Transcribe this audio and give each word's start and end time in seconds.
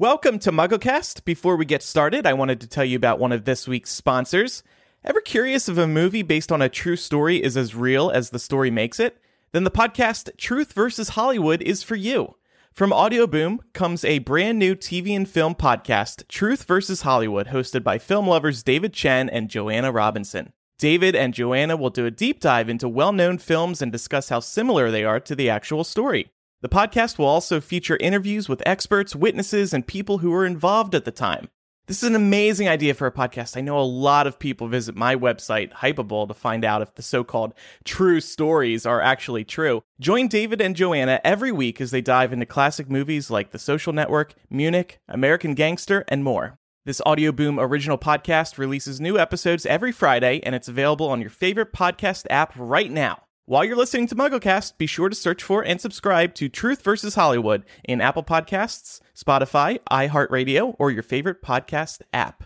Welcome 0.00 0.38
to 0.40 0.52
MuggleCast. 0.52 1.24
Before 1.24 1.56
we 1.56 1.64
get 1.64 1.82
started, 1.82 2.24
I 2.24 2.32
wanted 2.32 2.60
to 2.60 2.68
tell 2.68 2.84
you 2.84 2.96
about 2.96 3.18
one 3.18 3.32
of 3.32 3.44
this 3.44 3.66
week's 3.66 3.90
sponsors. 3.90 4.62
Ever 5.02 5.20
curious 5.20 5.68
if 5.68 5.76
a 5.76 5.88
movie 5.88 6.22
based 6.22 6.52
on 6.52 6.62
a 6.62 6.68
true 6.68 6.94
story 6.94 7.42
is 7.42 7.56
as 7.56 7.74
real 7.74 8.08
as 8.08 8.30
the 8.30 8.38
story 8.38 8.70
makes 8.70 9.00
it? 9.00 9.20
Then 9.50 9.64
the 9.64 9.72
podcast 9.72 10.36
Truth 10.36 10.72
vs. 10.72 11.08
Hollywood 11.08 11.62
is 11.62 11.82
for 11.82 11.96
you. 11.96 12.36
From 12.72 12.92
Audioboom 12.92 13.58
comes 13.72 14.04
a 14.04 14.20
brand 14.20 14.56
new 14.60 14.76
TV 14.76 15.16
and 15.16 15.28
film 15.28 15.56
podcast, 15.56 16.28
Truth 16.28 16.62
vs. 16.62 17.02
Hollywood, 17.02 17.48
hosted 17.48 17.82
by 17.82 17.98
film 17.98 18.28
lovers 18.28 18.62
David 18.62 18.92
Chen 18.92 19.28
and 19.28 19.50
Joanna 19.50 19.90
Robinson. 19.90 20.52
David 20.78 21.16
and 21.16 21.34
Joanna 21.34 21.76
will 21.76 21.90
do 21.90 22.06
a 22.06 22.12
deep 22.12 22.38
dive 22.38 22.68
into 22.68 22.88
well 22.88 23.10
known 23.10 23.36
films 23.36 23.82
and 23.82 23.90
discuss 23.90 24.28
how 24.28 24.38
similar 24.38 24.92
they 24.92 25.02
are 25.02 25.18
to 25.18 25.34
the 25.34 25.50
actual 25.50 25.82
story. 25.82 26.30
The 26.60 26.68
podcast 26.68 27.18
will 27.18 27.26
also 27.26 27.60
feature 27.60 27.96
interviews 28.00 28.48
with 28.48 28.64
experts, 28.66 29.14
witnesses, 29.14 29.72
and 29.72 29.86
people 29.86 30.18
who 30.18 30.32
were 30.32 30.44
involved 30.44 30.96
at 30.96 31.04
the 31.04 31.12
time. 31.12 31.50
This 31.86 32.02
is 32.02 32.08
an 32.08 32.16
amazing 32.16 32.68
idea 32.68 32.94
for 32.94 33.06
a 33.06 33.12
podcast. 33.12 33.56
I 33.56 33.60
know 33.60 33.78
a 33.78 33.82
lot 33.82 34.26
of 34.26 34.40
people 34.40 34.66
visit 34.66 34.96
my 34.96 35.14
website, 35.14 35.72
Hypable, 35.72 36.26
to 36.26 36.34
find 36.34 36.64
out 36.64 36.82
if 36.82 36.96
the 36.96 37.02
so 37.02 37.22
called 37.22 37.54
true 37.84 38.20
stories 38.20 38.84
are 38.84 39.00
actually 39.00 39.44
true. 39.44 39.84
Join 40.00 40.26
David 40.26 40.60
and 40.60 40.74
Joanna 40.74 41.20
every 41.22 41.52
week 41.52 41.80
as 41.80 41.92
they 41.92 42.00
dive 42.00 42.32
into 42.32 42.44
classic 42.44 42.90
movies 42.90 43.30
like 43.30 43.52
The 43.52 43.58
Social 43.60 43.92
Network, 43.92 44.34
Munich, 44.50 44.98
American 45.08 45.54
Gangster, 45.54 46.04
and 46.08 46.24
more. 46.24 46.58
This 46.84 47.00
Audioboom 47.06 47.58
original 47.60 47.98
podcast 47.98 48.58
releases 48.58 49.00
new 49.00 49.16
episodes 49.16 49.64
every 49.64 49.92
Friday, 49.92 50.40
and 50.42 50.56
it's 50.56 50.66
available 50.66 51.08
on 51.08 51.20
your 51.20 51.30
favorite 51.30 51.72
podcast 51.72 52.26
app 52.30 52.52
right 52.56 52.90
now. 52.90 53.27
While 53.48 53.64
you're 53.64 53.76
listening 53.76 54.06
to 54.08 54.14
MuggleCast, 54.14 54.76
be 54.76 54.84
sure 54.84 55.08
to 55.08 55.14
search 55.14 55.42
for 55.42 55.64
and 55.64 55.80
subscribe 55.80 56.34
to 56.34 56.50
Truth 56.50 56.82
versus 56.82 57.14
Hollywood 57.14 57.64
in 57.82 58.02
Apple 58.02 58.22
Podcasts, 58.22 59.00
Spotify, 59.16 59.78
iHeartRadio, 59.90 60.76
or 60.78 60.90
your 60.90 61.02
favorite 61.02 61.40
podcast 61.40 62.02
app. 62.12 62.44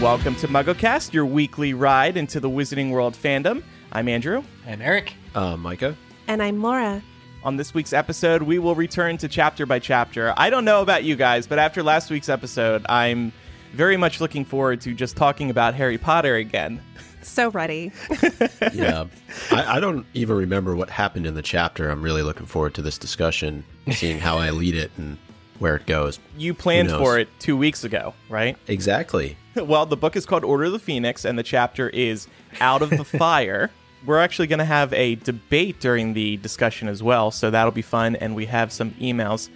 Welcome 0.00 0.36
to 0.36 0.48
MuggleCast, 0.48 1.12
your 1.12 1.26
weekly 1.26 1.74
ride 1.74 2.16
into 2.16 2.40
the 2.40 2.48
Wizarding 2.48 2.92
World 2.92 3.12
fandom. 3.12 3.62
I'm 3.92 4.08
Andrew. 4.08 4.42
I'm 4.66 4.80
Eric. 4.80 5.12
Uh, 5.34 5.58
Micah. 5.58 5.94
And 6.28 6.42
I'm 6.42 6.62
Laura. 6.62 7.02
On 7.44 7.56
this 7.56 7.72
week's 7.72 7.92
episode, 7.92 8.42
we 8.42 8.58
will 8.58 8.74
return 8.74 9.16
to 9.18 9.28
chapter 9.28 9.66
by 9.66 9.78
chapter. 9.78 10.34
I 10.36 10.50
don't 10.50 10.64
know 10.64 10.82
about 10.82 11.04
you 11.04 11.14
guys, 11.14 11.46
but 11.46 11.58
after 11.58 11.82
last 11.82 12.10
week's 12.10 12.28
episode, 12.28 12.84
I'm 12.88 13.32
very 13.72 13.96
much 13.96 14.20
looking 14.20 14.44
forward 14.44 14.80
to 14.82 14.94
just 14.94 15.16
talking 15.16 15.50
about 15.50 15.74
Harry 15.74 15.98
Potter 15.98 16.34
again. 16.36 16.80
So 17.22 17.50
ready. 17.50 17.92
Yeah. 18.72 19.06
I, 19.50 19.76
I 19.76 19.80
don't 19.80 20.04
even 20.14 20.36
remember 20.36 20.74
what 20.74 20.90
happened 20.90 21.26
in 21.26 21.34
the 21.34 21.42
chapter. 21.42 21.88
I'm 21.88 22.02
really 22.02 22.22
looking 22.22 22.46
forward 22.46 22.74
to 22.74 22.82
this 22.82 22.98
discussion, 22.98 23.64
seeing 23.92 24.18
how 24.18 24.38
I 24.38 24.50
lead 24.50 24.74
it 24.74 24.90
and 24.96 25.16
where 25.58 25.76
it 25.76 25.86
goes. 25.86 26.18
You 26.36 26.52
planned 26.52 26.90
for 26.90 27.18
it 27.18 27.28
two 27.38 27.56
weeks 27.56 27.84
ago, 27.84 28.14
right? 28.28 28.56
Exactly. 28.66 29.36
Well, 29.56 29.86
the 29.86 29.96
book 29.96 30.16
is 30.16 30.26
called 30.26 30.44
Order 30.44 30.64
of 30.64 30.72
the 30.72 30.78
Phoenix, 30.78 31.24
and 31.24 31.38
the 31.38 31.42
chapter 31.42 31.88
is 31.88 32.28
Out 32.60 32.82
of 32.82 32.90
the 32.90 33.04
Fire. 33.18 33.70
We're 34.04 34.18
actually 34.18 34.46
going 34.46 34.60
to 34.60 34.64
have 34.64 34.92
a 34.92 35.16
debate 35.16 35.80
during 35.80 36.14
the 36.14 36.36
discussion 36.36 36.86
as 36.88 37.02
well, 37.02 37.30
so 37.30 37.50
that'll 37.50 37.72
be 37.72 37.82
fun, 37.82 38.16
and 38.16 38.36
we 38.36 38.46
have 38.46 38.72
some 38.72 38.92
emails. 38.92 39.48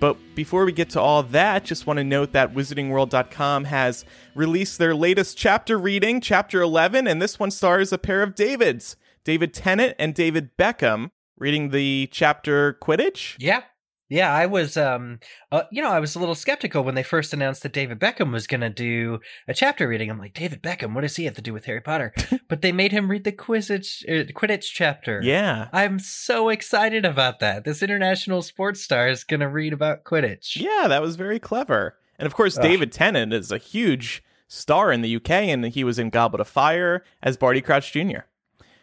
But 0.00 0.16
before 0.34 0.64
we 0.64 0.72
get 0.72 0.90
to 0.90 1.00
all 1.00 1.22
that, 1.24 1.64
just 1.64 1.86
want 1.86 1.98
to 1.98 2.04
note 2.04 2.32
that 2.32 2.54
WizardingWorld.com 2.54 3.64
has 3.64 4.04
released 4.34 4.78
their 4.78 4.94
latest 4.94 5.36
chapter 5.36 5.76
reading, 5.76 6.20
Chapter 6.20 6.62
11, 6.62 7.06
and 7.06 7.20
this 7.20 7.38
one 7.38 7.50
stars 7.50 7.92
a 7.92 7.98
pair 7.98 8.22
of 8.22 8.34
Davids, 8.34 8.96
David 9.24 9.52
Tennant 9.52 9.96
and 9.98 10.14
David 10.14 10.56
Beckham, 10.56 11.10
reading 11.36 11.70
the 11.70 12.08
chapter 12.12 12.78
Quidditch. 12.80 13.34
Yeah. 13.38 13.62
Yeah, 14.10 14.32
I 14.32 14.46
was 14.46 14.76
um 14.76 15.20
uh, 15.52 15.62
you 15.70 15.82
know, 15.82 15.90
I 15.90 16.00
was 16.00 16.14
a 16.16 16.18
little 16.18 16.34
skeptical 16.34 16.82
when 16.82 16.94
they 16.94 17.02
first 17.02 17.32
announced 17.34 17.62
that 17.62 17.72
David 17.72 17.98
Beckham 17.98 18.32
was 18.32 18.46
going 18.46 18.62
to 18.62 18.70
do 18.70 19.20
a 19.46 19.52
chapter 19.54 19.86
reading. 19.86 20.10
I'm 20.10 20.18
like, 20.18 20.32
"David 20.34 20.62
Beckham, 20.62 20.94
what 20.94 21.02
does 21.02 21.16
he 21.16 21.24
have 21.24 21.34
to 21.34 21.42
do 21.42 21.52
with 21.52 21.66
Harry 21.66 21.80
Potter?" 21.82 22.14
but 22.48 22.62
they 22.62 22.72
made 22.72 22.92
him 22.92 23.10
read 23.10 23.24
the 23.24 23.32
Quidditch 23.32 24.02
uh, 24.08 24.24
Quidditch 24.32 24.66
chapter. 24.72 25.20
Yeah. 25.22 25.68
I'm 25.72 25.98
so 25.98 26.48
excited 26.48 27.04
about 27.04 27.40
that. 27.40 27.64
This 27.64 27.82
international 27.82 28.40
sports 28.42 28.82
star 28.82 29.08
is 29.08 29.24
going 29.24 29.40
to 29.40 29.48
read 29.48 29.72
about 29.74 30.04
Quidditch. 30.04 30.56
Yeah, 30.56 30.88
that 30.88 31.02
was 31.02 31.16
very 31.16 31.38
clever. 31.38 31.96
And 32.18 32.26
of 32.26 32.34
course, 32.34 32.56
Ugh. 32.56 32.62
David 32.62 32.92
Tennant 32.92 33.32
is 33.34 33.52
a 33.52 33.58
huge 33.58 34.22
star 34.48 34.90
in 34.90 35.02
the 35.02 35.16
UK, 35.16 35.30
and 35.30 35.64
he 35.66 35.84
was 35.84 35.98
in 35.98 36.08
Goblet 36.10 36.40
of 36.40 36.48
Fire 36.48 37.04
as 37.22 37.36
Barty 37.36 37.60
Crouch 37.60 37.92
Jr. 37.92 38.20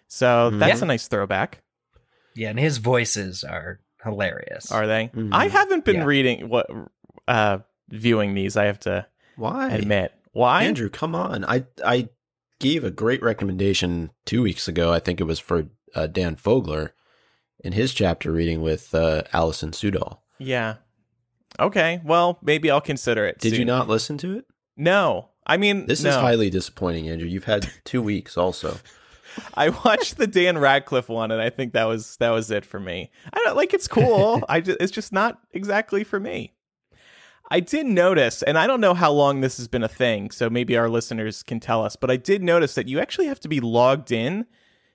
So 0.07 0.51
that's 0.51 0.79
Yeah. 0.81 0.85
a 0.85 0.87
nice 0.87 1.07
throwback. 1.07 1.61
Yeah, 2.35 2.49
and 2.51 2.59
his 2.59 2.77
voices 2.77 3.43
are 3.43 3.79
hilarious. 4.05 4.71
Are 4.71 4.87
they? 4.87 5.09
Mhm. 5.13 5.29
I 5.33 5.47
haven't 5.49 5.83
been 5.83 5.97
Yeah. 5.97 6.05
reading 6.05 6.47
what 6.49 6.67
uh 7.27 7.57
viewing 7.89 8.33
these. 8.33 8.55
I 8.55 8.65
have 8.65 8.79
to 8.81 9.05
Why? 9.35 9.69
admit. 9.71 10.13
Why? 10.31 10.63
Andrew, 10.63 10.89
come 10.89 11.13
on. 11.15 11.43
I 11.45 11.65
I 11.85 12.09
gave 12.59 12.83
a 12.85 12.91
great 12.91 13.21
recommendation 13.21 14.11
two 14.25 14.41
weeks 14.41 14.67
ago. 14.67 14.93
I 14.93 14.99
think 14.99 15.19
it 15.19 15.25
was 15.25 15.39
for 15.39 15.67
uh, 15.93 16.07
Dan 16.07 16.35
Fogler 16.35 16.91
in 17.63 17.73
his 17.73 17.93
chapter 17.93 18.31
reading 18.31 18.61
with 18.61 18.93
uh, 18.95 19.23
Alison 19.33 19.71
Sudol. 19.71 20.19
Yeah. 20.39 20.75
Okay. 21.59 22.01
Well, 22.03 22.37
maybe 22.41 22.69
I'll 22.71 22.81
consider 22.81 23.25
it. 23.25 23.39
Did 23.39 23.57
you 23.57 23.65
not 23.65 23.87
listen 23.87 24.17
to 24.19 24.37
it? 24.37 24.45
No. 24.77 25.29
I 25.47 25.57
mean, 25.57 25.85
This 25.85 26.03
no. 26.03 26.09
is 26.09 26.15
highly 26.15 26.49
disappointing, 26.49 27.07
Andrew. 27.07 27.27
You've 27.27 27.45
had 27.45 27.69
two 27.85 28.01
weeks 28.01 28.37
also. 28.37 28.77
I 29.55 29.69
watched 29.69 30.17
the 30.17 30.27
Dan 30.27 30.57
Radcliffe 30.57 31.09
one, 31.09 31.31
and 31.31 31.41
I 31.41 31.49
think 31.49 31.73
that 31.73 31.85
was 31.85 32.17
that 32.17 32.29
was 32.31 32.51
it 32.51 32.65
for 32.65 32.79
me. 32.79 33.09
I 33.33 33.39
don't 33.43 33.55
like 33.57 33.73
it's 33.73 33.87
cool. 33.87 34.43
I 34.49 34.61
just, 34.61 34.77
it's 34.79 34.91
just 34.91 35.11
not 35.13 35.39
exactly 35.53 36.03
for 36.03 36.19
me. 36.19 36.53
I 37.51 37.59
did 37.59 37.85
notice, 37.85 38.41
and 38.41 38.57
I 38.57 38.65
don't 38.65 38.81
know 38.81 38.95
how 38.95 39.11
long 39.11 39.41
this 39.41 39.57
has 39.57 39.67
been 39.67 39.83
a 39.83 39.87
thing, 39.87 40.31
so 40.31 40.49
maybe 40.49 40.75
our 40.77 40.89
listeners 40.89 41.43
can 41.43 41.59
tell 41.59 41.83
us. 41.85 41.95
But 41.95 42.09
I 42.09 42.17
did 42.17 42.41
notice 42.41 42.73
that 42.75 42.87
you 42.87 42.99
actually 42.99 43.27
have 43.27 43.39
to 43.41 43.47
be 43.47 43.59
logged 43.59 44.11
in 44.11 44.47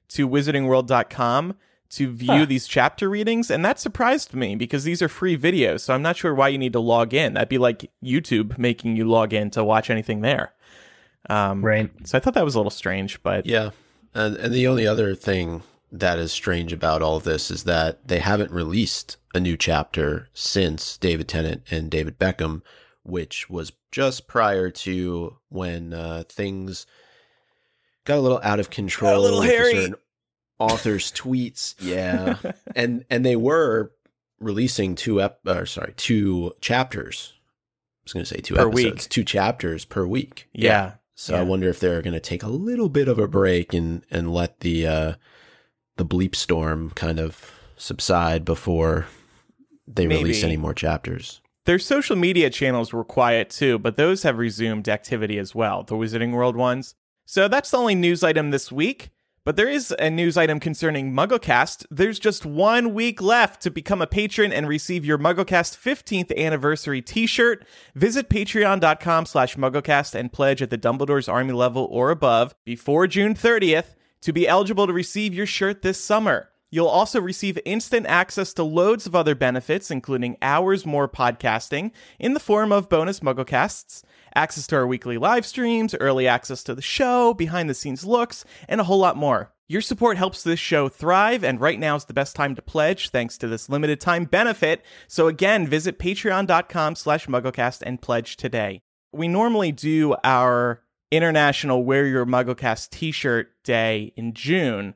to 0.08 0.28
WizardingWorld.com 0.28 1.54
to 1.90 2.12
view 2.12 2.26
Huh. 2.28 2.44
these 2.46 2.66
chapter 2.66 3.08
readings, 3.08 3.50
and 3.50 3.64
that 3.64 3.78
surprised 3.80 4.34
me 4.34 4.54
because 4.56 4.84
these 4.84 5.00
are 5.02 5.08
free 5.08 5.36
videos. 5.36 5.80
So 5.80 5.94
I'm 5.94 6.02
not 6.02 6.16
sure 6.16 6.34
why 6.34 6.48
you 6.48 6.58
need 6.58 6.72
to 6.72 6.80
log 6.80 7.14
in. 7.14 7.34
That'd 7.34 7.48
be 7.48 7.58
like 7.58 7.90
YouTube 8.04 8.58
making 8.58 8.96
you 8.96 9.04
log 9.08 9.32
in 9.32 9.50
to 9.50 9.62
watch 9.64 9.90
anything 9.90 10.20
there. 10.20 10.52
Um, 11.28 11.64
Right. 11.64 11.90
So 12.04 12.16
I 12.16 12.20
thought 12.20 12.34
that 12.34 12.44
was 12.44 12.54
a 12.54 12.58
little 12.58 12.70
strange, 12.70 13.22
but 13.22 13.44
Yeah. 13.46 13.70
And, 14.14 14.36
and 14.36 14.52
the 14.54 14.66
only 14.66 14.86
other 14.86 15.14
thing 15.14 15.62
that 15.92 16.18
is 16.18 16.32
strange 16.32 16.72
about 16.72 17.02
all 17.02 17.16
of 17.16 17.24
this 17.24 17.50
is 17.50 17.64
that 17.64 18.06
they 18.06 18.18
haven't 18.20 18.50
released 18.52 19.16
a 19.34 19.40
new 19.40 19.56
chapter 19.56 20.28
since 20.32 20.96
David 20.96 21.28
Tennant 21.28 21.62
and 21.70 21.90
David 21.90 22.18
Beckham, 22.18 22.62
which 23.02 23.48
was 23.50 23.72
just 23.92 24.26
prior 24.28 24.70
to 24.70 25.36
when 25.48 25.92
uh, 25.92 26.24
things 26.28 26.86
got 28.04 28.18
a 28.18 28.20
little 28.20 28.40
out 28.42 28.60
of 28.60 28.70
control. 28.70 29.20
little 29.20 29.40
with 29.40 29.48
hairy. 29.50 29.72
certain 29.74 29.94
Authors' 30.58 31.10
tweets, 31.16 31.74
yeah, 31.80 32.36
and 32.76 33.04
and 33.08 33.24
they 33.24 33.34
were 33.36 33.92
releasing 34.38 34.94
two 34.94 35.20
ep- 35.22 35.40
or 35.46 35.64
sorry 35.66 35.94
two 35.96 36.52
chapters. 36.60 37.32
I 37.34 38.02
was 38.04 38.12
going 38.12 38.24
to 38.24 38.34
say 38.34 38.40
two 38.40 38.54
Per 38.56 38.68
episodes, 38.68 38.74
week. 39.04 39.08
two 39.08 39.24
chapters 39.24 39.84
per 39.84 40.06
week. 40.06 40.48
yeah. 40.52 40.94
So 41.20 41.36
I 41.36 41.42
wonder 41.42 41.68
if 41.68 41.80
they're 41.80 42.00
going 42.00 42.14
to 42.14 42.18
take 42.18 42.42
a 42.42 42.48
little 42.48 42.88
bit 42.88 43.06
of 43.06 43.18
a 43.18 43.28
break 43.28 43.74
and 43.74 44.02
and 44.10 44.32
let 44.32 44.60
the 44.60 44.86
uh, 44.86 45.14
the 45.98 46.06
bleep 46.06 46.34
storm 46.34 46.92
kind 46.94 47.20
of 47.20 47.60
subside 47.76 48.42
before 48.42 49.04
they 49.86 50.06
release 50.06 50.42
any 50.42 50.56
more 50.56 50.72
chapters. 50.72 51.42
Their 51.66 51.78
social 51.78 52.16
media 52.16 52.48
channels 52.48 52.94
were 52.94 53.04
quiet 53.04 53.50
too, 53.50 53.78
but 53.78 53.98
those 53.98 54.22
have 54.22 54.38
resumed 54.38 54.88
activity 54.88 55.38
as 55.38 55.54
well, 55.54 55.82
the 55.82 55.94
Wizarding 55.94 56.32
World 56.32 56.56
ones. 56.56 56.94
So 57.26 57.48
that's 57.48 57.70
the 57.70 57.76
only 57.76 57.94
news 57.94 58.24
item 58.24 58.50
this 58.50 58.72
week. 58.72 59.10
But 59.50 59.56
there 59.56 59.68
is 59.68 59.92
a 59.98 60.08
news 60.10 60.36
item 60.36 60.60
concerning 60.60 61.12
MuggleCast. 61.12 61.84
There's 61.90 62.20
just 62.20 62.46
one 62.46 62.94
week 62.94 63.20
left 63.20 63.60
to 63.62 63.70
become 63.72 64.00
a 64.00 64.06
patron 64.06 64.52
and 64.52 64.68
receive 64.68 65.04
your 65.04 65.18
MuggleCast 65.18 65.76
15th 65.76 66.32
anniversary 66.38 67.02
t-shirt. 67.02 67.66
Visit 67.96 68.30
patreon.com 68.30 69.26
slash 69.26 69.56
MuggleCast 69.56 70.14
and 70.14 70.32
pledge 70.32 70.62
at 70.62 70.70
the 70.70 70.78
Dumbledore's 70.78 71.28
Army 71.28 71.52
level 71.52 71.88
or 71.90 72.12
above 72.12 72.54
before 72.64 73.08
June 73.08 73.34
30th 73.34 73.96
to 74.20 74.32
be 74.32 74.46
eligible 74.46 74.86
to 74.86 74.92
receive 74.92 75.34
your 75.34 75.46
shirt 75.46 75.82
this 75.82 76.00
summer. 76.00 76.50
You'll 76.70 76.86
also 76.86 77.20
receive 77.20 77.58
instant 77.64 78.06
access 78.06 78.52
to 78.52 78.62
loads 78.62 79.04
of 79.04 79.16
other 79.16 79.34
benefits, 79.34 79.90
including 79.90 80.36
hours 80.40 80.86
more 80.86 81.08
podcasting 81.08 81.90
in 82.20 82.34
the 82.34 82.38
form 82.38 82.70
of 82.70 82.88
bonus 82.88 83.18
MuggleCasts, 83.18 84.04
access 84.34 84.66
to 84.68 84.76
our 84.76 84.86
weekly 84.86 85.18
live 85.18 85.44
streams, 85.46 85.94
early 85.94 86.26
access 86.26 86.62
to 86.64 86.74
the 86.74 86.82
show, 86.82 87.34
behind 87.34 87.68
the 87.68 87.74
scenes 87.74 88.04
looks, 88.04 88.44
and 88.68 88.80
a 88.80 88.84
whole 88.84 88.98
lot 88.98 89.16
more. 89.16 89.52
Your 89.68 89.80
support 89.80 90.16
helps 90.16 90.42
this 90.42 90.58
show 90.58 90.88
thrive, 90.88 91.44
and 91.44 91.60
right 91.60 91.78
now 91.78 91.94
is 91.94 92.04
the 92.06 92.12
best 92.12 92.34
time 92.34 92.56
to 92.56 92.62
pledge 92.62 93.10
thanks 93.10 93.38
to 93.38 93.46
this 93.46 93.68
limited 93.68 94.00
time 94.00 94.24
benefit. 94.24 94.82
So 95.06 95.28
again, 95.28 95.66
visit 95.68 95.98
patreon.com 95.98 96.96
slash 96.96 97.26
mugglecast 97.26 97.82
and 97.86 98.02
pledge 98.02 98.36
today. 98.36 98.80
we 99.12 99.28
normally 99.28 99.70
do 99.72 100.16
our 100.24 100.82
International 101.12 101.82
Wear 101.84 102.06
Your 102.06 102.26
MuggleCast 102.26 102.90
t 102.90 103.10
shirt 103.12 103.50
day 103.64 104.12
in 104.16 104.32
June. 104.32 104.94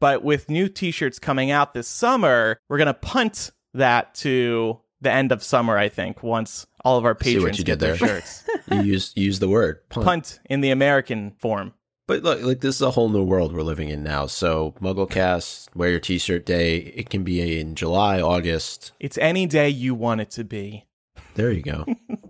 But 0.00 0.22
with 0.22 0.50
new 0.50 0.68
t 0.68 0.90
shirts 0.90 1.18
coming 1.18 1.50
out 1.50 1.72
this 1.74 1.88
summer, 1.88 2.58
we're 2.68 2.76
going 2.78 2.86
to 2.86 2.94
punt 2.94 3.50
that 3.74 4.14
to 4.16 4.80
the 5.00 5.10
end 5.12 5.32
of 5.32 5.42
summer, 5.42 5.76
I 5.76 5.88
think, 5.88 6.22
once 6.22 6.66
all 6.84 6.98
of 6.98 7.04
our 7.04 7.14
patrons 7.14 7.62
get 7.64 7.78
their 7.80 7.96
shirts. 7.96 8.44
you 8.70 8.82
use 8.82 9.12
use 9.16 9.38
the 9.38 9.48
word 9.48 9.88
punt. 9.88 10.06
punt 10.06 10.40
in 10.46 10.60
the 10.60 10.70
American 10.70 11.32
form. 11.38 11.72
But 12.06 12.22
look, 12.22 12.40
like 12.42 12.60
this 12.60 12.76
is 12.76 12.82
a 12.82 12.92
whole 12.92 13.08
new 13.08 13.24
world 13.24 13.52
we're 13.52 13.62
living 13.62 13.88
in 13.88 14.04
now. 14.04 14.26
So 14.26 14.74
MuggleCast, 14.80 15.74
wear 15.74 15.90
your 15.90 15.98
T-shirt 15.98 16.46
day. 16.46 16.76
It 16.76 17.10
can 17.10 17.24
be 17.24 17.58
in 17.58 17.74
July, 17.74 18.20
August. 18.20 18.92
It's 19.00 19.18
any 19.18 19.46
day 19.46 19.68
you 19.68 19.94
want 19.94 20.20
it 20.20 20.30
to 20.32 20.44
be. 20.44 20.84
There 21.34 21.50
you 21.50 21.62
go. 21.62 21.84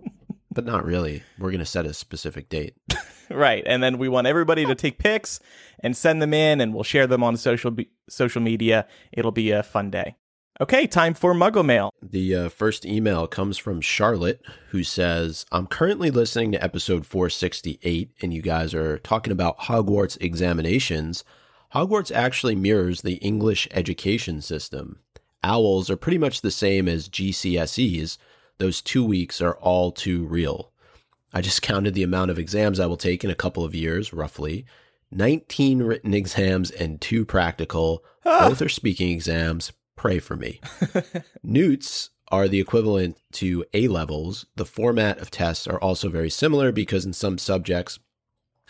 but 0.51 0.65
not 0.65 0.83
really. 0.83 1.21
We're 1.37 1.51
gonna 1.51 1.65
set 1.65 1.85
a 1.85 1.93
specific 1.93 2.49
date. 2.49 2.75
Right. 3.29 3.63
And 3.65 3.83
then 3.83 3.97
we 3.97 4.07
want 4.07 4.27
everybody 4.27 4.65
to 4.65 4.75
take 4.75 4.99
pics 4.99 5.39
and 5.81 5.95
send 5.95 6.21
them 6.21 6.33
in, 6.33 6.61
and 6.61 6.73
we'll 6.73 6.83
share 6.83 7.07
them 7.07 7.23
on 7.23 7.37
social, 7.37 7.71
be- 7.71 7.89
social 8.09 8.41
media. 8.41 8.87
It'll 9.11 9.31
be 9.31 9.51
a 9.51 9.63
fun 9.63 9.89
day. 9.91 10.15
Okay, 10.59 10.87
time 10.87 11.13
for 11.13 11.35
Muggle 11.35 11.63
Mail. 11.63 11.93
The 12.01 12.35
uh, 12.35 12.49
first 12.49 12.83
email 12.83 13.27
comes 13.27 13.59
from 13.59 13.79
Charlotte, 13.79 14.41
who 14.69 14.83
says, 14.83 15.45
I'm 15.51 15.67
currently 15.67 16.09
listening 16.09 16.51
to 16.53 16.63
episode 16.63 17.05
468, 17.05 18.13
and 18.23 18.33
you 18.33 18.41
guys 18.41 18.73
are 18.73 18.97
talking 18.97 19.31
about 19.31 19.59
Hogwarts 19.59 20.17
examinations. 20.19 21.23
Hogwarts 21.75 22.11
actually 22.11 22.55
mirrors 22.55 23.01
the 23.01 23.17
English 23.17 23.67
education 23.69 24.41
system. 24.41 24.97
Owls 25.43 25.91
are 25.91 25.97
pretty 25.97 26.17
much 26.17 26.41
the 26.41 26.49
same 26.49 26.87
as 26.87 27.07
GCSEs. 27.07 28.17
Those 28.57 28.81
two 28.81 29.05
weeks 29.05 29.39
are 29.41 29.57
all 29.57 29.91
too 29.91 30.25
real. 30.25 30.71
I 31.35 31.41
just 31.41 31.61
counted 31.61 31.93
the 31.93 32.01
amount 32.01 32.31
of 32.31 32.39
exams 32.39 32.79
I 32.79 32.87
will 32.87 32.97
take 32.97 33.23
in 33.23 33.29
a 33.29 33.35
couple 33.35 33.63
of 33.63 33.75
years, 33.75 34.11
roughly. 34.11 34.65
19 35.11 35.83
written 35.83 36.15
exams 36.15 36.71
and 36.71 36.99
two 36.99 37.25
practical. 37.25 38.03
Both 38.23 38.61
are 38.61 38.69
speaking 38.69 39.11
exams. 39.11 39.71
Pray 39.97 40.19
for 40.19 40.37
me. 40.37 40.61
Newts 41.43 42.11
are 42.29 42.47
the 42.47 42.61
equivalent 42.61 43.17
to 43.33 43.65
A 43.73 43.87
levels. 43.87 44.45
The 44.55 44.65
format 44.65 45.17
of 45.17 45.31
tests 45.31 45.67
are 45.67 45.79
also 45.81 46.07
very 46.07 46.29
similar 46.29 46.71
because 46.71 47.05
in 47.05 47.13
some 47.13 47.37
subjects, 47.37 47.99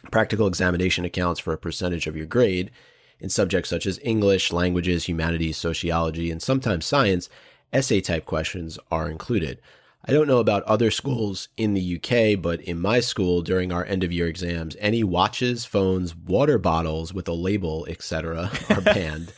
practical 0.10 0.48
examination 0.48 1.06
accounts 1.06 1.40
for 1.40 1.54
a 1.54 1.58
percentage 1.58 2.08
of 2.08 2.16
your 2.16 2.26
grade. 2.26 2.72
In 3.20 3.30
subjects 3.30 3.70
such 3.70 3.86
as 3.86 4.00
English, 4.04 4.54
languages, 4.54 5.08
humanities, 5.08 5.58
sociology, 5.58 6.32
and 6.32 6.42
sometimes 6.42 6.86
science, 6.86 7.30
essay 7.74 8.00
type 8.00 8.26
questions 8.26 8.80
are 8.90 9.10
included. 9.10 9.60
I 10.06 10.14
don't 10.14 10.28
know 10.28 10.40
about 10.40 10.64
other 10.64 10.90
schools 10.90 11.50
in 11.58 11.74
the 11.74 11.98
UK, 11.98 12.42
but 12.42 12.62
in 12.62 12.80
my 12.80 13.02
school 13.02 13.42
during 13.42 13.74
our 13.74 13.84
end 13.84 14.06
of 14.06 14.14
year 14.14 14.28
exams, 14.28 14.78
any 14.80 15.04
watches, 15.04 15.66
phones, 15.66 16.16
water 16.16 16.58
bottles 16.58 17.14
with 17.14 17.28
a 17.28 17.34
label, 17.34 17.86
etc., 17.90 18.50
are 18.70 18.82
banned. 18.82 19.34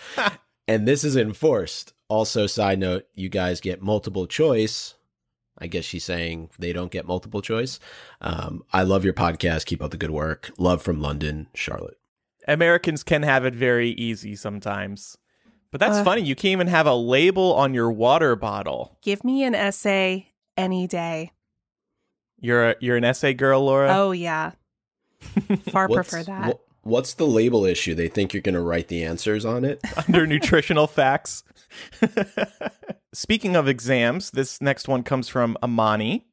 And 0.70 0.88
this 0.88 1.04
is 1.04 1.16
enforced. 1.18 1.94
Also, 2.08 2.48
side 2.48 2.80
note, 2.80 3.06
you 3.14 3.28
guys 3.28 3.60
get 3.60 3.82
multiple 3.82 4.26
choice. 4.28 4.96
I 5.58 5.68
guess 5.68 5.84
she's 5.84 6.06
saying 6.06 6.50
they 6.58 6.72
don't 6.72 6.92
get 6.92 7.06
multiple 7.06 7.42
choice. 7.42 7.80
Um, 8.22 8.64
I 8.72 8.84
love 8.84 9.04
your 9.04 9.14
podcast. 9.14 9.66
Keep 9.66 9.84
up 9.84 9.92
the 9.92 9.98
good 9.98 10.12
work. 10.12 10.52
Love 10.58 10.82
from 10.82 11.02
London, 11.02 11.48
Charlotte. 11.54 11.98
Americans 12.48 13.04
can 13.04 13.24
have 13.24 13.44
it 13.46 13.54
very 13.54 13.90
easy 13.92 14.36
sometimes. 14.36 15.18
But 15.72 15.80
that's 15.82 15.98
Uh. 15.98 16.04
funny. 16.04 16.22
You 16.22 16.34
can't 16.36 16.54
even 16.54 16.68
have 16.68 16.88
a 16.88 16.96
label 16.96 17.54
on 17.56 17.74
your 17.74 17.92
water 17.92 18.36
bottle. 18.38 18.98
Give 19.04 19.24
me 19.24 19.44
an 19.44 19.54
essay 19.54 20.30
any 20.58 20.88
day. 20.88 21.32
You're 22.40 22.70
a, 22.70 22.76
you're 22.80 22.96
an 22.98 23.04
essay 23.04 23.34
girl, 23.34 23.66
Laura. 23.66 23.90
Oh, 23.94 24.12
yeah. 24.12 24.52
Far 25.72 25.90
prefer 25.90 26.24
that. 26.24 26.54
wh- 26.56 26.69
what's 26.90 27.14
the 27.14 27.28
label 27.28 27.66
issue? 27.66 27.96
They 27.96 28.08
think 28.08 28.34
you're 28.34 28.42
going 28.42 28.56
to 28.56 28.62
write 28.62 28.88
the 28.88 29.04
answers 29.04 29.46
on 29.46 29.64
it. 29.64 29.80
under 30.08 30.28
nutritional 30.28 30.88
facts. 30.88 31.44
Speaking 33.14 33.56
of 33.56 33.68
exams, 33.68 34.32
this 34.32 34.62
next 34.62 34.88
one 34.88 35.04
comes 35.04 35.30
from 35.30 35.58
Amani. 35.64 36.26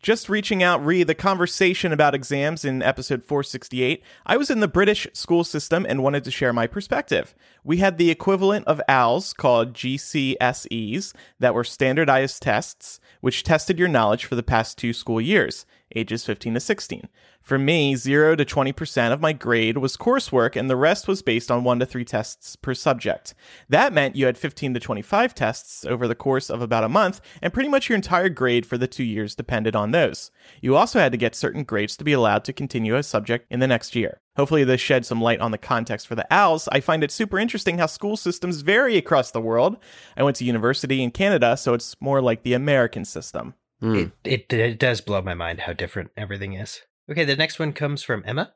Just 0.00 0.28
reaching 0.28 0.62
out 0.62 0.84
re 0.84 1.02
the 1.02 1.14
conversation 1.14 1.92
about 1.92 2.14
exams 2.14 2.64
in 2.64 2.82
episode 2.82 3.24
468. 3.24 4.00
I 4.26 4.36
was 4.36 4.48
in 4.48 4.60
the 4.60 4.68
British 4.68 5.08
school 5.12 5.42
system 5.42 5.84
and 5.88 6.04
wanted 6.04 6.22
to 6.22 6.30
share 6.30 6.52
my 6.52 6.68
perspective. 6.68 7.34
We 7.64 7.78
had 7.78 7.98
the 7.98 8.10
equivalent 8.10 8.64
of 8.68 8.80
OWLs 8.88 9.36
called 9.36 9.74
GCSEs 9.74 11.14
that 11.40 11.52
were 11.52 11.64
standardized 11.64 12.40
tests, 12.40 13.00
which 13.20 13.42
tested 13.42 13.76
your 13.76 13.88
knowledge 13.88 14.24
for 14.24 14.36
the 14.36 14.44
past 14.44 14.78
two 14.78 14.92
school 14.92 15.20
years, 15.20 15.66
ages 15.94 16.24
15 16.24 16.54
to 16.54 16.60
16. 16.60 17.08
For 17.42 17.58
me, 17.58 17.96
0 17.96 18.36
to 18.36 18.44
20% 18.44 19.12
of 19.12 19.20
my 19.20 19.32
grade 19.32 19.78
was 19.78 19.96
coursework, 19.96 20.54
and 20.54 20.68
the 20.68 20.76
rest 20.76 21.08
was 21.08 21.22
based 21.22 21.50
on 21.50 21.64
1 21.64 21.78
to 21.78 21.86
3 21.86 22.04
tests 22.04 22.56
per 22.56 22.74
subject. 22.74 23.34
That 23.68 23.92
meant 23.92 24.16
you 24.16 24.26
had 24.26 24.36
15 24.36 24.74
to 24.74 24.80
25 24.80 25.34
tests 25.34 25.84
over 25.84 26.06
the 26.06 26.14
course 26.14 26.50
of 26.50 26.60
about 26.60 26.84
a 26.84 26.88
month, 26.88 27.20
and 27.40 27.52
pretty 27.52 27.68
much 27.68 27.88
your 27.88 27.96
entire 27.96 28.28
grade 28.28 28.66
for 28.66 28.76
the 28.76 28.86
two 28.86 29.04
years 29.04 29.34
depended 29.34 29.74
on 29.74 29.92
those. 29.92 30.30
You 30.60 30.76
also 30.76 30.98
had 30.98 31.12
to 31.12 31.18
get 31.18 31.34
certain 31.34 31.64
grades 31.64 31.96
to 31.96 32.04
be 32.04 32.12
allowed 32.12 32.44
to 32.44 32.52
continue 32.52 32.96
a 32.96 33.02
subject 33.02 33.46
in 33.50 33.60
the 33.60 33.66
next 33.66 33.96
year. 33.96 34.20
Hopefully, 34.36 34.62
this 34.62 34.80
sheds 34.80 35.08
some 35.08 35.20
light 35.20 35.40
on 35.40 35.50
the 35.50 35.58
context 35.58 36.06
for 36.06 36.14
the 36.14 36.26
OWLs. 36.30 36.68
I 36.70 36.78
find 36.78 37.02
it 37.02 37.10
super 37.10 37.38
interesting 37.38 37.78
how 37.78 37.86
school 37.86 38.16
systems 38.16 38.60
vary 38.60 38.96
across 38.96 39.32
the 39.32 39.40
world. 39.40 39.78
I 40.16 40.22
went 40.22 40.36
to 40.36 40.44
university 40.44 41.02
in 41.02 41.10
Canada, 41.10 41.56
so 41.56 41.74
it's 41.74 41.96
more 42.00 42.22
like 42.22 42.44
the 42.44 42.52
American 42.52 43.04
system. 43.04 43.54
Hmm. 43.80 43.96
It, 43.96 44.12
it 44.24 44.52
it 44.52 44.78
does 44.78 45.00
blow 45.00 45.22
my 45.22 45.34
mind 45.34 45.60
how 45.60 45.72
different 45.72 46.10
everything 46.16 46.54
is. 46.54 46.82
Okay, 47.10 47.24
the 47.24 47.36
next 47.36 47.58
one 47.58 47.72
comes 47.72 48.02
from 48.02 48.22
Emma. 48.26 48.54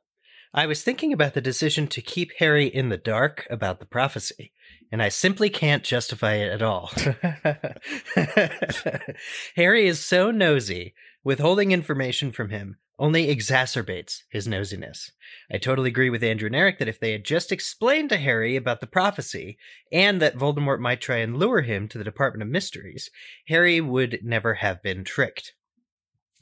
I 0.55 0.67
was 0.67 0.83
thinking 0.83 1.13
about 1.13 1.33
the 1.33 1.41
decision 1.41 1.87
to 1.89 2.03
keep 2.03 2.33
Harry 2.39 2.67
in 2.67 2.91
the 2.91 2.99
dark 2.99 3.47
about 3.49 3.81
the 3.81 3.87
prophecy, 3.87 4.53
and 4.91 5.03
I 5.03 5.09
simply 5.09 5.49
can't 5.49 5.83
justify 5.83 6.35
it 6.35 6.53
at 6.53 6.63
all. 6.63 6.91
Harry 9.57 9.87
is 9.87 10.05
so 10.05 10.31
nosy, 10.31 10.95
withholding 11.25 11.73
information 11.73 12.33
from 12.33 12.51
him 12.51 12.77
only 12.99 13.35
exacerbates 13.35 14.23
his 14.31 14.47
nosiness. 14.47 15.11
I 15.50 15.59
totally 15.59 15.89
agree 15.89 16.11
with 16.11 16.23
Andrew 16.23 16.47
and 16.47 16.56
Eric 16.56 16.79
that 16.79 16.89
if 16.89 17.00
they 17.00 17.12
had 17.12 17.25
just 17.25 17.50
explained 17.50 18.11
to 18.11 18.17
Harry 18.17 18.56
about 18.56 18.81
the 18.81 18.87
prophecy 18.87 19.59
and 19.91 20.21
that 20.21 20.37
Voldemort 20.37 20.79
might 20.79 21.00
try 21.00 21.17
and 21.17 21.37
lure 21.37 21.62
him 21.62 21.89
to 21.89 21.99
the 21.99 22.05
Department 22.05 22.43
of 22.43 22.49
Mysteries, 22.49 23.11
Harry 23.49 23.81
would 23.81 24.21
never 24.23 24.55
have 24.55 24.83
been 24.83 25.05
tricked. 25.05 25.55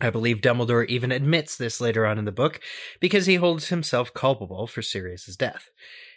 I 0.00 0.10
believe 0.10 0.40
Dumbledore 0.40 0.86
even 0.86 1.12
admits 1.12 1.56
this 1.56 1.80
later 1.80 2.06
on 2.06 2.18
in 2.18 2.24
the 2.24 2.32
book 2.32 2.60
because 3.00 3.26
he 3.26 3.34
holds 3.34 3.68
himself 3.68 4.14
culpable 4.14 4.66
for 4.66 4.80
Sirius's 4.80 5.36
death. 5.36 5.68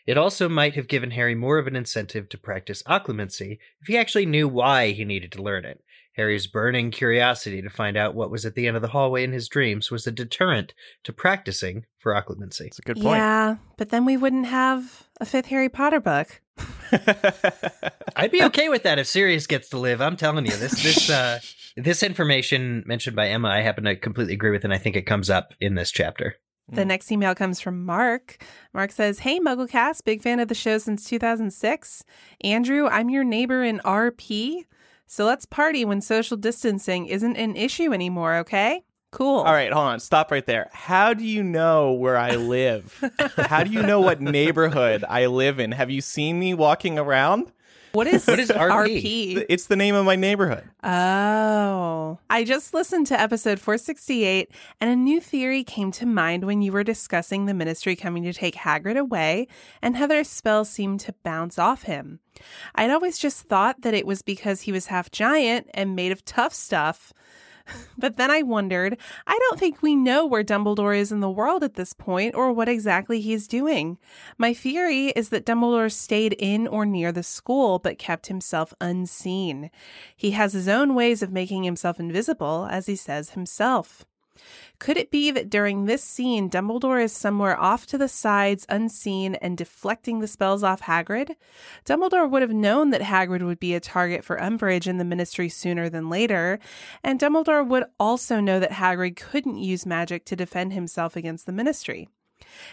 It 0.06 0.18
also 0.18 0.48
might 0.48 0.76
have 0.76 0.88
given 0.88 1.12
Harry 1.12 1.36
more 1.36 1.58
of 1.58 1.68
an 1.68 1.76
incentive 1.76 2.30
to 2.30 2.38
practice 2.38 2.84
occlumency 2.84 3.60
if 3.82 3.88
he 3.88 3.98
actually 3.98 4.26
knew 4.26 4.48
why 4.48 4.92
he 4.92 5.04
needed 5.04 5.32
to 5.34 5.42
learn 5.42 5.66
it. 5.66 5.84
Harry's 6.14 6.48
burning 6.48 6.92
curiosity 6.92 7.62
to 7.62 7.70
find 7.70 7.98
out 7.98 8.16
what 8.16 8.30
was 8.30 8.46
at 8.46 8.56
the 8.56 8.68
end 8.68 8.76
of 8.76 8.82
the 8.82 8.90
hallway 8.90 9.24
in 9.24 9.32
his 9.32 9.48
dreams 9.48 9.90
was 9.90 10.06
a 10.06 10.12
deterrent 10.12 10.74
to 11.04 11.12
practicing 11.12 11.86
for 11.98 12.14
occlumency. 12.14 12.62
It's 12.62 12.80
a 12.80 12.84
good 12.84 12.98
point. 12.98 13.18
Yeah, 13.18 13.56
but 13.78 13.90
then 13.90 14.06
we 14.06 14.18
wouldn't 14.18 14.46
have 14.46 15.08
a 15.20 15.26
fifth 15.26 15.48
Harry 15.48 15.70
Potter 15.70 16.00
book. 16.00 16.42
I'd 18.16 18.32
be 18.32 18.44
okay 18.44 18.70
with 18.70 18.84
that 18.84 19.00
if 19.00 19.08
Sirius 19.08 19.48
gets 19.48 19.70
to 19.70 19.80
live. 19.80 20.02
I'm 20.02 20.18
telling 20.18 20.46
you, 20.46 20.56
this 20.56 20.84
this 20.84 21.10
uh, 21.10 21.40
this 21.78 22.04
information 22.04 22.84
mentioned 22.86 23.16
by 23.16 23.30
Emma, 23.30 23.50
I 23.50 23.62
happen 23.62 23.86
to 23.86 23.96
completely 23.96 24.36
agree 24.36 24.52
with, 24.52 24.64
and 24.64 24.74
I 24.74 24.78
think 24.78 24.96
it 24.96 25.08
comes 25.08 25.32
up 25.32 25.54
in 25.60 25.76
this 25.76 25.92
chapter. 25.92 26.36
The 26.70 26.86
next 26.86 27.12
email 27.12 27.36
comes 27.36 27.60
from 27.60 27.86
Mark. 27.86 28.42
Mark 28.74 28.92
says, 28.92 29.20
Hey, 29.20 29.40
MuggleCast, 29.40 30.06
big 30.06 30.22
fan 30.22 30.40
of 30.40 30.48
the 30.48 30.56
show 30.56 30.78
since 30.78 31.04
2006. 31.04 32.06
Andrew, 32.42 32.88
I'm 32.88 33.10
your 33.10 33.26
neighbor 33.26 33.64
in 33.64 33.80
RP. 33.80 34.64
So 35.14 35.26
let's 35.26 35.46
party 35.46 35.86
when 35.86 36.02
social 36.02 36.38
distancing 36.38 37.06
isn't 37.06 37.36
an 37.36 37.56
issue 37.56 37.94
anymore, 37.94 38.38
okay? 38.38 38.84
Cool. 39.12 39.42
All 39.42 39.54
right, 39.54 39.72
hold 39.72 39.86
on. 39.86 40.00
Stop 40.00 40.32
right 40.32 40.44
there. 40.44 40.72
How 40.74 41.14
do 41.14 41.24
you 41.24 41.44
know 41.44 41.92
where 41.94 42.18
I 42.18 42.32
live? 42.32 43.00
How 43.38 43.64
do 43.64 43.70
you 43.70 43.84
know 43.84 44.02
what 44.02 44.22
neighborhood 44.22 45.06
I 45.08 45.28
live 45.28 45.60
in? 45.60 45.72
Have 45.72 45.92
you 45.92 46.02
seen 46.02 46.40
me 46.40 46.56
walking 46.56 46.98
around? 46.98 47.52
What 47.92 48.08
is, 48.08 48.26
What 48.26 48.40
is 48.40 48.50
RP? 48.50 49.36
RP? 49.36 49.46
It's 49.50 49.68
the 49.68 49.76
name 49.76 49.94
of 49.94 50.04
my 50.04 50.16
neighborhood. 50.16 50.64
Oh, 50.84 52.18
I 52.32 52.44
just 52.44 52.74
listened 52.74 53.06
to 53.08 53.22
episode 53.22 53.60
468 53.60 54.50
and 54.82 54.90
a 54.90 54.96
new 54.96 55.22
theory 55.22 55.64
came 55.64 55.92
to 55.92 56.08
mind 56.08 56.44
when 56.44 56.64
you 56.64 56.72
were 56.72 56.84
discussing 56.84 57.46
the 57.46 57.54
ministry 57.54 57.96
coming 57.96 58.24
to 58.24 58.34
take 58.34 58.56
Hagrid 58.56 58.98
away 58.98 59.48
and 59.80 59.96
Heather's 59.96 60.28
spell 60.28 60.66
seemed 60.66 61.02
to 61.02 61.14
bounce 61.22 61.60
off 61.60 61.84
him. 61.84 62.20
I'd 62.76 62.92
always 62.92 63.18
just 63.18 63.44
thought 63.44 63.82
that 63.82 63.94
it 63.94 64.06
was 64.06 64.22
because 64.22 64.62
he 64.62 64.72
was 64.72 64.88
half 64.88 65.12
giant 65.12 65.70
and 65.74 65.96
made 65.96 66.12
of 66.12 66.26
tough 66.26 66.54
stuff. 66.54 67.14
But 67.98 68.18
then 68.18 68.30
I 68.32 68.42
wondered, 68.42 68.98
I 69.26 69.38
don't 69.40 69.60
think 69.60 69.82
we 69.82 69.96
know 69.96 70.26
where 70.26 70.44
Dumbledore 70.44 70.98
is 70.98 71.12
in 71.12 71.22
the 71.22 71.30
world 71.30 71.64
at 71.64 71.76
this 71.76 71.94
point 71.94 72.36
or 72.36 72.52
what 72.52 72.68
exactly 72.68 73.22
he's 73.22 73.48
doing. 73.48 73.98
My 74.38 74.54
theory 74.54 75.08
is 75.10 75.30
that 75.30 75.46
Dumbledore 75.46 75.92
stayed 75.92 76.34
in 76.34 76.68
or 76.68 76.86
near 76.86 77.12
the 77.12 77.24
school 77.24 77.80
but 77.80 77.98
kept 77.98 78.28
himself 78.28 78.74
unseen. 78.82 79.70
He 80.16 80.32
has 80.32 80.54
his 80.54 80.68
own 80.68 80.96
ways 80.96 81.22
of 81.22 81.32
making 81.32 81.64
himself 81.64 82.00
invisible, 82.00 82.68
as 82.70 82.88
he 82.88 82.96
says 82.96 83.32
himself. 83.32 84.06
Could 84.80 84.98
it 84.98 85.12
be 85.12 85.32
that 85.32 85.50
during 85.50 85.86
this 85.86 86.04
scene, 86.04 86.50
Dumbledore 86.50 87.02
is 87.02 87.14
somewhere 87.14 87.60
off 87.60 87.86
to 87.88 87.98
the 87.98 88.08
sides, 88.08 88.66
unseen, 88.68 89.36
and 89.36 89.58
deflecting 89.58 90.20
the 90.20 90.28
spells 90.28 90.64
off 90.64 90.82
Hagrid? 90.82 91.36
Dumbledore 91.86 92.30
would 92.30 92.42
have 92.42 92.54
known 92.54 92.90
that 92.90 93.02
Hagrid 93.02 93.46
would 93.46 93.60
be 93.60 93.74
a 93.74 93.80
target 93.80 94.26
for 94.26 94.38
Umbridge 94.38 94.88
in 94.88 94.98
the 94.98 95.06
Ministry 95.06 95.50
sooner 95.50 95.90
than 95.90 96.10
later, 96.10 96.60
and 97.04 97.20
Dumbledore 97.20 97.66
would 97.68 97.86
also 98.00 98.40
know 98.40 98.60
that 98.60 98.72
Hagrid 98.72 99.16
couldn't 99.16 99.58
use 99.58 99.86
magic 99.86 100.26
to 100.26 100.36
defend 100.36 100.74
himself 100.74 101.16
against 101.16 101.46
the 101.46 101.54
Ministry. 101.54 102.10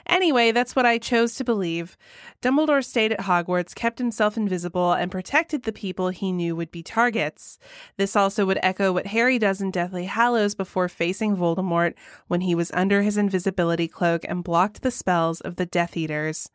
Anyway, 0.06 0.52
that's 0.52 0.76
what 0.76 0.86
I 0.86 0.98
chose 0.98 1.34
to 1.36 1.44
believe. 1.44 1.96
Dumbledore 2.42 2.84
stayed 2.84 3.12
at 3.12 3.20
Hogwarts, 3.20 3.74
kept 3.74 3.98
himself 3.98 4.36
invisible, 4.36 4.92
and 4.92 5.10
protected 5.10 5.62
the 5.62 5.72
people 5.72 6.08
he 6.08 6.32
knew 6.32 6.56
would 6.56 6.70
be 6.70 6.82
targets. 6.82 7.58
This 7.96 8.16
also 8.16 8.46
would 8.46 8.58
echo 8.62 8.92
what 8.92 9.08
Harry 9.08 9.38
does 9.38 9.60
in 9.60 9.70
Deathly 9.70 10.06
Hallows 10.06 10.54
before 10.54 10.88
facing 10.88 11.36
Voldemort 11.36 11.94
when 12.28 12.42
he 12.42 12.54
was 12.54 12.70
under 12.72 13.02
his 13.02 13.16
invisibility 13.16 13.88
cloak 13.88 14.24
and 14.28 14.44
blocked 14.44 14.82
the 14.82 14.90
spells 14.90 15.40
of 15.40 15.56
the 15.56 15.66
Death 15.66 15.96
Eaters. 15.96 16.50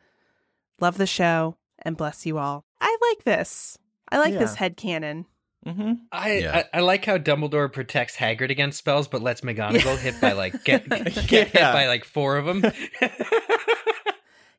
Love 0.79 0.97
the 0.97 1.07
show, 1.07 1.57
and 1.79 1.97
bless 1.97 2.25
you 2.25 2.37
all. 2.37 2.65
I 2.81 2.97
like 3.09 3.23
this. 3.23 3.77
I 4.11 4.19
like 4.19 4.33
this 4.37 4.55
head 4.55 4.77
canon. 4.77 5.25
Mm-hmm. 5.65 5.93
I, 6.11 6.37
Yeah. 6.39 6.63
I 6.73 6.77
I 6.77 6.81
like 6.81 7.03
how 7.05 7.17
Dumbledore 7.17 7.71
protects 7.71 8.15
Hagrid 8.15 8.51
against 8.51 8.77
spells, 8.77 9.07
but 9.07 9.21
lets 9.21 9.41
McGonagall 9.41 9.97
hit 9.97 10.19
by 10.21 10.33
like 10.33 10.63
get 10.63 10.87
get 10.89 11.29
Yeah. 11.31 11.43
hit 11.43 11.53
by 11.73 11.87
like 11.87 12.05
four 12.05 12.37
of 12.37 12.45
them. 12.45 12.63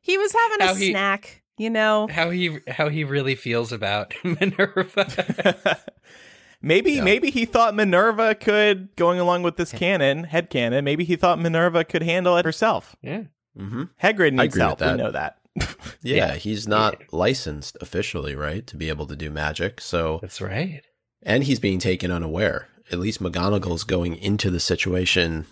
He 0.01 0.17
was 0.17 0.31
having 0.31 0.61
a 0.67 0.75
he- 0.75 0.91
snack, 0.91 1.41
you 1.57 1.69
know. 1.69 2.07
how 2.09 2.29
he 2.29 2.59
how 2.67 2.87
he 2.89 3.03
really 3.03 3.35
feels 3.35 3.71
about 3.73 4.13
Minerva. 4.23 5.77
maybe 6.61 6.93
Yeah. 6.93 7.03
maybe 7.03 7.29
he 7.29 7.43
thought 7.45 7.75
Minerva 7.75 8.33
could, 8.35 8.95
going 8.95 9.19
along 9.19 9.43
with 9.43 9.57
this 9.57 9.71
canon, 9.71 10.23
head 10.23 10.49
canon, 10.49 10.85
maybe 10.85 11.03
he 11.03 11.15
thought 11.17 11.39
Minerva 11.39 11.83
could 11.83 12.03
handle 12.03 12.37
it 12.37 12.45
herself. 12.45 12.95
yeah. 13.01 13.23
hmm 13.57 13.83
Hagrid 14.01 14.31
needs 14.33 14.55
agree 14.55 14.65
with 14.69 14.79
help. 14.79 14.79
We 14.79 14.85
that. 14.85 14.97
know 14.97 15.11
that. 15.11 15.37
Yeah, 16.03 16.15
Yeah. 16.15 16.33
he's 16.35 16.67
not 16.69 17.01
licensed 17.11 17.75
officially, 17.81 18.33
right, 18.35 18.65
to 18.67 18.77
be 18.77 18.87
able 18.89 19.07
to 19.07 19.15
do 19.15 19.29
magic. 19.31 19.81
So, 19.81 20.19
That's 20.21 20.39
right. 20.39 20.83
And 21.23 21.43
he's 21.43 21.59
being 21.59 21.79
taken 21.79 22.11
unaware. 22.11 22.67
At 22.91 22.99
least 22.99 23.21
McGonagall's 23.21 23.83
going 23.83 24.15
into 24.15 24.49
the 24.49 24.59
situation 24.59 25.45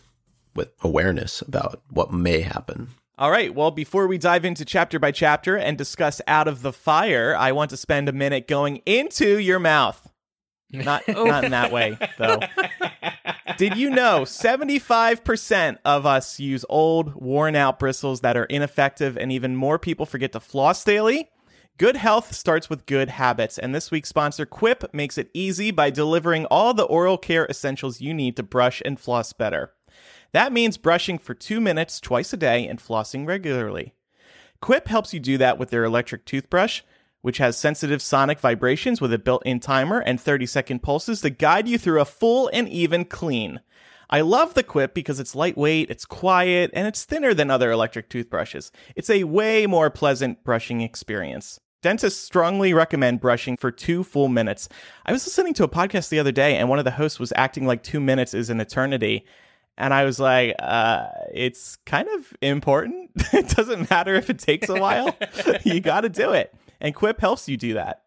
with 0.56 0.72
awareness 0.82 1.42
about 1.42 1.82
what 1.90 2.14
may 2.14 2.42
happen. 2.42 2.90
All 3.18 3.32
right. 3.32 3.54
Well, 3.54 3.72
before 3.72 4.08
we 4.08 4.18
dive 4.18 4.44
into 4.44 4.66
chapter 4.66 5.00
by 5.00 5.12
chapter 5.12 5.58
and 5.58 5.78
discuss 5.78 6.22
Out 6.28 6.48
of 6.48 6.62
the 6.62 6.74
Fire, 6.74 7.36
I 7.38 7.54
want 7.54 7.70
to 7.70 7.78
spend 7.78 8.10
a 8.10 8.14
minute 8.14 8.48
going 8.48 8.82
into 8.86 9.38
your 9.40 9.60
mouth. 9.60 10.10
Not 10.72 11.08
not 11.08 11.46
in 11.46 11.52
that 11.52 11.72
way, 11.72 11.98
though. 12.18 12.40
Did 13.58 13.78
you 13.78 13.90
know 13.90 14.24
75% 14.24 15.78
of 15.86 16.06
us 16.06 16.40
use 16.40 16.66
old, 16.68 17.16
worn 17.16 17.56
out 17.56 17.80
bristles 17.80 18.22
that 18.22 18.36
are 18.36 18.46
ineffective, 18.46 19.18
and 19.18 19.32
even 19.32 19.56
more 19.56 19.80
people 19.80 20.06
forget 20.06 20.34
to 20.34 20.42
floss 20.42 20.84
daily? 20.84 21.30
Good 21.77 21.98
health 21.98 22.34
starts 22.34 22.70
with 22.70 22.86
good 22.86 23.10
habits, 23.10 23.58
and 23.58 23.75
this 23.75 23.91
week's 23.91 24.08
sponsor, 24.08 24.46
Quip, 24.46 24.94
makes 24.94 25.17
it 25.17 25.29
easy 25.34 25.72
by 25.72 25.89
delivering 25.89 26.46
all 26.46 26.74
the 26.74 26.86
oral 26.86 27.17
care 27.17 27.46
essentials 27.48 28.00
you 28.00 28.13
need 28.13 28.38
to 28.38 28.44
brush 28.44 28.82
and 28.86 28.98
floss 28.98 29.34
better. 29.34 29.74
That 30.32 30.53
means 30.53 30.77
brushing 30.77 31.17
for 31.17 31.34
two 31.34 31.60
minutes 31.60 32.00
twice 32.00 32.32
a 32.32 32.38
day 32.38 32.65
and 32.65 32.79
flossing 32.79 33.27
regularly. 33.27 33.94
Quip 34.62 34.88
helps 34.88 35.13
you 35.13 35.20
do 35.20 35.38
that 35.38 35.58
with 35.58 35.70
their 35.70 35.84
electric 35.84 36.24
toothbrush, 36.24 36.82
which 37.22 37.39
has 37.39 37.58
sensitive 37.58 38.01
sonic 38.01 38.39
vibrations 38.39 39.01
with 39.01 39.12
a 39.12 39.20
built 39.20 39.46
in 39.46 39.60
timer 39.60 40.00
and 40.00 40.22
30 40.22 40.46
second 40.46 40.82
pulses 40.82 41.20
to 41.20 41.29
guide 41.29 41.67
you 41.67 41.77
through 41.77 42.00
a 42.00 42.05
full 42.05 42.50
and 42.53 42.70
even 42.70 43.03
clean. 43.03 43.60
I 44.10 44.22
love 44.22 44.53
the 44.53 44.63
Quip 44.63 44.94
because 44.94 45.20
it's 45.20 45.36
lightweight, 45.36 45.89
it's 45.89 46.05
quiet, 46.05 46.72
and 46.74 46.88
it's 46.88 47.03
thinner 47.03 47.34
than 47.34 47.51
other 47.51 47.70
electric 47.70 48.08
toothbrushes. 48.08 48.72
It's 48.96 49.10
a 49.10 49.25
way 49.25 49.65
more 49.67 49.89
pleasant 49.89 50.41
brushing 50.46 50.79
experience. 50.79 51.60
Dentists 51.86 52.20
strongly 52.20 52.74
recommend 52.74 53.22
brushing 53.22 53.58
for 53.58 53.70
two 53.70 54.04
full 54.04 54.27
minutes. 54.27 54.68
I 55.06 55.12
was 55.12 55.24
listening 55.24 55.54
to 55.54 55.65
a 55.65 55.68
podcast 55.68 56.10
the 56.10 56.18
other 56.18 56.32
day, 56.32 56.58
and 56.58 56.68
one 56.68 56.80
of 56.80 56.84
the 56.84 56.89
hosts 56.89 57.20
was 57.20 57.32
acting 57.36 57.68
like 57.68 57.84
two 57.84 58.00
minutes 58.00 58.34
is 58.34 58.50
an 58.50 58.60
eternity. 58.60 59.24
And 59.77 59.94
I 59.94 60.04
was 60.04 60.20
like, 60.20 60.56
uh, 60.58 61.10
it's 61.32 61.75
kind 61.86 62.08
of 62.10 62.34
important. 62.42 63.12
it 63.34 63.50
doesn't 63.50 63.92
matter 63.92 64.15
if 64.15 64.32
it 64.32 64.39
takes 64.39 64.68
a 64.68 64.82
while. 64.82 65.15
you 65.63 65.80
got 65.80 66.01
to 66.01 66.10
do 66.10 66.32
it. 66.32 66.56
And 66.82 66.96
Quip 66.96 67.22
helps 67.22 67.48
you 67.48 67.56
do 67.56 67.75
that. 67.75 68.01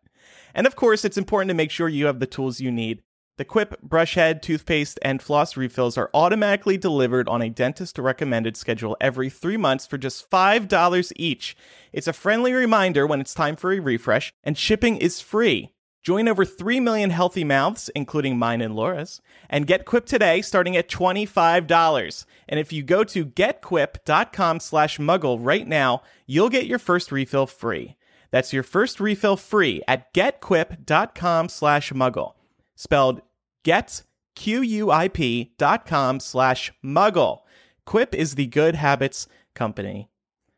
And 0.56 0.66
of 0.66 0.74
course, 0.74 1.04
it's 1.04 1.16
important 1.16 1.50
to 1.50 1.54
make 1.54 1.70
sure 1.70 1.88
you 1.88 2.06
have 2.06 2.18
the 2.18 2.26
tools 2.26 2.58
you 2.58 2.72
need. 2.72 3.00
The 3.38 3.44
Quip 3.44 3.80
brush 3.80 4.14
head, 4.14 4.42
toothpaste, 4.42 4.98
and 5.00 5.22
floss 5.22 5.56
refills 5.56 5.96
are 5.96 6.10
automatically 6.12 6.76
delivered 6.76 7.28
on 7.28 7.40
a 7.40 7.48
dentist 7.48 7.96
recommended 7.96 8.56
schedule 8.56 8.96
every 9.00 9.30
three 9.30 9.56
months 9.56 9.86
for 9.86 9.96
just 9.96 10.28
$5 10.28 11.12
each. 11.14 11.56
It's 11.92 12.08
a 12.08 12.12
friendly 12.12 12.52
reminder 12.52 13.06
when 13.06 13.20
it's 13.20 13.34
time 13.34 13.54
for 13.54 13.72
a 13.72 13.78
refresh, 13.78 14.32
and 14.42 14.58
shipping 14.58 14.96
is 14.96 15.20
free. 15.20 15.70
Join 16.02 16.26
over 16.26 16.44
3 16.44 16.80
million 16.80 17.10
healthy 17.10 17.44
mouths, 17.44 17.88
including 17.94 18.40
mine 18.40 18.60
and 18.60 18.74
Laura's, 18.74 19.20
and 19.48 19.68
get 19.68 19.84
Quip 19.84 20.04
today 20.04 20.42
starting 20.42 20.76
at 20.76 20.88
$25. 20.88 22.24
And 22.48 22.58
if 22.58 22.72
you 22.72 22.82
go 22.82 23.04
to 23.04 23.24
getquip.com 23.24 24.58
slash 24.58 24.98
muggle 24.98 25.38
right 25.40 25.68
now, 25.68 26.02
you'll 26.26 26.48
get 26.48 26.66
your 26.66 26.80
first 26.80 27.12
refill 27.12 27.46
free. 27.46 27.94
That's 28.32 28.52
your 28.52 28.64
first 28.64 28.98
refill 28.98 29.36
free 29.36 29.80
at 29.86 30.12
getquip.com 30.12 31.48
slash 31.48 31.92
muggle. 31.92 32.32
Spelled 32.74 33.22
get, 33.64 34.02
Q-U-I-P 34.36 35.52
dot 35.58 35.86
com 35.86 36.20
slash 36.20 36.72
muggle. 36.84 37.40
Quip 37.86 38.14
is 38.14 38.34
the 38.34 38.46
good 38.46 38.74
habits 38.74 39.26
company. 39.54 40.08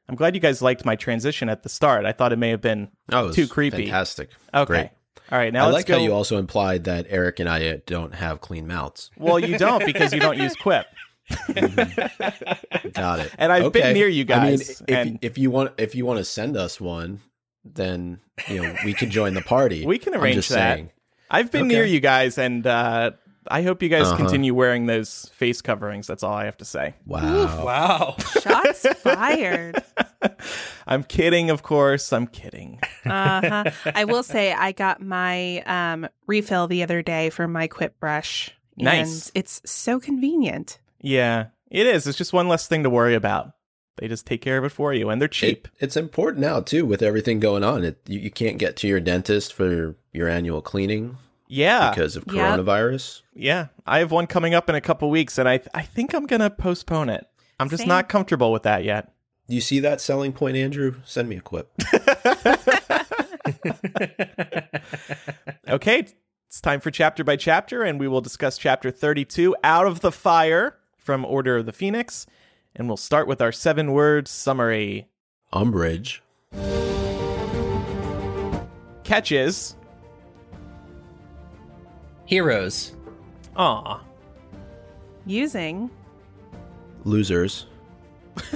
I'm 0.09 0.16
glad 0.16 0.35
you 0.35 0.40
guys 0.40 0.61
liked 0.61 0.85
my 0.85 0.97
transition 0.97 1.49
at 1.49 1.62
the 1.62 1.69
start. 1.69 2.04
I 2.04 2.12
thought 2.12 2.33
it 2.33 2.38
may 2.38 2.50
have 2.50 2.61
been 2.61 2.88
Oh, 3.12 3.30
too 3.33 3.47
creepy. 3.47 3.85
Fantastic. 3.85 4.30
Okay. 4.52 4.64
Great. 4.66 4.90
All 5.33 5.38
right, 5.38 5.52
now 5.52 5.69
I 5.69 5.71
like 5.71 5.87
go. 5.87 5.95
how 5.97 6.02
you 6.02 6.12
also 6.12 6.38
implied 6.38 6.85
that 6.85 7.07
Eric 7.09 7.38
and 7.38 7.49
I 7.49 7.76
don't 7.87 8.12
have 8.16 8.40
clean 8.40 8.66
mouths. 8.66 9.11
well, 9.16 9.38
you 9.38 9.57
don't 9.59 9.87
because 9.87 10.12
you 10.12 10.19
don't 10.19 10.37
use 10.38 10.57
Quip. 10.57 10.87
Got 12.92 13.21
it. 13.21 13.33
And 13.38 13.52
I've 13.52 13.73
been 13.73 13.95
near 13.95 14.09
you 14.09 14.25
guys. 14.25 14.38
I 14.40 14.50
mean, 14.50 14.61
if, 14.61 14.83
and- 15.07 15.19
if 15.23 15.38
you 15.38 15.50
want, 15.50 15.73
if 15.78 15.95
you 15.95 16.04
want 16.04 16.19
to 16.19 16.25
send 16.25 16.57
us 16.57 16.80
one, 16.80 17.21
then 17.64 18.19
you 18.49 18.62
know 18.62 18.75
we 18.85 18.92
can 18.92 19.11
join 19.11 19.35
the 19.35 19.42
party. 19.42 19.87
We 19.87 19.99
can 19.99 20.14
I'm 20.14 20.21
arrange 20.23 20.37
just 20.37 20.49
that. 20.50 20.76
saying. 20.76 20.90
I've 21.30 21.50
been 21.50 21.62
Okay. 21.66 21.68
near 21.75 21.84
you 21.84 22.00
guys, 22.00 22.38
and 22.38 22.66
uh, 22.66 23.12
I 23.49 23.62
hope 23.62 23.82
you 23.82 23.88
guys 23.88 24.06
Uh-huh. 24.06 24.16
continue 24.16 24.54
wearing 24.54 24.87
those 24.87 25.30
face 25.34 25.62
coverings. 25.62 26.06
That's 26.06 26.22
all 26.22 26.34
I 26.34 26.44
have 26.46 26.56
to 26.58 26.64
say. 26.64 26.94
Wow. 27.06 27.64
Wow. 27.64 28.16
Shots 28.42 28.87
fired. 28.99 29.82
I'm 30.87 31.04
kidding, 31.04 31.50
of 31.50 31.62
course. 31.62 32.12
I'm 32.12 32.26
kidding. 32.26 32.80
Uh-huh. 33.06 33.64
I 33.94 34.04
will 34.04 34.22
say 34.22 34.52
I 34.52 34.72
got 34.72 35.00
my 35.00 35.60
um, 35.62 36.08
refill 36.26 36.66
the 36.66 36.82
other 36.82 37.00
day 37.02 37.30
for 37.30 37.46
my 37.46 37.66
Quip 37.68 37.99
brush. 38.00 38.50
Nice. 38.76 39.28
And 39.28 39.32
it's 39.37 39.62
so 39.64 40.00
convenient. 40.00 40.78
Yeah, 41.00 41.46
it 41.70 41.87
is. 41.87 42.06
It's 42.06 42.18
just 42.18 42.32
one 42.32 42.49
less 42.49 42.66
thing 42.66 42.82
to 42.82 42.90
worry 42.90 43.14
about. 43.14 43.52
They 44.00 44.09
just 44.09 44.26
take 44.26 44.40
care 44.40 44.59
of 44.59 44.64
it 44.64 44.71
for 44.71 44.92
you, 44.95 45.11
and 45.11 45.21
they're 45.21 45.28
cheap. 45.28 45.69
It, 45.69 45.85
it's 45.85 45.97
important 45.97 46.40
now 46.40 46.61
too 46.61 46.85
with 46.87 47.02
everything 47.02 47.38
going 47.38 47.62
on. 47.62 47.85
It, 47.85 48.00
you, 48.09 48.19
you 48.19 48.30
can't 48.30 48.59
get 48.59 48.75
to 48.78 48.88
your 48.88 48.99
dentist 48.99 49.52
for 49.52 49.95
your 50.12 50.26
annual 50.28 50.62
cleaning 50.62 51.19
yeah, 51.49 51.90
because 51.90 52.16
of 52.16 52.25
Yep. 52.26 52.35
coronavirus. 52.61 53.21
yeah. 53.35 53.66
I 53.87 53.99
have 53.99 54.11
one 54.11 54.26
coming 54.26 54.54
up 54.54 54.69
in 54.71 54.75
a 54.75 54.80
couple 54.80 55.11
weeks, 55.11 55.37
and 55.38 55.49
I 55.49 55.61
I 55.75 55.83
think 55.83 56.14
I'm 56.14 56.26
gonna 56.26 56.49
postpone 56.50 57.11
it. 57.11 57.26
I'm 57.61 57.69
just 57.69 57.83
Same. 57.83 57.88
not 57.88 58.09
comfortable 58.09 58.50
with 58.52 58.62
that 58.62 58.85
yet. 58.85 59.12
You 59.49 59.61
see 59.61 59.80
that 59.80 60.00
selling 60.00 60.33
point, 60.33 60.57
Andrew? 60.57 60.95
Send 61.04 61.28
me 61.28 61.37
a 61.37 61.40
quip. 61.40 61.71
Okay, 65.69 66.07
it's 66.49 66.61
time 66.61 66.80
for 66.80 66.90
chapter 66.90 67.23
by 67.23 67.37
chapter, 67.37 67.83
and 67.83 68.00
we 68.00 68.09
will 68.09 68.21
discuss 68.21 68.59
chapter 68.59 68.90
32, 68.90 69.54
Out 69.62 69.87
of 69.87 70.00
the 70.00 70.11
Fire, 70.11 70.76
from 70.97 71.25
Order 71.25 71.59
of 71.59 71.66
the 71.66 71.73
Phoenix. 71.73 72.26
And 72.76 72.88
we'll 72.88 72.96
start 72.96 73.26
with 73.26 73.40
our 73.40 73.52
seven 73.52 73.92
word 73.92 74.28
summary. 74.28 75.08
Umbridge. 75.52 76.20
Catches. 79.04 79.76
Heroes. 82.26 82.94
Aw. 83.56 84.00
Using 85.26 85.90
Losers. 87.04 87.66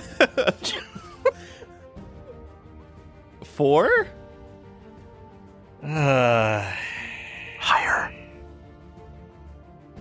Four? 3.45 4.07
Uh, 5.83 6.73
Higher. 7.61 8.15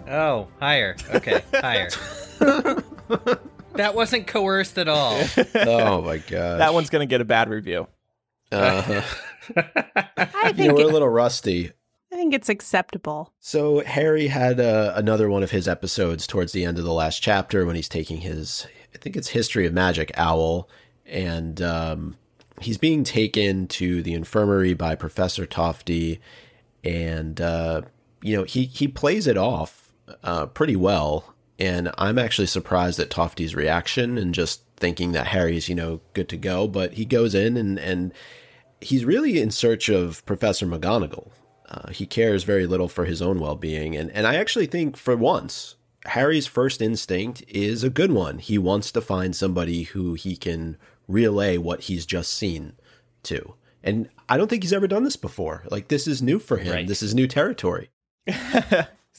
oh, 0.10 0.48
higher. 0.60 0.96
Okay, 1.16 1.42
higher. 1.54 1.90
that 3.76 3.96
wasn't 3.96 4.28
coerced 4.28 4.78
at 4.78 4.88
all. 4.88 5.22
oh 5.56 6.02
my 6.02 6.18
god. 6.18 6.60
That 6.60 6.74
one's 6.74 6.90
going 6.90 7.08
to 7.08 7.12
get 7.12 7.22
a 7.22 7.26
bad 7.26 7.50
review. 7.50 7.88
Uh, 8.52 9.02
I 9.56 9.56
you 9.56 9.64
know, 10.38 10.54
think 10.54 10.74
we're 10.74 10.90
a 10.90 10.94
little 10.94 11.10
rusty. 11.10 11.72
I 12.12 12.16
think 12.16 12.34
it's 12.34 12.50
acceptable. 12.50 13.34
So 13.40 13.84
Harry 13.84 14.28
had 14.28 14.60
uh, 14.60 14.94
another 14.96 15.30
one 15.30 15.42
of 15.42 15.50
his 15.52 15.68
episodes 15.68 16.28
towards 16.28 16.52
the 16.52 16.64
end 16.64 16.78
of 16.78 16.84
the 16.84 16.94
last 16.94 17.24
chapter 17.24 17.66
when 17.66 17.76
he's 17.76 17.90
taking 17.90 18.18
his, 18.18 18.68
I 18.94 19.00
think 19.00 19.16
it's 19.16 19.30
History 19.30 19.66
of 19.66 19.74
Magic 19.74 20.12
owl, 20.16 20.70
and 21.08 21.60
um, 21.64 22.16
he's 22.62 22.78
being 22.78 23.04
taken 23.04 23.68
to 23.68 24.04
the 24.04 24.14
infirmary 24.14 24.76
by 24.76 24.94
Professor 24.94 25.48
Tofty, 25.48 26.20
and 26.84 27.42
uh, 27.42 27.82
you 28.22 28.38
know 28.38 28.44
he 28.44 28.66
he 28.66 28.88
plays 28.88 29.26
it 29.26 29.38
off 29.38 29.92
uh, 30.24 30.46
pretty 30.48 30.76
well, 30.76 31.33
and 31.60 31.92
I'm 31.98 32.18
actually 32.18 32.48
surprised 32.48 33.00
at 33.00 33.10
Tofty's 33.10 33.56
reaction 33.56 34.18
and 34.18 34.34
just 34.34 34.62
thinking 34.78 35.12
that 35.14 35.28
Harry's 35.28 35.70
you 35.70 35.76
know 35.76 36.02
good 36.14 36.30
to 36.30 36.38
go, 36.38 36.68
but 36.68 36.94
he 36.94 37.06
goes 37.06 37.36
in 37.36 37.58
and 37.58 37.80
and 37.80 38.14
he's 38.82 39.06
really 39.06 39.40
in 39.40 39.52
search 39.52 39.90
of 39.90 40.26
Professor 40.26 40.66
McGonagall. 40.66 41.30
Uh, 41.70 41.90
he 41.90 42.06
cares 42.06 42.44
very 42.44 42.68
little 42.68 42.88
for 42.88 43.06
his 43.06 43.22
own 43.22 43.40
well 43.40 43.56
being, 43.56 43.96
and 43.96 44.12
and 44.12 44.28
I 44.28 44.36
actually 44.36 44.68
think 44.68 44.98
for 44.98 45.16
once. 45.16 45.76
Harry's 46.08 46.48
first 46.48 46.82
instinct 46.82 47.44
is 47.48 47.82
a 47.82 47.90
good 47.90 48.12
one. 48.12 48.40
He 48.40 48.58
wants 48.58 48.92
to 48.92 49.00
find 49.00 49.34
somebody 49.34 49.84
who 49.84 50.16
he 50.16 50.36
can 50.36 50.76
relay 51.08 51.58
what 51.58 51.84
he's 51.84 52.06
just 52.06 52.34
seen 52.34 52.74
to. 53.24 53.54
And 53.82 54.10
I 54.28 54.38
don't 54.38 54.50
think 54.50 54.64
he's 54.64 54.74
ever 54.74 54.88
done 54.88 55.04
this 55.04 55.16
before. 55.16 55.64
Like 55.72 55.88
this 55.88 56.08
is 56.08 56.22
new 56.22 56.40
for 56.40 56.58
him. 56.58 56.74
Right. 56.74 56.88
This 56.88 57.02
is 57.04 57.16
new 57.16 57.28
territory. 57.28 57.90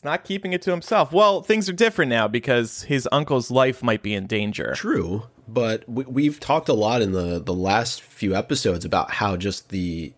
He's 0.04 0.10
not 0.10 0.24
keeping 0.24 0.52
it 0.52 0.60
to 0.62 0.70
himself. 0.70 1.12
Well, 1.14 1.40
things 1.40 1.66
are 1.66 1.72
different 1.72 2.10
now 2.10 2.28
because 2.28 2.82
his 2.82 3.08
uncle's 3.10 3.50
life 3.50 3.82
might 3.82 4.02
be 4.02 4.12
in 4.12 4.26
danger. 4.26 4.74
True, 4.76 5.22
but 5.48 5.88
we, 5.88 6.04
we've 6.04 6.38
talked 6.38 6.68
a 6.68 6.74
lot 6.74 7.00
in 7.00 7.12
the 7.12 7.40
the 7.42 7.54
last 7.54 8.02
few 8.02 8.34
episodes 8.34 8.84
about 8.84 9.12
how 9.12 9.38
just 9.38 9.70
the 9.70 10.12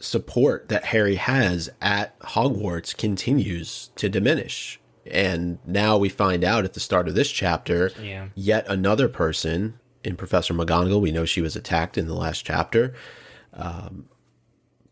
support 0.00 0.70
that 0.70 0.86
Harry 0.86 1.16
has 1.16 1.68
at 1.82 2.18
Hogwarts 2.20 2.96
continues 2.96 3.90
to 3.96 4.08
diminish. 4.08 4.80
And 5.10 5.58
now 5.66 5.98
we 5.98 6.08
find 6.08 6.42
out 6.42 6.64
at 6.64 6.72
the 6.72 6.80
start 6.80 7.06
of 7.06 7.14
this 7.14 7.30
chapter, 7.30 7.92
Yeah. 8.02 8.28
yet 8.34 8.64
another 8.66 9.08
person 9.08 9.78
in 10.02 10.16
Professor 10.16 10.54
McGonagall. 10.54 11.02
We 11.02 11.12
know 11.12 11.26
she 11.26 11.42
was 11.42 11.54
attacked 11.54 11.98
in 11.98 12.06
the 12.06 12.14
last 12.14 12.46
chapter. 12.46 12.94
Um, 13.52 14.06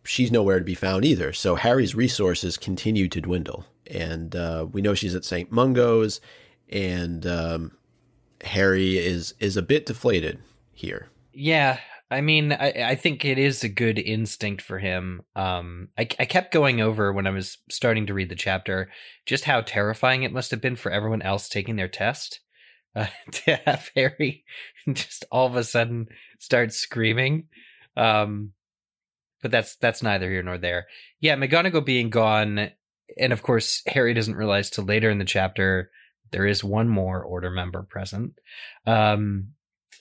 she's 0.04 0.30
nowhere 0.30 0.58
to 0.58 0.64
be 0.64 0.74
found 0.74 1.06
either. 1.06 1.32
So 1.32 1.54
Harry's 1.54 1.94
resources 1.94 2.58
continue 2.58 3.08
to 3.08 3.20
dwindle, 3.22 3.64
and 3.90 4.34
uh, 4.34 4.66
we 4.70 4.82
know 4.82 4.94
she's 4.94 5.14
at 5.14 5.24
St. 5.24 5.50
Mungo's, 5.50 6.20
and 6.68 7.26
um, 7.26 7.72
Harry 8.42 8.98
is 8.98 9.34
is 9.40 9.56
a 9.56 9.62
bit 9.62 9.86
deflated 9.86 10.38
here. 10.72 11.08
Yeah, 11.32 11.78
I 12.10 12.20
mean, 12.20 12.52
I, 12.52 12.72
I 12.72 12.94
think 12.94 13.24
it 13.24 13.38
is 13.38 13.62
a 13.62 13.68
good 13.68 13.98
instinct 13.98 14.62
for 14.62 14.78
him. 14.78 15.22
Um, 15.36 15.88
I, 15.98 16.02
I 16.18 16.24
kept 16.24 16.52
going 16.54 16.80
over 16.80 17.12
when 17.12 17.26
I 17.26 17.30
was 17.30 17.58
starting 17.70 18.06
to 18.06 18.14
read 18.14 18.30
the 18.30 18.34
chapter 18.34 18.90
just 19.26 19.44
how 19.44 19.60
terrifying 19.60 20.22
it 20.22 20.32
must 20.32 20.50
have 20.50 20.60
been 20.60 20.76
for 20.76 20.90
everyone 20.90 21.22
else 21.22 21.48
taking 21.48 21.76
their 21.76 21.88
test 21.88 22.40
uh, 22.96 23.06
to 23.32 23.56
have 23.66 23.90
Harry 23.94 24.44
just 24.92 25.26
all 25.30 25.46
of 25.46 25.56
a 25.56 25.64
sudden 25.64 26.08
start 26.38 26.72
screaming. 26.72 27.48
Um, 27.96 28.52
but 29.42 29.50
that's 29.50 29.76
that's 29.76 30.02
neither 30.02 30.30
here 30.30 30.42
nor 30.42 30.58
there. 30.58 30.86
Yeah, 31.20 31.36
McGonagall 31.36 31.84
being 31.84 32.10
gone, 32.10 32.70
and 33.16 33.32
of 33.32 33.42
course 33.42 33.82
Harry 33.86 34.12
doesn't 34.14 34.36
realize 34.36 34.70
till 34.70 34.84
later 34.84 35.10
in 35.10 35.18
the 35.18 35.24
chapter 35.24 35.90
there 36.30 36.46
is 36.46 36.62
one 36.62 36.88
more 36.88 37.22
Order 37.22 37.50
member 37.50 37.82
present. 37.82 38.32
Um, 38.86 39.48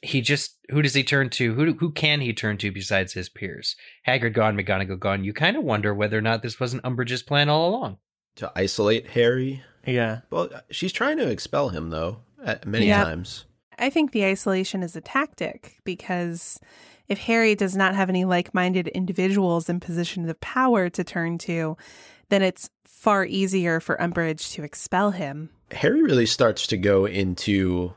he 0.02 0.22
just 0.22 0.58
who 0.70 0.82
does 0.82 0.94
he 0.94 1.04
turn 1.04 1.30
to? 1.32 1.54
Who 1.56 1.74
who 1.74 1.92
can 1.92 2.22
he 2.22 2.34
turn 2.34 2.58
to 2.60 2.72
besides 2.72 3.14
his 3.14 3.30
peers? 3.30 3.76
Hagrid 4.08 4.34
gone, 4.34 4.56
McGonagall 4.58 5.00
gone. 5.00 5.24
You 5.24 5.34
kind 5.34 5.58
of 5.58 5.64
wonder 5.64 5.94
whether 5.94 6.18
or 6.18 6.22
not 6.22 6.44
this 6.44 6.60
wasn't 6.60 6.84
Umbridge's 6.84 7.24
plan 7.24 7.50
all 7.50 7.70
along. 7.70 7.98
To 8.36 8.52
isolate 8.56 9.08
Harry, 9.12 9.64
Yeah. 9.86 10.20
well, 10.30 10.50
she's 10.70 10.92
trying 10.94 11.18
to 11.18 11.28
expel 11.30 11.70
him 11.70 11.90
though, 11.90 12.20
many 12.66 12.88
Yeah. 12.88 13.04
times. 13.04 13.46
I 13.80 13.90
think 13.90 14.12
the 14.12 14.26
isolation 14.26 14.84
is 14.84 14.96
a 14.96 15.02
tactic 15.02 15.78
because 15.84 16.60
if 17.08 17.20
Harry 17.20 17.56
does 17.56 17.76
not 17.76 17.96
have 17.96 18.10
any 18.10 18.26
like 18.26 18.54
minded 18.54 18.88
individuals 18.90 19.70
in 19.70 19.80
positions 19.80 20.30
of 20.30 20.40
power 20.42 20.90
to 20.90 21.04
turn 21.04 21.38
to, 21.40 21.78
then 22.30 22.42
it's 22.44 22.70
far 22.98 23.24
easier 23.26 23.80
for 23.80 23.96
Umbridge 23.98 24.52
to 24.54 24.64
expel 24.64 25.12
him. 25.12 25.52
Harry 25.72 26.02
really 26.02 26.26
starts 26.26 26.66
to 26.66 26.76
go 26.76 27.06
into 27.06 27.94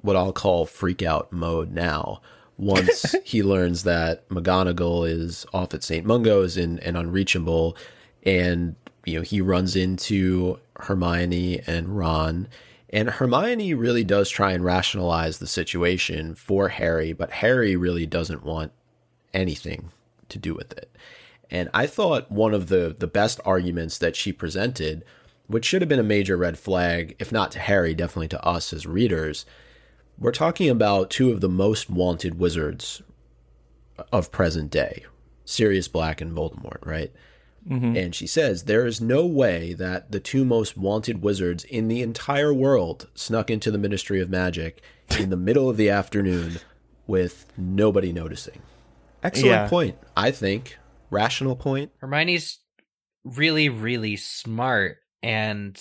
what 0.00 0.16
I'll 0.16 0.32
call 0.32 0.66
freak 0.66 1.00
out 1.00 1.32
mode 1.32 1.70
now. 1.70 2.20
Once 2.58 3.14
he 3.24 3.44
learns 3.44 3.84
that 3.84 4.28
McGonagall 4.30 5.08
is 5.08 5.46
off 5.54 5.72
at 5.74 5.84
St. 5.84 6.04
Mungo's 6.04 6.56
and, 6.56 6.80
and 6.80 6.96
unreachable, 6.96 7.76
and 8.24 8.74
you 9.04 9.14
know 9.14 9.22
he 9.22 9.40
runs 9.40 9.76
into 9.76 10.58
Hermione 10.76 11.60
and 11.68 11.96
Ron, 11.96 12.48
and 12.90 13.10
Hermione 13.10 13.74
really 13.74 14.02
does 14.02 14.28
try 14.28 14.50
and 14.50 14.64
rationalize 14.64 15.38
the 15.38 15.46
situation 15.46 16.34
for 16.34 16.68
Harry, 16.68 17.12
but 17.12 17.30
Harry 17.30 17.76
really 17.76 18.06
doesn't 18.06 18.42
want 18.42 18.72
anything 19.32 19.92
to 20.30 20.38
do 20.38 20.52
with 20.52 20.72
it. 20.72 20.90
And 21.52 21.68
I 21.74 21.86
thought 21.86 22.32
one 22.32 22.54
of 22.54 22.68
the 22.68 22.96
the 22.98 23.06
best 23.06 23.38
arguments 23.44 23.98
that 23.98 24.16
she 24.16 24.32
presented, 24.32 25.04
which 25.46 25.66
should 25.66 25.82
have 25.82 25.88
been 25.88 26.00
a 26.00 26.02
major 26.02 26.36
red 26.36 26.58
flag, 26.58 27.14
if 27.18 27.30
not 27.30 27.52
to 27.52 27.58
Harry, 27.60 27.94
definitely 27.94 28.28
to 28.28 28.44
us 28.44 28.72
as 28.72 28.86
readers, 28.86 29.44
we're 30.18 30.32
talking 30.32 30.70
about 30.70 31.10
two 31.10 31.30
of 31.30 31.42
the 31.42 31.48
most 31.50 31.90
wanted 31.90 32.38
wizards 32.38 33.02
of 34.10 34.32
present 34.32 34.70
day, 34.70 35.04
Sirius 35.44 35.88
Black 35.88 36.20
and 36.22 36.32
Voldemort, 36.32 36.84
right? 36.86 37.12
Mm-hmm. 37.68 37.96
And 37.96 38.14
she 38.14 38.26
says 38.26 38.64
there 38.64 38.86
is 38.86 39.00
no 39.00 39.26
way 39.26 39.74
that 39.74 40.10
the 40.10 40.20
two 40.20 40.44
most 40.44 40.76
wanted 40.76 41.22
wizards 41.22 41.64
in 41.64 41.88
the 41.88 42.02
entire 42.02 42.52
world 42.52 43.08
snuck 43.14 43.50
into 43.50 43.70
the 43.70 43.78
Ministry 43.78 44.20
of 44.20 44.30
Magic 44.30 44.80
in 45.20 45.28
the 45.30 45.36
middle 45.36 45.68
of 45.68 45.76
the 45.76 45.90
afternoon 45.90 46.58
with 47.06 47.46
nobody 47.58 48.10
noticing. 48.12 48.62
Excellent 49.22 49.46
Yeah. 49.50 49.68
point, 49.68 49.98
I 50.16 50.30
think. 50.30 50.78
Rational 51.12 51.54
point. 51.54 51.92
Hermione's 52.00 52.58
really, 53.24 53.68
really 53.68 54.16
smart. 54.16 54.96
And 55.22 55.80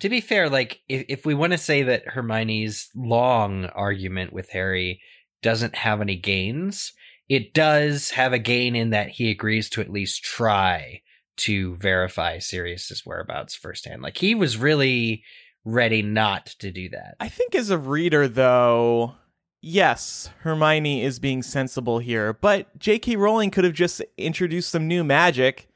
to 0.00 0.08
be 0.08 0.20
fair, 0.20 0.50
like 0.50 0.80
if, 0.88 1.04
if 1.08 1.24
we 1.24 1.34
want 1.34 1.52
to 1.52 1.58
say 1.58 1.84
that 1.84 2.08
Hermione's 2.08 2.88
long 2.94 3.66
argument 3.66 4.32
with 4.32 4.50
Harry 4.50 5.00
doesn't 5.42 5.76
have 5.76 6.00
any 6.00 6.16
gains, 6.16 6.92
it 7.28 7.54
does 7.54 8.10
have 8.10 8.32
a 8.32 8.38
gain 8.38 8.74
in 8.74 8.90
that 8.90 9.10
he 9.10 9.30
agrees 9.30 9.70
to 9.70 9.80
at 9.80 9.90
least 9.90 10.24
try 10.24 11.00
to 11.36 11.76
verify 11.76 12.38
Sirius's 12.38 13.06
whereabouts 13.06 13.54
firsthand. 13.54 14.02
Like 14.02 14.18
he 14.18 14.34
was 14.34 14.56
really 14.56 15.22
ready 15.64 16.02
not 16.02 16.46
to 16.58 16.70
do 16.70 16.88
that. 16.90 17.14
I 17.20 17.28
think 17.28 17.54
as 17.54 17.70
a 17.70 17.78
reader, 17.78 18.28
though, 18.28 19.14
yes, 19.62 20.28
Hermione 20.40 21.02
is 21.02 21.18
being 21.18 21.42
sensible 21.42 21.98
here, 22.00 22.34
but 22.34 22.78
J.K. 22.78 23.16
Rowling 23.16 23.50
could 23.50 23.64
have 23.64 23.72
just 23.72 24.02
introduced 24.18 24.70
some 24.70 24.86
new 24.86 25.02
magic 25.04 25.68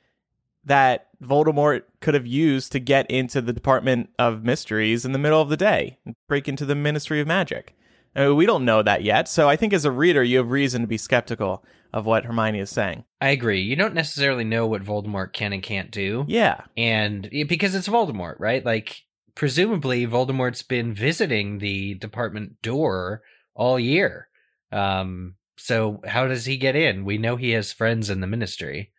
that 0.64 1.06
Voldemort 1.22 1.82
could 2.00 2.14
have 2.14 2.26
used 2.26 2.72
to 2.72 2.80
get 2.80 3.10
into 3.10 3.40
the 3.40 3.52
Department 3.52 4.10
of 4.18 4.42
Mysteries 4.44 5.04
in 5.04 5.12
the 5.12 5.18
middle 5.18 5.40
of 5.40 5.48
the 5.48 5.56
day 5.56 5.98
and 6.04 6.14
break 6.28 6.48
into 6.48 6.66
the 6.66 6.74
Ministry 6.74 7.20
of 7.20 7.26
Magic. 7.26 7.74
I 8.14 8.26
mean, 8.26 8.36
we 8.36 8.46
don't 8.46 8.64
know 8.64 8.82
that 8.82 9.02
yet, 9.02 9.28
so 9.28 9.48
I 9.48 9.56
think 9.56 9.72
as 9.72 9.84
a 9.84 9.90
reader, 9.90 10.22
you 10.22 10.38
have 10.38 10.50
reason 10.50 10.80
to 10.80 10.86
be 10.86 10.96
skeptical 10.98 11.64
of 11.92 12.04
what 12.04 12.24
Hermione 12.24 12.58
is 12.58 12.70
saying. 12.70 13.04
I 13.20 13.28
agree. 13.28 13.60
You 13.60 13.76
don't 13.76 13.94
necessarily 13.94 14.44
know 14.44 14.66
what 14.66 14.82
Voldemort 14.82 15.32
can 15.32 15.52
and 15.52 15.62
can't 15.62 15.90
do. 15.90 16.24
Yeah. 16.26 16.62
and 16.76 17.28
because 17.30 17.74
it's 17.74 17.88
Voldemort, 17.88 18.36
right? 18.38 18.64
Like 18.64 19.02
presumably 19.34 20.06
Voldemort's 20.06 20.62
been 20.62 20.92
visiting 20.92 21.58
the 21.58 21.94
department 21.94 22.60
door 22.62 23.22
all 23.56 23.78
year. 23.80 24.28
Um 24.70 25.34
so 25.58 26.00
how 26.06 26.26
does 26.26 26.44
he 26.44 26.56
get 26.56 26.76
in? 26.76 27.04
We 27.04 27.18
know 27.18 27.36
he 27.36 27.50
has 27.52 27.72
friends 27.72 28.10
in 28.10 28.20
the 28.20 28.26
ministry. 28.26 28.92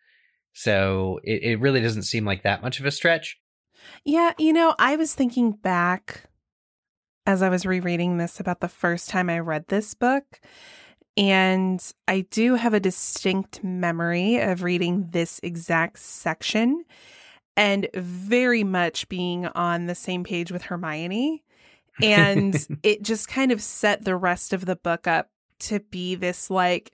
So 0.52 1.20
it, 1.22 1.42
it 1.42 1.60
really 1.60 1.80
doesn't 1.80 2.02
seem 2.02 2.24
like 2.24 2.42
that 2.42 2.62
much 2.62 2.80
of 2.80 2.86
a 2.86 2.90
stretch. 2.90 3.38
Yeah, 4.04 4.32
you 4.38 4.52
know, 4.52 4.74
I 4.78 4.96
was 4.96 5.14
thinking 5.14 5.52
back 5.52 6.24
as 7.26 7.42
I 7.42 7.48
was 7.48 7.66
rereading 7.66 8.16
this 8.16 8.40
about 8.40 8.60
the 8.60 8.68
first 8.68 9.10
time 9.10 9.28
I 9.30 9.38
read 9.38 9.66
this 9.68 9.94
book. 9.94 10.40
And 11.16 11.84
I 12.06 12.22
do 12.30 12.54
have 12.54 12.74
a 12.74 12.80
distinct 12.80 13.62
memory 13.62 14.38
of 14.38 14.62
reading 14.62 15.08
this 15.10 15.40
exact 15.42 15.98
section 15.98 16.84
and 17.56 17.88
very 17.94 18.64
much 18.64 19.08
being 19.08 19.46
on 19.48 19.86
the 19.86 19.94
same 19.94 20.24
page 20.24 20.50
with 20.50 20.62
Hermione. 20.62 21.42
And 22.02 22.54
it 22.82 23.02
just 23.02 23.28
kind 23.28 23.52
of 23.52 23.62
set 23.62 24.04
the 24.04 24.16
rest 24.16 24.52
of 24.52 24.66
the 24.66 24.76
book 24.76 25.06
up 25.06 25.30
to 25.60 25.80
be 25.80 26.14
this 26.14 26.50
like 26.50 26.92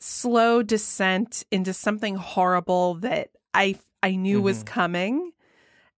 slow 0.00 0.62
descent 0.62 1.44
into 1.50 1.72
something 1.72 2.14
horrible 2.16 2.94
that 2.94 3.30
I 3.54 3.76
I 4.02 4.14
knew 4.14 4.40
was 4.40 4.62
Mhm. 4.62 4.66
coming. 4.66 5.32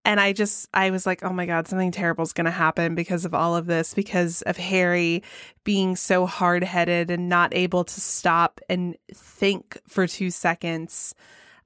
And 0.03 0.19
I 0.19 0.33
just, 0.33 0.67
I 0.73 0.91
was 0.91 1.05
like, 1.05 1.23
oh 1.23 1.33
my 1.33 1.45
God, 1.45 1.69
something 1.69 1.91
terrible 1.91 2.23
is 2.23 2.33
going 2.33 2.47
to 2.47 2.51
happen 2.51 2.95
because 2.95 3.27
of 3.27 3.35
all 3.35 3.55
of 3.55 3.67
this, 3.67 3.93
because 3.93 4.41
of 4.43 4.57
Harry 4.57 5.23
being 5.63 5.95
so 5.95 6.25
hard 6.25 6.65
headed 6.65 7.11
and 7.11 7.29
not 7.29 7.55
able 7.55 7.85
to 7.85 8.01
stop 8.01 8.61
and 8.71 8.97
think 9.13 9.79
for 9.87 10.07
two 10.07 10.31
seconds 10.31 11.15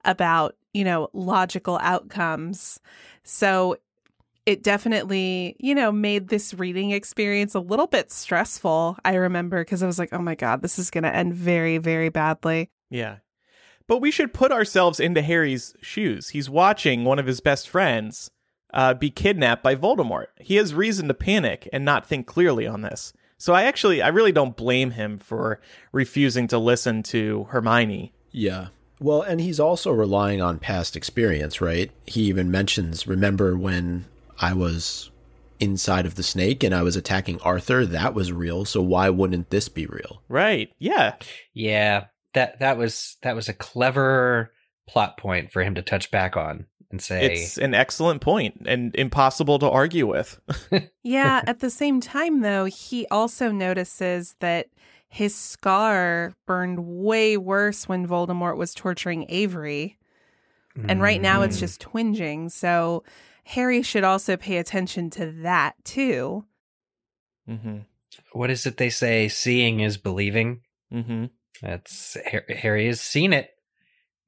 about, 0.03 0.57
you 0.73 0.83
know, 0.83 1.07
logical 1.13 1.79
outcomes. 1.81 2.81
So 3.23 3.77
it 4.45 4.61
definitely, 4.63 5.55
you 5.59 5.73
know, 5.73 5.91
made 5.91 6.27
this 6.27 6.53
reading 6.53 6.91
experience 6.91 7.55
a 7.55 7.59
little 7.59 7.87
bit 7.87 8.11
stressful. 8.11 8.97
I 9.03 9.15
remember 9.15 9.63
because 9.63 9.81
I 9.81 9.87
was 9.87 9.97
like, 9.97 10.13
oh 10.13 10.21
my 10.21 10.35
God, 10.35 10.61
this 10.61 10.77
is 10.77 10.91
going 10.91 11.03
to 11.03 11.15
end 11.15 11.33
very, 11.33 11.77
very 11.77 12.09
badly. 12.09 12.69
Yeah. 12.89 13.17
But 13.87 14.01
we 14.01 14.11
should 14.11 14.33
put 14.33 14.51
ourselves 14.51 14.99
into 14.99 15.21
Harry's 15.21 15.75
shoes. 15.81 16.29
He's 16.29 16.49
watching 16.49 17.03
one 17.03 17.19
of 17.19 17.27
his 17.27 17.41
best 17.41 17.69
friends 17.69 18.29
uh, 18.73 18.93
be 18.93 19.09
kidnapped 19.09 19.63
by 19.63 19.75
Voldemort. 19.75 20.27
He 20.39 20.55
has 20.55 20.73
reason 20.73 21.07
to 21.07 21.13
panic 21.13 21.69
and 21.71 21.85
not 21.85 22.05
think 22.05 22.27
clearly 22.27 22.67
on 22.67 22.81
this. 22.81 23.13
So 23.37 23.53
I 23.53 23.63
actually, 23.63 24.01
I 24.01 24.07
really 24.07 24.31
don't 24.31 24.55
blame 24.55 24.91
him 24.91 25.17
for 25.17 25.59
refusing 25.91 26.47
to 26.47 26.57
listen 26.57 27.03
to 27.03 27.45
Hermione. 27.49 28.13
Yeah. 28.31 28.67
Well, 28.99 29.21
and 29.21 29.41
he's 29.41 29.59
also 29.59 29.91
relying 29.91 30.41
on 30.41 30.57
past 30.57 30.95
experience, 30.95 31.61
right? 31.61 31.91
He 32.05 32.21
even 32.23 32.49
mentions, 32.49 33.07
remember 33.07 33.57
when 33.57 34.05
I 34.39 34.53
was 34.53 35.11
inside 35.59 36.05
of 36.05 36.15
the 36.15 36.23
snake 36.23 36.63
and 36.63 36.75
I 36.75 36.81
was 36.81 36.95
attacking 36.95 37.39
Arthur? 37.41 37.85
That 37.85 38.13
was 38.13 38.31
real. 38.31 38.65
So 38.65 38.81
why 38.81 39.09
wouldn't 39.09 39.49
this 39.49 39.69
be 39.69 39.85
real? 39.85 40.21
Right. 40.27 40.71
Yeah. 40.79 41.15
Yeah. 41.53 42.05
That 42.33 42.59
that 42.59 42.77
was 42.77 43.15
that 43.21 43.35
was 43.35 43.47
a 43.47 43.53
clever 43.53 44.51
plot 44.87 45.17
point 45.17 45.51
for 45.51 45.63
him 45.63 45.75
to 45.75 45.81
touch 45.81 46.11
back 46.11 46.35
on 46.35 46.65
and 46.91 47.01
say 47.01 47.25
It's 47.33 47.57
an 47.57 47.73
excellent 47.73 48.21
point 48.21 48.63
and 48.67 48.93
impossible 48.95 49.57
to 49.59 49.69
argue 49.69 50.05
with. 50.05 50.39
yeah. 51.03 51.41
At 51.47 51.59
the 51.59 51.69
same 51.69 52.01
time, 52.01 52.41
though, 52.41 52.65
he 52.65 53.07
also 53.09 53.51
notices 53.51 54.35
that 54.41 54.67
his 55.07 55.33
scar 55.33 56.33
burned 56.45 56.79
way 56.79 57.37
worse 57.37 57.87
when 57.87 58.05
Voldemort 58.05 58.57
was 58.57 58.73
torturing 58.73 59.25
Avery. 59.29 59.97
And 60.89 61.01
right 61.01 61.21
now 61.21 61.41
it's 61.43 61.55
Mm. 61.55 61.59
just 61.61 61.79
twinging. 61.81 62.49
So 62.51 63.05
Harry 63.45 63.81
should 63.81 64.03
also 64.03 64.35
pay 64.35 64.57
attention 64.57 65.09
to 65.11 65.31
that 65.43 65.75
too. 65.83 66.45
mm-hmm. 67.47 67.77
what 68.33 68.49
is 68.49 68.65
it 68.65 68.77
they 68.77 68.89
say? 68.89 69.27
Seeing 69.27 69.79
is 69.79 69.97
believing. 69.97 70.61
Mm-hmm. 70.91 71.25
That's 71.61 72.17
Harry 72.25 72.87
has 72.87 72.99
seen 72.99 73.33
it, 73.33 73.51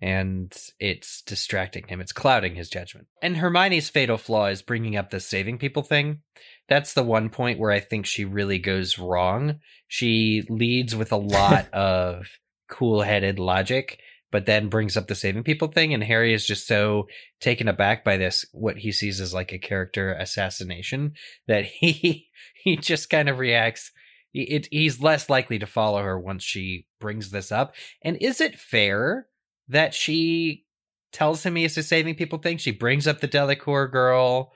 and 0.01 0.56
it's 0.80 1.21
distracting 1.23 1.88
him. 1.88 1.99
It's 1.99 2.13
clouding 2.13 2.56
his 2.56 2.69
judgment. 2.69 3.08
And 3.21 3.38
Hermione's 3.38 3.89
fatal 3.89 4.17
flaw 4.17 4.47
is 4.47 4.62
bringing 4.62 4.95
up 4.95 5.10
the 5.10 5.19
saving 5.19 5.58
people 5.58 5.84
thing. 5.84 6.21
That's 6.69 6.93
the 6.93 7.03
one 7.03 7.30
point 7.30 7.60
where 7.60 7.71
I 7.71 7.80
think 7.80 8.06
she 8.06 8.23
really 8.23 8.60
goes 8.60 8.99
wrong. 8.99 9.60
She 9.88 10.45
leads 10.47 10.95
with 10.95 11.12
a 11.12 11.17
lot 11.17 11.69
of 11.73 12.27
cool-headed 12.69 13.39
logic, 13.39 13.99
but 14.31 14.45
then 14.45 14.69
brings 14.69 14.97
up 14.97 15.07
the 15.07 15.15
saving 15.15 15.43
people 15.43 15.67
thing, 15.67 15.93
and 15.93 16.03
Harry 16.03 16.33
is 16.33 16.45
just 16.45 16.67
so 16.67 17.07
taken 17.39 17.67
aback 17.67 18.03
by 18.03 18.17
this, 18.17 18.45
what 18.51 18.77
he 18.77 18.91
sees 18.91 19.21
as 19.21 19.33
like 19.33 19.53
a 19.53 19.59
character 19.59 20.13
assassination, 20.13 21.13
that 21.47 21.65
he 21.79 22.29
he 22.63 22.75
just 22.75 23.09
kind 23.09 23.29
of 23.29 23.39
reacts 23.39 23.91
it, 24.33 24.67
he's 24.71 25.01
less 25.01 25.29
likely 25.29 25.59
to 25.59 25.65
follow 25.65 26.01
her 26.01 26.19
once 26.19 26.43
she 26.43 26.85
brings 26.99 27.31
this 27.31 27.51
up. 27.51 27.75
And 28.01 28.17
is 28.21 28.41
it 28.41 28.59
fair 28.59 29.27
that 29.69 29.93
she 29.93 30.65
tells 31.11 31.43
him 31.43 31.55
he 31.55 31.63
is 31.63 31.77
a 31.77 31.83
saving 31.83 32.15
people 32.15 32.39
thing? 32.39 32.57
She 32.57 32.71
brings 32.71 33.07
up 33.07 33.19
the 33.19 33.27
Delacour 33.27 33.87
girl. 33.87 34.53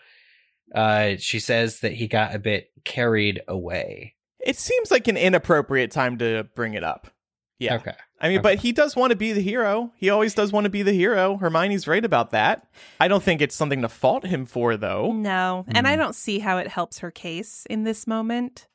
Uh, 0.74 1.14
she 1.18 1.40
says 1.40 1.80
that 1.80 1.94
he 1.94 2.08
got 2.08 2.36
a 2.36 2.40
bit 2.40 2.72
carried 2.86 3.42
away. 3.48 4.16
It 4.40 4.58
seems 4.58 4.92
like 4.92 5.08
an 5.08 5.18
inappropriate 5.18 5.92
time 5.92 6.18
to 6.20 6.48
bring 6.56 6.74
it 6.74 6.84
up. 6.84 7.12
Yeah. 7.62 7.76
Okay. 7.76 7.94
I 8.20 8.28
mean, 8.30 8.40
Okay. 8.40 8.44
but 8.56 8.60
he 8.60 8.72
does 8.72 8.96
want 8.96 9.12
to 9.12 9.16
be 9.16 9.34
the 9.34 9.42
hero. 9.42 9.92
He 9.98 10.10
always 10.10 10.34
does 10.34 10.52
want 10.52 10.66
to 10.66 10.70
be 10.70 10.82
the 10.84 10.94
hero. 10.94 11.38
Hermione's 11.38 11.88
right 11.88 12.04
about 12.04 12.32
that. 12.32 12.68
I 13.00 13.08
don't 13.08 13.22
think 13.24 13.42
it's 13.42 13.56
something 13.56 13.82
to 13.84 13.90
fault 13.90 14.26
him 14.26 14.46
for, 14.46 14.78
though. 14.78 15.12
No. 15.12 15.66
And 15.70 15.88
I 15.88 15.94
Hmm. 15.94 16.00
don't 16.00 16.16
see 16.16 16.40
how 16.40 16.58
it 16.58 16.68
helps 16.68 17.00
her 17.00 17.12
case 17.12 17.66
in 17.70 17.84
this 17.84 18.08
moment. 18.08 18.68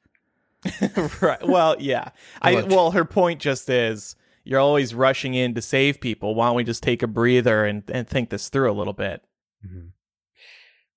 right. 1.20 1.46
Well, 1.46 1.76
yeah. 1.78 2.10
I 2.42 2.62
well, 2.62 2.92
her 2.92 3.04
point 3.04 3.40
just 3.40 3.68
is 3.68 4.16
you're 4.44 4.60
always 4.60 4.94
rushing 4.94 5.34
in 5.34 5.54
to 5.54 5.62
save 5.62 6.00
people. 6.00 6.34
Why 6.34 6.46
don't 6.46 6.56
we 6.56 6.64
just 6.64 6.82
take 6.82 7.02
a 7.02 7.06
breather 7.08 7.64
and, 7.64 7.82
and 7.90 8.08
think 8.08 8.30
this 8.30 8.48
through 8.48 8.70
a 8.70 8.74
little 8.74 8.92
bit? 8.92 9.22
Mhm. 9.66 9.90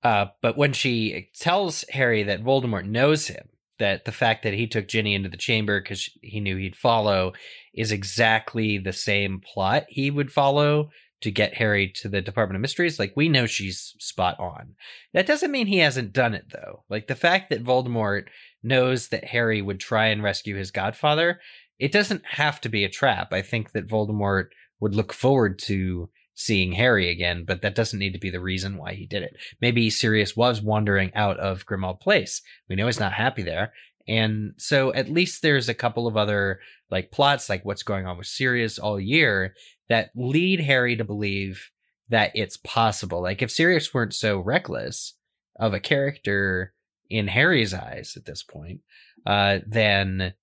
Uh, 0.04 0.28
but 0.42 0.58
when 0.58 0.74
she 0.74 1.30
tells 1.38 1.84
Harry 1.90 2.24
that 2.24 2.44
Voldemort 2.44 2.86
knows 2.86 3.28
him, 3.28 3.50
that 3.80 4.06
the 4.06 4.12
fact 4.12 4.44
that 4.44 4.54
he 4.54 4.68
took 4.68 4.88
Ginny 4.88 5.16
into 5.16 5.30
the 5.30 5.38
chamber 5.38 5.82
because 5.82 6.10
he 6.22 6.40
knew 6.40 6.58
he'd 6.58 6.76
follow 6.76 7.34
is 7.74 7.92
exactly 7.92 8.78
the 8.78 8.94
same 8.94 9.42
plot 9.42 9.86
he 9.88 10.12
would 10.12 10.32
follow 10.32 10.90
to 11.22 11.32
get 11.32 11.56
Harry 11.56 11.90
to 11.96 12.08
the 12.08 12.22
Department 12.22 12.56
of 12.56 12.62
Mysteries. 12.62 13.00
Like, 13.00 13.14
we 13.16 13.28
know 13.28 13.46
she's 13.46 13.96
spot 14.00 14.40
on. 14.40 14.76
That 15.14 15.26
doesn't 15.26 15.52
mean 15.52 15.68
he 15.68 15.80
hasn't 15.80 16.14
done 16.14 16.34
it, 16.34 16.46
though. 16.52 16.84
Like, 16.90 17.08
the 17.08 17.16
fact 17.16 17.50
that 17.50 17.64
Voldemort 17.64 18.28
knows 18.64 19.10
that 19.10 19.26
Harry 19.26 19.62
would 19.62 19.80
try 19.80 20.08
and 20.08 20.24
rescue 20.24 20.56
his 20.56 20.72
godfather, 20.72 21.40
it 21.78 21.92
doesn't 21.92 22.24
have 22.26 22.62
to 22.62 22.70
be 22.70 22.84
a 22.84 22.90
trap. 22.90 23.34
I 23.34 23.42
think 23.42 23.72
that 23.72 23.88
Voldemort 23.88 24.48
would 24.80 24.96
look 24.96 25.12
forward 25.12 25.60
to 25.60 26.10
seeing 26.40 26.72
Harry 26.72 27.10
again, 27.10 27.44
but 27.44 27.62
that 27.62 27.76
doesn't 27.76 28.00
need 28.00 28.14
to 28.14 28.20
be 28.20 28.30
the 28.30 28.40
reason 28.40 28.78
why 28.78 28.94
he 28.94 29.06
did 29.06 29.24
it. 29.24 29.36
Maybe 29.60 29.90
Sirius 29.90 30.38
was 30.38 30.62
wandering 30.62 31.14
out 31.14 31.38
of 31.38 31.66
Grimmauld 31.66 32.00
Place. 32.00 32.42
We 32.70 32.78
know 32.78 32.86
he's 32.86 33.00
not 33.00 33.12
happy 33.12 33.44
there. 33.44 33.74
And 34.08 34.54
so 34.56 34.94
at 34.94 35.10
least 35.10 35.42
there's 35.42 35.68
a 35.68 35.74
couple 35.74 36.08
of 36.08 36.16
other 36.16 36.62
like 36.90 37.12
plots, 37.12 37.50
like 37.50 37.66
what's 37.66 37.84
going 37.84 38.08
on 38.08 38.18
with 38.18 38.28
Sirius 38.28 38.80
all 38.80 38.98
year 39.02 39.54
that 39.90 40.12
lead 40.16 40.62
Harry 40.62 40.96
to 40.96 41.04
believe 41.04 41.70
that 42.08 42.32
it's 42.34 42.56
possible. 42.56 43.22
Like 43.22 43.42
if 43.42 43.52
Sirius 43.52 43.94
weren't 43.94 44.16
so 44.16 44.40
reckless 44.40 45.16
of 45.60 45.74
a 45.74 45.80
character 45.82 46.74
in 47.10 47.28
Harry's 47.28 47.74
eyes 47.74 48.14
at 48.16 48.24
this 48.24 48.44
point, 48.44 48.80
uh, 49.26 49.60
then 49.68 50.34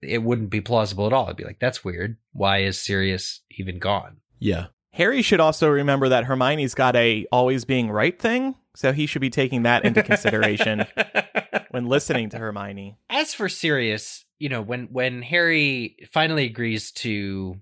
it 0.00 0.22
wouldn't 0.22 0.50
be 0.50 0.60
plausible 0.60 1.08
at 1.08 1.12
all. 1.12 1.24
It'd 1.24 1.36
be 1.36 1.44
like, 1.44 1.58
that's 1.58 1.84
weird. 1.84 2.18
Why 2.32 2.58
is 2.58 2.80
Sirius 2.80 3.40
even 3.50 3.80
gone? 3.80 4.18
Yeah. 4.38 4.66
Harry 4.94 5.22
should 5.22 5.40
also 5.40 5.68
remember 5.68 6.08
that 6.08 6.24
Hermione's 6.24 6.74
got 6.74 6.94
a 6.94 7.26
always 7.32 7.64
being 7.64 7.90
right 7.90 8.16
thing, 8.16 8.54
so 8.76 8.92
he 8.92 9.06
should 9.06 9.20
be 9.20 9.30
taking 9.30 9.64
that 9.64 9.84
into 9.84 10.04
consideration 10.04 10.86
when 11.72 11.86
listening 11.86 12.30
to 12.30 12.38
Hermione. 12.38 12.96
As 13.10 13.34
for 13.34 13.48
Sirius, 13.48 14.24
you 14.38 14.48
know, 14.48 14.62
when 14.62 14.84
when 14.92 15.22
Harry 15.22 15.96
finally 16.12 16.44
agrees 16.44 16.92
to 16.92 17.60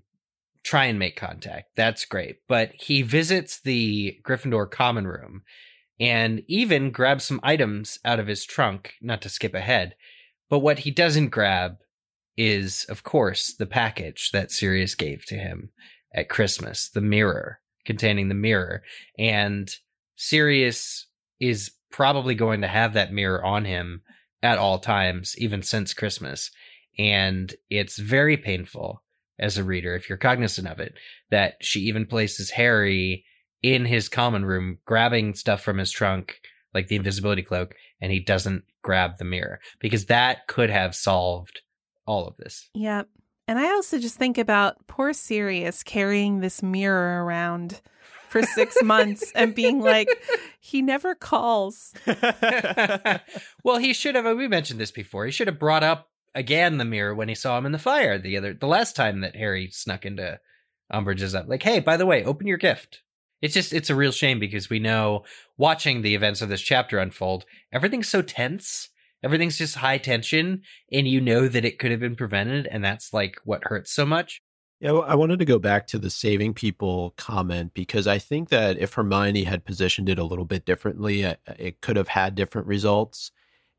try 0.63 0.85
and 0.85 0.99
make 0.99 1.15
contact, 1.15 1.69
that's 1.75 2.05
great. 2.05 2.37
But 2.47 2.71
he 2.75 3.01
visits 3.01 3.59
the 3.59 4.19
Gryffindor 4.23 4.69
common 4.69 5.07
room 5.07 5.41
and 5.99 6.43
even 6.47 6.91
grabs 6.91 7.23
some 7.23 7.39
items 7.41 7.97
out 8.05 8.19
of 8.19 8.27
his 8.27 8.45
trunk, 8.45 8.93
not 9.01 9.23
to 9.23 9.29
skip 9.29 9.55
ahead. 9.55 9.95
But 10.51 10.59
what 10.59 10.79
he 10.79 10.91
doesn't 10.91 11.29
grab 11.29 11.77
is, 12.37 12.85
of 12.89 13.01
course, 13.01 13.55
the 13.55 13.65
package 13.65 14.29
that 14.33 14.51
Sirius 14.51 14.93
gave 14.93 15.25
to 15.25 15.35
him 15.35 15.71
at 16.13 16.29
Christmas, 16.29 16.89
the 16.89 17.01
mirror 17.01 17.59
containing 17.85 18.29
the 18.29 18.35
mirror. 18.35 18.83
And 19.17 19.69
Sirius 20.15 21.07
is 21.39 21.71
probably 21.91 22.35
going 22.35 22.61
to 22.61 22.67
have 22.67 22.93
that 22.93 23.13
mirror 23.13 23.43
on 23.43 23.65
him 23.65 24.01
at 24.41 24.57
all 24.57 24.79
times, 24.79 25.35
even 25.37 25.61
since 25.61 25.93
Christmas. 25.93 26.51
And 26.97 27.53
it's 27.69 27.97
very 27.97 28.37
painful 28.37 29.03
as 29.39 29.57
a 29.57 29.63
reader, 29.63 29.95
if 29.95 30.07
you're 30.07 30.17
cognizant 30.17 30.67
of 30.67 30.79
it, 30.79 30.93
that 31.31 31.55
she 31.61 31.81
even 31.81 32.05
places 32.05 32.51
Harry 32.51 33.25
in 33.61 33.85
his 33.85 34.09
common 34.09 34.45
room, 34.45 34.77
grabbing 34.85 35.33
stuff 35.33 35.61
from 35.61 35.77
his 35.77 35.91
trunk, 35.91 36.39
like 36.73 36.87
the 36.87 36.95
invisibility 36.95 37.41
cloak, 37.41 37.75
and 38.01 38.11
he 38.11 38.19
doesn't 38.19 38.63
grab 38.83 39.17
the 39.17 39.25
mirror 39.25 39.59
because 39.79 40.05
that 40.05 40.47
could 40.47 40.69
have 40.69 40.93
solved 40.93 41.61
all 42.05 42.27
of 42.27 42.35
this. 42.37 42.69
Yep. 42.75 43.07
And 43.47 43.59
I 43.59 43.71
also 43.71 43.99
just 43.99 44.15
think 44.15 44.37
about 44.37 44.87
poor 44.87 45.13
Sirius 45.13 45.83
carrying 45.83 46.39
this 46.39 46.63
mirror 46.63 47.23
around 47.25 47.81
for 48.29 48.41
six 48.41 48.75
months 48.83 49.31
and 49.35 49.53
being 49.53 49.79
like, 49.79 50.07
he 50.59 50.81
never 50.81 51.13
calls. 51.13 51.93
well, 53.63 53.77
he 53.77 53.93
should 53.93 54.15
have. 54.15 54.25
We 54.37 54.47
mentioned 54.47 54.79
this 54.79 54.91
before. 54.91 55.25
He 55.25 55.31
should 55.31 55.47
have 55.47 55.59
brought 55.59 55.83
up 55.83 56.09
again 56.33 56.77
the 56.77 56.85
mirror 56.85 57.13
when 57.13 57.29
he 57.29 57.35
saw 57.35 57.57
him 57.57 57.65
in 57.65 57.71
the 57.71 57.79
fire 57.79 58.17
the 58.17 58.37
other, 58.37 58.53
the 58.53 58.67
last 58.67 58.95
time 58.95 59.21
that 59.21 59.35
Harry 59.35 59.69
snuck 59.69 60.05
into 60.05 60.39
Umbridge's 60.91 61.35
up. 61.35 61.47
Like, 61.47 61.63
hey, 61.63 61.79
by 61.79 61.97
the 61.97 62.05
way, 62.05 62.23
open 62.23 62.47
your 62.47 62.57
gift. 62.57 63.01
It's 63.41 63.53
just, 63.53 63.73
it's 63.73 63.89
a 63.89 63.95
real 63.95 64.11
shame 64.11 64.39
because 64.39 64.69
we 64.69 64.79
know 64.79 65.25
watching 65.57 66.01
the 66.01 66.15
events 66.15 66.41
of 66.41 66.49
this 66.49 66.61
chapter 66.61 66.97
unfold, 66.97 67.45
everything's 67.73 68.07
so 68.07 68.21
tense. 68.21 68.89
Everything's 69.23 69.57
just 69.57 69.75
high 69.75 69.97
tension, 69.97 70.61
and 70.91 71.07
you 71.07 71.21
know 71.21 71.47
that 71.47 71.65
it 71.65 71.79
could 71.79 71.91
have 71.91 71.99
been 71.99 72.15
prevented, 72.15 72.67
and 72.67 72.83
that's 72.83 73.13
like 73.13 73.39
what 73.45 73.63
hurts 73.63 73.91
so 73.91 74.05
much. 74.05 74.41
Yeah, 74.79 74.91
I 74.93 75.15
wanted 75.15 75.39
to 75.39 75.45
go 75.45 75.59
back 75.59 75.87
to 75.87 75.99
the 75.99 76.09
saving 76.09 76.55
people 76.55 77.13
comment 77.15 77.73
because 77.73 78.05
I 78.05 78.19
think 78.19 78.49
that 78.49 78.77
if 78.77 78.93
Hermione 78.93 79.45
had 79.45 79.63
positioned 79.63 80.09
it 80.09 80.19
a 80.19 80.25
little 80.25 80.43
bit 80.43 80.65
differently, 80.65 81.23
uh, 81.23 81.35
it 81.57 81.79
could 81.79 81.95
have 81.95 82.09
had 82.09 82.35
different 82.35 82.67
results. 82.67 83.31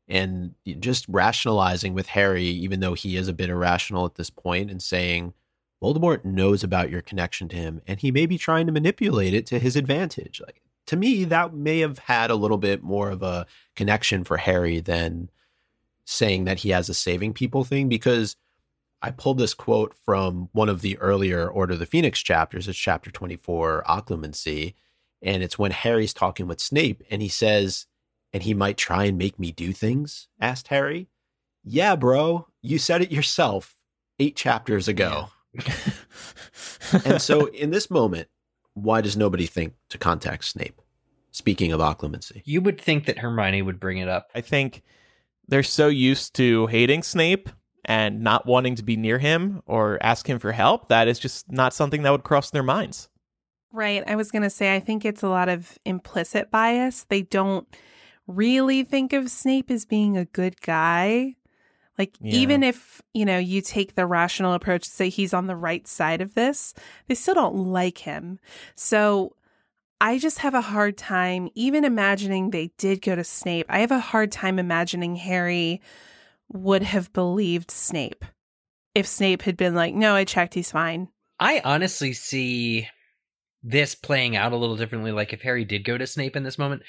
And 0.07 0.53
just 0.79 1.05
rationalizing 1.07 1.93
with 1.93 2.07
Harry, 2.07 2.45
even 2.45 2.79
though 2.79 2.93
he 2.93 3.17
is 3.17 3.27
a 3.27 3.33
bit 3.33 3.49
irrational 3.49 4.05
at 4.05 4.15
this 4.15 4.29
point, 4.29 4.71
and 4.71 4.81
saying, 4.81 5.33
Voldemort 5.81 6.25
knows 6.25 6.63
about 6.63 6.89
your 6.89 7.01
connection 7.01 7.47
to 7.49 7.55
him 7.55 7.81
and 7.85 7.99
he 7.99 8.11
may 8.11 8.25
be 8.25 8.37
trying 8.37 8.65
to 8.65 8.71
manipulate 8.71 9.33
it 9.33 9.45
to 9.47 9.59
his 9.59 9.75
advantage. 9.75 10.41
Like 10.43 10.61
to 10.87 10.95
me, 10.95 11.25
that 11.25 11.53
may 11.53 11.79
have 11.79 11.99
had 11.99 12.29
a 12.29 12.35
little 12.35 12.57
bit 12.57 12.83
more 12.83 13.09
of 13.09 13.23
a 13.23 13.45
connection 13.75 14.23
for 14.23 14.37
Harry 14.37 14.79
than 14.79 15.29
saying 16.05 16.45
that 16.45 16.59
he 16.59 16.69
has 16.69 16.89
a 16.89 16.93
saving 16.93 17.33
people 17.33 17.63
thing 17.63 17.89
because 17.89 18.35
I 19.01 19.11
pulled 19.11 19.37
this 19.37 19.53
quote 19.53 19.93
from 20.05 20.49
one 20.51 20.69
of 20.69 20.81
the 20.81 20.97
earlier 20.99 21.47
Order 21.47 21.73
of 21.73 21.79
the 21.79 21.85
Phoenix 21.85 22.21
chapters. 22.21 22.67
It's 22.67 22.77
chapter 22.77 23.11
24, 23.11 23.83
Occlumency. 23.87 24.75
And 25.21 25.41
it's 25.41 25.57
when 25.57 25.71
Harry's 25.71 26.13
talking 26.13 26.47
with 26.47 26.59
Snape 26.59 27.03
and 27.09 27.21
he 27.21 27.27
says, 27.27 27.87
and 28.33 28.43
he 28.43 28.53
might 28.53 28.77
try 28.77 29.05
and 29.05 29.17
make 29.17 29.39
me 29.39 29.51
do 29.51 29.73
things? 29.73 30.27
asked 30.39 30.67
Harry. 30.67 31.07
Yeah, 31.63 31.95
bro, 31.95 32.47
you 32.61 32.77
said 32.77 33.01
it 33.01 33.11
yourself 33.11 33.75
eight 34.19 34.35
chapters 34.35 34.87
ago. 34.87 35.29
Yeah. 35.53 35.93
and 37.05 37.21
so 37.21 37.47
in 37.47 37.71
this 37.71 37.89
moment, 37.89 38.27
why 38.75 39.01
does 39.01 39.17
nobody 39.17 39.47
think 39.47 39.73
to 39.89 39.97
contact 39.97 40.45
Snape? 40.45 40.79
Speaking 41.31 41.73
of 41.73 41.81
occlumency, 41.81 42.41
you 42.45 42.61
would 42.61 42.79
think 42.79 43.07
that 43.07 43.17
Hermione 43.17 43.61
would 43.61 43.79
bring 43.79 43.97
it 43.97 44.07
up. 44.07 44.29
I 44.33 44.41
think 44.41 44.83
they're 45.47 45.63
so 45.63 45.87
used 45.87 46.35
to 46.35 46.67
hating 46.67 47.03
Snape 47.03 47.49
and 47.83 48.21
not 48.21 48.45
wanting 48.45 48.75
to 48.75 48.83
be 48.83 48.95
near 48.95 49.19
him 49.19 49.61
or 49.65 49.99
ask 50.01 50.27
him 50.27 50.39
for 50.39 50.51
help 50.51 50.89
that 50.89 51.07
is 51.07 51.19
just 51.19 51.51
not 51.51 51.73
something 51.73 52.03
that 52.03 52.11
would 52.11 52.23
cross 52.23 52.51
their 52.51 52.63
minds. 52.63 53.09
Right. 53.71 54.03
I 54.07 54.15
was 54.15 54.31
going 54.31 54.43
to 54.43 54.49
say, 54.49 54.73
I 54.73 54.79
think 54.79 55.03
it's 55.03 55.23
a 55.23 55.27
lot 55.27 55.49
of 55.49 55.77
implicit 55.83 56.49
bias. 56.49 57.05
They 57.09 57.23
don't 57.23 57.67
really 58.27 58.83
think 58.83 59.11
of 59.11 59.29
Snape 59.29 59.69
as 59.69 59.85
being 59.85 60.17
a 60.17 60.25
good 60.25 60.61
guy. 60.61 61.35
Like, 61.97 62.15
yeah. 62.19 62.35
even 62.35 62.63
if, 62.63 63.01
you 63.13 63.25
know, 63.25 63.37
you 63.37 63.61
take 63.61 63.95
the 63.95 64.05
rational 64.05 64.53
approach 64.53 64.83
to 64.83 64.89
say 64.89 65.09
he's 65.09 65.33
on 65.33 65.47
the 65.47 65.55
right 65.55 65.87
side 65.87 66.21
of 66.21 66.33
this, 66.33 66.73
they 67.07 67.15
still 67.15 67.35
don't 67.35 67.55
like 67.55 67.99
him. 67.99 68.39
So 68.75 69.35
I 70.01 70.17
just 70.17 70.39
have 70.39 70.53
a 70.53 70.61
hard 70.61 70.97
time 70.97 71.49
even 71.55 71.85
imagining 71.85 72.49
they 72.49 72.71
did 72.77 73.01
go 73.01 73.15
to 73.15 73.23
Snape. 73.23 73.65
I 73.69 73.79
have 73.79 73.91
a 73.91 73.99
hard 73.99 74.31
time 74.31 74.59
imagining 74.59 75.15
Harry 75.15 75.81
would 76.51 76.83
have 76.83 77.13
believed 77.13 77.71
Snape 77.71 78.25
if 78.93 79.07
Snape 79.07 79.43
had 79.43 79.57
been 79.57 79.75
like, 79.75 79.93
no, 79.93 80.15
I 80.15 80.23
checked, 80.23 80.53
he's 80.53 80.71
fine. 80.71 81.09
I 81.39 81.61
honestly 81.63 82.13
see 82.13 82.87
this 83.61 83.93
playing 83.93 84.35
out 84.35 84.53
a 84.53 84.57
little 84.57 84.77
differently. 84.77 85.11
Like 85.11 85.33
if 85.33 85.41
Harry 85.41 85.65
did 85.65 85.83
go 85.83 85.97
to 85.97 86.07
Snape 86.07 86.35
in 86.35 86.43
this 86.43 86.57
moment, 86.57 86.83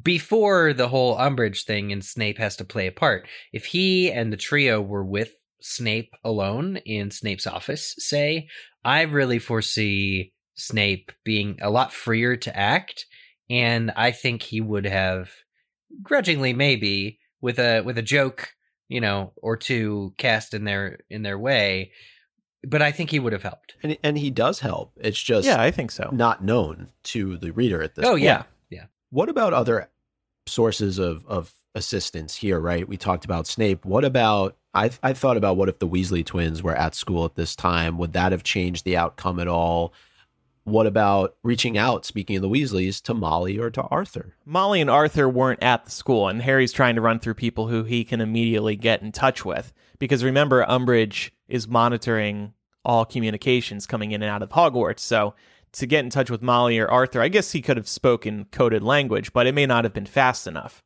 before 0.00 0.72
the 0.72 0.88
whole 0.88 1.16
Umbridge 1.16 1.64
thing 1.64 1.92
and 1.92 2.04
Snape 2.04 2.38
has 2.38 2.56
to 2.56 2.64
play 2.64 2.86
a 2.86 2.92
part. 2.92 3.26
If 3.52 3.66
he 3.66 4.10
and 4.10 4.32
the 4.32 4.36
trio 4.36 4.80
were 4.80 5.04
with 5.04 5.34
Snape 5.60 6.12
alone 6.24 6.76
in 6.84 7.10
Snape's 7.10 7.46
office, 7.46 7.94
say, 7.98 8.48
I 8.84 9.02
really 9.02 9.38
foresee 9.38 10.32
Snape 10.56 11.12
being 11.24 11.58
a 11.62 11.70
lot 11.70 11.92
freer 11.92 12.36
to 12.36 12.56
act, 12.56 13.06
and 13.48 13.90
I 13.96 14.10
think 14.10 14.42
he 14.42 14.60
would 14.60 14.84
have 14.84 15.30
grudgingly 16.02 16.52
maybe 16.52 17.18
with 17.40 17.58
a 17.58 17.80
with 17.80 17.98
a 17.98 18.02
joke, 18.02 18.50
you 18.88 19.00
know, 19.00 19.32
or 19.36 19.56
two 19.56 20.14
cast 20.18 20.54
in 20.54 20.64
their 20.64 21.00
in 21.10 21.22
their 21.22 21.38
way, 21.38 21.92
but 22.66 22.82
I 22.82 22.92
think 22.92 23.10
he 23.10 23.18
would 23.18 23.32
have 23.32 23.42
helped. 23.42 23.74
And 23.82 23.96
and 24.02 24.18
he 24.18 24.30
does 24.30 24.60
help. 24.60 24.92
It's 24.96 25.20
just 25.20 25.46
Yeah, 25.46 25.60
I 25.60 25.70
think 25.70 25.90
so. 25.90 26.10
Not 26.12 26.42
known 26.42 26.88
to 27.04 27.36
the 27.36 27.52
reader 27.52 27.82
at 27.82 27.94
this 27.94 28.04
oh, 28.04 28.12
point. 28.12 28.22
yeah. 28.22 28.44
What 29.14 29.28
about 29.28 29.52
other 29.52 29.90
sources 30.48 30.98
of 30.98 31.24
of 31.26 31.54
assistance 31.76 32.34
here, 32.34 32.58
right? 32.58 32.88
We 32.88 32.96
talked 32.96 33.24
about 33.24 33.46
Snape. 33.46 33.84
What 33.84 34.04
about 34.04 34.56
I 34.74 34.90
I 35.04 35.12
thought 35.12 35.36
about 35.36 35.56
what 35.56 35.68
if 35.68 35.78
the 35.78 35.86
Weasley 35.86 36.26
twins 36.26 36.64
were 36.64 36.74
at 36.74 36.96
school 36.96 37.24
at 37.24 37.36
this 37.36 37.54
time? 37.54 37.96
Would 37.98 38.12
that 38.14 38.32
have 38.32 38.42
changed 38.42 38.84
the 38.84 38.96
outcome 38.96 39.38
at 39.38 39.46
all? 39.46 39.92
What 40.64 40.88
about 40.88 41.36
reaching 41.44 41.78
out, 41.78 42.04
speaking 42.04 42.34
of 42.34 42.42
the 42.42 42.48
Weasleys, 42.48 43.00
to 43.02 43.14
Molly 43.14 43.56
or 43.56 43.70
to 43.70 43.82
Arthur? 43.82 44.34
Molly 44.44 44.80
and 44.80 44.90
Arthur 44.90 45.28
weren't 45.28 45.62
at 45.62 45.84
the 45.84 45.92
school, 45.92 46.26
and 46.26 46.42
Harry's 46.42 46.72
trying 46.72 46.96
to 46.96 47.00
run 47.00 47.20
through 47.20 47.34
people 47.34 47.68
who 47.68 47.84
he 47.84 48.02
can 48.02 48.20
immediately 48.20 48.74
get 48.74 49.00
in 49.00 49.12
touch 49.12 49.44
with. 49.44 49.72
Because 50.00 50.24
remember, 50.24 50.64
Umbridge 50.64 51.30
is 51.46 51.68
monitoring 51.68 52.52
all 52.84 53.04
communications 53.04 53.86
coming 53.86 54.10
in 54.10 54.22
and 54.22 54.30
out 54.30 54.42
of 54.42 54.50
Hogwarts. 54.50 54.98
So 54.98 55.34
to 55.74 55.86
get 55.86 56.04
in 56.04 56.10
touch 56.10 56.30
with 56.30 56.42
Molly 56.42 56.78
or 56.78 56.90
Arthur, 56.90 57.20
I 57.20 57.28
guess 57.28 57.52
he 57.52 57.62
could 57.62 57.76
have 57.76 57.88
spoken 57.88 58.46
coded 58.52 58.82
language, 58.82 59.32
but 59.32 59.46
it 59.46 59.54
may 59.54 59.66
not 59.66 59.84
have 59.84 59.92
been 59.92 60.06
fast 60.06 60.46
enough. 60.46 60.82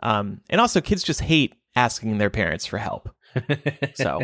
Um, 0.00 0.40
and 0.48 0.60
also, 0.60 0.80
kids 0.80 1.02
just 1.02 1.20
hate 1.20 1.54
asking 1.74 2.18
their 2.18 2.30
parents 2.30 2.66
for 2.66 2.78
help. 2.78 3.10
so, 3.94 4.22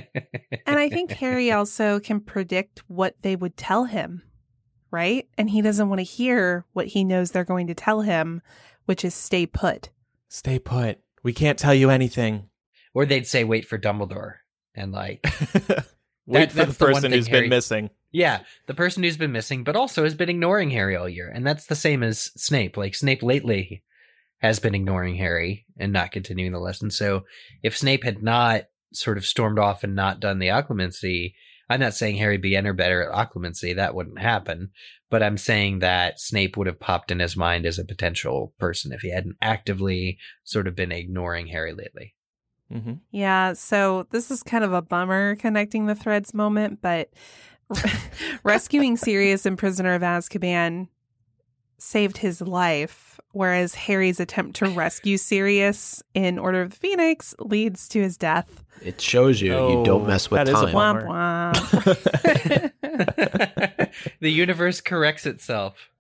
and 0.66 0.78
I 0.78 0.88
think 0.88 1.12
Harry 1.12 1.52
also 1.52 2.00
can 2.00 2.20
predict 2.20 2.82
what 2.88 3.14
they 3.22 3.36
would 3.36 3.56
tell 3.56 3.84
him, 3.84 4.22
right? 4.90 5.28
And 5.36 5.50
he 5.50 5.62
doesn't 5.62 5.88
want 5.88 5.98
to 5.98 6.04
hear 6.04 6.64
what 6.72 6.86
he 6.86 7.04
knows 7.04 7.30
they're 7.30 7.44
going 7.44 7.66
to 7.66 7.74
tell 7.74 8.02
him, 8.02 8.40
which 8.86 9.04
is 9.04 9.14
stay 9.14 9.46
put. 9.46 9.90
Stay 10.28 10.58
put. 10.58 11.00
We 11.22 11.32
can't 11.32 11.58
tell 11.58 11.74
you 11.74 11.90
anything. 11.90 12.48
Or 12.94 13.04
they'd 13.04 13.26
say, 13.26 13.44
wait 13.44 13.66
for 13.66 13.78
Dumbledore. 13.78 14.34
And 14.74 14.92
like, 14.92 15.24
wait 16.26 16.50
that, 16.50 16.66
for 16.66 16.72
the 16.72 16.92
person 16.92 17.12
who's 17.12 17.26
Harry, 17.26 17.42
been 17.42 17.50
missing. 17.50 17.90
Yeah, 18.12 18.40
the 18.66 18.74
person 18.74 19.02
who's 19.02 19.16
been 19.16 19.32
missing, 19.32 19.64
but 19.64 19.76
also 19.76 20.04
has 20.04 20.14
been 20.14 20.28
ignoring 20.28 20.70
Harry 20.70 20.96
all 20.96 21.08
year. 21.08 21.28
And 21.28 21.46
that's 21.46 21.66
the 21.66 21.74
same 21.74 22.02
as 22.02 22.30
Snape. 22.36 22.76
Like, 22.76 22.94
Snape 22.94 23.22
lately 23.22 23.82
has 24.38 24.60
been 24.60 24.74
ignoring 24.74 25.16
Harry 25.16 25.66
and 25.78 25.92
not 25.92 26.12
continuing 26.12 26.52
the 26.52 26.58
lesson. 26.58 26.90
So 26.90 27.24
if 27.62 27.76
Snape 27.76 28.04
had 28.04 28.22
not 28.22 28.64
sort 28.92 29.16
of 29.16 29.26
stormed 29.26 29.58
off 29.58 29.82
and 29.82 29.96
not 29.96 30.20
done 30.20 30.38
the 30.38 30.48
occlumency, 30.48 31.34
I'm 31.68 31.80
not 31.80 31.94
saying 31.94 32.16
Harry 32.16 32.36
be 32.36 32.54
any 32.54 32.72
better 32.72 33.02
at 33.02 33.32
occlumency. 33.32 33.74
That 33.74 33.94
wouldn't 33.94 34.20
happen. 34.20 34.70
But 35.10 35.22
I'm 35.22 35.38
saying 35.38 35.78
that 35.78 36.20
Snape 36.20 36.56
would 36.56 36.66
have 36.66 36.80
popped 36.80 37.10
in 37.10 37.20
his 37.20 37.36
mind 37.36 37.66
as 37.66 37.78
a 37.78 37.84
potential 37.84 38.52
person 38.58 38.92
if 38.92 39.00
he 39.00 39.12
hadn't 39.12 39.36
actively 39.40 40.18
sort 40.42 40.66
of 40.66 40.76
been 40.76 40.92
ignoring 40.92 41.48
Harry 41.48 41.72
lately. 41.72 42.14
Mm-hmm. 42.72 42.94
Yeah. 43.10 43.52
So 43.52 44.06
this 44.10 44.30
is 44.30 44.42
kind 44.42 44.64
of 44.64 44.72
a 44.72 44.82
bummer 44.82 45.36
connecting 45.36 45.86
the 45.86 45.94
threads 45.94 46.34
moment, 46.34 46.80
but 46.80 47.10
rescuing 48.42 48.96
Sirius 48.96 49.46
and 49.46 49.58
Prisoner 49.58 49.94
of 49.94 50.02
Azkaban 50.02 50.88
saved 51.78 52.18
his 52.18 52.40
life, 52.40 53.20
whereas 53.32 53.74
Harry's 53.74 54.20
attempt 54.20 54.56
to 54.56 54.66
rescue 54.70 55.16
Sirius 55.16 56.02
in 56.14 56.38
Order 56.38 56.62
of 56.62 56.70
the 56.70 56.76
Phoenix 56.76 57.34
leads 57.38 57.88
to 57.88 58.00
his 58.00 58.16
death. 58.16 58.64
It 58.82 59.00
shows 59.00 59.40
you 59.40 59.54
oh, 59.54 59.78
you 59.78 59.84
don't 59.84 60.06
mess 60.06 60.30
with 60.30 60.48
time. 60.48 60.74
Womp, 60.74 61.04
womp. 61.04 62.72
the 64.20 64.30
universe 64.30 64.80
corrects 64.80 65.26
itself. 65.26 65.90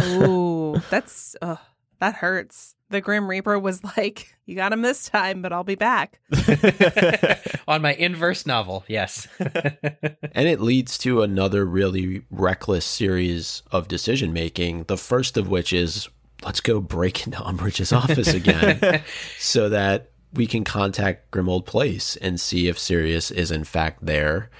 Ooh, 0.00 0.80
that's 0.90 1.36
uh, 1.40 1.56
that 2.00 2.16
hurts 2.16 2.76
the 2.90 3.00
Grim 3.00 3.28
Reaper 3.28 3.58
was 3.58 3.82
like, 3.96 4.36
"You 4.46 4.56
got 4.56 4.72
him 4.72 4.82
this 4.82 5.08
time, 5.08 5.42
but 5.42 5.52
I'll 5.52 5.64
be 5.64 5.74
back." 5.74 6.20
On 7.68 7.82
my 7.82 7.94
inverse 7.94 8.46
novel, 8.46 8.84
yes. 8.88 9.26
and 9.38 10.48
it 10.48 10.60
leads 10.60 10.98
to 10.98 11.22
another 11.22 11.64
really 11.64 12.22
reckless 12.30 12.84
series 12.84 13.62
of 13.72 13.88
decision 13.88 14.32
making. 14.32 14.84
The 14.84 14.96
first 14.96 15.36
of 15.36 15.48
which 15.48 15.72
is, 15.72 16.08
let's 16.44 16.60
go 16.60 16.80
break 16.80 17.26
into 17.26 17.38
Umbridge's 17.38 17.92
office 17.92 18.32
again, 18.32 19.02
so 19.38 19.68
that 19.68 20.10
we 20.32 20.46
can 20.46 20.64
contact 20.64 21.30
Grimmauld 21.30 21.66
Place 21.66 22.16
and 22.16 22.38
see 22.38 22.68
if 22.68 22.78
Sirius 22.78 23.30
is 23.30 23.50
in 23.50 23.64
fact 23.64 24.04
there. 24.04 24.50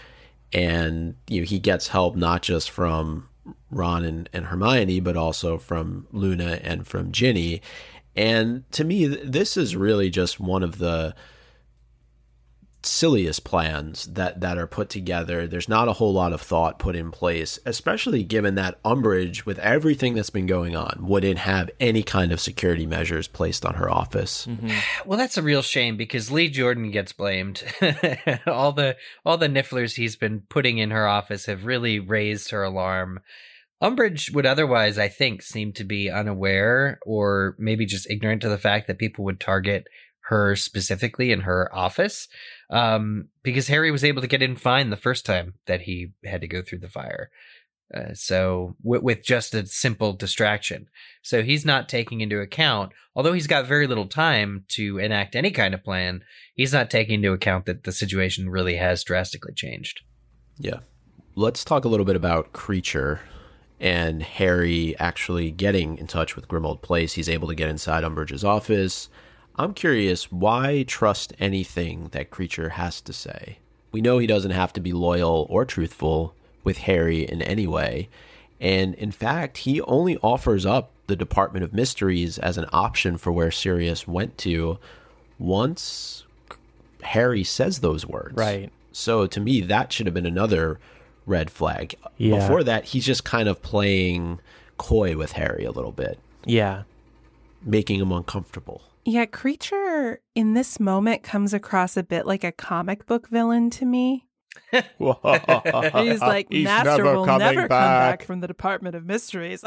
And 0.53 1.17
you 1.29 1.41
know, 1.41 1.47
he 1.47 1.59
gets 1.59 1.89
help 1.89 2.17
not 2.17 2.43
just 2.43 2.71
from 2.71 3.29
Ron 3.71 4.05
and, 4.05 4.29
and 4.33 4.47
Hermione, 4.47 5.01
but 5.01 5.17
also 5.17 5.59
from 5.59 6.07
Luna 6.13 6.61
and 6.63 6.87
from 6.87 7.13
Ginny. 7.13 7.63
And 8.15 8.71
to 8.73 8.85
me, 8.85 9.07
this 9.07 9.57
is 9.57 9.77
really 9.77 10.11
just 10.11 10.41
one 10.41 10.63
of 10.63 10.79
the 10.79 11.15
silliest 12.87 13.45
plans 13.45 14.07
that 14.07 14.41
that 14.41 14.59
are 14.59 14.67
put 14.67 14.89
together. 14.89 15.47
There's 15.47 15.69
not 15.69 15.89
a 15.89 15.95
whole 15.95 16.13
lot 16.13 16.33
of 16.33 16.41
thought 16.41 16.79
put 16.79 16.97
in 16.97 17.11
place, 17.11 17.59
especially 17.67 18.23
given 18.23 18.55
that 18.55 18.83
Umbridge, 18.83 19.45
with 19.45 19.59
everything 19.59 20.15
that's 20.15 20.31
been 20.31 20.47
going 20.47 20.77
on, 20.77 20.99
wouldn't 21.01 21.39
have 21.39 21.71
any 21.81 22.03
kind 22.03 22.33
of 22.33 22.41
security 22.41 22.87
measures 22.87 23.29
placed 23.29 23.65
on 23.65 23.75
her 23.75 23.91
office. 23.91 24.47
Mm-hmm. 24.47 24.71
Well, 25.05 25.19
that's 25.19 25.37
a 25.37 25.43
real 25.43 25.63
shame 25.63 25.97
because 25.97 26.31
Lee 26.31 26.49
Jordan 26.49 26.91
gets 26.91 27.13
blamed. 27.13 27.63
all 28.47 28.73
the 28.73 28.97
all 29.25 29.39
the 29.39 29.49
nifflers 29.49 29.97
he's 29.97 30.17
been 30.17 30.43
putting 30.49 30.79
in 30.79 30.91
her 30.91 31.07
office 31.07 31.47
have 31.47 31.67
really 31.67 31.99
raised 31.99 32.51
her 32.51 32.63
alarm. 32.63 33.21
Umbridge 33.83 34.33
would 34.33 34.47
otherwise, 34.47 34.99
I 34.99 35.09
think, 35.09 35.43
seem 35.43 35.73
to 35.75 35.85
be 35.85 36.11
unaware 36.11 36.99
or 37.05 37.55
maybe 37.59 37.85
just 37.85 38.11
ignorant 38.11 38.41
to 38.43 38.49
the 38.49 38.57
fact 38.57 38.87
that 38.87 38.99
people 38.99 39.25
would 39.27 39.39
target 39.39 39.87
her 40.29 40.57
specifically 40.57 41.31
in 41.31 41.43
her 41.43 41.75
office 41.75 42.29
um, 42.71 43.29
because 43.43 43.69
Harry 43.69 43.91
was 43.91 44.05
able 44.05 44.23
to 44.23 44.29
get 44.29 44.43
in 44.43 44.57
fine 44.57 44.91
the 44.91 44.97
first 44.97 45.25
time 45.25 45.55
that 45.67 45.83
he 45.83 46.13
had 46.25 46.41
to 46.41 46.49
go 46.49 46.63
through 46.63 46.81
the 46.81 46.89
fire. 46.89 47.31
Uh, 47.95 48.13
so 48.15 48.75
with 48.83 49.23
just 49.23 49.55
a 49.55 49.65
simple 49.67 50.13
distraction. 50.13 50.89
So 51.23 51.43
he's 51.43 51.65
not 51.65 51.89
taking 51.89 52.21
into 52.21 52.41
account, 52.41 52.93
although 53.15 53.33
he's 53.33 53.47
got 53.47 53.67
very 53.67 53.87
little 53.87 54.09
time 54.09 54.65
to 54.71 54.99
enact 54.99 55.37
any 55.37 55.53
kind 55.53 55.73
of 55.73 55.85
plan, 55.85 56.23
he's 56.55 56.73
not 56.73 56.91
taking 56.91 57.17
into 57.17 57.33
account 57.33 57.67
that 57.67 57.85
the 57.85 57.93
situation 57.93 58.51
really 58.51 58.77
has 58.77 59.05
drastically 59.05 59.55
changed. 59.55 60.01
Yeah. 60.59 60.81
let's 61.37 61.65
talk 61.65 61.85
a 61.85 61.89
little 61.89 62.07
bit 62.07 62.17
about 62.17 62.53
Kreacher 62.53 63.21
and 63.79 64.23
Harry 64.23 64.99
actually 64.99 65.51
getting 65.51 65.99
in 65.99 66.07
touch 66.07 66.35
with 66.35 66.49
Grimmauld 66.49 66.83
Place. 66.83 67.13
He's 67.13 67.29
able 67.29 67.47
to 67.49 67.55
get 67.55 67.69
inside 67.69 68.05
Umbridge's 68.05 68.43
office. 68.43 69.09
I'm 69.57 69.73
curious, 69.75 70.31
why 70.31 70.85
trust 70.87 71.33
anything 71.39 72.09
that 72.13 72.31
Kreacher 72.31 72.73
has 72.73 73.01
to 73.03 73.13
say? 73.13 73.59
We 73.93 74.01
know 74.03 74.19
he 74.19 74.27
doesn't 74.27 74.51
have 74.51 74.73
to 74.75 74.81
be 74.81 74.93
loyal 74.93 75.47
or 75.49 75.65
truthful 75.65 76.35
with 76.63 76.79
Harry 76.79 77.23
in 77.23 77.41
any 77.43 77.67
way. 77.67 78.09
And 78.61 78.95
in 78.95 79.13
fact, 79.13 79.59
he 79.59 79.81
only 79.83 80.17
offers 80.19 80.67
up 80.67 80.91
the 81.07 81.17
Department 81.17 81.65
of 81.65 81.73
Mysteries 81.73 82.39
as 82.39 82.59
an 82.59 82.67
option 82.73 83.17
for 83.17 83.33
where 83.33 83.51
Sirius 83.51 84.07
went 84.09 84.37
to 84.39 84.79
once 85.39 86.25
Harry 87.03 87.45
says 87.45 87.79
those 87.79 88.05
words. 88.07 88.35
Right. 88.37 88.71
So 88.93 89.27
to 89.27 89.41
me, 89.41 89.61
that 89.63 89.93
should 89.93 90.07
have 90.07 90.15
been 90.15 90.27
another 90.27 90.79
red 91.27 91.51
flag. 91.51 91.95
Yeah. 92.19 92.39
Before 92.41 92.65
that, 92.65 92.87
he's 92.87 93.05
just 93.07 93.25
kind 93.25 93.49
of 93.49 93.63
playing 93.63 94.41
coy 94.79 95.17
with 95.17 95.33
Harry 95.33 95.65
a 95.65 95.71
little 95.71 95.93
bit, 95.93 96.19
Yeah. 96.45 96.83
making 97.63 98.01
him 98.01 98.13
uncomfortable. 98.13 98.83
Yeah, 99.09 99.25
Kreacher 99.27 100.17
in 100.35 100.55
this 100.55 100.81
moment 100.81 101.23
comes 101.23 101.55
across 101.55 101.97
a 101.97 102.03
bit 102.03 102.27
like 102.27 102.43
a 102.43 102.51
comic 102.51 103.07
book 103.07 103.29
villain 103.29 103.71
to 103.71 103.85
me. 103.85 104.27
He's 104.73 106.21
like, 106.21 106.49
He's 106.51 106.65
Master 106.65 107.05
never 107.05 107.15
will 107.15 107.25
never 107.27 107.61
come 107.61 107.69
back 107.69 108.19
back." 108.19 108.25
from 108.25 108.41
the 108.41 108.49
Department 108.49 108.97
of 108.97 109.07
Mysteries. 109.07 109.63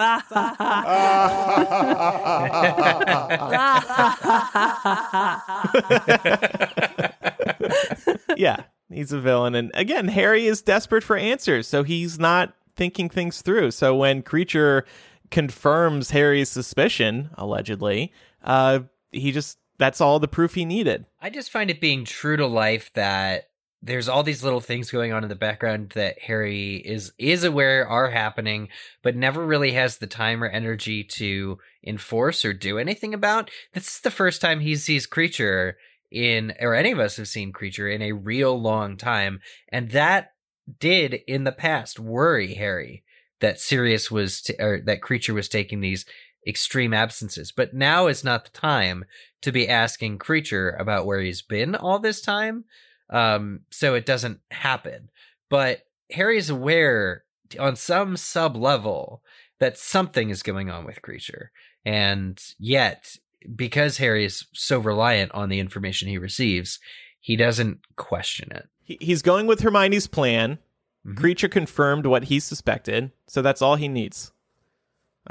yeah, 8.35 8.63
he's 8.89 9.13
a 9.13 9.21
villain. 9.21 9.55
And 9.55 9.71
again, 9.73 10.09
Harry 10.09 10.47
is 10.47 10.61
desperate 10.61 11.05
for 11.05 11.15
answers, 11.15 11.65
so 11.65 11.83
he's 11.83 12.19
not 12.19 12.53
thinking 12.75 13.07
things 13.09 13.41
through. 13.41 13.71
So 13.71 13.95
when 13.95 14.21
Kreacher 14.21 14.83
confirms 15.31 16.09
Harry's 16.11 16.49
suspicion, 16.49 17.29
allegedly, 17.35 18.11
uh, 18.43 18.79
he 19.11 19.31
just 19.31 19.57
that's 19.77 20.01
all 20.01 20.19
the 20.19 20.27
proof 20.27 20.55
he 20.55 20.65
needed. 20.65 21.05
I 21.21 21.29
just 21.29 21.51
find 21.51 21.69
it 21.69 21.81
being 21.81 22.05
true 22.05 22.37
to 22.37 22.45
life 22.45 22.91
that 22.93 23.49
there's 23.81 24.09
all 24.09 24.23
these 24.23 24.43
little 24.43 24.59
things 24.59 24.91
going 24.91 25.13
on 25.13 25.23
in 25.23 25.29
the 25.29 25.35
background 25.35 25.91
that 25.95 26.19
Harry 26.19 26.75
is 26.75 27.13
is 27.17 27.43
aware 27.43 27.87
are 27.87 28.09
happening, 28.09 28.67
but 29.01 29.15
never 29.15 29.45
really 29.45 29.71
has 29.71 29.97
the 29.97 30.07
time 30.07 30.43
or 30.43 30.47
energy 30.47 31.03
to 31.03 31.59
enforce 31.85 32.43
or 32.43 32.53
do 32.53 32.77
anything 32.77 33.13
about. 33.13 33.49
This 33.73 33.87
is 33.87 33.99
the 34.01 34.11
first 34.11 34.41
time 34.41 34.59
he 34.59 34.75
sees 34.75 35.07
Kreacher 35.07 35.73
in, 36.11 36.53
or 36.59 36.75
any 36.75 36.91
of 36.91 36.99
us 36.99 37.17
have 37.17 37.27
seen 37.27 37.53
Kreacher 37.53 37.93
in 37.93 38.01
a 38.01 38.11
real 38.11 38.59
long 38.59 38.97
time, 38.97 39.39
and 39.69 39.91
that 39.91 40.33
did 40.79 41.13
in 41.27 41.45
the 41.45 41.51
past 41.51 41.99
worry 41.99 42.55
Harry 42.55 43.03
that 43.39 43.59
Sirius 43.59 44.11
was 44.11 44.41
t- 44.41 44.55
or 44.59 44.81
that 44.81 45.01
Kreacher 45.01 45.33
was 45.33 45.47
taking 45.47 45.79
these 45.79 46.05
extreme 46.47 46.93
absences. 46.93 47.51
But 47.51 47.73
now 47.73 48.07
is 48.07 48.23
not 48.23 48.45
the 48.45 48.51
time 48.51 49.05
to 49.41 49.51
be 49.51 49.67
asking 49.67 50.19
Kreacher 50.19 50.79
about 50.79 51.05
where 51.05 51.19
he's 51.19 51.41
been 51.41 51.75
all 51.75 51.99
this 51.99 52.21
time. 52.21 52.65
Um, 53.09 53.61
so 53.71 53.95
it 53.95 54.05
doesn't 54.05 54.39
happen. 54.51 55.09
But 55.49 55.81
Harry's 56.11 56.49
aware 56.49 57.23
on 57.59 57.75
some 57.75 58.17
sub 58.17 58.55
level 58.55 59.23
that 59.59 59.77
something 59.77 60.29
is 60.29 60.43
going 60.43 60.69
on 60.69 60.85
with 60.85 61.01
Kreacher. 61.01 61.47
And 61.85 62.41
yet, 62.59 63.15
because 63.55 63.97
Harry 63.97 64.25
is 64.25 64.45
so 64.53 64.79
reliant 64.79 65.31
on 65.33 65.49
the 65.49 65.59
information 65.59 66.07
he 66.07 66.17
receives, 66.17 66.79
he 67.19 67.35
doesn't 67.35 67.79
question 67.95 68.51
it. 68.51 68.67
He's 69.01 69.21
going 69.21 69.47
with 69.47 69.61
Hermione's 69.61 70.07
plan. 70.07 70.59
Mhm. 71.05 71.15
Kreacher 71.15 71.49
confirmed 71.49 72.05
what 72.05 72.25
he 72.25 72.39
suspected, 72.39 73.11
so 73.27 73.41
that's 73.41 73.61
all 73.61 73.75
he 73.75 73.87
needs. 73.87 74.31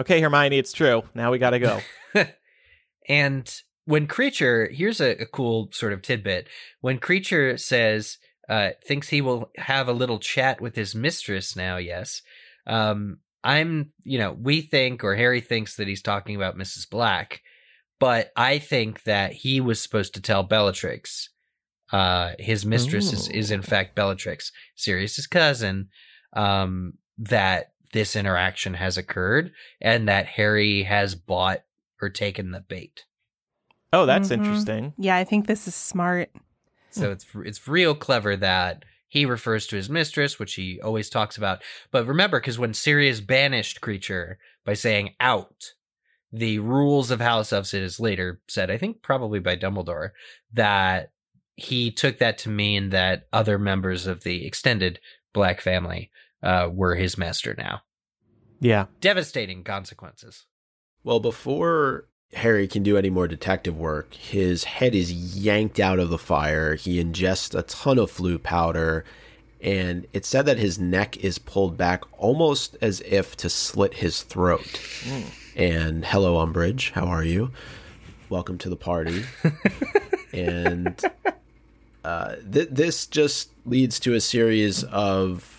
Okay, 0.01 0.21
Hermione, 0.21 0.59
it's 0.59 0.73
true. 0.73 1.03
Now 1.15 1.31
we 1.31 1.39
gotta 1.39 1.59
go. 1.59 1.81
And 3.09 3.51
when 3.87 4.07
Kreacher, 4.07 4.73
here's 4.73 5.01
a, 5.01 5.23
a 5.23 5.27
cool 5.27 5.71
sort 5.73 5.93
of 5.93 6.03
tidbit. 6.03 6.49
When 6.81 6.99
Kreacher 6.99 7.59
says, 7.59 8.19
uh, 8.49 8.71
thinks 8.85 9.09
he 9.09 9.21
will 9.21 9.51
have 9.57 9.89
a 9.89 9.93
little 9.93 10.19
chat 10.19 10.61
with 10.61 10.77
his 10.77 10.95
mistress 10.95 11.57
now, 11.57 11.79
yes. 11.79 12.23
Um, 12.67 13.19
I'm, 13.43 13.93
you 14.05 14.19
know, 14.19 14.33
we 14.33 14.61
think, 14.61 15.05
or 15.05 15.17
Harry 15.17 15.41
thinks 15.41 15.77
that 15.77 15.89
he's 15.89 16.03
talking 16.03 16.37
about 16.37 16.57
Mrs. 16.57 16.89
Black, 16.89 17.41
but 17.99 18.31
I 18.37 18.59
think 18.59 19.05
that 19.05 19.33
he 19.33 19.61
was 19.61 19.81
supposed 19.81 20.15
to 20.15 20.23
tell 20.23 20.43
Bellatrix, 20.43 21.31
uh, 21.91 22.33
his 22.39 22.67
mistress 22.67 23.13
is, 23.13 23.29
is 23.29 23.51
in 23.51 23.63
fact 23.63 23.95
Bellatrix, 23.95 24.53
Sirius's 24.77 25.27
cousin, 25.27 25.89
um, 26.35 26.95
that 27.17 27.73
this 27.93 28.15
interaction 28.17 28.75
has 28.75 28.97
occurred 28.99 29.53
and 29.81 30.09
that 30.09 30.27
Harry 30.27 30.83
has 30.85 31.15
bought 31.15 31.63
or 32.01 32.09
taken 32.09 32.51
the 32.51 32.61
bait. 32.61 33.05
Oh, 33.93 34.07
that's 34.07 34.29
Mhm. 34.29 34.33
interesting. 34.33 34.95
yeah, 34.99 35.17
I 35.17 35.25
think 35.25 35.47
this 35.47 35.67
is 35.67 35.75
smart. 35.75 36.31
So 36.91 37.11
it's 37.11 37.27
it's 37.45 37.67
real 37.69 37.95
clever 37.95 38.37
that 38.37 38.85
he 39.09 39.25
refers 39.25 39.67
to 39.69 39.77
his 39.77 39.89
mistress, 39.89 40.39
which 40.39 40.55
he 40.55 40.81
always 40.83 41.09
talks 41.09 41.37
about. 41.39 41.63
But 41.91 42.07
remember, 42.07 42.39
because 42.41 42.59
when 42.59 42.75
Sirius 42.75 43.21
banished 43.21 43.81
Kreacher 43.81 44.37
by 44.65 44.75
saying 44.75 45.15
out, 45.21 45.73
the 46.31 46.59
rules 46.59 47.11
of 47.11 47.21
House 47.21 47.53
of 47.53 47.67
Sid 47.67 47.83
is 47.83 47.99
later 47.99 48.41
said, 48.49 48.71
I 48.71 48.77
think 48.77 49.01
probably 49.03 49.39
by 49.39 49.57
Dumbledore, 49.57 50.11
that 50.53 51.13
he 51.57 51.91
took 51.91 52.19
that 52.19 52.37
to 52.39 52.51
mean 52.51 52.91
that 52.91 53.27
other 53.33 53.59
members 53.59 54.07
of 54.07 54.23
the 54.25 54.47
extended 54.47 55.01
Black 55.33 55.61
family 55.63 56.11
uh, 56.43 56.69
were 56.73 56.95
his 56.95 57.19
master 57.19 57.55
now. 57.57 57.83
Yeah. 58.61 58.87
Devastating 59.01 59.65
consequences. 59.65 60.47
Well, 61.05 61.21
before 61.21 62.09
Harry 62.35 62.69
can 62.69 62.83
do 62.83 62.97
any 62.97 63.11
more 63.11 63.29
detective 63.29 63.77
work, 63.77 64.15
his 64.15 64.65
head 64.65 64.95
is 64.95 65.13
yanked 65.13 65.81
out 65.81 65.99
of 65.99 66.11
the 66.11 66.19
fire. 66.19 66.75
He 66.75 67.03
ingests 67.03 67.59
a 67.59 67.63
ton 67.63 67.99
of 67.99 68.11
Floo 68.11 68.43
powder, 68.43 69.05
and 69.61 70.07
it's 70.13 70.29
said 70.29 70.47
that 70.47 70.59
his 70.59 70.79
neck 70.79 71.17
is 71.19 71.39
pulled 71.39 71.77
back 71.77 72.03
almost 72.21 72.77
as 72.81 73.01
if 73.03 73.37
to 73.39 73.49
slit 73.49 73.95
his 73.95 74.23
throat. 74.23 74.81
And 75.57 76.05
hello, 76.05 76.45
Umbridge, 76.45 76.93
how 76.93 77.07
are 77.07 77.25
you? 77.25 77.51
Welcome 78.29 78.59
to 78.59 78.69
the 78.69 78.77
party. 78.77 79.25
and 80.33 81.01
uh, 82.05 82.37
th- 82.53 82.69
this 82.71 83.07
just 83.07 83.51
leads 83.65 83.99
to 84.01 84.15
a 84.15 84.21
series 84.21 84.85
of 84.85 85.58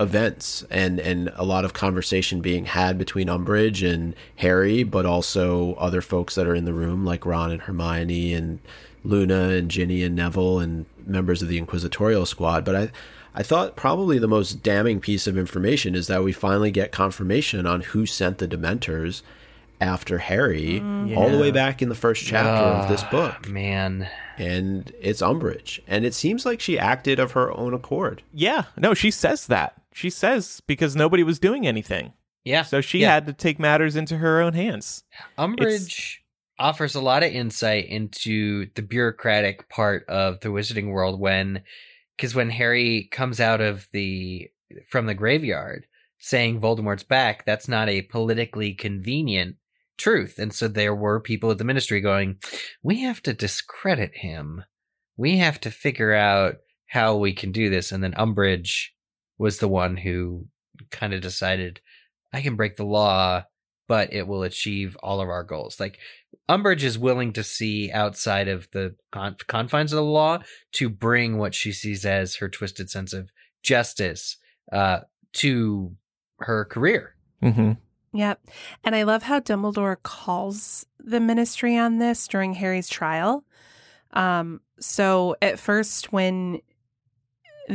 events 0.00 0.64
and 0.70 0.98
and 1.00 1.30
a 1.36 1.44
lot 1.44 1.64
of 1.64 1.72
conversation 1.72 2.40
being 2.40 2.64
had 2.66 2.98
between 2.98 3.28
Umbridge 3.28 3.88
and 3.88 4.14
Harry, 4.36 4.82
but 4.82 5.06
also 5.06 5.74
other 5.74 6.00
folks 6.00 6.34
that 6.34 6.46
are 6.46 6.54
in 6.54 6.64
the 6.64 6.72
room 6.72 7.04
like 7.04 7.26
Ron 7.26 7.50
and 7.52 7.62
Hermione 7.62 8.32
and 8.34 8.58
Luna 9.04 9.50
and 9.50 9.70
Ginny 9.70 10.02
and 10.02 10.14
Neville 10.16 10.60
and 10.60 10.86
members 11.06 11.42
of 11.42 11.48
the 11.48 11.58
Inquisitorial 11.58 12.26
Squad. 12.26 12.64
But 12.64 12.76
I 12.76 12.90
I 13.34 13.42
thought 13.42 13.76
probably 13.76 14.18
the 14.18 14.28
most 14.28 14.62
damning 14.62 15.00
piece 15.00 15.26
of 15.26 15.38
information 15.38 15.94
is 15.94 16.06
that 16.08 16.22
we 16.22 16.32
finally 16.32 16.70
get 16.70 16.92
confirmation 16.92 17.66
on 17.66 17.80
who 17.80 18.04
sent 18.06 18.38
the 18.38 18.46
Dementors 18.48 19.22
after 19.80 20.18
Harry, 20.18 20.78
all 21.16 21.28
the 21.28 21.38
way 21.40 21.50
back 21.50 21.82
in 21.82 21.88
the 21.88 21.94
first 21.96 22.22
chapter 22.24 22.48
of 22.62 22.88
this 22.88 23.02
Ah, 23.02 23.10
book, 23.10 23.48
Man. 23.48 24.08
and 24.38 24.92
it's 25.00 25.20
Umbridge, 25.20 25.80
and 25.88 26.04
it 26.04 26.14
seems 26.14 26.46
like 26.46 26.60
she 26.60 26.78
acted 26.78 27.18
of 27.18 27.32
her 27.32 27.50
own 27.58 27.74
accord. 27.74 28.22
Yeah. 28.32 28.66
No, 28.76 28.94
she 28.94 29.10
says 29.10 29.48
that. 29.48 29.76
She 29.92 30.10
says 30.10 30.60
because 30.66 30.96
nobody 30.96 31.22
was 31.22 31.38
doing 31.38 31.66
anything. 31.66 32.12
Yeah. 32.44 32.62
So 32.62 32.80
she 32.80 33.00
Yeah. 33.00 33.14
had 33.14 33.26
to 33.26 33.32
take 33.32 33.58
matters 33.58 33.96
into 33.96 34.18
her 34.18 34.40
own 34.40 34.54
hands. 34.54 35.04
Umbridge 35.38 36.16
offers 36.58 36.94
a 36.94 37.00
lot 37.00 37.22
of 37.22 37.32
insight 37.32 37.86
into 37.86 38.66
the 38.74 38.82
bureaucratic 38.82 39.68
part 39.68 40.04
of 40.08 40.40
the 40.40 40.48
wizarding 40.48 40.90
world 40.90 41.20
when 41.20 41.62
because 42.16 42.34
when 42.34 42.50
Harry 42.50 43.08
comes 43.10 43.40
out 43.40 43.60
of 43.60 43.88
the 43.92 44.48
from 44.88 45.06
the 45.06 45.14
graveyard 45.14 45.86
saying 46.18 46.60
Voldemort's 46.60 47.02
back, 47.02 47.44
that's 47.44 47.68
not 47.68 47.88
a 47.88 48.02
politically 48.02 48.74
convenient 48.74 49.56
truth. 49.98 50.38
And 50.38 50.52
so 50.52 50.68
there 50.68 50.94
were 50.94 51.20
people 51.20 51.50
at 51.50 51.58
the 51.58 51.64
ministry 51.64 52.00
going, 52.00 52.38
We 52.82 53.00
have 53.00 53.22
to 53.22 53.32
discredit 53.32 54.12
him. 54.16 54.64
We 55.16 55.38
have 55.38 55.60
to 55.62 55.70
figure 55.70 56.12
out 56.12 56.56
how 56.86 57.16
we 57.16 57.32
can 57.32 57.50
do 57.52 57.70
this. 57.70 57.90
And 57.92 58.02
then 58.04 58.12
Umbridge 58.14 58.88
was 59.42 59.58
the 59.58 59.66
one 59.66 59.96
who 59.96 60.46
kind 60.92 61.12
of 61.12 61.20
decided 61.20 61.80
I 62.32 62.42
can 62.42 62.54
break 62.54 62.76
the 62.76 62.84
law, 62.84 63.42
but 63.88 64.12
it 64.12 64.28
will 64.28 64.44
achieve 64.44 64.96
all 65.02 65.20
of 65.20 65.28
our 65.28 65.42
goals. 65.42 65.80
Like 65.80 65.98
Umbridge 66.48 66.84
is 66.84 66.96
willing 66.96 67.32
to 67.32 67.42
see 67.42 67.90
outside 67.90 68.46
of 68.46 68.70
the 68.70 68.94
con- 69.10 69.34
confines 69.48 69.92
of 69.92 69.96
the 69.96 70.04
law 70.04 70.38
to 70.74 70.88
bring 70.88 71.38
what 71.38 71.56
she 71.56 71.72
sees 71.72 72.06
as 72.06 72.36
her 72.36 72.48
twisted 72.48 72.88
sense 72.88 73.12
of 73.12 73.30
justice 73.64 74.36
uh, 74.70 75.00
to 75.32 75.96
her 76.38 76.64
career. 76.64 77.16
Mm-hmm. 77.42 77.72
Yep. 78.12 78.46
And 78.84 78.94
I 78.94 79.02
love 79.02 79.24
how 79.24 79.40
Dumbledore 79.40 80.00
calls 80.04 80.86
the 81.00 81.18
ministry 81.18 81.76
on 81.76 81.98
this 81.98 82.28
during 82.28 82.54
Harry's 82.54 82.88
trial. 82.88 83.44
Um, 84.12 84.60
so 84.78 85.34
at 85.42 85.58
first, 85.58 86.12
when 86.12 86.60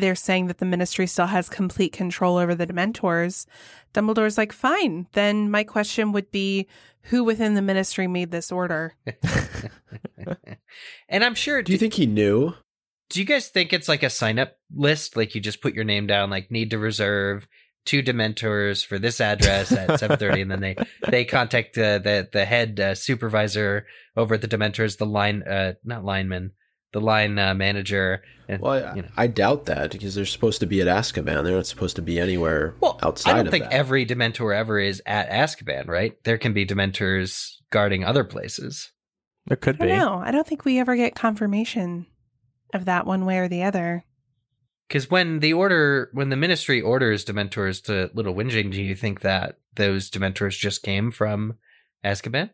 they're 0.02 0.16
saying 0.16 0.48
that 0.48 0.58
the 0.60 0.66
ministry 0.66 1.08
still 1.08 1.28
has 1.28 1.50
complete 1.50 1.94
control 1.94 2.38
over 2.38 2.56
the 2.56 2.68
Dementors. 2.68 3.46
Dumbledore's 3.94 4.38
like, 4.38 4.52
fine. 4.52 5.08
Then 5.14 5.50
my 5.52 5.64
question 5.64 6.12
would 6.12 6.32
be 6.32 6.68
who 7.04 7.24
within 7.24 7.54
the 7.54 7.62
ministry 7.62 8.08
made 8.08 8.32
this 8.32 8.52
order? 8.52 8.96
and 11.10 11.24
I'm 11.24 11.36
sure. 11.36 11.62
Do 11.62 11.72
you 11.72 11.78
think 11.78 11.94
he 11.94 12.06
knew? 12.06 12.54
Do 13.10 13.20
you 13.20 13.26
guys 13.26 13.48
think 13.48 13.72
it's 13.72 13.88
like 13.88 14.04
a 14.04 14.10
sign 14.10 14.40
up 14.40 14.58
list? 14.76 15.16
Like 15.16 15.34
you 15.34 15.42
just 15.42 15.62
put 15.62 15.74
your 15.74 15.86
name 15.86 16.08
down, 16.08 16.30
like 16.30 16.52
need 16.52 16.72
to 16.72 16.78
reserve 16.78 17.48
two 17.86 18.04
Dementors 18.04 18.86
for 18.86 19.00
this 19.00 19.22
address 19.22 19.72
at 19.72 19.90
7:30, 20.02 20.42
and 20.42 20.52
then 20.52 20.60
they 20.60 20.76
they 21.10 21.26
contact 21.26 21.76
the 21.76 22.02
the, 22.04 22.28
the 22.32 22.46
head 22.46 22.80
uh, 22.80 22.94
supervisor 22.94 23.88
over 24.16 24.36
at 24.36 24.42
the 24.42 24.48
Dementors, 24.48 24.98
the 24.98 25.06
line 25.06 25.44
uh 25.44 25.74
not 25.84 26.04
lineman, 26.04 26.52
the 26.94 27.02
line 27.02 27.38
uh, 27.38 27.54
manager. 27.54 28.24
And, 28.48 28.62
Well, 28.62 28.86
I, 28.86 28.96
you 28.96 29.02
know. 29.02 29.10
I 29.18 29.28
doubt 29.28 29.66
that 29.66 29.92
because 29.92 30.16
they're 30.16 30.26
supposed 30.26 30.60
to 30.62 30.66
be 30.66 30.82
at 30.82 30.88
Azkaban. 30.88 31.44
They're 31.44 31.56
not 31.56 31.68
supposed 31.68 31.96
to 31.98 32.02
be 32.02 32.20
anywhere 32.20 32.76
Well, 32.80 32.98
outside 33.04 33.32
I 33.32 33.36
don't 33.38 33.48
of 33.48 33.52
think 33.52 33.66
that. 33.66 33.74
every 33.74 34.06
Dementor 34.06 34.56
ever 34.56 34.80
is 34.80 35.02
at 35.06 35.30
Azkaban, 35.30 35.88
right? 35.88 36.22
There 36.24 36.38
can 36.38 36.54
be 36.54 36.66
Dementors 36.66 37.56
guarding 37.72 38.04
other 38.06 38.24
places. 38.24 38.92
There 39.48 39.58
could 39.58 39.76
I 39.76 39.80
don't 39.80 39.88
be. 39.88 39.96
No, 39.96 40.18
I 40.24 40.32
don't 40.32 40.48
think 40.48 40.66
we 40.66 40.80
ever 40.80 40.96
get 40.96 41.16
confirmation 41.16 42.06
of 42.74 42.86
that 42.86 43.06
one 43.06 43.26
way 43.26 43.38
or 43.40 43.48
the 43.48 43.64
other. 43.64 44.06
Because 44.88 45.12
when 45.12 45.40
the 45.40 45.52
order, 45.52 46.10
when 46.14 46.30
the 46.30 46.38
ministry 46.38 46.82
orders 46.82 47.26
Dementors 47.26 47.84
to 47.84 48.10
Little 48.14 48.34
Whinging, 48.34 48.72
do 48.72 48.82
you 48.82 48.96
think 48.96 49.22
that 49.22 49.58
those 49.76 50.10
Dementors 50.10 50.58
just 50.58 50.82
came 50.84 51.12
from 51.12 51.58
Azkaban? 52.06 52.52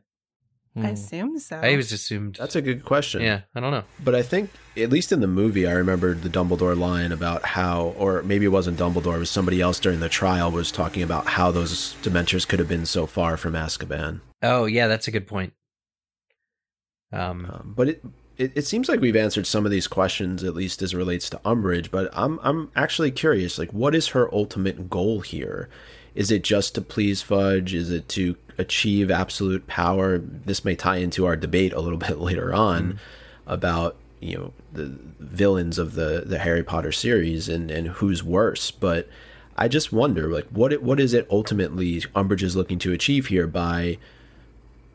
I 0.75 0.79
Hmm. 0.79 0.85
assume 0.87 1.37
so. 1.39 1.57
I 1.57 1.75
was 1.75 1.91
assumed. 1.91 2.37
That's 2.39 2.55
a 2.55 2.61
good 2.61 2.83
question. 2.83 3.21
yeah, 3.21 3.41
I 3.53 3.59
don't 3.59 3.69
know. 3.71 3.83
But 4.03 4.15
I 4.15 4.23
think, 4.23 4.49
at 4.75 4.89
least 4.89 5.11
in 5.11 5.19
the 5.21 5.27
movie, 5.27 5.67
I 5.67 5.71
remembered 5.73 6.23
the 6.23 6.29
Dumbledore 6.29 6.75
line 6.75 7.11
about 7.11 7.45
how, 7.45 7.93
or 7.97 8.23
maybe 8.23 8.45
it 8.45 8.49
wasn't 8.49 8.79
Dumbledore, 8.79 9.17
it 9.17 9.19
was 9.19 9.29
somebody 9.29 9.61
else 9.61 9.79
during 9.79 9.99
the 9.99 10.09
trial 10.09 10.49
was 10.51 10.71
talking 10.71 11.03
about 11.03 11.27
how 11.27 11.51
those 11.51 11.95
Dementors 12.01 12.47
could 12.47 12.57
have 12.57 12.67
been 12.67 12.87
so 12.87 13.05
far 13.05 13.37
from 13.37 13.53
Azkaban. 13.53 14.21
Oh 14.41 14.65
yeah, 14.65 14.87
that's 14.87 15.07
a 15.07 15.11
good 15.11 15.27
point. 15.27 15.53
Um, 17.11 17.45
Um, 17.45 17.73
but 17.77 17.89
it, 17.89 18.03
it 18.37 18.51
it 18.55 18.65
seems 18.65 18.89
like 18.89 18.99
we've 18.99 19.15
answered 19.15 19.45
some 19.45 19.65
of 19.65 19.71
these 19.71 19.87
questions, 19.87 20.43
at 20.43 20.55
least 20.55 20.81
as 20.81 20.93
it 20.93 20.97
relates 20.97 21.29
to 21.29 21.37
Umbridge. 21.45 21.91
But 21.91 22.09
I'm 22.13 22.39
I'm 22.41 22.71
actually 22.75 23.11
curious, 23.11 23.59
like, 23.59 23.71
what 23.71 23.93
is 23.93 24.07
her 24.09 24.33
ultimate 24.33 24.89
goal 24.89 25.21
here? 25.21 25.69
Is 26.15 26.31
it 26.31 26.43
just 26.43 26.75
to 26.75 26.81
please 26.81 27.21
Fudge? 27.21 27.73
Is 27.73 27.91
it 27.91 28.07
to 28.09 28.35
achieve 28.57 29.11
absolute 29.11 29.67
power? 29.67 30.17
This 30.17 30.65
may 30.65 30.75
tie 30.75 30.97
into 30.97 31.25
our 31.25 31.35
debate 31.35 31.73
a 31.73 31.79
little 31.79 31.97
bit 32.07 32.19
later 32.19 32.53
on 32.53 32.83
mm-hmm. 32.83 32.97
about 33.51 33.95
you 34.19 34.37
know 34.37 34.53
the 34.71 34.97
villains 35.19 35.77
of 35.77 35.95
the 35.95 36.23
the 36.25 36.39
Harry 36.39 36.63
Potter 36.63 36.91
series 36.91 37.49
and 37.49 37.69
and 37.69 37.87
who's 37.87 38.23
worse. 38.23 38.71
But 38.71 39.09
I 39.55 39.67
just 39.67 39.93
wonder, 39.93 40.29
like, 40.29 40.47
what 40.47 40.73
it, 40.73 40.81
what 40.81 40.99
is 40.99 41.13
it 41.13 41.27
ultimately 41.29 42.01
Umbridge 42.15 42.43
is 42.43 42.55
looking 42.55 42.79
to 42.79 42.93
achieve 42.93 43.27
here 43.27 43.47
by 43.47 43.97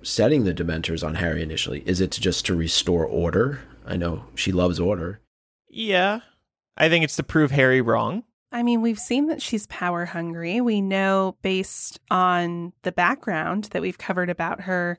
setting 0.03 0.45
the 0.45 0.55
Dementors 0.55 1.07
on 1.07 1.17
Harry 1.17 1.43
initially? 1.43 1.83
Is 1.87 2.01
it 2.01 2.11
just 2.13 2.47
to 2.47 2.55
restore 2.55 3.05
order? 3.05 3.61
I 3.87 3.97
know 3.97 4.25
she 4.35 4.53
loves 4.53 4.81
order. 4.81 5.21
Yeah. 5.69 6.21
I 6.77 6.89
think 6.89 7.05
it's 7.05 7.17
to 7.17 7.23
prove 7.23 7.51
Harry 7.51 7.81
wrong. 7.81 8.25
I 8.51 8.63
mean, 8.63 8.81
we've 8.81 8.99
seen 8.99 9.27
that 9.27 9.43
she's 9.43 9.67
power 9.67 10.07
hungry. 10.07 10.61
We 10.61 10.81
know 10.81 11.37
based 11.43 12.01
on 12.11 12.73
the 12.83 12.93
background 12.93 13.65
that 13.73 13.83
we've 13.83 13.99
covered 13.99 14.31
about 14.31 14.63
her 14.63 14.99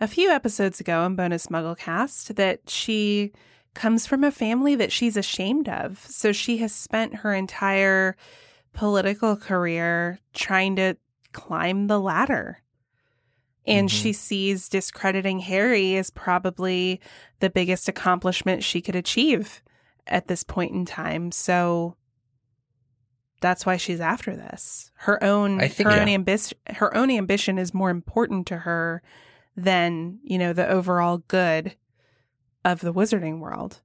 a 0.00 0.06
few 0.06 0.30
episodes 0.30 0.78
ago 0.78 1.04
in 1.04 1.16
Bonus 1.16 1.48
MuggleCast 1.48 2.36
that 2.36 2.70
she 2.70 3.32
comes 3.74 4.06
from 4.06 4.22
a 4.22 4.30
family 4.30 4.74
that 4.76 4.92
she's 4.92 5.16
ashamed 5.16 5.68
of. 5.68 5.98
So 6.08 6.32
she 6.32 6.58
has 6.58 6.72
spent 6.72 7.16
her 7.16 7.34
entire 7.34 8.16
political 8.72 9.36
career 9.36 10.20
trying 10.32 10.76
to 10.76 10.96
climb 11.32 11.88
the 11.88 12.00
ladder. 12.00 12.62
And 13.66 13.88
Mhm. 13.88 13.92
she 13.92 14.12
sees 14.12 14.68
discrediting 14.68 15.40
Harry 15.40 15.96
as 15.96 16.10
probably 16.10 17.00
the 17.40 17.50
biggest 17.50 17.88
accomplishment 17.88 18.62
she 18.62 18.80
could 18.80 18.94
achieve 18.94 19.60
at 20.06 20.28
this 20.28 20.44
point 20.44 20.72
in 20.72 20.84
time. 20.84 21.32
So 21.32 21.96
that's 23.40 23.66
why 23.66 23.76
she's 23.76 24.00
after 24.00 24.34
this. 24.34 24.90
Her 24.96 25.22
own 25.22 25.60
I 25.60 25.68
think- 25.68 25.88
her 25.90 26.00
own 26.00 26.08
Yeah. 26.08 26.14
ambition 26.14 26.58
her 26.76 26.94
own 26.96 27.10
ambition 27.10 27.58
is 27.58 27.74
more 27.74 27.90
important 27.90 28.46
to 28.48 28.58
her 28.58 29.02
than, 29.56 30.18
you 30.22 30.38
know, 30.38 30.52
the 30.52 30.68
overall 30.68 31.18
good 31.28 31.76
of 32.64 32.80
the 32.80 32.92
wizarding 32.92 33.38
world. 33.38 33.80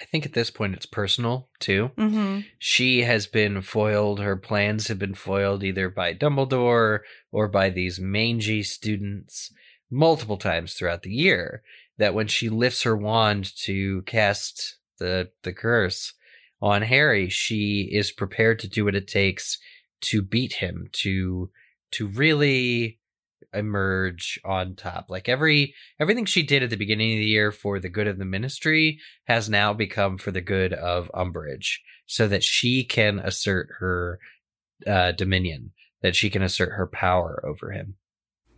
I 0.00 0.04
think 0.04 0.24
at 0.24 0.32
this 0.32 0.50
point 0.50 0.74
it's 0.74 0.86
personal 0.86 1.50
too. 1.58 1.90
Mm-hmm. 1.98 2.40
She 2.58 3.02
has 3.02 3.26
been 3.26 3.60
foiled. 3.60 4.20
Her 4.20 4.36
plans 4.36 4.88
have 4.88 4.98
been 4.98 5.14
foiled 5.14 5.62
either 5.62 5.90
by 5.90 6.14
Dumbledore 6.14 7.00
or 7.30 7.48
by 7.48 7.68
these 7.68 8.00
mangy 8.00 8.62
students 8.62 9.52
multiple 9.90 10.38
times 10.38 10.72
throughout 10.74 11.02
the 11.02 11.12
year. 11.12 11.62
That 11.98 12.14
when 12.14 12.28
she 12.28 12.48
lifts 12.48 12.84
her 12.84 12.96
wand 12.96 13.52
to 13.64 14.00
cast 14.02 14.76
the 14.98 15.30
the 15.42 15.52
curse 15.52 16.14
on 16.62 16.82
Harry, 16.82 17.28
she 17.28 17.88
is 17.90 18.12
prepared 18.12 18.58
to 18.60 18.68
do 18.68 18.84
what 18.84 18.94
it 18.94 19.08
takes 19.08 19.58
to 20.02 20.22
beat 20.22 20.54
him, 20.54 20.88
to 20.92 21.50
to 21.92 22.06
really 22.06 22.98
emerge 23.52 24.38
on 24.44 24.76
top. 24.76 25.06
Like 25.08 25.28
every 25.28 25.74
everything 25.98 26.24
she 26.24 26.42
did 26.42 26.62
at 26.62 26.70
the 26.70 26.76
beginning 26.76 27.14
of 27.14 27.18
the 27.18 27.24
year 27.24 27.50
for 27.50 27.80
the 27.80 27.88
good 27.88 28.06
of 28.06 28.18
the 28.18 28.24
ministry 28.24 29.00
has 29.24 29.48
now 29.48 29.72
become 29.72 30.18
for 30.18 30.30
the 30.30 30.40
good 30.40 30.72
of 30.72 31.10
Umbridge, 31.14 31.78
so 32.06 32.28
that 32.28 32.44
she 32.44 32.84
can 32.84 33.18
assert 33.18 33.68
her 33.78 34.18
uh, 34.86 35.12
dominion, 35.12 35.72
that 36.02 36.16
she 36.16 36.30
can 36.30 36.42
assert 36.42 36.72
her 36.72 36.86
power 36.86 37.42
over 37.46 37.72
him. 37.72 37.96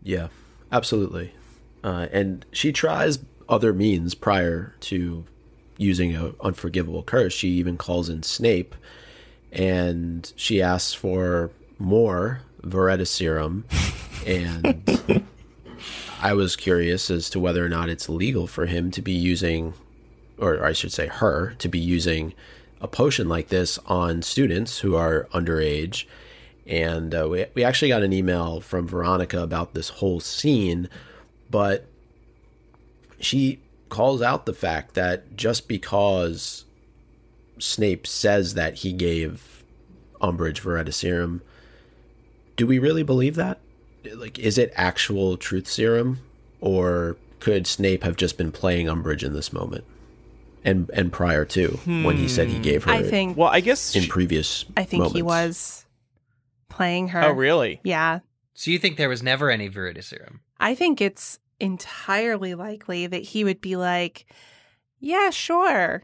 Yeah, 0.03 0.29
absolutely. 0.71 1.33
Uh, 1.85 2.07
and 2.13 2.47
she 2.53 2.73
tries 2.73 3.25
other 3.49 3.73
means 3.73 4.15
prior 4.15 4.75
to 4.81 5.27
using 5.83 6.17
a 6.17 6.33
unforgivable 6.41 7.03
curse. 7.03 7.33
She 7.33 7.49
even 7.49 7.77
calls 7.77 8.09
in 8.09 8.23
Snape, 8.23 8.75
and 9.53 10.33
she 10.37 10.63
asks 10.63 10.95
for 10.95 11.51
more 11.79 12.41
Veritaserum. 12.63 13.65
And 14.27 15.25
I 16.23 16.33
was 16.35 16.57
curious 16.57 17.11
as 17.11 17.29
to 17.31 17.41
whether 17.41 17.65
or 17.65 17.69
not 17.69 17.89
it's 17.89 18.09
legal 18.09 18.47
for 18.47 18.67
him 18.67 18.91
to 18.93 19.03
be 19.03 19.13
using, 19.13 19.75
or 20.39 20.65
I 20.65 20.73
should 20.73 20.93
say, 20.93 21.09
her 21.09 21.55
to 21.59 21.69
be 21.69 21.81
using 21.81 22.33
a 22.81 22.89
potion 22.89 23.29
like 23.29 23.49
this 23.49 23.79
on 23.87 24.23
students 24.23 24.79
who 24.79 24.97
are 24.97 25.29
underage. 25.33 26.05
And 26.67 27.15
uh, 27.15 27.29
we, 27.29 27.47
we 27.55 27.65
actually 27.65 27.89
got 27.89 28.03
an 28.03 28.13
email 28.13 28.61
from 28.61 28.87
Veronica 28.87 29.43
about 29.43 29.75
this 29.75 29.89
whole 29.89 30.21
scene, 30.21 30.89
but 31.51 31.87
she 33.19 33.59
calls 33.93 34.23
out 34.23 34.47
the 34.47 34.55
fact 34.55 34.95
that 34.95 35.37
just 35.37 35.69
because 35.69 36.65
Snape 37.59 38.07
says 38.07 38.55
that 38.55 38.77
he 38.77 38.91
gave 38.91 39.65
Umbridge 40.23 40.63
Veritaserum, 40.63 41.43
do 42.57 42.67
we 42.67 42.79
really 42.79 43.03
believe 43.03 43.35
that? 43.35 43.61
Like, 44.15 44.39
is 44.39 44.57
it 44.57 44.73
actual 44.77 45.37
truth 45.37 45.69
serum, 45.69 46.21
or 46.59 47.19
could 47.39 47.67
Snape 47.67 48.03
have 48.03 48.17
just 48.17 48.39
been 48.39 48.51
playing 48.51 48.87
Umbridge 48.87 49.23
in 49.23 49.35
this 49.35 49.53
moment, 49.53 49.85
and 50.65 50.91
and 50.95 51.13
prior 51.13 51.45
to 51.45 51.79
when 51.85 52.17
he 52.17 52.29
said 52.29 52.49
he 52.49 52.57
hmm. 52.57 52.63
gave 52.63 52.85
her 52.85 52.93
I 52.93 53.01
it 53.01 53.11
think 53.11 53.37
Well, 53.37 53.51
I 53.51 53.61
guess. 53.61 53.95
in 53.95 54.05
she- 54.05 54.09
previous? 54.09 54.65
I 54.75 54.85
think 54.85 55.13
he 55.13 55.21
was 55.21 55.85
playing 56.71 57.09
her. 57.09 57.25
oh, 57.25 57.33
really? 57.33 57.79
Yeah. 57.85 58.21
So 58.55 58.71
you 58.71 58.79
think 58.79 58.97
there 58.97 59.11
was 59.11 59.23
never 59.23 59.51
any 59.51 59.69
Veritaserum? 59.69 60.39
I 60.59 60.75
think 60.75 61.03
it's 61.03 61.39
entirely 61.63 62.55
likely 62.55 63.07
that 63.07 63.23
he 63.23 63.45
would 63.45 63.61
be 63.61 63.77
like, 63.77 64.27
yeah, 64.99 65.31
sure. 65.31 66.03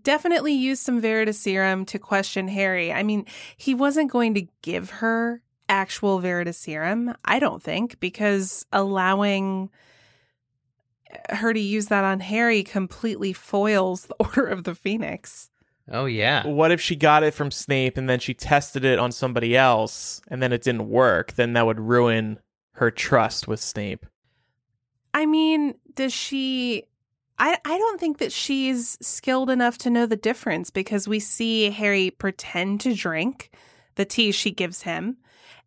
Definitely 0.00 0.52
use 0.52 0.80
some 0.80 1.00
Veritaserum 1.00 1.86
to 1.88 1.98
question 1.98 2.46
Harry. 2.46 2.92
I 2.92 3.02
mean, 3.02 3.24
he 3.56 3.74
wasn't 3.74 4.12
going 4.12 4.34
to 4.34 4.46
give 4.62 4.90
her 4.90 5.42
actual 5.68 6.20
Veritaserum, 6.20 7.14
I 7.24 7.38
don't 7.38 7.62
think, 7.62 7.98
because 8.00 8.66
allowing 8.72 9.70
her 11.30 11.54
to 11.54 11.60
use 11.60 11.86
that 11.86 12.04
on 12.04 12.20
Harry 12.20 12.62
completely 12.62 13.32
foils 13.32 14.06
the 14.06 14.14
Order 14.20 14.46
of 14.46 14.64
the 14.64 14.74
Phoenix. 14.74 15.50
Oh 15.90 16.04
yeah. 16.04 16.46
What 16.46 16.70
if 16.70 16.82
she 16.82 16.96
got 16.96 17.22
it 17.22 17.32
from 17.32 17.50
Snape 17.50 17.96
and 17.96 18.10
then 18.10 18.20
she 18.20 18.34
tested 18.34 18.84
it 18.84 18.98
on 18.98 19.10
somebody 19.10 19.56
else 19.56 20.20
and 20.28 20.42
then 20.42 20.52
it 20.52 20.62
didn't 20.62 20.90
work? 20.90 21.32
Then 21.32 21.54
that 21.54 21.64
would 21.64 21.80
ruin 21.80 22.40
her 22.72 22.90
trust 22.90 23.48
with 23.48 23.58
Snape. 23.58 24.04
I 25.14 25.26
mean, 25.26 25.74
does 25.94 26.12
she 26.12 26.84
I 27.38 27.58
I 27.64 27.78
don't 27.78 28.00
think 28.00 28.18
that 28.18 28.32
she's 28.32 28.96
skilled 29.00 29.50
enough 29.50 29.78
to 29.78 29.90
know 29.90 30.06
the 30.06 30.16
difference 30.16 30.70
because 30.70 31.06
we 31.08 31.20
see 31.20 31.70
Harry 31.70 32.10
pretend 32.10 32.80
to 32.82 32.94
drink 32.94 33.50
the 33.96 34.04
tea 34.04 34.32
she 34.32 34.50
gives 34.50 34.82
him 34.82 35.16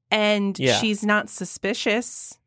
and 0.10 0.58
Yeah. 0.60 0.76
she's 0.80 1.04
not 1.04 1.30
suspicious 1.30 2.38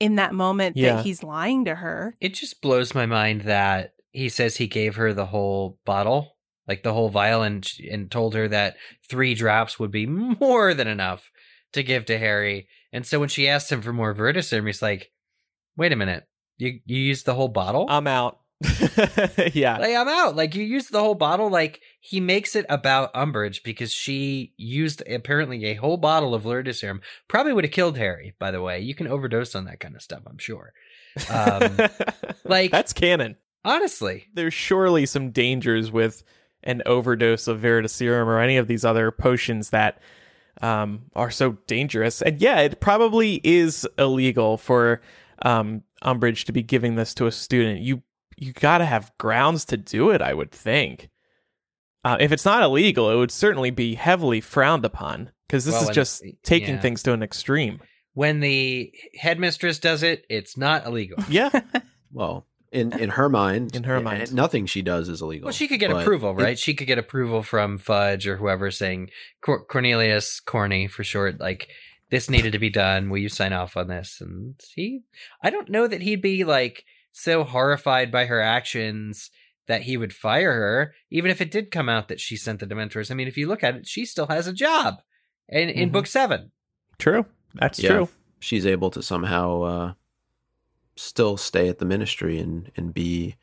in 0.00 0.16
that 0.16 0.34
moment 0.34 0.76
Yeah. 0.76 0.96
that 0.96 1.04
he's 1.04 1.22
lying 1.22 1.64
to 1.66 1.74
her. 1.76 2.14
It 2.20 2.34
just 2.34 2.60
blows 2.60 2.94
my 2.94 3.06
mind 3.06 3.42
that 3.42 3.94
he 4.10 4.28
says 4.28 4.56
he 4.56 4.66
gave 4.66 4.96
her 4.96 5.12
the 5.14 5.26
whole 5.26 5.78
bottle 5.84 6.36
like 6.68 6.84
the 6.84 6.92
whole 6.92 7.08
vial, 7.08 7.42
and, 7.42 7.68
and 7.90 8.08
told 8.08 8.34
her 8.34 8.46
that 8.46 8.76
three 9.10 9.34
drops 9.34 9.80
would 9.80 9.90
be 9.90 10.06
more 10.40 10.72
than 10.74 10.86
enough 10.86 11.28
to 11.72 11.82
give 11.82 12.04
to 12.04 12.16
Harry. 12.16 12.68
And 12.92 13.04
so 13.04 13.18
when 13.18 13.28
she 13.28 13.48
asked 13.48 13.72
him 13.72 13.82
for 13.82 13.92
more 13.92 14.14
Veritaserum, 14.14 14.66
he's 14.66 14.80
like, 14.80 15.10
"Wait 15.76 15.90
a 15.92 15.96
minute, 15.96 16.24
you 16.62 16.80
you 16.86 16.98
used 16.98 17.26
the 17.26 17.34
whole 17.34 17.48
bottle? 17.48 17.86
I'm 17.88 18.06
out. 18.06 18.38
yeah. 19.52 19.78
like 19.78 19.96
I'm 19.96 20.08
out. 20.08 20.36
Like 20.36 20.54
you 20.54 20.62
used 20.62 20.92
the 20.92 21.00
whole 21.00 21.14
bottle. 21.14 21.50
Like 21.50 21.80
he 22.00 22.20
makes 22.20 22.54
it 22.54 22.64
about 22.68 23.12
Umbridge 23.14 23.62
because 23.64 23.92
she 23.92 24.52
used 24.56 25.02
apparently 25.08 25.64
a 25.66 25.74
whole 25.74 25.96
bottle 25.96 26.34
of 26.34 26.44
Veritaserum. 26.44 27.00
Probably 27.28 27.52
would 27.52 27.64
have 27.64 27.72
killed 27.72 27.98
Harry. 27.98 28.34
By 28.38 28.50
the 28.50 28.62
way, 28.62 28.80
you 28.80 28.94
can 28.94 29.08
overdose 29.08 29.54
on 29.54 29.64
that 29.64 29.80
kind 29.80 29.96
of 29.96 30.02
stuff. 30.02 30.22
I'm 30.26 30.38
sure. 30.38 30.72
Um, 31.30 31.78
like 32.44 32.70
That's 32.70 32.92
canon. 32.92 33.36
honestly, 33.64 34.28
There's 34.34 34.54
surely 34.54 35.06
some 35.06 35.30
dangers 35.30 35.90
with 35.90 36.22
an 36.62 36.82
overdose 36.86 37.48
of 37.48 37.60
Veritaserum 37.60 38.26
or 38.26 38.38
any 38.38 38.56
of 38.56 38.68
these 38.68 38.84
other 38.84 39.10
potions 39.10 39.70
that 39.70 40.00
um, 40.60 41.02
are 41.16 41.30
so 41.30 41.52
dangerous. 41.66 42.22
And 42.22 42.40
yeah, 42.40 42.60
it 42.60 42.80
probably 42.80 43.40
is 43.42 43.86
illegal 43.98 44.56
for 44.58 45.00
um, 45.42 45.82
Umbridge 46.04 46.44
to 46.44 46.52
be 46.52 46.62
giving 46.62 46.94
this 46.96 47.14
to 47.14 47.26
a 47.26 47.32
student. 47.32 47.80
You 47.80 48.02
you 48.36 48.52
got 48.52 48.78
to 48.78 48.84
have 48.84 49.12
grounds 49.18 49.64
to 49.66 49.76
do 49.76 50.10
it, 50.10 50.20
I 50.22 50.34
would 50.34 50.50
think. 50.50 51.10
Uh, 52.04 52.16
if 52.18 52.32
it's 52.32 52.44
not 52.44 52.62
illegal, 52.62 53.10
it 53.10 53.16
would 53.16 53.30
certainly 53.30 53.70
be 53.70 53.94
heavily 53.94 54.40
frowned 54.40 54.84
upon 54.84 55.30
because 55.46 55.64
this 55.64 55.74
Well, 55.74 55.88
is 55.90 55.94
just 55.94 56.24
taking 56.42 56.74
yeah. 56.76 56.80
things 56.80 57.02
to 57.04 57.12
an 57.12 57.22
extreme. 57.22 57.80
when 58.14 58.40
the 58.40 58.92
headmistress 59.18 59.78
does 59.78 60.02
it, 60.02 60.24
it's 60.28 60.56
not 60.56 60.86
illegal. 60.86 61.18
Yeah, 61.28 61.50
Well, 62.12 62.46
in 62.72 62.92
in 62.98 63.10
her 63.10 63.28
mind, 63.28 63.76
In 63.76 63.84
her 63.84 64.00
mind. 64.00 64.34
nothing 64.34 64.66
she 64.66 64.82
does 64.82 65.08
is 65.08 65.22
illegal. 65.22 65.46
Well, 65.46 65.52
she 65.52 65.68
could 65.68 65.78
get 65.78 65.90
But 65.92 66.02
approval, 66.02 66.30
it- 66.30 66.42
right? 66.42 66.58
she 66.58 66.74
could 66.74 66.86
get 66.88 66.98
approval 66.98 67.42
from 67.42 67.78
Fudge 67.78 68.26
or 68.26 68.36
whoever 68.38 68.70
saying 68.70 69.10
Cor- 69.44 69.64
Cornelius 69.66 70.40
Corny 70.40 70.88
for 70.88 71.04
short, 71.04 71.38
like 71.38 71.68
this 72.12 72.30
needed 72.30 72.52
to 72.52 72.58
be 72.60 72.70
done. 72.70 73.08
Will 73.10 73.18
you 73.18 73.28
sign 73.28 73.52
off 73.52 73.76
on 73.76 73.88
this? 73.88 74.20
And 74.20 74.54
he, 74.76 75.00
I 75.42 75.50
don't 75.50 75.68
know 75.70 75.86
that 75.88 76.02
he'd 76.02 76.22
be 76.22 76.44
like 76.44 76.84
so 77.10 77.42
horrified 77.42 78.12
by 78.12 78.26
her 78.26 78.40
actions 78.40 79.30
that 79.66 79.82
he 79.82 79.96
would 79.96 80.12
fire 80.12 80.52
her, 80.52 80.94
even 81.10 81.30
if 81.30 81.40
it 81.40 81.50
did 81.50 81.70
come 81.70 81.88
out 81.88 82.08
that 82.08 82.20
she 82.20 82.36
sent 82.36 82.60
the 82.60 82.66
Dementors. 82.66 83.10
I 83.10 83.14
mean, 83.14 83.28
if 83.28 83.36
you 83.38 83.48
look 83.48 83.64
at 83.64 83.74
it, 83.76 83.86
she 83.88 84.04
still 84.04 84.26
has 84.26 84.46
a 84.46 84.52
job 84.52 85.00
in, 85.48 85.68
in 85.70 85.88
Mhm. 85.88 85.92
book 85.92 86.06
seven. 86.06 86.52
true. 86.98 87.24
That's 87.54 87.78
Yeah. 87.82 87.90
true. 87.90 88.08
she's 88.40 88.66
able 88.66 88.90
to 88.90 89.02
somehow 89.02 89.62
uh, 89.62 89.92
still 90.96 91.36
stay 91.36 91.68
at 91.68 91.78
the 91.78 91.84
ministry 91.84 92.38
and 92.38 92.70
and 92.76 92.92
be 92.92 93.36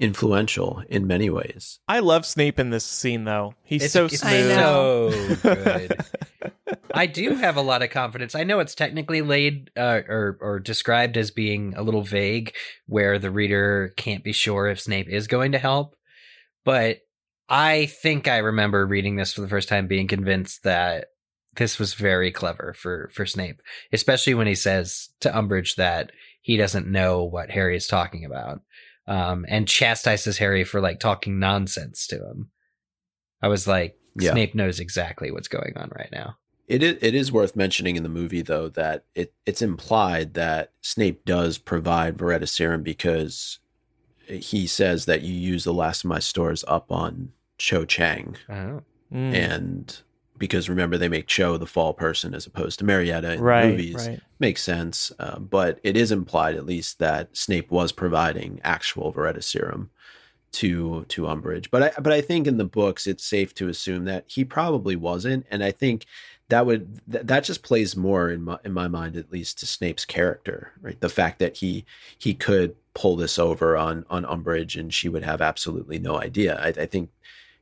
influential 0.00 0.82
in 0.88 1.06
many 1.06 1.30
ways. 1.30 1.78
I 1.86 2.00
love 2.00 2.26
Snape 2.26 2.58
in 2.58 2.70
this 2.70 2.84
scene, 2.84 3.24
though. 3.24 3.54
He's 3.62 3.82
It's- 3.84 3.92
so 3.92 4.06
it's 4.06 4.20
smooth. 4.20 4.50
so 4.54 5.36
good. 5.54 6.00
I 6.92 7.06
do 7.06 7.34
have 7.36 7.56
a 7.56 7.62
lot 7.62 7.82
of 7.82 7.90
confidence. 7.90 8.34
I 8.34 8.44
know 8.44 8.58
it's 8.60 8.74
technically 8.74 9.22
laid 9.22 9.70
uh, 9.76 10.00
or 10.08 10.38
or 10.40 10.58
described 10.58 11.16
as 11.16 11.30
being 11.30 11.74
a 11.76 11.82
little 11.82 12.02
vague, 12.02 12.54
where 12.86 13.18
the 13.18 13.30
reader 13.30 13.92
can't 13.96 14.24
be 14.24 14.32
sure 14.32 14.66
if 14.68 14.80
Snape 14.80 15.08
is 15.08 15.26
going 15.28 15.52
to 15.52 15.58
help. 15.58 15.94
But 16.64 16.98
I 17.48 17.86
think 17.86 18.28
I 18.28 18.38
remember 18.38 18.86
reading 18.86 19.16
this 19.16 19.32
for 19.32 19.40
the 19.40 19.48
first 19.48 19.68
time, 19.68 19.86
being 19.86 20.08
convinced 20.08 20.62
that 20.64 21.06
this 21.56 21.78
was 21.78 21.94
very 21.94 22.30
clever 22.30 22.74
for 22.76 23.10
for 23.14 23.26
Snape, 23.26 23.60
especially 23.92 24.34
when 24.34 24.46
he 24.46 24.54
says 24.54 25.10
to 25.20 25.30
Umbridge 25.30 25.76
that 25.76 26.12
he 26.42 26.56
doesn't 26.56 26.86
know 26.86 27.24
what 27.24 27.50
Harry 27.50 27.76
is 27.76 27.86
talking 27.86 28.24
about, 28.24 28.60
um, 29.10 29.44
and 29.48 29.66
chastises 29.68 30.38
Harry 30.38 30.64
for 30.64 30.80
like 30.80 31.00
talking 31.00 31.38
nonsense 31.38 32.06
to 32.06 32.16
him. 32.16 32.50
I 33.42 33.48
was 33.48 33.66
like, 33.66 33.98
Yeah. 34.18 34.32
Snape 34.32 34.54
knows 34.54 34.80
exactly 34.80 35.30
what's 35.30 35.48
going 35.48 35.74
on 35.76 35.90
right 35.96 36.10
now. 36.12 36.36
It 36.68 36.82
is, 36.84 36.98
it 37.02 37.14
is 37.16 37.32
worth 37.32 37.56
mentioning 37.56 37.96
in 37.96 38.04
the 38.04 38.08
movie 38.08 38.42
though 38.42 38.68
that 38.70 39.04
it 39.16 39.34
it's 39.44 39.60
implied 39.62 40.34
that 40.34 40.72
Snape 40.82 41.24
does 41.24 41.58
provide 41.58 42.16
Veritaserum 42.16 42.84
because 42.84 43.58
he 44.26 44.66
says 44.68 45.06
that 45.06 45.22
you 45.22 45.34
use 45.34 45.64
the 45.64 45.74
last 45.74 46.04
of 46.04 46.08
my 46.10 46.20
stores 46.20 46.64
up 46.68 46.92
on 46.92 47.32
Cho 47.58 47.84
Chang 47.84 48.36
Oh. 48.48 48.82
Mm. 49.12 49.34
and 49.34 50.02
because 50.40 50.68
remember 50.68 50.98
they 50.98 51.08
make 51.08 51.28
Cho 51.28 51.56
the 51.56 51.66
fall 51.66 51.94
person 51.94 52.34
as 52.34 52.46
opposed 52.46 52.80
to 52.80 52.84
Marietta 52.84 53.34
in 53.34 53.40
right, 53.40 53.70
movies. 53.70 54.08
right. 54.08 54.20
makes 54.40 54.62
sense 54.62 55.12
uh, 55.20 55.38
but 55.38 55.78
it 55.84 55.96
is 55.96 56.10
implied 56.10 56.56
at 56.56 56.66
least 56.66 56.98
that 56.98 57.36
Snape 57.36 57.70
was 57.70 57.92
providing 57.92 58.60
actual 58.64 59.12
Veritaserum 59.12 59.90
to 60.52 61.04
to 61.08 61.22
Umbridge. 61.22 61.70
But 61.70 61.82
I 61.82 62.00
but 62.00 62.12
I 62.12 62.20
think 62.20 62.46
in 62.46 62.56
the 62.56 62.64
books 62.64 63.06
it's 63.06 63.24
safe 63.24 63.54
to 63.54 63.68
assume 63.68 64.04
that 64.06 64.24
he 64.26 64.44
probably 64.44 64.96
wasn't 64.96 65.46
and 65.50 65.62
I 65.62 65.70
think 65.70 66.06
that 66.48 66.66
would 66.66 67.00
th- 67.10 67.26
that 67.26 67.44
just 67.44 67.62
plays 67.62 67.96
more 67.96 68.30
in 68.30 68.42
my 68.42 68.58
in 68.64 68.72
my 68.72 68.88
mind 68.88 69.16
at 69.16 69.30
least 69.30 69.58
to 69.60 69.66
Snape's 69.66 70.04
character 70.04 70.72
right? 70.82 71.00
The 71.00 71.08
fact 71.08 71.38
that 71.38 71.56
he 71.56 71.84
he 72.18 72.34
could 72.34 72.74
pull 72.94 73.16
this 73.16 73.38
over 73.38 73.76
on 73.76 74.04
on 74.10 74.24
Umbridge 74.24 74.78
and 74.78 74.92
she 74.92 75.08
would 75.08 75.22
have 75.22 75.40
absolutely 75.40 75.98
no 75.98 76.20
idea. 76.20 76.58
I, 76.60 76.68
I 76.68 76.86
think 76.86 77.10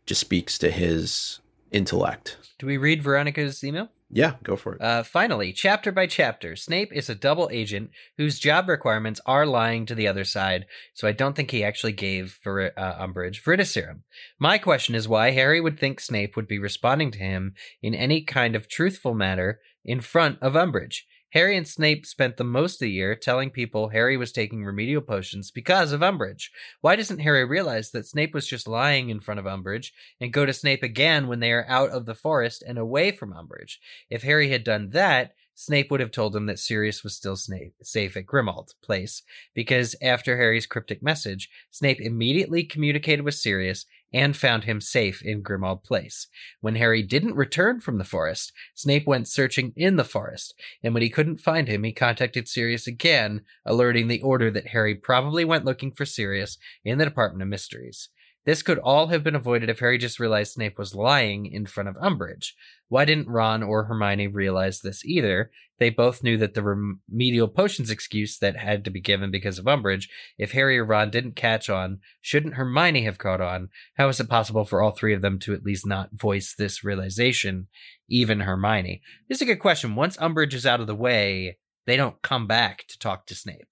just 0.06 0.20
speaks 0.22 0.56
to 0.58 0.70
his 0.70 1.40
intellect 1.72 2.36
Do 2.58 2.66
we 2.66 2.76
read 2.76 3.02
Veronica's 3.02 3.62
email? 3.62 3.88
yeah 4.10 4.34
go 4.42 4.56
for 4.56 4.74
it 4.74 4.80
Uh, 4.80 5.02
finally, 5.02 5.52
chapter 5.52 5.92
by 5.92 6.06
chapter, 6.06 6.56
Snape 6.56 6.90
is 6.94 7.10
a 7.10 7.14
double 7.14 7.48
agent 7.52 7.90
whose 8.16 8.38
job 8.38 8.66
requirements 8.68 9.20
are 9.26 9.44
lying 9.44 9.84
to 9.86 9.94
the 9.94 10.08
other 10.08 10.24
side, 10.24 10.64
so 10.94 11.06
I 11.06 11.12
don't 11.12 11.36
think 11.36 11.50
he 11.50 11.62
actually 11.62 11.92
gave 11.92 12.38
Ver- 12.42 12.72
uh, 12.74 12.94
Umbridge 13.06 13.42
Veritaserum. 13.44 14.00
My 14.38 14.56
question 14.56 14.94
is 14.94 15.06
why 15.06 15.32
Harry 15.32 15.60
would 15.60 15.78
think 15.78 16.00
Snape 16.00 16.36
would 16.36 16.48
be 16.48 16.58
responding 16.58 17.10
to 17.12 17.18
him 17.18 17.54
in 17.82 17.94
any 17.94 18.22
kind 18.22 18.56
of 18.56 18.66
truthful 18.68 19.12
manner 19.14 19.60
in 19.84 20.00
front 20.00 20.38
of 20.40 20.54
Umbridge. 20.54 21.02
Harry 21.30 21.56
and 21.56 21.68
Snape 21.68 22.06
spent 22.06 22.36
the 22.36 22.44
most 22.44 22.76
of 22.76 22.80
the 22.80 22.90
year 22.90 23.14
telling 23.14 23.50
people 23.50 23.90
Harry 23.90 24.16
was 24.16 24.32
taking 24.32 24.64
remedial 24.64 25.02
potions 25.02 25.50
because 25.50 25.92
of 25.92 26.00
Umbridge. 26.00 26.48
Why 26.80 26.96
doesn't 26.96 27.18
Harry 27.18 27.44
realize 27.44 27.90
that 27.90 28.06
Snape 28.06 28.32
was 28.32 28.46
just 28.46 28.66
lying 28.66 29.10
in 29.10 29.20
front 29.20 29.38
of 29.38 29.46
Umbridge 29.46 29.92
and 30.20 30.32
go 30.32 30.46
to 30.46 30.52
Snape 30.52 30.82
again 30.82 31.28
when 31.28 31.40
they 31.40 31.52
are 31.52 31.66
out 31.68 31.90
of 31.90 32.06
the 32.06 32.14
forest 32.14 32.64
and 32.66 32.78
away 32.78 33.12
from 33.12 33.34
Umbridge? 33.34 33.76
If 34.08 34.22
Harry 34.22 34.48
had 34.48 34.64
done 34.64 34.90
that, 34.90 35.32
Snape 35.54 35.90
would 35.90 35.98
have 35.98 36.12
told 36.12 36.36
him 36.36 36.46
that 36.46 36.60
Sirius 36.60 37.02
was 37.02 37.16
still 37.16 37.34
Snape, 37.34 37.74
safe 37.82 38.16
at 38.16 38.26
Grimmauld 38.26 38.74
Place, 38.80 39.22
because 39.54 39.96
after 40.00 40.36
Harry's 40.36 40.66
cryptic 40.66 41.02
message, 41.02 41.50
Snape 41.72 42.00
immediately 42.00 42.62
communicated 42.62 43.22
with 43.22 43.34
Sirius 43.34 43.84
and 44.12 44.36
found 44.36 44.64
him 44.64 44.80
safe 44.80 45.22
in 45.22 45.42
Grimmauld 45.42 45.84
Place. 45.84 46.28
When 46.60 46.76
Harry 46.76 47.02
didn't 47.02 47.34
return 47.34 47.80
from 47.80 47.98
the 47.98 48.04
forest, 48.04 48.52
Snape 48.74 49.06
went 49.06 49.28
searching 49.28 49.72
in 49.76 49.96
the 49.96 50.04
forest, 50.04 50.54
and 50.82 50.94
when 50.94 51.02
he 51.02 51.10
couldn't 51.10 51.40
find 51.40 51.68
him, 51.68 51.84
he 51.84 51.92
contacted 51.92 52.48
Sirius 52.48 52.86
again, 52.86 53.42
alerting 53.64 54.08
the 54.08 54.22
Order 54.22 54.50
that 54.50 54.68
Harry 54.68 54.94
probably 54.94 55.44
went 55.44 55.64
looking 55.64 55.92
for 55.92 56.06
Sirius 56.06 56.58
in 56.84 56.98
the 56.98 57.04
Department 57.04 57.42
of 57.42 57.48
Mysteries. 57.48 58.08
This 58.48 58.62
could 58.62 58.78
all 58.78 59.08
have 59.08 59.22
been 59.22 59.34
avoided 59.34 59.68
if 59.68 59.80
Harry 59.80 59.98
just 59.98 60.18
realized 60.18 60.54
Snape 60.54 60.78
was 60.78 60.94
lying 60.94 61.44
in 61.44 61.66
front 61.66 61.90
of 61.90 61.96
Umbridge. 61.96 62.52
Why 62.88 63.04
didn't 63.04 63.28
Ron 63.28 63.62
or 63.62 63.84
Hermione 63.84 64.26
realize 64.26 64.80
this 64.80 65.04
either? 65.04 65.50
They 65.78 65.90
both 65.90 66.22
knew 66.22 66.38
that 66.38 66.54
the 66.54 66.62
remedial 66.62 67.48
potions 67.48 67.90
excuse 67.90 68.38
that 68.38 68.56
had 68.56 68.86
to 68.86 68.90
be 68.90 69.02
given 69.02 69.30
because 69.30 69.58
of 69.58 69.66
Umbridge, 69.66 70.08
if 70.38 70.52
Harry 70.52 70.78
or 70.78 70.86
Ron 70.86 71.10
didn't 71.10 71.36
catch 71.36 71.68
on, 71.68 71.98
shouldn't 72.22 72.54
Hermione 72.54 73.04
have 73.04 73.18
caught 73.18 73.42
on? 73.42 73.68
How 73.98 74.08
is 74.08 74.18
it 74.18 74.30
possible 74.30 74.64
for 74.64 74.80
all 74.80 74.92
three 74.92 75.12
of 75.12 75.20
them 75.20 75.38
to 75.40 75.52
at 75.52 75.62
least 75.62 75.86
not 75.86 76.18
voice 76.18 76.54
this 76.56 76.82
realization, 76.82 77.66
even 78.08 78.40
Hermione? 78.40 79.02
This 79.28 79.36
is 79.36 79.42
a 79.42 79.52
good 79.52 79.60
question. 79.60 79.94
Once 79.94 80.16
Umbridge 80.16 80.54
is 80.54 80.64
out 80.64 80.80
of 80.80 80.86
the 80.86 80.94
way, 80.94 81.58
they 81.84 81.98
don't 81.98 82.22
come 82.22 82.46
back 82.46 82.86
to 82.88 82.98
talk 82.98 83.26
to 83.26 83.34
Snape. 83.34 83.68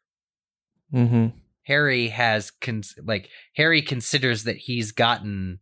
Mm-hmm. 0.92 1.28
Harry 1.66 2.08
has 2.08 2.50
cons- 2.50 2.94
like 3.04 3.28
Harry 3.56 3.82
considers 3.82 4.44
that 4.44 4.56
he's 4.56 4.92
gotten 4.92 5.58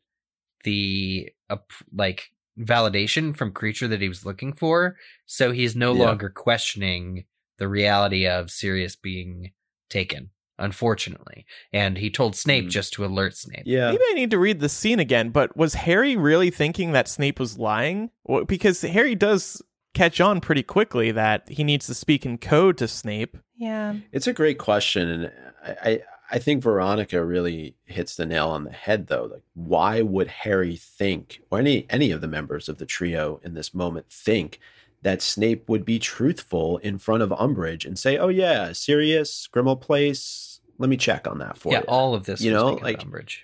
the 0.64 1.30
uh, 1.50 1.56
like 1.94 2.30
validation 2.58 3.36
from 3.36 3.52
Kreacher 3.52 3.88
that 3.88 4.00
he 4.00 4.08
was 4.08 4.24
looking 4.24 4.52
for, 4.52 4.96
so 5.26 5.50
he's 5.52 5.74
no 5.76 5.94
Yeah. 5.94 6.04
longer 6.06 6.30
questioning 6.30 7.24
the 7.58 7.68
reality 7.68 8.26
of 8.26 8.50
Sirius 8.50 8.96
being 8.96 9.52
taken. 9.90 10.30
Unfortunately, 10.56 11.44
and 11.72 11.98
he 11.98 12.10
told 12.10 12.36
Snape 12.36 12.66
Mm. 12.66 12.70
just 12.70 12.92
to 12.92 13.04
alert 13.04 13.36
Snape. 13.36 13.64
yeah 13.66 13.90
Maybe 13.90 14.04
I 14.10 14.14
need 14.14 14.30
to 14.30 14.38
read 14.38 14.60
the 14.60 14.68
scene 14.68 15.00
again, 15.00 15.30
but 15.30 15.56
was 15.56 15.74
Harry 15.74 16.16
really 16.16 16.50
thinking 16.50 16.92
that 16.92 17.08
Snape 17.08 17.40
was 17.40 17.58
lying? 17.58 18.10
Well, 18.22 18.44
because 18.44 18.82
Harry 18.82 19.16
does 19.16 19.60
catch 19.94 20.20
on 20.20 20.40
pretty 20.40 20.62
quickly 20.62 21.10
that 21.12 21.48
he 21.48 21.64
needs 21.64 21.86
to 21.86 21.94
speak 21.94 22.26
in 22.26 22.36
code 22.38 22.76
to 22.78 22.88
Snape. 22.88 23.38
Yeah. 23.56 23.94
It's 24.12 24.26
a 24.26 24.32
great 24.32 24.58
question, 24.58 25.08
and 25.08 25.32
I, 25.62 25.90
I 25.90 26.00
I 26.32 26.38
think 26.38 26.62
Veronica 26.62 27.24
really 27.24 27.76
hits 27.84 28.16
the 28.16 28.26
nail 28.26 28.48
on 28.48 28.64
the 28.64 28.72
head. 28.72 29.06
Though, 29.06 29.24
like, 29.32 29.42
why 29.54 30.00
would 30.02 30.26
Harry 30.28 30.76
think, 30.76 31.40
or 31.50 31.58
any 31.58 31.86
any 31.88 32.10
of 32.10 32.20
the 32.20 32.28
members 32.28 32.68
of 32.68 32.78
the 32.78 32.86
trio 32.86 33.40
in 33.44 33.54
this 33.54 33.72
moment 33.74 34.06
think 34.10 34.58
that 35.02 35.20
Snape 35.22 35.68
would 35.68 35.84
be 35.84 35.98
truthful 35.98 36.78
in 36.78 36.98
front 36.98 37.22
of 37.22 37.28
Umbridge 37.30 37.84
and 37.84 37.98
say, 37.98 38.16
"Oh 38.18 38.28
yeah, 38.28 38.72
Sirius, 38.72 39.48
Grimmauld 39.52 39.80
Place, 39.82 40.60
let 40.78 40.88
me 40.90 40.96
check 40.96 41.28
on 41.28 41.38
that 41.38 41.58
for 41.58 41.72
yeah, 41.72 41.80
you." 41.80 41.84
all 41.84 42.14
of 42.14 42.24
this, 42.24 42.40
You 42.40 42.52
was 42.54 42.62
know, 42.62 42.68
like- 42.74 43.02
of 43.02 43.08
Umbridge. 43.10 43.40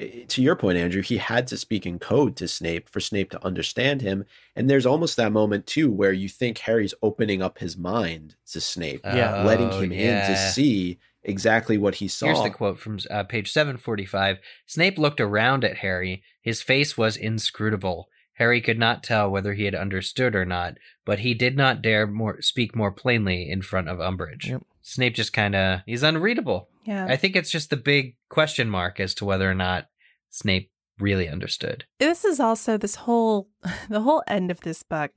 I- 0.00 0.24
to 0.28 0.42
your 0.42 0.56
point, 0.56 0.78
Andrew, 0.78 1.02
he 1.02 1.18
had 1.18 1.46
to 1.48 1.56
speak 1.56 1.86
in 1.86 1.98
code 1.98 2.36
to 2.36 2.48
Snape 2.48 2.88
for 2.88 3.00
Snape 3.00 3.30
to 3.30 3.44
understand 3.44 4.00
him. 4.02 4.24
And 4.56 4.68
there's 4.70 4.86
almost 4.86 5.16
that 5.16 5.32
moment 5.32 5.66
too 5.66 5.90
where 5.90 6.12
you 6.12 6.28
think 6.28 6.58
Harry's 6.58 6.94
opening 7.02 7.42
up 7.42 7.58
his 7.58 7.76
mind 7.76 8.36
to 8.52 8.60
Snape, 8.60 9.00
Yeah. 9.04 9.42
letting 9.44 9.70
Oh, 9.70 9.80
him 9.80 9.92
in 9.92 10.26
to 10.26 10.36
see 10.36 10.98
exactly 11.22 11.76
what 11.76 11.96
he 11.96 12.08
saw. 12.08 12.26
Here's 12.26 12.42
the 12.42 12.50
quote 12.50 12.78
from 12.78 12.98
uh, 13.10 13.24
page 13.24 13.52
745. 13.52 14.38
Snape 14.66 14.98
looked 14.98 15.20
around 15.20 15.64
at 15.64 15.78
Harry. 15.78 16.22
His 16.40 16.62
face 16.62 16.96
was 16.96 17.16
inscrutable. 17.16 18.08
Harry 18.34 18.62
could 18.62 18.78
not 18.78 19.02
tell 19.02 19.30
whether 19.30 19.52
he 19.52 19.64
had 19.64 19.74
understood 19.74 20.34
or 20.34 20.46
not, 20.46 20.78
but 21.04 21.18
he 21.18 21.34
did 21.34 21.58
not 21.58 21.82
dare 21.82 22.06
more 22.06 22.40
speak 22.40 22.74
more 22.74 22.90
plainly 22.90 23.50
in 23.50 23.60
front 23.60 23.86
of 23.88 23.98
Umbridge. 23.98 24.46
Yep. 24.46 24.62
Snape 24.80 25.14
just 25.14 25.34
kind 25.34 25.54
of 25.54 25.80
he's 25.84 26.02
unreadable. 26.02 26.70
Yeah. 26.86 27.04
I 27.06 27.16
think 27.16 27.36
it's 27.36 27.50
just 27.50 27.68
the 27.68 27.76
big 27.76 28.16
question 28.30 28.70
mark 28.70 28.98
as 28.98 29.14
to 29.16 29.26
whether 29.26 29.48
or 29.48 29.54
not 29.54 29.88
Snape 30.30 30.70
really 30.98 31.28
understood. 31.28 31.84
this 31.98 32.24
is 32.24 32.38
also 32.40 32.76
this 32.76 32.94
whole 32.94 33.48
the 33.88 34.00
whole 34.02 34.22
end 34.26 34.50
of 34.50 34.60
this 34.60 34.82
book 34.82 35.12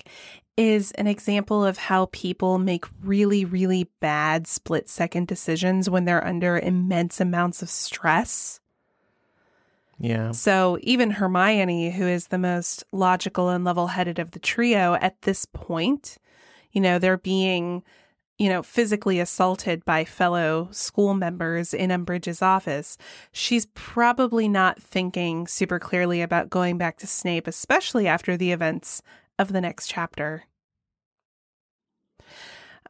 is 0.56 0.92
an 0.94 1.08
example 1.08 1.66
of 1.66 1.78
how 1.78 2.06
people 2.12 2.58
make 2.58 2.86
really 3.04 3.44
really 3.44 3.90
bad 4.00 4.48
split 4.48 4.88
second 4.88 5.28
decisions 5.28 5.90
when 5.90 6.06
they're 6.06 6.26
under 6.26 6.58
immense 6.58 7.20
amounts 7.20 7.62
of 7.62 7.70
stress 7.70 8.60
Yeah. 10.00 10.32
so 10.32 10.78
even 10.82 11.12
hermione 11.12 11.92
who 11.92 12.08
is 12.08 12.28
the 12.28 12.38
most 12.38 12.84
logical 12.92 13.50
and 13.50 13.64
level-headed 13.66 14.20
of 14.20 14.32
the 14.32 14.40
trio 14.40 14.94
at 14.96 15.22
this 15.24 15.46
point 15.46 16.18
you 16.72 16.80
know 16.82 16.98
they're 17.00 17.18
being 17.18 17.84
you 18.38 18.50
know 18.50 18.64
physically 18.64 19.20
assaulted 19.20 19.86
by 19.86 20.04
fellow 20.04 20.68
school 20.72 21.14
members 21.14 21.74
in 21.74 21.92
umbridge's 21.92 22.42
office 22.42 22.98
she's 23.32 23.68
probably 23.74 24.48
not 24.48 24.82
thinking 24.82 25.46
super 25.48 25.80
clearly 25.80 26.22
about 26.22 26.50
going 26.50 26.78
back 26.78 26.98
to 26.98 27.08
Snape, 27.08 27.48
especially 27.48 28.08
after 28.08 28.36
the 28.38 28.52
events 28.52 29.02
of 29.38 29.54
the 29.54 29.62
next 29.62 29.88
chapter. 29.88 30.44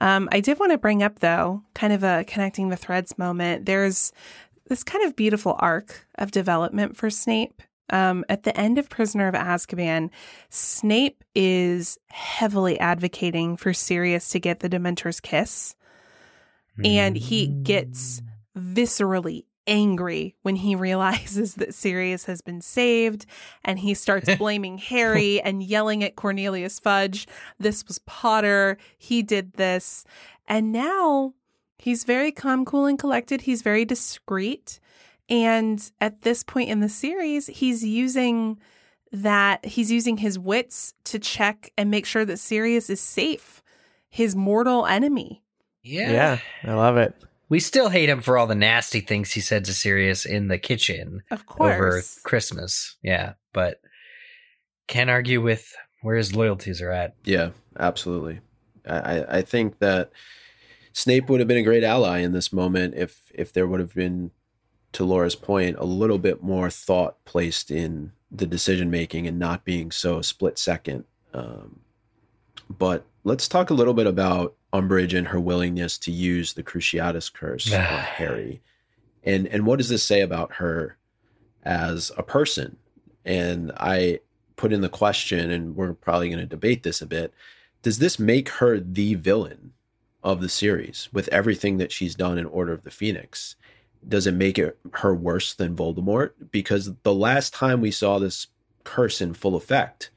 Um, 0.01 0.27
I 0.31 0.39
did 0.39 0.59
want 0.59 0.71
to 0.71 0.77
bring 0.77 1.03
up, 1.03 1.19
though, 1.19 1.63
kind 1.73 1.93
of 1.93 2.03
a 2.03 2.25
connecting 2.27 2.69
the 2.69 2.75
threads 2.75 3.17
moment. 3.17 3.65
There's 3.65 4.11
this 4.67 4.83
kind 4.83 5.05
of 5.05 5.15
beautiful 5.15 5.55
arc 5.59 6.07
of 6.15 6.31
development 6.31 6.97
for 6.97 7.09
Snape. 7.09 7.61
Um, 7.89 8.23
at 8.29 8.43
the 8.43 8.57
end 8.57 8.77
of 8.77 8.89
Prisoner 8.89 9.27
of 9.27 9.35
Azkaban, 9.35 10.09
Snape 10.49 11.23
is 11.35 11.97
heavily 12.09 12.79
advocating 12.79 13.57
for 13.57 13.73
Sirius 13.73 14.29
to 14.29 14.39
get 14.39 14.61
the 14.61 14.69
Dementor's 14.69 15.19
kiss 15.19 15.75
and 16.83 17.15
he 17.15 17.47
gets 17.47 18.21
viscerally 18.57 19.45
angry 19.65 20.35
when 20.41 20.55
he 20.55 20.75
realizes 20.75 21.55
that 21.55 21.73
Sirius 21.73 22.25
has 22.25 22.41
been 22.41 22.61
saved 22.61 23.25
and 23.63 23.79
he 23.79 23.93
starts 23.93 24.33
blaming 24.37 24.77
Harry 24.77 25.41
and 25.41 25.63
yelling 25.63 26.03
at 26.03 26.15
Cornelius 26.15 26.79
Fudge. 26.79 27.27
This 27.59 27.85
was 27.87 27.99
Potter. 27.99 28.77
He 28.97 29.21
did 29.21 29.53
this. 29.53 30.03
And 30.47 30.71
now 30.71 31.33
he's 31.77 32.03
very 32.03 32.31
calm, 32.31 32.65
cool, 32.65 32.85
and 32.85 32.99
collected. 32.99 33.41
He's 33.41 33.61
very 33.61 33.85
discreet. 33.85 34.79
And 35.33 35.91
at 35.99 36.21
this 36.21 36.43
point 36.43 36.69
in 36.69 36.79
the 36.79 36.89
series, 36.89 37.47
he's 37.47 37.83
using 37.83 38.59
that, 39.11 39.65
he's 39.65 39.91
using 39.91 40.17
his 40.17 40.37
wits 40.37 40.93
to 41.05 41.17
check 41.19 41.71
and 41.77 41.89
make 41.89 42.05
sure 42.05 42.23
that 42.25 42.37
Sirius 42.37 42.89
is 42.89 42.99
safe, 43.01 43.63
his 44.09 44.35
mortal 44.35 44.85
enemy. 44.85 45.41
Yeah. 45.81 46.11
Yeah. 46.11 46.39
I 46.63 46.73
love 46.75 46.97
it. 46.97 47.15
We 47.49 47.59
still 47.59 47.89
hate 47.89 48.09
him 48.09 48.21
for 48.21 48.37
all 48.37 48.47
the 48.47 48.55
nasty 48.55 48.99
things 48.99 49.31
he 49.31 49.41
said 49.41 49.65
to 49.65 49.73
Sirius 49.73 50.25
in 50.25 50.47
the 50.47 50.57
kitchen 50.57 51.21
Of 51.31 51.45
course. 51.45 51.73
over. 51.73 52.01
Christmas. 52.23 52.95
Yeah, 53.03 53.33
but 53.53 53.79
can't 54.87 55.09
argue 55.09 55.41
with 55.41 55.73
where 56.01 56.15
his 56.15 56.35
loyalties 56.35 56.81
are 56.81 56.91
at. 56.91 57.15
Yeah, 57.25 57.49
absolutely. 57.79 58.39
I, 58.87 58.97
I- 59.19 59.37
I 59.37 59.41
think 59.41 59.79
that 59.79 60.11
Snape 60.93 61.29
would 61.29 61.39
have 61.39 61.47
been 61.47 61.57
a 61.57 61.63
great 61.63 61.83
ally 61.83 62.19
in 62.19 62.33
this 62.33 62.51
moment 62.53 62.93
if 62.95 63.31
if 63.33 63.51
there 63.53 63.65
would 63.67 63.79
have 63.79 63.93
been, 63.95 64.31
to 64.93 65.03
Laura's 65.03 65.35
point, 65.35 65.77
a 65.77 65.85
little 65.85 66.17
bit 66.17 66.41
more 66.41 66.69
thought 66.69 67.23
placed 67.25 67.71
in 67.71 68.11
the 68.31 68.45
decision 68.45 68.89
making 68.89 69.27
and 69.27 69.37
not 69.37 69.63
being 69.65 69.91
so 69.91 70.21
split 70.21 70.57
second. 70.57 71.03
Um, 71.33 71.79
but 72.69 73.05
let's 73.23 73.47
talk 73.47 73.69
a 73.69 73.75
little 73.75 73.93
bit 73.93 74.07
about 74.07 74.55
Umbridge 74.73 75.15
and 75.17 75.27
her 75.27 75.39
willingness 75.39 75.97
to 75.99 76.11
use 76.11 76.53
the 76.53 76.63
Cruciatus 76.63 77.31
curse 77.31 77.71
on 77.71 77.79
Harry, 77.81 78.61
and 79.23 79.47
and 79.47 79.65
what 79.65 79.77
does 79.77 79.89
this 79.89 80.03
say 80.03 80.21
about 80.21 80.53
her 80.53 80.97
as 81.63 82.11
a 82.17 82.23
person? 82.23 82.77
And 83.25 83.71
I 83.77 84.19
put 84.55 84.73
in 84.73 84.81
the 84.81 84.89
question, 84.89 85.51
and 85.51 85.75
we're 85.75 85.93
probably 85.93 86.29
going 86.29 86.39
to 86.39 86.45
debate 86.45 86.83
this 86.83 87.01
a 87.01 87.05
bit. 87.05 87.33
Does 87.83 87.99
this 87.99 88.17
make 88.17 88.49
her 88.49 88.79
the 88.79 89.15
villain 89.15 89.73
of 90.23 90.41
the 90.41 90.49
series 90.49 91.09
with 91.11 91.27
everything 91.29 91.77
that 91.77 91.91
she's 91.91 92.15
done 92.15 92.37
in 92.37 92.45
Order 92.45 92.73
of 92.73 92.83
the 92.83 92.91
Phoenix? 92.91 93.55
Does 94.07 94.27
it 94.27 94.33
make 94.33 94.59
it 94.59 94.77
her 94.93 95.13
worse 95.13 95.53
than 95.53 95.75
Voldemort? 95.75 96.31
Because 96.51 96.91
the 97.03 97.13
last 97.13 97.53
time 97.53 97.81
we 97.81 97.91
saw 97.91 98.19
this 98.19 98.47
curse 98.83 99.21
in 99.21 99.33
full 99.33 99.55
effect 99.55 100.11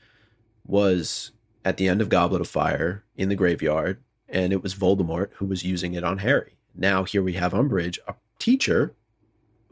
was 0.66 1.32
at 1.64 1.76
the 1.76 1.88
end 1.88 2.00
of 2.00 2.08
Goblet 2.08 2.40
of 2.40 2.48
Fire 2.48 3.04
in 3.16 3.28
the 3.28 3.34
graveyard, 3.34 4.02
and 4.28 4.52
it 4.52 4.62
was 4.62 4.74
Voldemort 4.74 5.30
who 5.34 5.46
was 5.46 5.64
using 5.64 5.94
it 5.94 6.04
on 6.04 6.18
Harry. 6.18 6.56
Now 6.74 7.04
here 7.04 7.22
we 7.22 7.34
have 7.34 7.52
Umbridge, 7.52 7.98
a 8.06 8.14
teacher 8.38 8.94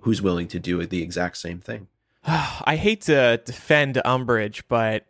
who's 0.00 0.22
willing 0.22 0.48
to 0.48 0.58
do 0.58 0.84
the 0.84 1.02
exact 1.02 1.36
same 1.36 1.60
thing. 1.60 1.88
I 2.26 2.76
hate 2.76 3.02
to 3.02 3.40
defend 3.44 4.00
Umbridge, 4.04 4.62
but 4.68 5.06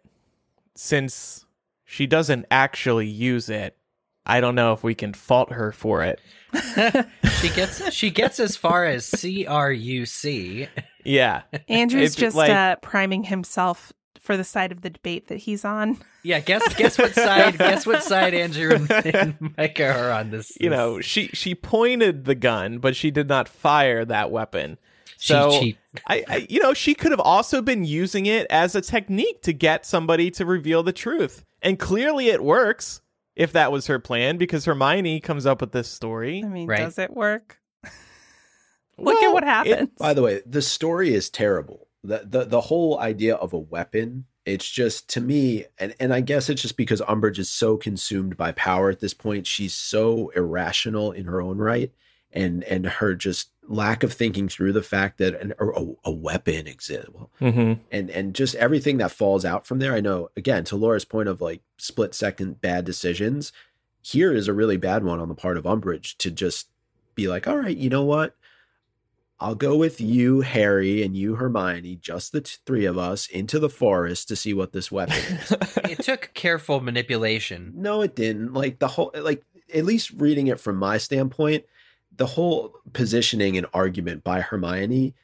since 0.75 1.47
she 1.85 2.07
doesn't 2.07 2.47
actually 2.51 3.07
use 3.07 3.49
it, 3.49 3.77
I 4.27 4.41
don't 4.41 4.55
know 4.55 4.73
if 4.73 4.83
we 4.83 4.95
can 4.95 5.13
fault 5.13 5.53
her 5.53 5.73
for 5.73 6.03
it. 6.03 6.21
she 7.41 7.49
gets 7.51 7.93
she 7.93 8.11
gets 8.11 8.41
as 8.41 8.57
far 8.57 8.85
as 8.85 9.05
C 9.05 9.47
R 9.47 9.73
U 9.73 10.07
C. 10.07 10.69
Yeah. 11.05 11.43
Andrew's 11.69 12.15
If, 12.15 12.19
just 12.19 12.37
like- 12.37 12.51
uh, 12.51 12.77
priming 12.77 13.25
himself 13.25 13.93
for 14.21 14.39
the 14.39 14.45
side 14.45 14.73
of 14.73 14.81
the 14.81 14.89
debate 14.89 15.29
that 15.29 15.37
he's 15.37 15.65
on. 15.67 15.99
Yeah, 16.23 16.41
guess 16.41 16.75
guess 16.75 16.97
what 16.97 17.15
side 17.15 17.59
guess 17.59 17.85
what 17.85 18.03
side 18.03 18.33
Andrew 18.33 18.75
and, 18.75 18.91
and 18.91 19.55
Micah 19.59 19.93
are 19.93 20.11
on 20.11 20.31
this. 20.31 20.57
You 20.59 20.71
know, 20.71 21.03
she 21.03 21.29
she 21.35 21.55
pointed 21.55 22.25
the 22.25 22.35
gun, 22.35 22.79
but 22.79 22.97
she 22.97 23.11
did 23.11 23.29
not 23.29 23.49
fire 23.49 24.05
that 24.07 24.31
weapon. 24.31 24.79
Cheat 25.19 25.27
So 25.27 25.51
sheet. 25.61 25.79
I, 26.09 26.25
I 26.29 26.47
you 26.49 26.61
know, 26.61 26.73
she 26.73 26.95
could 26.95 27.11
have 27.11 27.21
also 27.21 27.61
been 27.61 27.85
using 27.85 28.25
it 28.25 28.47
as 28.49 28.75
a 28.75 28.81
technique 28.81 29.43
to 29.43 29.53
get 29.53 29.85
somebody 29.85 30.31
to 30.33 30.47
reveal 30.47 30.83
the 30.83 30.93
truth. 30.93 31.45
And 31.61 31.79
clearly 31.79 32.29
it 32.29 32.43
works 32.43 33.03
if 33.37 33.53
that 33.53 33.73
was 33.73 33.87
her 33.89 33.99
plan 33.99 34.37
because 34.37 34.65
Hermione 34.65 35.21
comes 35.21 35.47
up 35.47 35.61
with 35.61 35.73
this 35.73 35.89
story. 35.89 36.43
I 36.45 36.49
mean, 36.49 36.67
Right. 36.69 36.79
does 36.81 36.99
it 36.99 37.13
work? 37.15 37.59
Look 38.97 39.17
at 39.17 39.23
Well, 39.23 39.35
what 39.35 39.43
it- 39.43 39.47
happens. 39.47 39.91
By 39.99 40.15
the 40.15 40.23
way, 40.23 40.43
the 40.47 40.63
story 40.63 41.15
is 41.15 41.29
terrible. 41.31 41.89
The, 42.05 42.23
the 42.25 42.45
the 42.45 42.61
whole 42.61 43.01
idea 43.01 43.35
of 43.37 43.53
a 43.55 43.59
weapon, 43.59 44.27
it's 44.45 44.69
just 44.71 45.09
to 45.11 45.21
me, 45.23 45.65
and, 45.79 45.95
and 45.99 46.13
I 46.13 46.21
guess 46.21 46.51
it's 46.51 46.61
just 46.61 46.77
because 46.77 47.01
Umbridge 47.01 47.39
is 47.39 47.49
so 47.49 47.79
consumed 47.79 48.37
by 48.37 48.53
power 48.53 48.91
at 48.91 49.01
this 49.01 49.15
point. 49.15 49.47
She's 49.47 49.73
so 49.73 50.29
irrational 50.37 51.13
in 51.13 51.25
her 51.25 51.41
own 51.41 51.57
right, 51.59 51.91
and 52.31 52.63
and 52.65 52.85
her 52.87 53.15
just 53.15 53.49
lack 53.69 54.03
of 54.03 54.13
thinking 54.13 54.49
through 54.49 54.73
the 54.73 54.83
fact 54.83 55.19
that 55.19 55.41
an, 55.41 55.53
a, 55.59 55.85
a 56.05 56.11
weapon 56.11 56.67
exists. 56.67 57.09
Well, 57.13 57.31
Mm-hmm. 57.41 57.81
and 57.91 58.11
and 58.11 58.35
just 58.35 58.55
everything 58.57 58.99
that 58.99 59.11
falls 59.11 59.45
out 59.45 59.67
from 59.67 59.79
there. 59.79 59.95
I 59.95 60.01
know 60.01 60.29
again 60.37 60.65
to 60.65 60.77
Laura's 60.77 61.05
point 61.05 61.29
of 61.29 61.41
like 61.41 61.63
split 61.79 62.15
second 62.15 62.61
bad 62.61 62.85
decisions. 62.85 63.53
Here 64.03 64.35
is 64.35 64.49
a 64.49 64.53
really 64.53 64.77
bad 64.77 65.03
one 65.03 65.19
on 65.21 65.29
the 65.29 65.35
part 65.35 65.57
of 65.57 65.65
Umbridge 65.65 66.17
to 66.19 66.31
just 66.31 66.69
be 67.15 67.27
like, 67.29 67.49
all 67.49 67.57
right, 67.57 67.77
you 67.77 67.89
know 67.89 68.05
what? 68.05 68.37
I'll 69.41 69.55
go 69.55 69.77
with 69.77 70.01
you, 70.01 70.43
Harry, 70.43 71.03
and 71.03 71.17
you, 71.17 71.35
Hermione, 71.35 71.97
just 71.97 72.33
the 72.33 72.41
t- 72.43 72.57
three 72.67 72.85
of 72.85 72.97
us 72.97 73.27
into 73.27 73.59
the 73.59 73.69
forest 73.69 74.29
to 74.29 74.37
see 74.37 74.55
what 74.55 74.73
this 74.73 74.93
weapon 74.93 75.17
is. 75.17 75.57
It 75.91 75.99
took 76.03 76.31
careful 76.35 76.81
manipulation. 76.81 77.73
no, 77.77 78.01
it 78.03 78.15
didn't. 78.17 78.53
Like 78.53 78.79
the 78.79 78.89
whole, 78.89 79.11
like 79.15 79.43
at 79.73 79.85
least 79.85 80.11
reading 80.13 80.47
it 80.49 80.61
from 80.61 80.77
my 80.77 80.99
standpoint, 80.99 81.65
the 82.17 82.27
whole 82.27 82.75
positioning 82.93 83.57
and 83.57 83.67
argument 83.73 84.25
by 84.25 84.41
Hermione 84.41 85.15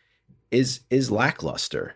is 0.51 0.80
is 0.91 1.11
lackluster. 1.11 1.95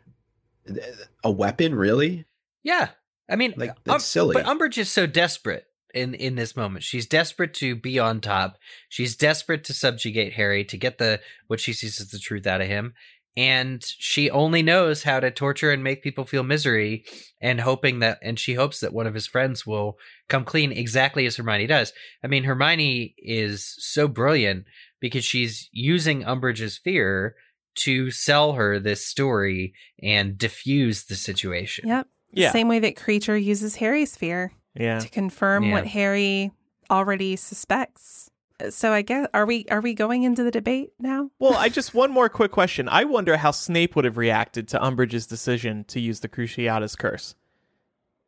A 1.22 1.30
weapon, 1.30 1.74
really? 1.74 2.24
Yeah. 2.62 2.90
I 3.28 3.36
mean, 3.36 3.54
Like 3.56 3.76
Um, 3.88 4.00
silly. 4.00 4.34
But 4.34 4.46
Umbridge 4.46 4.78
is 4.78 4.90
so 4.90 5.06
desperate 5.06 5.66
in 5.92 6.14
in 6.14 6.34
this 6.34 6.56
moment. 6.56 6.84
She's 6.84 7.06
desperate 7.06 7.54
to 7.54 7.74
be 7.74 7.98
on 7.98 8.20
top. 8.20 8.58
She's 8.88 9.16
desperate 9.16 9.64
to 9.64 9.74
subjugate 9.74 10.34
Harry 10.34 10.64
to 10.64 10.76
get 10.76 10.98
the 10.98 11.20
what 11.46 11.60
she 11.60 11.72
sees 11.72 12.00
as 12.00 12.08
the 12.10 12.18
truth 12.18 12.46
out 12.46 12.60
of 12.60 12.68
him. 12.68 12.94
And 13.36 13.82
she 13.84 14.30
only 14.30 14.62
knows 14.62 15.02
how 15.02 15.18
to 15.18 15.30
torture 15.30 15.72
and 15.72 15.82
make 15.82 16.02
people 16.04 16.24
feel 16.24 16.44
misery 16.44 17.04
and 17.40 17.60
hoping 17.60 17.98
that 17.98 18.18
and 18.22 18.38
she 18.38 18.54
hopes 18.54 18.78
that 18.80 18.92
one 18.92 19.08
of 19.08 19.14
his 19.14 19.26
friends 19.26 19.66
will 19.66 19.96
come 20.28 20.44
clean 20.44 20.70
exactly 20.70 21.26
as 21.26 21.36
Hermione 21.36 21.66
does. 21.66 21.92
I 22.22 22.28
mean, 22.28 22.44
Hermione 22.44 23.14
is 23.18 23.74
so 23.78 24.06
brilliant 24.06 24.66
because 25.00 25.24
she's 25.24 25.68
using 25.72 26.22
Umbridge's 26.22 26.78
fear 26.78 27.34
to 27.76 28.12
sell 28.12 28.52
her 28.52 28.78
this 28.78 29.04
story 29.04 29.74
and 30.00 30.38
diffuse 30.38 31.06
the 31.06 31.16
situation. 31.16 31.88
Yep. 31.88 32.06
Yeah. 32.32 32.52
Same 32.52 32.68
way 32.68 32.78
that 32.78 32.94
Kreacher 32.94 33.42
uses 33.42 33.76
Harry's 33.76 34.16
fear 34.16 34.52
Yeah. 34.78 35.00
to 35.00 35.08
confirm 35.08 35.64
Yeah. 35.64 35.72
what 35.72 35.86
Harry 35.88 36.52
already 36.88 37.34
suspects. 37.34 38.30
So 38.70 38.92
I 38.92 39.02
guess 39.02 39.26
are 39.34 39.46
we 39.46 39.66
are 39.70 39.80
we 39.80 39.94
going 39.94 40.22
into 40.22 40.42
the 40.42 40.50
debate 40.50 40.92
now? 40.98 41.30
Well, 41.38 41.54
I 41.54 41.68
just 41.68 41.94
one 41.94 42.10
more 42.10 42.28
quick 42.28 42.50
question. 42.52 42.88
I 42.88 43.04
wonder 43.04 43.36
how 43.36 43.50
Snape 43.50 43.96
would 43.96 44.04
have 44.04 44.16
reacted 44.16 44.68
to 44.68 44.78
Umbridge's 44.78 45.26
decision 45.26 45.84
to 45.84 46.00
use 46.00 46.20
the 46.20 46.28
Cruciatus 46.28 46.96
curse. 46.96 47.34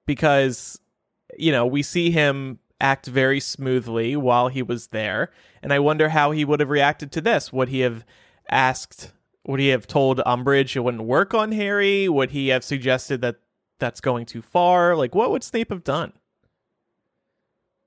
Because, 0.07 0.81
you 1.37 1.51
know, 1.51 1.67
we 1.67 1.83
see 1.83 2.11
him 2.11 2.61
act 2.81 3.07
very 3.07 3.41
smoothly 3.41 4.17
while 4.17 4.49
he 4.49 4.63
was 4.63 4.89
there, 4.89 5.33
and 5.63 5.73
I 5.73 5.79
wonder 5.79 6.11
how 6.11 6.31
he 6.31 6.45
would 6.45 6.61
have 6.61 6.71
reacted 6.71 7.11
to 7.13 7.21
this. 7.21 7.53
Would 7.53 7.69
he 7.69 7.81
have 7.81 8.05
asked 8.49 9.13
would 9.47 9.61
he 9.61 9.69
have 9.69 9.87
told 9.87 10.19
Umbridge 10.27 10.75
it 10.75 10.81
wouldn't 10.81 11.05
work 11.05 11.33
on 11.33 11.53
Harry? 11.53 12.09
Would 12.09 12.33
he 12.33 12.49
have 12.49 12.65
suggested 12.65 13.21
that 13.21 13.37
that's 13.79 14.01
going 14.01 14.27
too 14.27 14.43
far? 14.43 14.97
Like 14.97 15.15
what 15.15 15.31
would 15.31 15.45
Snape 15.45 15.71
have 15.71 15.85
done? 15.85 16.13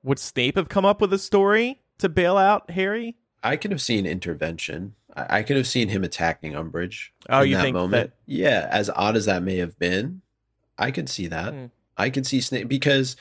Would 0.04 0.20
Snape 0.20 0.56
have 0.56 0.70
come 0.70 0.86
up 0.86 1.02
with 1.02 1.12
a 1.12 1.20
story 1.20 1.82
to 2.00 2.10
bail 2.10 2.38
out 2.38 2.72
Harry? 2.72 3.16
I 3.44 3.56
could 3.56 3.72
have 3.72 3.82
seen 3.82 4.06
intervention. 4.06 4.96
I, 5.16 5.40
I 5.40 5.44
could 5.44 5.56
have 5.58 5.68
seen 5.68 5.90
him 5.90 6.04
attacking 6.04 6.54
Umbridge. 6.54 7.10
Oh, 7.30 7.42
in 7.42 7.50
you 7.50 7.56
that 7.56 7.62
think 7.64 7.74
moment. 7.76 8.12
that- 8.12 8.18
Yeah, 8.26 8.68
as 8.72 8.90
odd 8.90 9.16
as 9.16 9.26
that 9.26 9.44
may 9.44 9.58
have 9.58 9.78
been, 9.80 10.22
I 10.78 10.92
could 10.92 11.10
see 11.10 11.28
that. 11.28 11.54
Hmm. 11.54 11.66
I 11.98 12.10
could 12.10 12.26
see 12.26 12.40
Snape 12.42 12.68
because, 12.70 13.16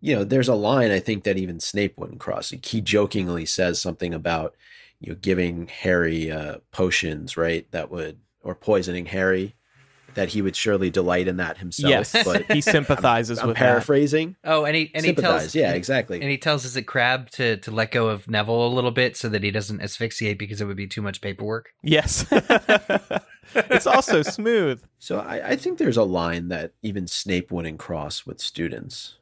you 0.00 0.14
know, 0.14 0.22
there's 0.24 0.48
a 0.48 0.54
line 0.54 0.90
I 0.92 1.00
think 1.00 1.24
that 1.24 1.36
even 1.36 1.58
Snape 1.60 1.98
wouldn't 1.98 2.20
cross. 2.20 2.50
He 2.62 2.80
jokingly 2.80 3.44
says 3.46 3.80
something 3.80 4.14
about, 4.14 4.54
you 5.00 5.10
know, 5.12 5.18
giving 5.20 5.66
Harry 5.66 6.30
uh, 6.30 6.58
potions, 6.70 7.36
right? 7.36 7.68
That 7.72 7.90
would 7.90 8.18
or 8.42 8.54
poisoning 8.54 9.06
Harry, 9.06 9.54
that 10.14 10.30
he 10.30 10.42
would 10.42 10.56
surely 10.56 10.90
delight 10.90 11.28
in 11.28 11.36
that 11.38 11.58
himself. 11.58 11.90
Yes, 11.90 12.24
but 12.24 12.44
he 12.52 12.60
sympathizes 12.60 13.38
I'm 13.38 13.48
with 13.48 13.56
that. 13.56 13.64
paraphrasing. 13.64 14.36
Oh, 14.44 14.64
and 14.64 14.76
he 14.76 14.90
and 14.94 15.04
he 15.04 15.14
tells 15.14 15.54
yeah, 15.54 15.68
and- 15.68 15.76
exactly. 15.76 16.20
And 16.20 16.30
he 16.30 16.38
tells 16.38 16.64
Is 16.64 16.76
it 16.76 16.82
Crabbe 16.82 17.30
to 17.30 17.56
to 17.58 17.70
let 17.70 17.90
go 17.90 18.08
of 18.08 18.28
Neville 18.28 18.66
a 18.66 18.68
little 18.68 18.90
bit 18.90 19.16
so 19.16 19.28
that 19.28 19.42
he 19.42 19.50
doesn't 19.50 19.80
asphyxiate 19.80 20.38
because 20.38 20.60
it 20.60 20.64
would 20.66 20.76
be 20.76 20.86
too 20.86 21.02
much 21.02 21.20
paperwork. 21.20 21.70
Yes. 21.82 22.26
it's 23.54 23.86
also 23.86 24.22
smooth. 24.22 24.82
So 24.98 25.18
I, 25.20 25.50
I 25.50 25.56
think 25.56 25.78
there's 25.78 25.96
a 25.96 26.04
line 26.04 26.48
that 26.48 26.72
even 26.82 27.06
Snape 27.06 27.50
wouldn't 27.52 27.78
cross 27.78 28.24
with 28.26 28.40
students. 28.40 29.16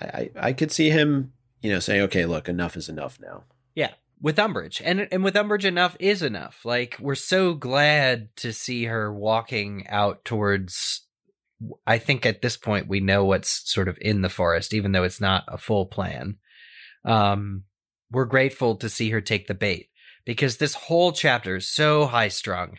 I, 0.00 0.04
I, 0.06 0.30
I 0.36 0.52
could 0.52 0.70
see 0.72 0.90
him, 0.90 1.32
you 1.62 1.70
know, 1.72 1.78
saying, 1.80 2.02
"Okay, 2.02 2.26
look, 2.26 2.48
enough 2.48 2.76
is 2.76 2.88
enough 2.88 3.18
now." 3.20 3.44
Yeah, 3.74 3.92
with 4.20 4.36
Umbridge, 4.36 4.80
and 4.84 5.08
and 5.10 5.24
with 5.24 5.34
Umbridge, 5.34 5.64
enough 5.64 5.96
is 6.00 6.22
enough. 6.22 6.64
Like 6.64 6.96
we're 7.00 7.14
so 7.14 7.54
glad 7.54 8.34
to 8.36 8.52
see 8.52 8.84
her 8.84 9.12
walking 9.12 9.86
out 9.88 10.24
towards. 10.24 11.06
I 11.86 11.98
think 11.98 12.24
at 12.24 12.40
this 12.40 12.56
point 12.56 12.88
we 12.88 13.00
know 13.00 13.24
what's 13.24 13.70
sort 13.70 13.88
of 13.88 13.98
in 14.00 14.22
the 14.22 14.28
forest, 14.28 14.72
even 14.72 14.92
though 14.92 15.02
it's 15.02 15.20
not 15.20 15.44
a 15.48 15.58
full 15.58 15.86
plan. 15.86 16.36
Um, 17.04 17.64
we're 18.10 18.26
grateful 18.26 18.76
to 18.76 18.88
see 18.88 19.10
her 19.10 19.20
take 19.20 19.48
the 19.48 19.54
bait 19.54 19.88
because 20.24 20.56
this 20.56 20.74
whole 20.74 21.10
chapter 21.12 21.56
is 21.56 21.68
so 21.68 22.06
high 22.06 22.28
strung. 22.28 22.78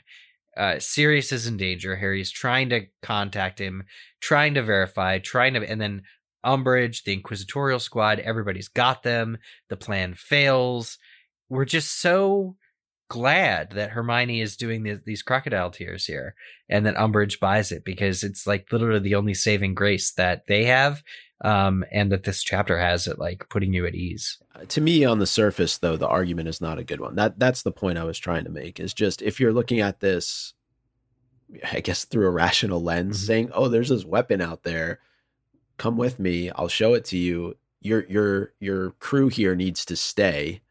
Uh, 0.56 0.80
Sirius 0.80 1.32
is 1.32 1.48
in 1.48 1.58
danger. 1.58 1.96
Harry's 1.96 2.32
trying 2.32 2.70
to 2.70 2.88
contact 3.02 3.60
him, 3.60 3.84
trying 4.20 4.56
to 4.56 4.64
verify, 4.64 5.20
trying 5.20 5.54
to, 5.54 5.70
and 5.70 5.80
then 5.80 6.04
Umbridge, 6.46 7.04
the 7.04 7.14
Inquisitorial 7.14 7.80
Squad, 7.80 8.20
everybody's 8.20 8.68
got 8.68 9.04
them. 9.04 9.38
The 9.70 9.78
plan 9.78 10.14
fails. 10.14 10.98
We're 11.50 11.66
just 11.66 12.00
so 12.02 12.56
glad 13.10 13.72
that 13.72 13.90
Hermione 13.90 14.40
is 14.40 14.56
doing 14.56 14.84
the, 14.84 15.02
these 15.04 15.24
crocodile 15.24 15.72
tears 15.72 16.06
here 16.06 16.36
and 16.70 16.86
that 16.86 16.96
Umbridge 16.96 17.40
buys 17.40 17.72
it 17.72 17.84
because 17.84 18.24
it's 18.24 18.46
like 18.46 18.72
literally 18.72 19.00
the 19.00 19.16
only 19.16 19.34
saving 19.34 19.74
grace 19.74 20.12
that 20.12 20.46
they 20.48 20.66
have 20.66 21.04
um, 21.42 21.84
and 21.92 22.12
that 22.12 22.24
this 22.24 22.44
chapter 22.44 22.78
has 22.78 23.08
at 23.08 23.18
like 23.18 23.50
putting 23.50 23.74
you 23.74 23.88
at 23.88 23.96
ease. 23.96 24.38
Uh, 24.54 24.66
To 24.66 24.82
me, 24.82 25.06
on 25.06 25.18
the 25.18 25.26
surface, 25.26 25.78
though, 25.80 25.98
the 25.98 26.08
argument 26.08 26.50
is 26.50 26.62
not 26.62 26.78
a 26.78 26.84
good 26.84 27.00
one. 27.02 27.16
That 27.16 27.40
that's 27.40 27.64
the 27.64 27.72
point 27.72 27.98
I 27.98 28.04
was 28.04 28.20
trying 28.20 28.44
to 28.44 28.52
make. 28.52 28.80
Is 28.80 28.94
just 28.94 29.22
if 29.22 29.40
you're 29.40 29.54
looking 29.54 29.80
at 29.80 30.02
this, 30.02 30.54
I 31.72 31.80
guess 31.80 32.06
through 32.06 32.28
a 32.28 32.32
rational 32.32 32.84
lens, 32.84 33.24
Mhm. 33.24 33.26
saying, 33.28 33.50
"Oh, 33.54 33.70
there's 33.70 33.90
this 33.90 34.06
weapon 34.06 34.42
out 34.42 34.64
there. 34.64 35.00
Come 35.78 35.98
with 35.98 36.20
me. 36.20 36.52
I'll 36.52 36.68
show 36.68 36.94
it 36.94 37.06
to 37.06 37.18
you. 37.18 37.56
Your 37.82 38.06
your 38.08 38.54
your 38.60 38.92
crew 39.00 39.30
here 39.30 39.56
needs 39.56 39.84
to 39.86 39.96
stay." 39.96 40.62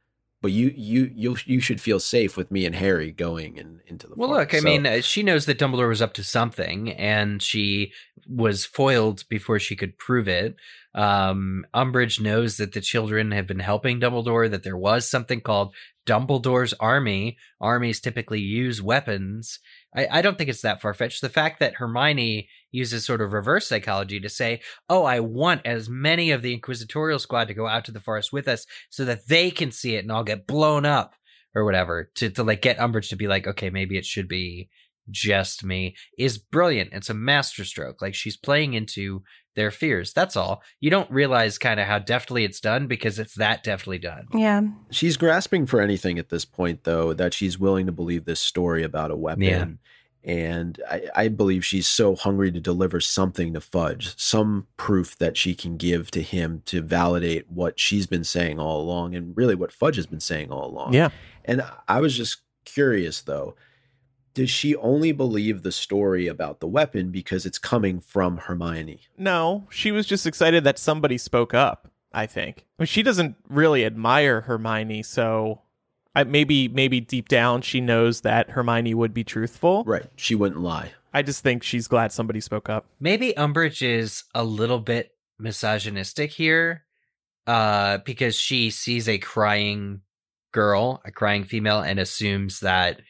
But 0.40 0.52
you 0.52 0.72
you 0.76 1.10
you 1.14 1.36
you 1.46 1.60
should 1.60 1.80
feel 1.80 1.98
safe 1.98 2.36
with 2.36 2.50
me 2.52 2.64
and 2.64 2.74
Harry 2.74 3.10
going 3.10 3.56
in, 3.56 3.80
into 3.86 4.06
the 4.06 4.14
Well, 4.16 4.28
forest. 4.28 4.52
look, 4.52 4.54
I 4.54 4.60
So- 4.60 4.64
mean, 4.64 4.86
uh, 4.86 5.00
she 5.00 5.22
knows 5.24 5.46
that 5.46 5.58
Dumbledore 5.58 5.88
was 5.88 6.00
up 6.00 6.14
to 6.14 6.22
something, 6.22 6.92
and 6.92 7.42
she 7.42 7.92
was 8.28 8.64
foiled 8.64 9.24
before 9.28 9.58
she 9.58 9.74
could 9.74 9.98
prove 9.98 10.28
it. 10.28 10.54
Um, 10.94 11.66
Umbridge 11.74 12.20
knows 12.20 12.56
that 12.56 12.72
the 12.72 12.80
children 12.80 13.30
have 13.32 13.46
been 13.46 13.58
helping 13.58 14.00
Dumbledore, 14.00 14.50
that 14.50 14.62
there 14.62 14.76
was 14.76 15.08
something 15.08 15.40
called 15.40 15.74
Dumbledore's 16.06 16.74
army. 16.74 17.36
Armies 17.60 18.00
typically 18.00 18.40
use 18.40 18.82
weapons. 18.82 19.60
I, 19.94 20.08
I 20.10 20.22
don't 20.22 20.38
think 20.38 20.50
it's 20.50 20.62
that 20.62 20.80
far 20.80 20.94
fetched. 20.94 21.20
The 21.20 21.28
fact 21.28 21.60
that 21.60 21.74
Hermione 21.74 22.48
uses 22.70 23.04
sort 23.04 23.20
of 23.20 23.32
reverse 23.32 23.66
psychology 23.68 24.20
to 24.20 24.28
say, 24.28 24.60
Oh, 24.88 25.04
I 25.04 25.20
want 25.20 25.62
as 25.66 25.88
many 25.88 26.30
of 26.30 26.42
the 26.42 26.54
Inquisitorial 26.54 27.18
squad 27.18 27.48
to 27.48 27.54
go 27.54 27.66
out 27.66 27.84
to 27.86 27.92
the 27.92 28.00
forest 28.00 28.32
with 28.32 28.48
us 28.48 28.66
so 28.90 29.04
that 29.04 29.28
they 29.28 29.50
can 29.50 29.70
see 29.70 29.96
it 29.96 30.04
and 30.04 30.12
I'll 30.12 30.24
get 30.24 30.46
blown 30.46 30.84
up 30.86 31.14
or 31.54 31.64
whatever 31.64 32.10
to, 32.16 32.30
to 32.30 32.42
like 32.42 32.62
get 32.62 32.78
Umbridge 32.78 33.10
to 33.10 33.16
be 33.16 33.28
like, 33.28 33.46
okay, 33.46 33.70
maybe 33.70 33.96
it 33.96 34.04
should 34.04 34.28
be 34.28 34.68
just 35.10 35.64
me 35.64 35.96
is 36.18 36.38
brilliant. 36.38 36.92
It's 36.92 37.10
a 37.10 37.14
masterstroke. 37.14 38.02
Like 38.02 38.14
she's 38.14 38.36
playing 38.36 38.74
into 38.74 39.22
their 39.58 39.70
fears. 39.72 40.12
That's 40.12 40.36
all. 40.36 40.62
You 40.80 40.88
don't 40.88 41.10
realize 41.10 41.58
kind 41.58 41.80
of 41.80 41.86
how 41.86 41.98
deftly 41.98 42.44
it's 42.44 42.60
done 42.60 42.86
because 42.86 43.18
it's 43.18 43.34
that 43.34 43.64
deftly 43.64 43.98
done. 43.98 44.28
Yeah. 44.32 44.62
She's 44.90 45.16
grasping 45.16 45.66
for 45.66 45.80
anything 45.80 46.18
at 46.18 46.28
this 46.28 46.44
point, 46.44 46.84
though, 46.84 47.12
that 47.12 47.34
she's 47.34 47.58
willing 47.58 47.86
to 47.86 47.92
believe 47.92 48.24
this 48.24 48.38
story 48.38 48.84
about 48.84 49.10
a 49.10 49.16
weapon. 49.16 49.42
Yeah. 49.42 49.66
And 50.24 50.80
I, 50.88 51.02
I 51.14 51.28
believe 51.28 51.64
she's 51.64 51.88
so 51.88 52.14
hungry 52.14 52.52
to 52.52 52.60
deliver 52.60 53.00
something 53.00 53.52
to 53.54 53.60
Fudge, 53.60 54.16
some 54.20 54.66
proof 54.76 55.16
that 55.18 55.36
she 55.36 55.54
can 55.54 55.76
give 55.76 56.10
to 56.12 56.22
him 56.22 56.62
to 56.66 56.80
validate 56.80 57.50
what 57.50 57.80
she's 57.80 58.06
been 58.06 58.24
saying 58.24 58.60
all 58.60 58.80
along 58.80 59.14
and 59.14 59.36
really 59.36 59.54
what 59.54 59.72
Fudge 59.72 59.96
has 59.96 60.06
been 60.06 60.20
saying 60.20 60.52
all 60.52 60.68
along. 60.70 60.92
Yeah. 60.92 61.10
And 61.44 61.62
I 61.88 62.00
was 62.00 62.16
just 62.16 62.42
curious, 62.64 63.22
though. 63.22 63.56
Does 64.34 64.50
she 64.50 64.76
only 64.76 65.12
believe 65.12 65.62
the 65.62 65.72
story 65.72 66.26
about 66.26 66.60
the 66.60 66.66
weapon 66.66 67.10
because 67.10 67.46
it's 67.46 67.58
coming 67.58 68.00
from 68.00 68.38
Hermione? 68.38 69.00
No, 69.16 69.66
she 69.70 69.90
was 69.90 70.06
just 70.06 70.26
excited 70.26 70.64
that 70.64 70.78
somebody 70.78 71.18
spoke 71.18 71.54
up, 71.54 71.90
I 72.12 72.26
think. 72.26 72.66
I 72.78 72.82
mean, 72.82 72.86
she 72.86 73.02
doesn't 73.02 73.36
really 73.48 73.84
admire 73.84 74.42
Hermione, 74.42 75.02
so 75.02 75.62
I, 76.14 76.24
maybe 76.24 76.68
maybe 76.68 77.00
deep 77.00 77.28
down 77.28 77.62
she 77.62 77.80
knows 77.80 78.22
that 78.22 78.50
Hermione 78.50 78.94
would 78.94 79.14
be 79.14 79.24
truthful. 79.24 79.84
Right. 79.84 80.06
She 80.16 80.34
wouldn't 80.34 80.60
lie. 80.60 80.92
I 81.12 81.22
just 81.22 81.42
think 81.42 81.62
she's 81.62 81.88
glad 81.88 82.12
somebody 82.12 82.40
spoke 82.40 82.68
up. 82.68 82.86
Maybe 83.00 83.32
Umbridge 83.36 83.82
is 83.82 84.24
a 84.34 84.44
little 84.44 84.78
bit 84.78 85.12
misogynistic 85.38 86.32
here 86.32 86.84
uh, 87.46 87.98
because 87.98 88.36
she 88.36 88.70
sees 88.70 89.08
a 89.08 89.18
crying 89.18 90.02
girl, 90.52 91.00
a 91.04 91.10
crying 91.10 91.44
female, 91.44 91.80
and 91.80 91.98
assumes 91.98 92.60
that 92.60 93.00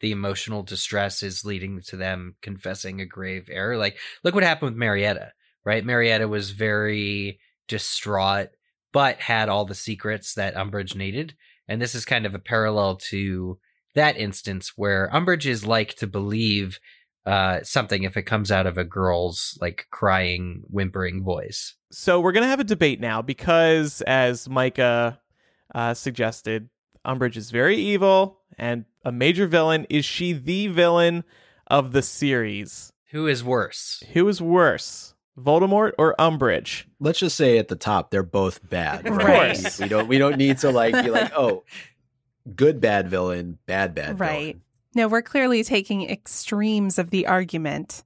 the 0.00 0.12
emotional 0.12 0.62
distress 0.62 1.22
is 1.22 1.44
leading 1.44 1.80
to 1.82 1.96
them 1.96 2.36
confessing 2.42 3.00
a 3.00 3.06
grave 3.06 3.48
error. 3.50 3.76
Like, 3.76 3.98
look 4.22 4.34
what 4.34 4.44
happened 4.44 4.72
with 4.72 4.78
Marietta, 4.78 5.32
right? 5.64 5.84
Marietta 5.84 6.28
was 6.28 6.50
very 6.50 7.40
distraught, 7.68 8.48
but 8.92 9.18
had 9.20 9.48
all 9.48 9.64
the 9.64 9.74
secrets 9.74 10.34
that 10.34 10.54
Umbridge 10.54 10.94
needed. 10.94 11.34
And 11.68 11.80
this 11.80 11.94
is 11.94 12.04
kind 12.04 12.26
of 12.26 12.34
a 12.34 12.38
parallel 12.38 12.96
to 13.10 13.58
that 13.94 14.16
instance 14.16 14.72
where 14.76 15.10
Umbridge 15.12 15.46
is 15.46 15.66
like 15.66 15.96
to 15.96 16.06
believe 16.06 16.78
uh, 17.24 17.60
something 17.64 18.04
if 18.04 18.16
it 18.16 18.22
comes 18.22 18.52
out 18.52 18.66
of 18.66 18.78
a 18.78 18.84
girl's 18.84 19.58
like 19.60 19.86
crying, 19.90 20.62
whimpering 20.68 21.24
voice. 21.24 21.74
So 21.90 22.20
we're 22.20 22.32
gonna 22.32 22.46
have 22.46 22.60
a 22.60 22.64
debate 22.64 23.00
now 23.00 23.20
because, 23.20 24.00
as 24.02 24.48
Micah 24.48 25.20
uh, 25.74 25.94
suggested, 25.94 26.68
Umbridge 27.06 27.36
is 27.36 27.50
very 27.50 27.76
evil 27.76 28.40
and 28.58 28.84
a 29.04 29.12
major 29.12 29.46
villain. 29.46 29.86
Is 29.88 30.04
she 30.04 30.32
the 30.32 30.66
villain 30.66 31.24
of 31.68 31.92
the 31.92 32.02
series? 32.02 32.92
Who 33.10 33.26
is 33.26 33.42
worse? 33.44 34.02
Who 34.12 34.26
is 34.28 34.42
worse, 34.42 35.14
Voldemort 35.38 35.92
or 35.98 36.14
Umbridge? 36.18 36.84
let's 36.98 37.18
just 37.20 37.36
say 37.36 37.58
at 37.58 37.68
the 37.68 37.76
top 37.76 38.10
they're 38.10 38.22
both 38.22 38.68
bad. 38.68 39.06
Of 39.06 39.16
Right? 39.16 39.54
course. 39.56 39.78
We 39.78 39.88
don't 39.88 40.08
we 40.08 40.18
don't 40.18 40.36
need 40.36 40.58
to 40.58 40.70
like 40.70 40.92
be 41.04 41.10
like, 41.10 41.32
oh, 41.36 41.62
good 42.54 42.80
bad 42.80 43.08
villain, 43.08 43.58
bad 43.66 43.94
bad 43.94 44.18
Right. 44.20 44.38
villain. 44.54 44.62
No, 44.94 45.08
we're 45.08 45.22
clearly 45.22 45.62
taking 45.62 46.08
extremes 46.08 46.98
of 46.98 47.10
the 47.10 47.26
argument 47.26 48.02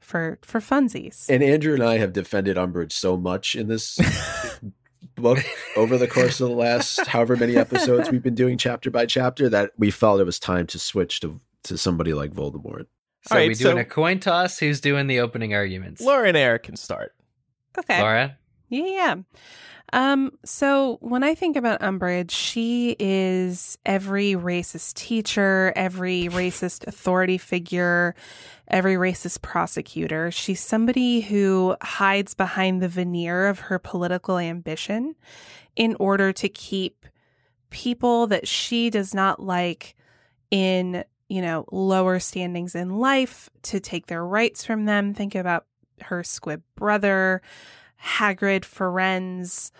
for 0.00 0.38
for 0.42 0.60
funsies. 0.60 1.26
And 1.30 1.42
Andrew 1.42 1.74
and 1.74 1.82
I 1.82 1.98
have 1.98 2.12
defended 2.12 2.56
Umbridge 2.56 2.92
so 2.92 3.16
much 3.16 3.54
in 3.54 3.68
this 3.68 3.98
both 5.16 5.44
over 5.76 5.98
the 5.98 6.08
course 6.08 6.40
of 6.40 6.48
the 6.48 6.54
last 6.54 7.06
however 7.06 7.36
many 7.36 7.56
episodes 7.56 8.10
we've 8.10 8.22
been 8.22 8.34
doing 8.34 8.56
chapter 8.58 8.90
by 8.90 9.06
chapter 9.06 9.48
that 9.48 9.72
we 9.78 9.90
felt 9.90 10.20
it 10.20 10.24
was 10.24 10.38
time 10.38 10.66
to 10.68 10.78
switch 10.78 11.20
to 11.20 11.40
to 11.64 11.78
somebody 11.78 12.12
like 12.12 12.32
Voldemort. 12.32 12.86
So 13.26 13.34
All 13.34 13.38
right, 13.38 13.48
we 13.48 13.54
doing 13.54 13.76
so- 13.76 13.80
a 13.80 13.84
coin 13.84 14.20
toss? 14.20 14.58
Who's 14.58 14.80
doing 14.80 15.06
the 15.06 15.20
opening 15.20 15.54
arguments? 15.54 16.00
Laura 16.02 16.28
and 16.28 16.36
Eric 16.36 16.64
can 16.64 16.76
start. 16.76 17.14
Okay. 17.78 18.00
Laura? 18.00 18.36
Yeah, 18.68 18.84
yeah. 18.86 19.14
Um, 19.92 20.32
so 20.44 20.98
when 21.00 21.22
I 21.22 21.34
think 21.34 21.56
about 21.56 21.80
Umbridge, 21.80 22.32
she 22.32 22.96
is 22.98 23.78
every 23.86 24.32
racist 24.32 24.94
teacher, 24.94 25.72
every 25.76 26.24
racist 26.24 26.86
authority 26.86 27.38
figure, 27.38 28.14
every 28.66 28.94
racist 28.94 29.42
prosecutor. 29.42 30.30
She's 30.30 30.60
somebody 30.60 31.20
who 31.20 31.76
hides 31.80 32.34
behind 32.34 32.82
the 32.82 32.88
veneer 32.88 33.46
of 33.46 33.60
her 33.60 33.78
political 33.78 34.38
ambition 34.38 35.14
in 35.76 35.96
order 36.00 36.32
to 36.32 36.48
keep 36.48 37.06
people 37.70 38.26
that 38.28 38.48
she 38.48 38.90
does 38.90 39.14
not 39.14 39.40
like 39.40 39.94
in, 40.50 41.04
you 41.28 41.42
know, 41.42 41.66
lower 41.70 42.18
standings 42.18 42.74
in 42.74 42.98
life 42.98 43.50
to 43.62 43.80
take 43.80 44.06
their 44.06 44.24
rights 44.24 44.64
from 44.64 44.86
them. 44.86 45.14
Think 45.14 45.34
about 45.34 45.66
her 46.00 46.22
squib 46.24 46.62
brother, 46.76 47.42
Hagrid, 48.04 48.62
Firenze, 48.62 49.70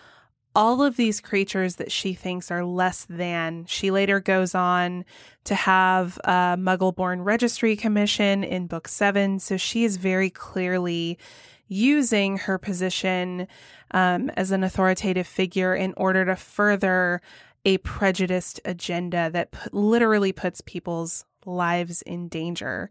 all 0.55 0.83
of 0.83 0.97
these 0.97 1.21
creatures 1.21 1.77
that 1.77 1.91
she 1.91 2.15
thinks 2.15 2.51
are 2.51 2.65
less 2.65 3.07
than. 3.09 3.65
She 3.67 3.91
later 3.91 4.21
goes 4.21 4.55
on 4.55 5.05
to 5.45 5.55
have 5.55 6.19
a 6.25 6.57
Muggle-born 6.57 7.23
Registry 7.23 7.77
Commission 7.77 8.45
in 8.45 8.67
Book 8.67 8.89
Seven, 8.89 9.41
so 9.41 9.57
she 9.57 9.85
is 9.85 9.97
very 9.97 10.31
clearly 10.31 11.19
using 11.67 12.39
her 12.39 12.59
position 12.59 13.49
um, 13.91 14.31
as 14.31 14.51
an 14.51 14.63
authoritative 14.63 15.27
figure 15.27 15.75
in 15.75 15.93
order 15.97 16.25
to 16.25 16.37
further 16.37 17.21
a 17.65 17.79
prejudiced 17.79 18.61
agenda 18.65 19.31
that 19.31 19.51
put, 19.51 19.73
literally 19.73 20.33
puts 20.33 20.61
people's 20.61 21.25
lives 21.47 22.03
in 22.03 22.29
danger. 22.29 22.91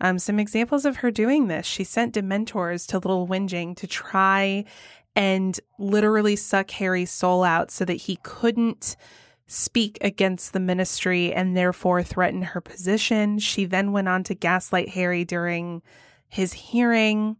Um, 0.00 0.18
some 0.18 0.38
examples 0.38 0.84
of 0.84 0.96
her 0.96 1.10
doing 1.10 1.48
this: 1.48 1.66
she 1.66 1.84
sent 1.84 2.14
Dementors 2.14 2.86
to 2.88 2.98
Little 2.98 3.26
Whinging 3.26 3.76
to 3.76 3.86
try 3.86 4.64
and 5.16 5.58
literally 5.78 6.36
suck 6.36 6.70
Harry's 6.72 7.10
soul 7.10 7.44
out 7.44 7.70
so 7.70 7.84
that 7.84 7.94
he 7.94 8.16
couldn't 8.22 8.96
speak 9.46 9.98
against 10.00 10.52
the 10.52 10.60
ministry 10.60 11.32
and 11.32 11.56
therefore 11.56 12.02
threaten 12.02 12.42
her 12.42 12.60
position. 12.60 13.38
She 13.38 13.64
then 13.64 13.92
went 13.92 14.08
on 14.08 14.24
to 14.24 14.34
gaslight 14.34 14.90
Harry 14.90 15.24
during 15.24 15.82
his 16.28 16.52
hearing. 16.52 17.36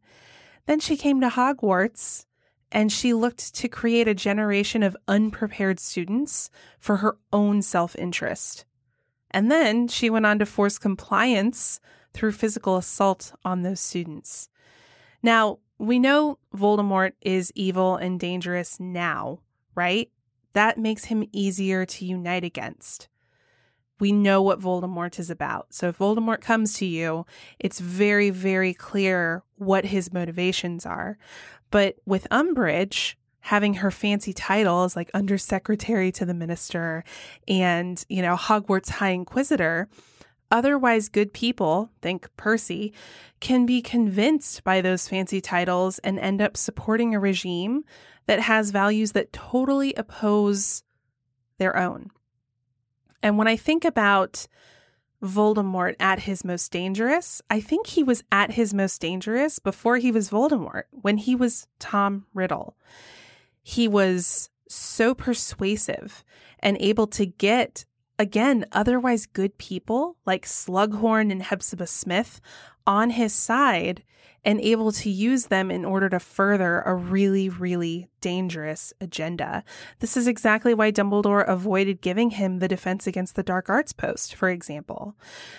Then 0.67 0.81
she 0.81 0.97
came 0.97 1.21
to 1.21 1.29
Hogwarts 1.29 2.27
and 2.71 2.91
she 2.93 3.15
looked 3.15 3.55
to 3.55 3.69
create 3.69 4.09
a 4.09 4.15
generation 4.15 4.83
of 4.83 4.97
unprepared 5.09 5.81
students 5.81 6.51
for 6.79 6.97
her 6.97 7.17
own 7.33 7.63
self 7.63 7.97
interest. 7.97 8.65
And 9.35 9.51
then 9.51 9.89
she 9.89 10.11
went 10.11 10.27
on 10.27 10.39
to 10.39 10.47
force 10.47 10.79
compliance 10.79 11.81
through 12.13 12.33
physical 12.33 12.77
assault 12.77 13.33
on 13.45 13.63
those 13.63 13.81
students. 13.81 14.49
Now, 15.25 15.59
we 15.77 15.99
know 15.99 16.39
Voldemort 16.57 17.15
is 17.21 17.51
evil 17.57 17.97
and 17.97 18.21
dangerous 18.21 18.79
now, 18.79 19.41
right? 19.75 20.09
That 20.53 20.79
makes 20.79 21.07
him 21.07 21.29
easier 21.33 21.85
to 21.85 22.07
unite 22.07 22.45
against. 22.45 23.09
We 23.99 24.13
know 24.13 24.41
what 24.41 24.61
Voldemort 24.61 25.19
is 25.19 25.31
about. 25.31 25.75
So 25.75 25.89
if 25.89 25.99
Voldemort 25.99 26.41
comes 26.41 26.75
to 26.75 26.87
you, 26.87 27.27
it's 27.59 27.81
very, 27.81 28.31
very 28.31 28.73
clear 28.73 29.43
what 29.57 29.87
his 29.87 30.13
motivations 30.13 30.87
are. 30.87 31.19
But 31.73 31.97
with 32.07 32.29
Umbridge, 32.31 33.17
having 33.45 33.75
her 33.75 33.91
fancy 33.91 34.33
titles 34.33 34.97
like 34.97 35.11
undersecretary 35.13 36.11
to 36.11 36.25
the 36.25 36.33
minister 36.33 37.05
and, 37.47 38.03
you 38.09 38.23
know, 38.23 38.37
Hogwarts 38.37 38.89
High 38.89 39.11
Inquisitor, 39.11 39.87
otherwise 40.51 41.11
good 41.11 41.31
people, 41.35 41.91
think 42.01 42.27
Percy, 42.39 42.95
can 43.41 43.67
be 43.67 43.83
convinced 43.83 44.65
by 44.65 44.81
those 44.81 45.09
fancy 45.09 45.43
titles 45.43 45.99
and 45.99 46.19
end 46.19 46.41
up 46.41 46.57
supporting 46.57 47.15
a 47.15 47.21
regime 47.21 47.85
that 48.25 48.41
has 48.41 48.71
values 48.71 49.13
that 49.13 49.35
totally 49.35 49.93
oppose 49.93 50.83
their 51.59 51.77
own. 51.77 52.11
And 53.23 53.37
when 53.37 53.47
I 53.47 53.57
think 53.57 53.85
about 53.85 54.47
Voldemort 55.23 55.97
at 56.01 56.21
his 56.21 56.47
most 56.47 56.73
dangerous, 56.73 57.43
I 57.51 57.61
think 57.61 57.89
he 57.89 58.03
was 58.03 58.25
at 58.33 58.53
his 58.53 58.73
most 58.73 59.03
dangerous 59.03 59.59
before 59.59 59.99
he 59.99 60.11
was 60.11 60.31
Voldemort, 60.31 60.85
when 60.93 61.19
he 61.19 61.35
was 61.35 61.67
Tom 61.79 62.25
Riddle. 62.33 62.79
He 63.65 63.89
was 63.89 64.51
so 64.69 65.15
persuasive 65.15 66.23
and 66.61 66.77
able 66.79 67.09
to 67.09 67.27
get 67.27 67.85
again, 68.19 68.65
otherwise 68.71 69.27
good 69.27 69.59
people 69.59 70.17
like 70.25 70.47
Slughorn 70.47 71.33
and 71.33 71.43
Hepzibah 71.43 71.89
Smith 71.89 72.41
on 72.87 73.11
his 73.11 73.33
side 73.33 74.05
and 74.45 74.61
able 74.61 74.93
to 74.93 75.11
use 75.11 75.47
them 75.47 75.71
in 75.71 75.85
order 75.85 76.09
to 76.11 76.21
further 76.21 76.81
a 76.83 76.95
really, 76.95 77.49
really 77.49 78.09
dangerous 78.25 78.91
agenda. 79.03 79.63
This 79.99 80.17
is 80.17 80.27
exactly 80.27 80.73
why 80.73 80.91
Dumbledore 80.91 81.47
avoided 81.47 82.01
giving 82.01 82.31
him 82.31 82.59
the 82.59 82.69
defense 82.69 83.07
against 83.07 83.37
the 83.37 83.43
dark 83.43 83.69
arts 83.69 83.93
post, 83.93 84.35
for 84.35 84.49
example. 84.49 85.15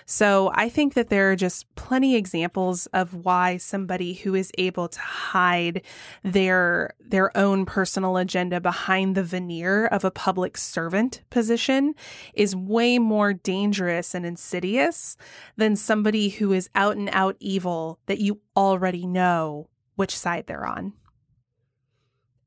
So 0.07 0.51
I 0.55 0.67
think 0.69 0.95
that 0.95 1.09
there 1.09 1.29
are 1.31 1.35
just 1.35 1.67
plenty 1.75 2.15
examples 2.15 2.87
of 2.87 3.13
why 3.23 3.57
somebody 3.57 4.15
who 4.15 4.33
is 4.33 4.51
able 4.57 4.87
to 4.87 4.99
hide 4.99 5.83
their 6.23 6.95
their 6.99 7.37
own 7.37 7.67
personal 7.67 8.17
agenda 8.17 8.59
behind 8.59 9.13
the 9.13 9.23
veneer 9.23 9.85
of 9.85 10.03
a 10.03 10.09
public 10.09 10.57
servant 10.57 11.21
position 11.29 11.93
is 12.33 12.55
way 12.55 12.97
more 12.97 13.31
dangerous 13.31 14.15
and 14.15 14.25
insidious 14.25 15.17
than 15.55 15.75
somebody 15.75 16.29
who 16.29 16.51
is 16.51 16.67
out 16.73 16.97
and 16.97 17.09
out 17.11 17.35
evil 17.39 17.99
that 18.07 18.17
you 18.17 18.39
already 18.57 19.05
know 19.05 19.69
which 19.97 20.17
side 20.17 20.47
they're 20.47 20.65
on. 20.65 20.93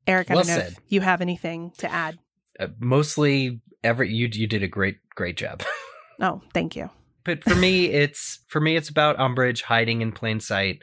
Eric, 0.09 0.31
I 0.31 0.35
Well 0.35 0.45
don't 0.45 0.57
know 0.57 0.63
said. 0.63 0.73
if 0.73 0.79
you 0.89 1.01
have 1.03 1.21
anything 1.21 1.71
to 1.79 1.91
add. 1.93 2.19
Uh, 2.59 2.69
mostly 2.81 3.61
every 3.85 4.13
you 4.13 4.29
you 4.33 4.47
did 4.49 4.63
a 4.65 4.69
great 4.69 4.97
great 5.15 5.37
job. 5.37 5.63
Oh, 6.21 6.43
thank 6.53 6.75
you. 6.75 6.91
but 7.23 7.45
for 7.45 7.55
me 7.55 7.87
it's 7.91 8.41
for 8.49 8.61
me 8.61 8.75
it's 8.75 8.89
about 8.89 9.19
Umbridge 9.19 9.63
hiding 9.63 10.01
in 10.03 10.11
plain 10.11 10.41
sight 10.41 10.83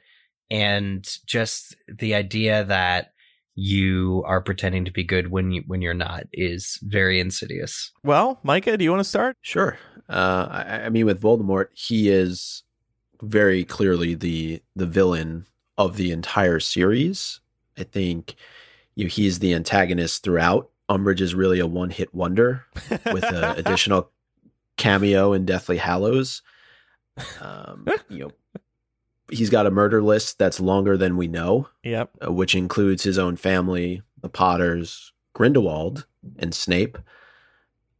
and 0.49 1.05
just 1.25 1.75
the 1.89 2.15
idea 2.15 2.63
that 2.63 3.11
you 3.53 4.23
are 4.25 4.39
pretending 4.39 4.85
to 4.85 4.91
be 4.91 5.03
good 5.03 5.31
when 5.31 5.51
you 5.51 5.63
when 5.67 5.81
you're 5.81 5.93
not 5.93 6.23
is 6.31 6.79
very 6.83 7.19
insidious. 7.19 7.91
Well, 8.03 8.39
Micah, 8.43 8.77
do 8.77 8.85
you 8.85 8.91
want 8.91 9.01
to 9.01 9.09
start? 9.09 9.35
Sure. 9.41 9.77
Uh, 10.07 10.47
I, 10.49 10.81
I 10.85 10.89
mean, 10.89 11.05
with 11.05 11.21
Voldemort, 11.21 11.67
he 11.73 12.07
is 12.09 12.63
very 13.21 13.65
clearly 13.65 14.15
the 14.15 14.61
the 14.73 14.85
villain 14.85 15.47
of 15.77 15.97
the 15.97 16.11
entire 16.11 16.61
series. 16.61 17.41
I 17.77 17.83
think 17.83 18.35
you 18.95 19.05
know, 19.05 19.09
he's 19.09 19.39
the 19.39 19.53
antagonist 19.53 20.23
throughout. 20.23 20.69
Umbridge 20.89 21.21
is 21.21 21.33
really 21.35 21.59
a 21.59 21.67
one 21.67 21.89
hit 21.89 22.13
wonder 22.13 22.65
with 23.11 23.23
an 23.23 23.43
additional 23.57 24.11
cameo 24.77 25.33
in 25.33 25.45
Deathly 25.45 25.77
Hallows. 25.77 26.41
Um, 27.41 27.87
you 28.09 28.19
know, 28.19 28.31
he's 29.31 29.49
got 29.49 29.65
a 29.65 29.71
murder 29.71 30.01
list 30.03 30.37
that's 30.37 30.59
longer 30.59 30.97
than 30.97 31.17
we 31.17 31.27
know, 31.27 31.67
Yep. 31.83 32.11
uh, 32.27 32.31
which 32.31 32.53
includes 32.55 33.03
his 33.03 33.17
own 33.17 33.35
family, 33.35 34.01
the 34.21 34.29
Potters, 34.29 35.11
Grindelwald, 35.33 36.05
and 36.37 36.53
Snape. 36.53 36.97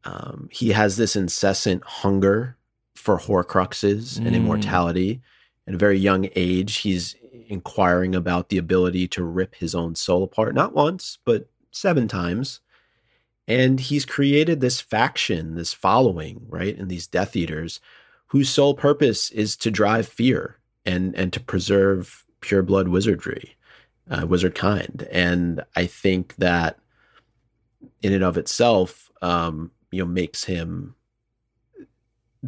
Um, 0.04 0.50
he 0.52 0.70
has 0.70 0.98
this 0.98 1.16
incessant 1.16 1.84
hunger 1.84 2.58
for 2.94 3.18
Horcruxes 3.18 4.18
and 4.18 4.28
Mm. 4.28 4.36
immortality. 4.36 5.22
At 5.68 5.74
a 5.74 5.78
very 5.78 5.98
young 5.98 6.30
age, 6.36 6.78
he's 6.78 7.16
inquiring 7.48 8.16
about 8.16 8.50
the 8.50 8.58
ability 8.58 9.08
to 9.10 9.24
rip 9.24 9.56
his 9.56 9.76
own 9.76 9.96
soul 9.96 10.24
apart, 10.24 10.56
not 10.56 10.74
once, 10.74 11.20
but 11.26 11.48
seven 11.72 12.08
times. 12.08 12.62
And 13.48 13.80
he's 13.80 14.06
created 14.06 14.60
this 14.60 14.82
faction, 14.82 15.56
this 15.56 15.74
following, 15.74 16.46
right? 16.50 16.78
And 16.78 16.90
these 16.90 17.08
Death 17.08 17.36
Eaters, 17.36 17.80
whose 18.28 18.50
sole 18.50 18.74
purpose 18.74 19.30
is 19.32 19.56
to 19.58 19.70
drive 19.70 20.08
fear 20.08 20.58
and 20.86 21.16
and 21.16 21.32
to 21.34 21.40
preserve 21.40 22.26
pure 22.42 22.64
blood 22.64 22.88
wizardry, 22.88 23.56
uh, 24.10 24.26
wizard 24.28 24.56
kind. 24.56 25.08
And 25.12 25.64
I 25.76 25.86
think 25.86 26.36
that 26.38 26.80
in 28.02 28.14
and 28.14 28.24
of 28.24 28.38
itself, 28.38 29.12
um, 29.22 29.72
you 29.92 30.04
know, 30.04 30.10
makes 30.10 30.44
him 30.44 30.96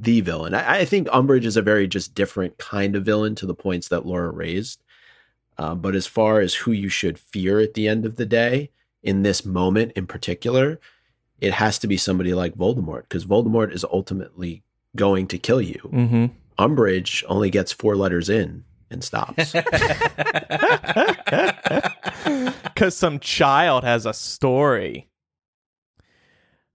the 0.02 0.22
villain. 0.22 0.54
I, 0.54 0.80
I 0.80 0.86
think 0.86 1.08
Umbridge 1.08 1.46
is 1.46 1.58
a 1.58 1.62
very 1.62 1.88
just 1.88 2.16
different 2.16 2.58
kind 2.58 2.96
of 2.96 3.06
villain 3.06 3.36
to 3.36 3.46
the 3.46 3.56
points 3.56 3.88
that 3.90 4.06
Laura 4.06 4.30
raised. 4.30 4.82
Uh, 5.58 5.74
but 5.76 5.96
as 5.96 6.06
far 6.06 6.40
as 6.40 6.54
who 6.54 6.72
you 6.72 6.90
should 6.90 7.18
fear 7.18 7.60
at 7.60 7.74
the 7.74 7.88
end 7.88 8.06
of 8.06 8.16
the 8.16 8.26
day, 8.26 8.70
in 9.04 9.24
this 9.24 9.46
moment 9.46 9.94
in 9.96 10.06
particular, 10.06 10.80
it 11.40 11.54
has 11.54 11.80
to 11.80 11.88
be 11.88 11.98
somebody 11.98 12.34
like 12.34 12.56
Voldemort, 12.56 13.04
because 13.04 13.26
Voldemort 13.26 13.74
is 13.74 13.86
ultimately 13.86 14.64
going 14.96 15.28
to 15.28 15.38
kill 15.38 15.62
you. 15.62 15.80
Mm-hmm. 15.92 16.26
Umbridge 16.60 17.24
only 17.28 17.50
gets 17.50 17.72
four 17.72 17.96
letters 17.96 18.30
in 18.30 18.64
and 18.90 19.04
stops. 19.04 19.54
because 22.64 22.96
some 22.96 23.20
child 23.20 23.84
has 23.84 24.06
a 24.06 24.14
story. 24.14 25.08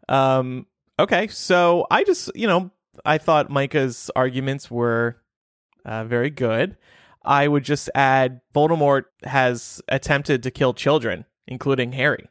Um. 0.09 0.67
Okay, 0.99 1.29
so 1.29 1.87
I 1.91 2.05
just 2.05 2.31
you 2.35 2.47
know 2.47 2.71
I 3.05 3.19
thought 3.19 3.51
Micah's 3.51 4.11
arguments 4.15 4.71
were 4.71 5.17
uh, 5.85 6.05
very 6.05 6.31
good. 6.31 6.77
I 7.25 7.49
would 7.49 7.65
just 7.65 7.89
add 7.95 8.41
Voldemort 8.55 9.05
has 9.25 9.81
attempted 9.89 10.43
to 10.43 10.51
kill 10.51 10.75
children, 10.75 11.25
including 11.47 11.93
Harry. 11.93 12.29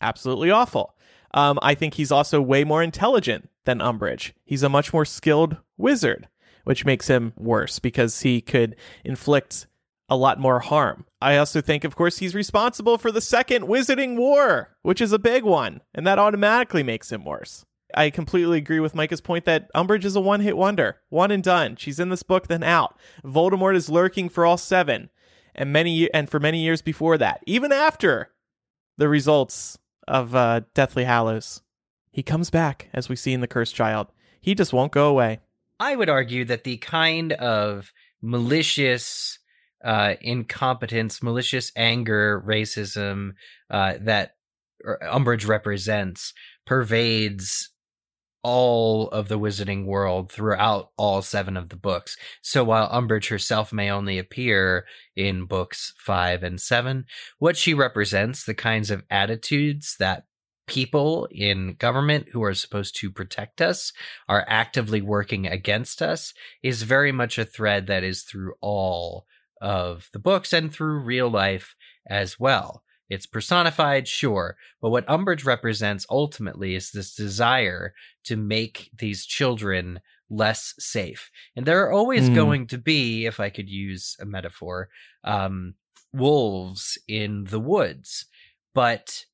Absolutely 0.00 0.50
awful. 0.50 0.94
Um, 1.34 1.58
I 1.60 1.74
think 1.74 1.94
he's 1.94 2.12
also 2.12 2.40
way 2.40 2.64
more 2.64 2.82
intelligent 2.82 3.48
than 3.64 3.80
Umbridge. 3.80 4.32
He's 4.44 4.62
a 4.62 4.68
much 4.68 4.92
more 4.92 5.04
skilled 5.04 5.56
wizard, 5.76 6.28
which 6.64 6.84
makes 6.84 7.08
him 7.08 7.32
worse 7.36 7.78
because 7.78 8.20
he 8.20 8.40
could 8.40 8.76
inflict 9.04 9.66
a 10.08 10.16
lot 10.16 10.40
more 10.40 10.60
harm. 10.60 11.04
I 11.20 11.36
also 11.36 11.60
think, 11.60 11.84
of 11.84 11.96
course, 11.96 12.18
he's 12.18 12.34
responsible 12.34 12.96
for 12.96 13.12
the 13.12 13.20
Second 13.20 13.64
Wizarding 13.64 14.16
War, 14.16 14.74
which 14.82 15.00
is 15.00 15.12
a 15.12 15.18
big 15.18 15.44
one, 15.44 15.82
and 15.94 16.06
that 16.06 16.18
automatically 16.18 16.82
makes 16.82 17.12
him 17.12 17.24
worse. 17.24 17.66
I 17.94 18.10
completely 18.10 18.58
agree 18.58 18.80
with 18.80 18.94
Micah's 18.94 19.20
point 19.20 19.44
that 19.46 19.72
Umbridge 19.74 20.04
is 20.04 20.16
a 20.16 20.20
one 20.20 20.40
hit 20.40 20.56
wonder. 20.56 21.00
One 21.08 21.30
and 21.30 21.42
done. 21.42 21.76
She's 21.76 21.98
in 21.98 22.10
this 22.10 22.22
book, 22.22 22.46
then 22.46 22.62
out. 22.62 22.98
Voldemort 23.24 23.76
is 23.76 23.88
lurking 23.88 24.28
for 24.28 24.44
all 24.44 24.58
seven. 24.58 25.10
And 25.54 25.72
many 25.72 26.12
and 26.12 26.30
for 26.30 26.38
many 26.38 26.62
years 26.62 26.82
before 26.82 27.18
that. 27.18 27.42
Even 27.46 27.72
after 27.72 28.30
the 28.98 29.08
results 29.08 29.78
of 30.06 30.34
uh, 30.34 30.62
Deathly 30.74 31.04
Hallows. 31.04 31.62
He 32.10 32.22
comes 32.22 32.50
back, 32.50 32.88
as 32.92 33.08
we 33.08 33.16
see 33.16 33.32
in 33.32 33.40
The 33.40 33.46
Cursed 33.46 33.74
Child. 33.74 34.08
He 34.40 34.54
just 34.54 34.72
won't 34.72 34.92
go 34.92 35.08
away. 35.08 35.40
I 35.80 35.94
would 35.94 36.08
argue 36.08 36.44
that 36.46 36.64
the 36.64 36.78
kind 36.78 37.32
of 37.34 37.92
malicious 38.20 39.38
uh, 39.84 40.14
incompetence, 40.20 41.22
malicious 41.22 41.70
anger, 41.76 42.42
racism 42.44 43.34
uh, 43.70 43.94
that 44.00 44.34
Umbridge 44.84 45.46
represents 45.46 46.32
pervades 46.66 47.70
all 48.42 49.08
of 49.08 49.28
the 49.28 49.38
wizarding 49.38 49.84
world 49.84 50.30
throughout 50.30 50.90
all 50.96 51.22
seven 51.22 51.56
of 51.56 51.68
the 51.68 51.76
books. 51.76 52.16
So 52.42 52.64
while 52.64 52.88
Umbridge 52.90 53.28
herself 53.28 53.72
may 53.72 53.90
only 53.90 54.18
appear 54.18 54.86
in 55.16 55.46
books 55.46 55.92
five 55.98 56.42
and 56.42 56.60
seven, 56.60 57.06
what 57.38 57.56
she 57.56 57.74
represents, 57.74 58.44
the 58.44 58.54
kinds 58.54 58.90
of 58.90 59.02
attitudes 59.10 59.96
that 59.98 60.24
people 60.66 61.26
in 61.30 61.74
government 61.78 62.28
who 62.32 62.42
are 62.44 62.54
supposed 62.54 62.94
to 63.00 63.10
protect 63.10 63.60
us 63.60 63.92
are 64.28 64.44
actively 64.46 65.00
working 65.00 65.46
against 65.46 66.00
us, 66.02 66.32
is 66.62 66.82
very 66.82 67.10
much 67.10 67.38
a 67.38 67.44
thread 67.44 67.86
that 67.86 68.04
is 68.04 68.22
through 68.22 68.52
all 68.60 69.26
of 69.60 70.08
the 70.12 70.18
books 70.18 70.52
and 70.52 70.72
through 70.72 71.00
real 71.00 71.28
life 71.28 71.74
as 72.08 72.38
well. 72.38 72.84
It's 73.08 73.26
personified, 73.26 74.06
sure, 74.06 74.56
but 74.82 74.90
what 74.90 75.06
Umbridge 75.06 75.44
represents 75.44 76.06
ultimately 76.10 76.74
is 76.74 76.90
this 76.90 77.14
desire 77.14 77.94
to 78.24 78.36
make 78.36 78.90
these 78.98 79.24
children 79.24 80.00
less 80.30 80.74
safe. 80.78 81.30
And 81.56 81.64
there 81.64 81.82
are 81.82 81.92
always 81.92 82.28
mm. 82.28 82.34
going 82.34 82.66
to 82.68 82.78
be, 82.78 83.24
if 83.24 83.40
I 83.40 83.48
could 83.48 83.68
use 83.68 84.16
a 84.20 84.26
metaphor, 84.26 84.90
um, 85.24 85.74
wolves 86.12 86.98
in 87.08 87.44
the 87.44 87.60
woods. 87.60 88.26
But 88.74 89.24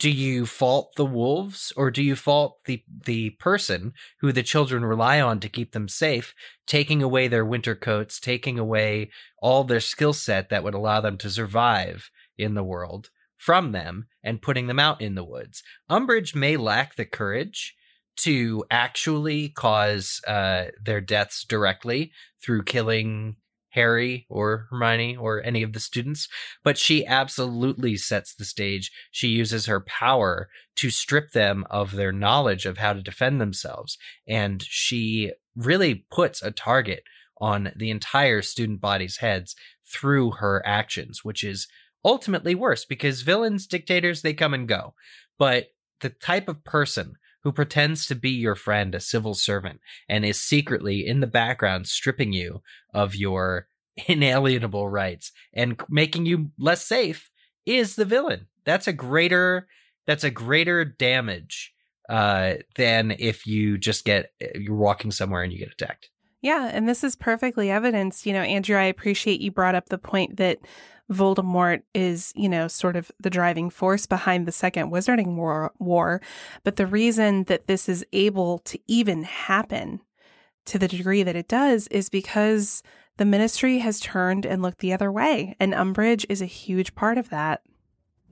do 0.00 0.10
you 0.10 0.46
fault 0.46 0.94
the 0.96 1.04
wolves 1.04 1.72
or 1.76 1.90
do 1.90 2.02
you 2.02 2.16
fault 2.16 2.58
the 2.64 2.82
the 3.04 3.30
person 3.30 3.92
who 4.20 4.32
the 4.32 4.42
children 4.42 4.84
rely 4.84 5.20
on 5.20 5.38
to 5.38 5.48
keep 5.48 5.72
them 5.72 5.88
safe 5.88 6.34
taking 6.66 7.02
away 7.02 7.28
their 7.28 7.44
winter 7.44 7.74
coats 7.74 8.18
taking 8.18 8.58
away 8.58 9.10
all 9.42 9.62
their 9.62 9.78
skill 9.78 10.14
set 10.14 10.48
that 10.48 10.64
would 10.64 10.74
allow 10.74 11.02
them 11.02 11.18
to 11.18 11.28
survive 11.28 12.10
in 12.40 12.54
the 12.54 12.64
world 12.64 13.10
from 13.36 13.72
them 13.72 14.06
and 14.22 14.42
putting 14.42 14.66
them 14.66 14.78
out 14.78 15.00
in 15.00 15.14
the 15.14 15.24
woods. 15.24 15.62
Umbridge 15.90 16.34
may 16.34 16.56
lack 16.56 16.96
the 16.96 17.04
courage 17.04 17.74
to 18.16 18.64
actually 18.70 19.48
cause 19.48 20.20
uh, 20.26 20.66
their 20.82 21.00
deaths 21.00 21.44
directly 21.44 22.12
through 22.42 22.62
killing 22.64 23.36
Harry 23.70 24.26
or 24.28 24.66
Hermione 24.70 25.16
or 25.16 25.42
any 25.42 25.62
of 25.62 25.72
the 25.72 25.80
students, 25.80 26.28
but 26.62 26.76
she 26.76 27.06
absolutely 27.06 27.96
sets 27.96 28.34
the 28.34 28.44
stage. 28.44 28.90
She 29.10 29.28
uses 29.28 29.66
her 29.66 29.80
power 29.80 30.48
to 30.76 30.90
strip 30.90 31.30
them 31.32 31.64
of 31.70 31.92
their 31.92 32.12
knowledge 32.12 32.66
of 32.66 32.78
how 32.78 32.92
to 32.92 33.02
defend 33.02 33.40
themselves. 33.40 33.96
And 34.28 34.62
she 34.62 35.32
really 35.56 36.06
puts 36.10 36.42
a 36.42 36.50
target 36.50 37.04
on 37.40 37.72
the 37.74 37.90
entire 37.90 38.42
student 38.42 38.80
body's 38.80 39.18
heads 39.18 39.54
through 39.90 40.32
her 40.32 40.62
actions, 40.66 41.24
which 41.24 41.42
is 41.42 41.68
ultimately 42.04 42.54
worse 42.54 42.84
because 42.84 43.22
villains, 43.22 43.66
dictators, 43.66 44.22
they 44.22 44.34
come 44.34 44.54
and 44.54 44.68
go. 44.68 44.94
But 45.38 45.68
the 46.00 46.10
type 46.10 46.48
of 46.48 46.64
person 46.64 47.16
who 47.42 47.52
pretends 47.52 48.06
to 48.06 48.14
be 48.14 48.30
your 48.30 48.54
friend, 48.54 48.94
a 48.94 49.00
civil 49.00 49.34
servant, 49.34 49.80
and 50.08 50.24
is 50.24 50.40
secretly 50.40 51.06
in 51.06 51.20
the 51.20 51.26
background 51.26 51.86
stripping 51.86 52.32
you 52.32 52.62
of 52.92 53.14
your 53.14 53.66
inalienable 54.08 54.88
rights 54.88 55.32
and 55.54 55.80
making 55.88 56.26
you 56.26 56.50
less 56.58 56.86
safe 56.86 57.30
is 57.66 57.96
the 57.96 58.04
villain. 58.04 58.46
That's 58.64 58.86
a 58.86 58.92
greater 58.92 59.66
that's 60.06 60.24
a 60.24 60.30
greater 60.30 60.84
damage 60.84 61.72
uh, 62.08 62.54
than 62.76 63.14
if 63.18 63.46
you 63.46 63.78
just 63.78 64.04
get 64.04 64.32
you're 64.54 64.74
walking 64.74 65.10
somewhere 65.10 65.42
and 65.42 65.52
you 65.52 65.58
get 65.58 65.72
attacked. 65.72 66.10
Yeah, 66.42 66.70
and 66.72 66.88
this 66.88 67.04
is 67.04 67.16
perfectly 67.16 67.70
evidenced. 67.70 68.24
You 68.24 68.32
know, 68.32 68.42
Andrew, 68.42 68.76
I 68.76 68.84
appreciate 68.84 69.40
you 69.40 69.50
brought 69.50 69.74
up 69.74 69.88
the 69.88 69.98
point 69.98 70.38
that 70.38 70.58
Voldemort 71.10 71.82
is, 71.94 72.32
you 72.36 72.48
know, 72.48 72.68
sort 72.68 72.96
of 72.96 73.10
the 73.18 73.30
driving 73.30 73.70
force 73.70 74.06
behind 74.06 74.46
the 74.46 74.52
Second 74.52 74.90
Wizarding 74.90 75.34
War, 75.34 75.72
war. 75.78 76.20
But 76.64 76.76
the 76.76 76.86
reason 76.86 77.44
that 77.44 77.66
this 77.66 77.88
is 77.88 78.04
able 78.12 78.58
to 78.60 78.78
even 78.86 79.24
happen 79.24 80.00
to 80.66 80.78
the 80.78 80.88
degree 80.88 81.22
that 81.22 81.36
it 81.36 81.48
does 81.48 81.88
is 81.88 82.08
because 82.08 82.82
the 83.16 83.24
ministry 83.24 83.78
has 83.78 84.00
turned 84.00 84.46
and 84.46 84.62
looked 84.62 84.78
the 84.78 84.92
other 84.92 85.10
way. 85.10 85.56
And 85.58 85.74
Umbridge 85.74 86.24
is 86.28 86.40
a 86.40 86.46
huge 86.46 86.94
part 86.94 87.18
of 87.18 87.28
that. 87.30 87.62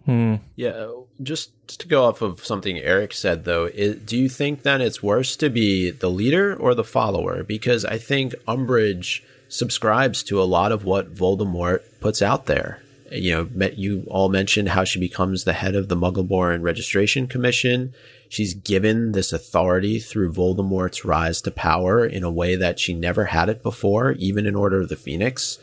Hmm. 0.05 0.37
Yeah, 0.57 0.91
just 1.23 1.79
to 1.81 1.87
go 1.87 2.05
off 2.05 2.23
of 2.23 2.45
something 2.45 2.79
Eric 2.79 3.13
said, 3.13 3.45
though, 3.45 3.67
is, 3.67 3.97
do 3.97 4.17
you 4.17 4.29
think 4.31 4.63
then 4.63 4.81
it's 4.81 5.03
worse 5.03 5.37
to 5.37 5.51
be 5.51 5.91
the 5.91 6.09
leader 6.09 6.55
or 6.57 6.75
the 6.75 6.85
follower? 6.85 7.43
Because 7.43 7.85
I 7.85 7.99
think 7.99 8.35
Umbridge 8.47 9.23
subscribes 9.49 10.23
to 10.25 10.41
a 10.41 10.45
lot 10.45 10.73
of 10.73 10.85
what 10.85 11.15
Voldemort 11.15 11.81
puts 12.01 12.23
out 12.23 12.47
there. 12.47 12.83
You 13.11 13.49
know, 13.57 13.69
you 13.75 14.05
all 14.09 14.29
mentioned 14.29 14.69
how 14.69 14.85
she 14.85 15.01
becomes 15.01 15.45
the 15.45 15.55
head 15.55 15.75
of 15.75 15.89
the 15.89 15.97
Muggleborn 15.97 16.63
Registration 16.63 17.27
Commission. 17.27 17.95
She's 18.29 18.53
given 18.53 19.13
this 19.13 19.33
authority 19.33 19.99
through 19.99 20.35
Voldemort's 20.35 21.07
rise 21.07 21.41
to 21.43 21.51
power 21.51 22.05
in 22.05 22.23
a 22.23 22.31
way 22.31 22.55
that 22.57 22.79
she 22.79 22.93
never 22.93 23.27
had 23.27 23.49
it 23.49 23.63
before, 23.63 24.13
even 24.13 24.47
in 24.47 24.55
Order 24.55 24.83
of 24.83 24.91
the 24.91 24.97
Phoenix. 24.97 25.59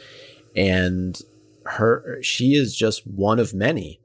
And 0.55 1.21
her, 1.65 2.19
she 2.23 2.55
is 2.55 2.75
just 2.75 3.05
one 3.05 3.39
of 3.39 3.53
many. 3.53 3.99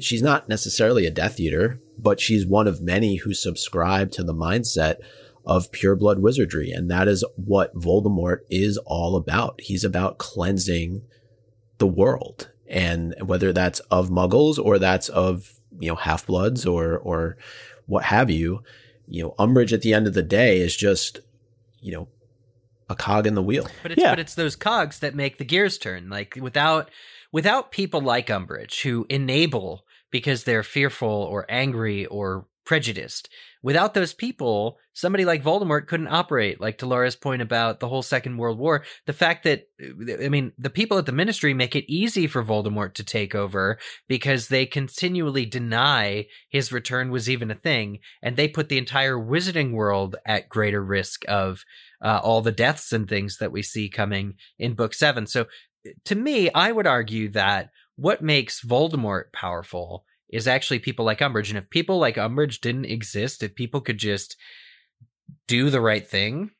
She's 0.00 0.22
not 0.22 0.48
necessarily 0.48 1.06
a 1.06 1.10
Death 1.10 1.38
Eater, 1.38 1.80
but 1.98 2.18
she's 2.18 2.46
one 2.46 2.66
of 2.66 2.80
many 2.80 3.16
who 3.16 3.34
subscribe 3.34 4.10
to 4.12 4.24
the 4.24 4.34
mindset 4.34 4.96
of 5.50 5.72
pure 5.72 5.96
blood 5.96 6.20
wizardry. 6.20 6.70
And 6.70 6.88
that 6.92 7.08
is 7.08 7.24
what 7.34 7.74
Voldemort 7.74 8.38
is 8.50 8.78
all 8.86 9.16
about. 9.16 9.60
He's 9.60 9.82
about 9.82 10.16
cleansing 10.16 11.02
the 11.78 11.88
world. 11.88 12.52
And 12.68 13.16
whether 13.20 13.52
that's 13.52 13.80
of 13.90 14.10
muggles 14.10 14.64
or 14.64 14.78
that's 14.78 15.08
of, 15.08 15.54
you 15.80 15.88
know, 15.88 15.96
half 15.96 16.24
bloods 16.24 16.64
or, 16.64 16.96
or 16.96 17.36
what 17.86 18.04
have 18.04 18.30
you, 18.30 18.62
you 19.08 19.24
know, 19.24 19.34
Umbridge 19.40 19.72
at 19.72 19.82
the 19.82 19.92
end 19.92 20.06
of 20.06 20.14
the 20.14 20.22
day 20.22 20.60
is 20.60 20.76
just, 20.76 21.18
you 21.80 21.90
know, 21.90 22.06
a 22.88 22.94
cog 22.94 23.26
in 23.26 23.34
the 23.34 23.42
wheel. 23.42 23.66
But 23.82 23.90
it's, 23.90 24.00
yeah. 24.00 24.12
but 24.12 24.20
it's 24.20 24.36
those 24.36 24.54
cogs 24.54 25.00
that 25.00 25.16
make 25.16 25.38
the 25.38 25.44
gears 25.44 25.78
turn. 25.78 26.08
Like 26.08 26.38
without, 26.40 26.92
without 27.32 27.72
people 27.72 28.00
like 28.00 28.28
Umbridge 28.28 28.82
who 28.82 29.04
enable 29.08 29.84
because 30.12 30.44
they're 30.44 30.62
fearful 30.62 31.08
or 31.08 31.44
angry 31.48 32.06
or 32.06 32.46
prejudiced. 32.64 33.28
Without 33.62 33.92
those 33.92 34.14
people, 34.14 34.78
somebody 34.94 35.24
like 35.24 35.42
Voldemort 35.42 35.86
couldn't 35.86 36.08
operate. 36.08 36.60
Like 36.60 36.78
to 36.78 36.86
Laura's 36.86 37.16
point 37.16 37.42
about 37.42 37.78
the 37.78 37.88
whole 37.88 38.02
Second 38.02 38.38
World 38.38 38.58
War, 38.58 38.84
the 39.06 39.12
fact 39.12 39.44
that, 39.44 39.64
I 40.22 40.28
mean, 40.28 40.52
the 40.56 40.70
people 40.70 40.96
at 40.96 41.06
the 41.06 41.12
ministry 41.12 41.52
make 41.52 41.76
it 41.76 41.90
easy 41.92 42.26
for 42.26 42.42
Voldemort 42.42 42.94
to 42.94 43.04
take 43.04 43.34
over 43.34 43.78
because 44.08 44.48
they 44.48 44.64
continually 44.64 45.44
deny 45.44 46.26
his 46.48 46.72
return 46.72 47.10
was 47.10 47.28
even 47.28 47.50
a 47.50 47.54
thing. 47.54 47.98
And 48.22 48.36
they 48.36 48.48
put 48.48 48.70
the 48.70 48.78
entire 48.78 49.16
wizarding 49.16 49.72
world 49.72 50.16
at 50.24 50.48
greater 50.48 50.82
risk 50.82 51.22
of 51.28 51.64
uh, 52.02 52.20
all 52.22 52.40
the 52.40 52.52
deaths 52.52 52.92
and 52.92 53.08
things 53.08 53.36
that 53.38 53.52
we 53.52 53.62
see 53.62 53.90
coming 53.90 54.34
in 54.58 54.74
book 54.74 54.94
seven. 54.94 55.26
So 55.26 55.46
to 56.06 56.14
me, 56.14 56.50
I 56.52 56.72
would 56.72 56.86
argue 56.86 57.28
that 57.30 57.70
what 57.96 58.22
makes 58.22 58.64
Voldemort 58.64 59.32
powerful 59.34 60.04
is 60.30 60.48
actually 60.48 60.78
people 60.78 61.04
like 61.04 61.18
Umbridge. 61.18 61.48
And 61.48 61.58
if 61.58 61.70
people 61.70 61.98
like 61.98 62.16
Umbridge 62.16 62.60
didn't 62.60 62.86
exist, 62.86 63.42
if 63.42 63.54
people 63.54 63.80
could 63.80 63.98
just 63.98 64.36
do 65.46 65.70
the 65.70 65.80
right 65.80 66.06
thing, 66.06 66.50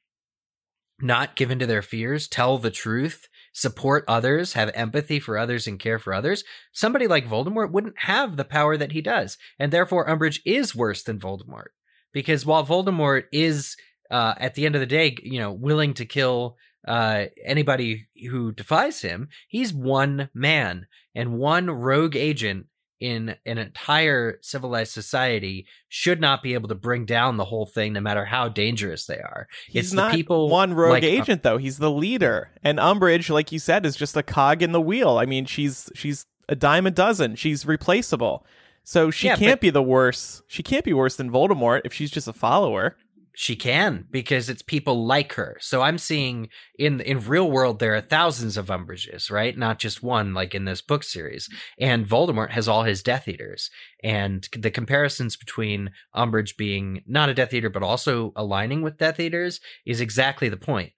not 1.01 1.37
give 1.37 1.51
in 1.51 1.59
to 1.61 1.67
their 1.67 1.83
fears, 1.83 2.29
tell 2.29 2.59
the 2.59 2.71
truth, 2.71 3.29
support 3.53 4.05
others, 4.07 4.53
have 4.53 4.71
empathy 4.75 5.19
for 5.19 5.39
others, 5.39 5.67
and 5.67 5.79
care 5.79 5.99
for 5.99 6.13
others, 6.13 6.45
somebody 6.73 7.07
like 7.07 7.29
Voldemort 7.29 7.71
wouldn't 7.71 7.99
have 8.01 8.37
the 8.37 8.45
power 8.45 8.77
that 8.77 8.93
he 8.93 9.01
does. 9.01 9.39
And 9.59 9.73
therefore, 9.73 10.07
Umbridge 10.07 10.41
is 10.45 10.75
worse 10.75 11.03
than 11.03 11.19
Voldemort. 11.19 11.69
Because 12.13 12.45
while 12.45 12.67
Voldemort 12.67 13.25
is, 13.33 13.77
uh, 14.11 14.35
at 14.39 14.55
the 14.55 14.67
end 14.67 14.75
of 14.75 14.81
the 14.81 14.87
day, 14.87 15.17
you 15.23 15.39
know, 15.39 15.53
willing 15.53 15.95
to 15.95 16.05
kill 16.05 16.57
uh, 16.87 17.27
anybody 17.45 18.09
who 18.31 18.53
defies 18.53 19.01
him, 19.01 19.29
he's 19.49 19.73
one 19.73 20.29
man 20.35 20.87
and 21.15 21.39
one 21.39 21.71
rogue 21.71 22.17
agent 22.17 22.67
in 23.01 23.35
an 23.47 23.57
entire 23.59 24.39
civilized 24.43 24.93
society 24.93 25.67
should 25.89 26.21
not 26.21 26.43
be 26.43 26.55
able 26.55 26.69
to 26.69 26.75
bring 26.75 27.07
down 27.07 27.39
the 27.39 27.45
whole 27.45 27.67
thing 27.67 27.95
no 27.95 28.01
matter 28.01 28.25
how 28.27 28.49
dangerous 28.49 29.07
they 29.07 29.17
are. 29.19 29.49
He's 29.67 29.87
it's 29.87 29.93
not 29.95 30.13
the 30.13 30.19
people 30.19 30.49
one 30.51 30.75
rogue 30.75 30.91
like, 30.91 31.03
uh, 31.03 31.07
agent 31.07 31.43
though. 31.43 31.57
He's 31.57 31.79
the 31.79 31.91
leader. 31.91 32.51
And 32.63 32.79
Umbridge, 32.79 33.31
like 33.31 33.51
you 33.53 33.59
said, 33.59 33.87
is 33.87 33.97
just 33.97 34.17
a 34.17 34.23
cog 34.23 34.63
in 34.63 34.73
the 34.73 34.81
wheel. 34.81 35.17
I 35.19 35.25
mean, 35.27 35.47
she's 35.47 35.89
she's 35.95 36.27
a 36.49 36.55
dime 36.55 36.87
a 36.87 36.91
dozen. 36.91 37.37
She's 37.37 37.65
replaceable. 37.67 38.45
So 38.85 39.11
she 39.11 39.27
Yeah, 39.29 39.37
can't 39.37 39.53
but- 39.53 39.61
be 39.61 39.71
the 39.71 39.83
worse. 39.83 40.43
She 40.47 40.63
can't 40.63 40.85
be 40.85 40.93
worse 40.93 41.17
than 41.17 41.31
Voldemort 41.31 41.83
if 41.85 41.93
she's 41.93 42.11
just 42.11 42.29
a 42.29 42.33
follower. 42.33 42.97
She 43.35 43.57
can 43.57 44.07
because 44.11 44.49
it's 44.49 44.63
people 44.63 45.07
like 45.07 45.35
her. 45.35 45.57
So 45.61 45.83
I'm 45.83 45.99
seeing 45.99 46.49
in 46.79 47.01
in 47.01 47.21
real 47.21 47.51
world 47.51 47.79
there 47.79 47.95
are 47.95 48.01
thousands 48.01 48.57
of 48.57 48.67
Umbridges, 48.67 49.31
right? 49.31 49.57
Not 49.57 49.79
just 49.79 50.03
one 50.03 50.35
like 50.35 50.55
in 50.55 50.65
this 50.65 50.83
book 50.83 51.03
series. 51.03 51.49
And 51.79 52.07
Voldemort 52.07 52.51
has 52.51 52.69
all 52.69 52.83
his 52.83 53.03
Death 53.03 53.29
Eaters. 53.29 53.71
And 54.03 54.49
the 54.57 54.71
comparisons 54.71 55.37
between 55.37 55.91
Umbridge 56.15 56.57
being 56.57 57.03
not 57.07 57.29
a 57.29 57.35
Death 57.35 57.55
Eater 57.55 57.71
but 57.71 57.83
also 57.83 58.33
aligning 58.37 58.83
with 58.83 58.99
Death 58.99 59.21
Eaters 59.21 59.61
is 59.87 60.01
exactly 60.01 60.49
the 60.49 60.57
point. 60.57 60.93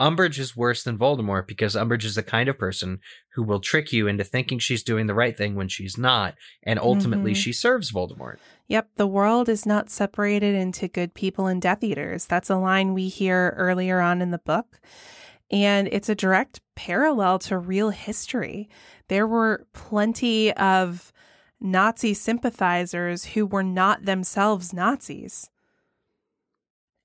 Umbridge 0.00 0.38
is 0.38 0.56
worse 0.56 0.84
than 0.84 0.96
Voldemort 0.96 1.46
because 1.46 1.74
Umbridge 1.74 2.04
is 2.04 2.14
the 2.14 2.22
kind 2.22 2.48
of 2.48 2.56
person 2.58 3.00
who 3.34 3.42
will 3.42 3.58
trick 3.60 3.92
you 3.92 4.06
into 4.06 4.22
thinking 4.22 4.58
she's 4.58 4.82
doing 4.84 5.06
the 5.06 5.14
right 5.14 5.36
thing 5.36 5.54
when 5.56 5.68
she's 5.68 5.98
not, 5.98 6.34
and 6.62 6.78
ultimately 6.78 7.32
Mhm. 7.32 7.36
she 7.36 7.52
serves 7.52 7.90
Voldemort. 7.90 8.36
Yep, 8.68 8.90
the 8.96 9.06
world 9.06 9.48
is 9.48 9.66
not 9.66 9.90
separated 9.90 10.54
into 10.54 10.86
good 10.86 11.14
people 11.14 11.46
and 11.46 11.60
Death 11.60 11.82
Eaters. 11.82 12.26
That's 12.26 12.50
a 12.50 12.56
line 12.56 12.94
we 12.94 13.08
hear 13.08 13.54
earlier 13.56 14.00
on 14.00 14.22
in 14.22 14.30
the 14.30 14.38
book. 14.38 14.80
And 15.50 15.88
it's 15.90 16.08
a 16.08 16.14
direct 16.14 16.60
parallel 16.76 17.38
to 17.40 17.58
real 17.58 17.90
history. 17.90 18.68
There 19.08 19.26
were 19.26 19.66
plenty 19.72 20.52
of 20.54 21.12
Nazi 21.60 22.14
sympathizers 22.14 23.24
who 23.24 23.46
were 23.46 23.64
not 23.64 24.04
themselves 24.04 24.72
Nazis. 24.72 25.50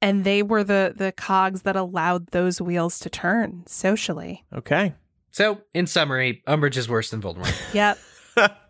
And 0.04 0.26
they 0.26 0.44
were 0.44 0.66
the, 0.66 0.94
the 0.96 1.14
cogs 1.14 1.62
that 1.62 1.78
allowed 1.78 2.28
those 2.28 2.60
wheels 2.62 3.00
to 3.00 3.10
turn 3.10 3.64
socially. 3.68 4.44
Okay. 4.54 4.94
So, 5.32 5.62
in 5.74 5.88
summary, 5.88 6.44
Umbridge 6.46 6.76
is 6.76 6.90
worse 6.90 7.10
than 7.10 7.22
Voldemort. 7.22 7.56
Yep. 7.74 7.98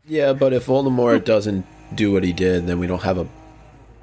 Yeah, 0.06 0.34
but 0.34 0.54
if 0.54 0.68
Voldemort 0.68 1.24
doesn't 1.24 1.66
do 1.96 2.12
what 2.12 2.24
he 2.24 2.34
did, 2.34 2.68
then 2.68 2.78
we 2.80 2.86
don't 2.88 3.02
have 3.02 3.18
a 3.18 3.28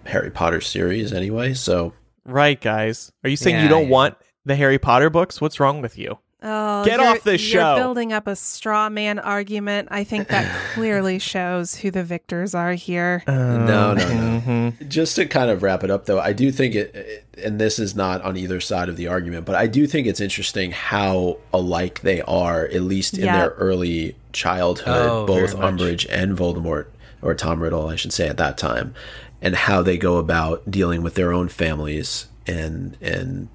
Harry 0.06 0.30
Potter 0.30 0.60
series 0.60 1.12
anyway. 1.12 1.54
So 1.54 1.92
Right, 2.24 2.60
guys. 2.60 3.12
Are 3.22 3.30
you 3.30 3.36
saying 3.36 3.56
Yeah, 3.56 3.62
you 3.64 3.68
don't 3.68 3.84
yeah. 3.84 3.90
want 3.90 4.16
the 4.44 4.56
Harry 4.56 4.78
Potter 4.78 5.10
books? 5.10 5.40
What's 5.40 5.60
wrong 5.60 5.82
with 5.82 5.98
you? 5.98 6.18
Oh, 6.43 6.84
Get 6.84 6.99
you're- 7.01 7.07
off 7.07 7.22
this 7.22 7.53
You're 7.53 7.76
building 7.76 8.12
up 8.12 8.26
a 8.26 8.34
straw 8.34 8.88
man 8.88 9.18
argument. 9.18 9.88
I 9.91 10.05
think 10.05 10.28
that 10.28 10.51
clearly 10.74 11.18
shows 11.18 11.74
who 11.74 11.91
the 11.91 12.03
victors 12.03 12.55
are 12.55 12.72
here. 12.72 13.22
no, 13.26 13.66
no, 13.66 13.95
no. 13.95 14.01
Mhm. 14.47 14.88
Just 14.88 15.16
to 15.16 15.26
kind 15.26 15.51
of 15.51 15.62
wrap 15.62 15.84
it 15.84 15.91
up, 15.91 16.07
though, 16.07 16.18
I 16.18 16.32
do 16.32 16.51
think 16.51 16.74
it, 16.74 16.95
it- 16.95 17.24
and 17.45 17.59
this 17.61 17.78
is 17.78 17.95
not 17.95 18.22
on 18.22 18.36
either 18.36 18.61
side 18.61 18.88
of 18.88 18.97
the 18.97 19.09
argument, 19.09 19.45
but 19.47 19.55
I 19.55 19.66
do 19.66 19.86
think 19.86 20.07
it's 20.07 20.20
interesting 20.20 20.72
how 20.72 21.38
alike 21.53 22.01
they 22.01 22.22
are, 22.22 22.64
at 22.66 22.82
least 22.82 23.18
in 23.18 23.24
Yeah. 23.24 23.38
their 23.38 23.51
early 23.51 24.16
childhood, 24.32 25.09
Oh, 25.11 25.26
both. 25.26 25.55
Umbridge 25.57 26.07
and 26.11 26.36
Voldemort, 26.36 26.86
or 27.22 27.34
Tom 27.34 27.62
Riddle, 27.62 27.88
I 27.88 27.97
should 27.97 28.12
say, 28.12 28.28
at 28.28 28.36
that 28.38 28.57
time, 28.59 28.95
and 29.43 29.55
how 29.57 29.82
they 29.82 29.97
go 29.99 30.16
about 30.16 30.70
dealing 30.70 31.03
with 31.03 31.14
their 31.14 31.32
own 31.32 31.49
families 31.49 32.26
and 32.47 32.97
and 33.03 33.49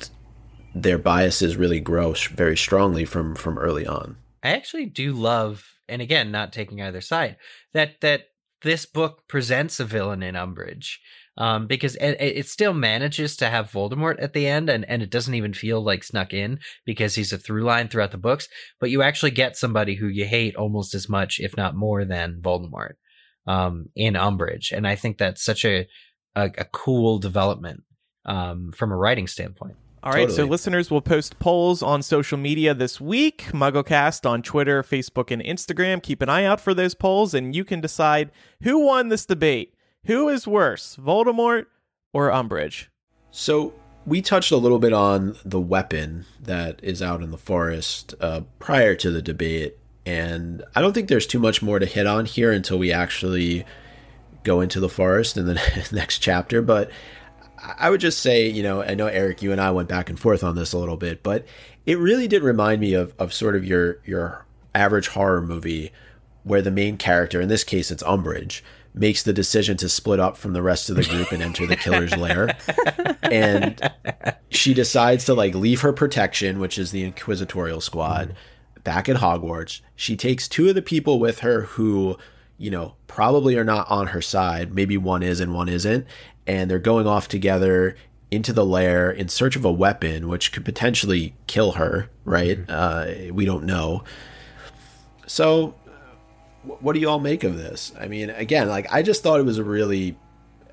their 0.76 0.98
biases 0.98 1.56
really 1.56 1.80
grow 1.80 2.14
sh- 2.14 2.28
very 2.28 2.58
strongly 2.58 3.06
from 3.06 3.34
from 3.34 3.58
early 3.58 3.88
on. 3.88 4.18
I 4.44 4.50
actually 4.50 4.86
do 4.86 5.14
love, 5.14 5.66
and 5.88 6.02
again, 6.02 6.32
not 6.32 6.54
taking 6.54 6.82
either 6.82 7.02
side, 7.02 7.38
that 7.74 8.02
that 8.02 8.26
this 8.62 8.86
book 8.86 9.28
presents 9.28 9.80
a 9.80 9.86
villain 9.86 10.22
in 10.22 10.36
Umbridge. 10.36 10.98
Um, 11.38 11.68
because 11.68 11.98
it, 11.98 12.16
it 12.22 12.48
still 12.48 12.74
manages 12.74 13.36
to 13.38 13.50
have 13.50 13.70
Voldemort 13.70 14.16
at 14.24 14.32
the 14.32 14.48
end, 14.48 14.70
and, 14.70 14.86
and 14.90 15.04
it 15.04 15.10
doesn't 15.10 15.34
even 15.34 15.54
feel 15.54 15.84
like 15.84 16.02
snuck 16.02 16.34
in 16.34 16.60
because 16.86 17.16
he's 17.16 17.34
a 17.34 17.38
through 17.38 17.66
line 17.66 17.90
throughout 17.90 18.12
the 18.12 18.18
books. 18.18 18.48
But 18.80 18.90
you 18.90 19.02
actually 19.02 19.32
get 19.32 19.58
somebody 19.58 19.96
who 19.96 20.08
you 20.08 20.24
hate 20.24 20.56
almost 20.56 20.96
as 20.96 21.10
much, 21.10 21.42
if 21.42 21.58
not 21.58 21.76
more, 21.76 22.06
than 22.06 22.40
Voldemort 22.42 22.94
um, 23.46 23.90
in 23.98 24.14
Umbridge, 24.14 24.72
and 24.72 24.88
I 24.88 24.96
think 24.96 25.18
that's 25.18 25.44
such 25.44 25.66
a 25.66 25.88
a, 26.36 26.46
a 26.58 26.66
cool 26.72 27.20
development 27.20 27.84
um, 28.26 28.72
from 28.72 28.94
a 28.94 28.98
writing 28.98 29.28
standpoint. 29.28 29.76
All 30.06 30.12
right, 30.12 30.30
so 30.30 30.46
listeners 30.46 30.92
will 30.92 31.02
post 31.02 31.40
polls 31.40 31.82
on 31.82 32.04
social 32.04 32.38
media 32.38 32.76
this 32.76 33.02
week. 33.02 33.46
MuggleCast 33.46 34.30
on 34.30 34.44
Twitter, 34.44 34.84
Facebook, 34.84 35.32
and 35.32 35.42
Instagram. 35.42 36.04
Keep 36.04 36.22
an 36.22 36.30
eye 36.30 36.46
out 36.46 36.62
for 36.62 36.76
those 36.76 36.94
polls, 36.94 37.34
and 37.34 37.56
you 37.56 37.66
can 37.66 37.82
decide 37.82 38.30
who 38.62 38.86
won 38.86 39.10
this 39.10 39.26
debate. 39.26 39.74
Who 40.06 40.30
is 40.30 40.48
worse, 40.48 40.96
Voldemort 40.98 41.66
or 42.14 42.30
Umbridge? 42.30 42.86
So 43.32 43.74
we 44.06 44.22
touched 44.22 44.52
a 44.52 44.58
little 44.58 44.78
bit 44.78 44.94
on 44.94 45.38
the 45.44 45.60
weapon 45.60 46.28
that 46.40 46.80
is 46.84 47.02
out 47.02 47.24
in 47.24 47.32
the 47.32 47.38
forest 47.38 48.14
uh, 48.22 48.42
prior 48.60 48.94
to 48.94 49.10
the 49.10 49.24
debate, 49.24 49.76
and 50.06 50.64
I 50.76 50.82
don't 50.82 50.94
think 50.94 51.08
there's 51.08 51.26
too 51.26 51.40
much 51.40 51.64
more 51.64 51.80
to 51.80 51.86
hit 51.88 52.06
on 52.06 52.26
here 52.28 52.52
until 52.52 52.78
we 52.78 52.92
actually 52.92 53.66
go 54.44 54.62
into 54.62 54.80
the 54.80 54.88
forest 54.88 55.36
in 55.36 55.48
the 55.48 55.88
next 55.92 56.20
chapter. 56.20 56.62
But 56.62 56.92
I 57.78 57.90
would 57.90 58.02
just 58.02 58.20
say, 58.20 58.48
you 58.48 58.64
know, 58.64 58.82
I 58.82 58.94
know 58.96 59.08
Eric, 59.08 59.42
you 59.42 59.52
and 59.52 59.62
I 59.62 59.72
went 59.72 59.90
back 59.90 60.10
and 60.10 60.20
forth 60.20 60.44
on 60.44 60.56
this 60.56 60.74
a 60.74 60.78
little 60.78 60.98
bit, 60.98 61.24
but 61.24 61.46
it 61.86 61.98
really 61.98 62.28
did 62.28 62.44
remind 62.44 62.82
me 62.82 62.94
of 62.94 63.14
of 63.20 63.34
sort 63.34 63.56
of 63.56 63.66
your 63.66 64.00
your 64.06 64.46
average 64.74 65.10
horror 65.10 65.42
movie 65.42 65.92
where 66.44 66.62
the 66.62 66.72
main 66.72 66.98
character, 66.98 67.42
in 67.42 67.50
this 67.50 67.64
case 67.64 67.90
it's 67.90 68.04
Umbridge, 68.04 68.62
makes 68.94 69.24
the 69.24 69.34
decision 69.34 69.78
to 69.78 69.90
split 69.90 70.20
up 70.20 70.38
from 70.38 70.54
the 70.54 70.62
rest 70.62 70.90
of 70.90 70.96
the 70.96 71.04
group 71.04 71.32
and 71.32 71.42
enter 71.42 71.66
the 71.66 71.76
killer's 71.76 72.16
lair. 72.16 72.56
And 73.32 73.82
she 74.52 74.76
decides 74.76 75.26
to 75.26 75.34
like 75.34 75.56
leave 75.56 75.82
her 75.82 75.92
protection, 75.92 76.60
which 76.60 76.78
is 76.78 76.92
the 76.92 77.04
inquisitorial 77.04 77.82
squad, 77.82 78.36
back 78.84 79.10
at 79.10 79.18
Hogwarts. 79.18 79.82
She 79.96 80.16
takes 80.16 80.48
two 80.48 80.70
of 80.70 80.76
the 80.76 80.84
people 80.84 81.20
with 81.20 81.40
her 81.40 81.62
who, 81.62 82.18
you 82.58 82.72
know, 82.72 82.96
probably 83.08 83.58
are 83.58 83.64
not 83.64 83.90
on 83.90 84.08
her 84.08 84.22
side. 84.22 84.74
Maybe 84.74 84.98
one 84.98 85.24
is 85.24 85.40
and 85.40 85.54
one 85.54 85.70
isn't. 85.70 86.06
And 86.48 86.70
they're 86.70 86.80
going 86.80 87.08
off 87.08 87.28
together 87.28 87.96
into 88.32 88.54
the 88.54 88.66
lair 88.66 89.12
in 89.12 89.28
search 89.30 89.56
of 89.56 89.66
a 89.66 89.72
weapon, 89.72 90.28
which 90.28 90.52
could 90.52 90.66
potentially 90.66 91.36
kill 91.48 91.74
her, 91.74 92.10
right? 92.24 92.60
Uh, 92.70 93.08
we 93.32 93.46
don't 93.46 93.66
know. 93.66 94.04
So, 95.28 95.76
what 96.64 96.94
do 96.94 97.00
you 97.00 97.10
all 97.10 97.20
make 97.20 97.44
of 97.44 97.58
this? 97.58 97.92
I 98.00 98.08
mean, 98.08 98.30
again, 98.30 98.68
like, 98.70 98.92
I 98.92 99.02
just 99.02 99.24
thought 99.24 99.40
it 99.40 99.46
was 99.46 99.58
a 99.58 99.64
really 99.64 100.18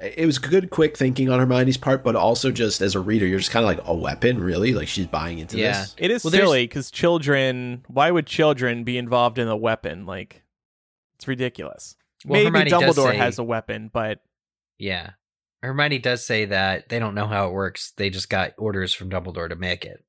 it 0.01 0.27
was 0.27 0.39
good, 0.41 0.71
quick 0.71 0.97
thinking 0.99 1.31
on 1.31 1.39
Hermione's 1.39 1.77
part, 1.77 2.03
but 2.03 2.17
also 2.17 2.51
just 2.51 2.81
as 2.81 2.97
a 2.97 3.01
reader, 3.01 3.25
you're 3.25 3.39
just 3.39 3.53
kind 3.53 3.65
of 3.65 3.69
like 3.69 3.87
a 3.87 3.95
weapon, 3.95 4.43
really. 4.43 4.75
Like 4.75 4.89
she's 4.89 5.07
buying 5.07 5.39
into 5.39 5.59
Yeah. 5.59 5.81
this. 5.83 5.95
It 5.97 6.11
is 6.11 6.25
Well, 6.25 6.33
silly 6.33 6.65
because 6.65 6.91
children. 6.91 7.85
Why 7.87 8.11
would 8.11 8.27
children 8.27 8.83
be 8.83 8.99
involved 8.99 9.39
in 9.39 9.47
a 9.47 9.57
weapon? 9.57 10.05
Like, 10.05 10.43
it's 11.23 11.29
ridiculous. 11.29 11.95
Well, 12.27 12.43
Maybe 12.43 12.59
Hermione 12.71 12.71
Dumbledore 12.93 13.11
say- 13.13 13.17
has 13.17 13.39
a 13.39 13.45
weapon, 13.45 13.91
but 13.93 14.19
Yeah. 14.79 15.11
Hermione 15.63 16.01
does 16.01 16.27
say 16.27 16.47
that 16.47 16.89
they 16.89 16.99
don't 16.99 17.15
know 17.15 17.29
how 17.29 17.47
it 17.47 17.53
works. 17.53 17.93
They 17.97 18.11
just 18.11 18.29
got 18.29 18.55
orders 18.59 18.93
from 18.93 19.09
Dumbledore 19.09 19.49
to 19.49 19.55
make 19.55 19.85
it. 19.85 20.05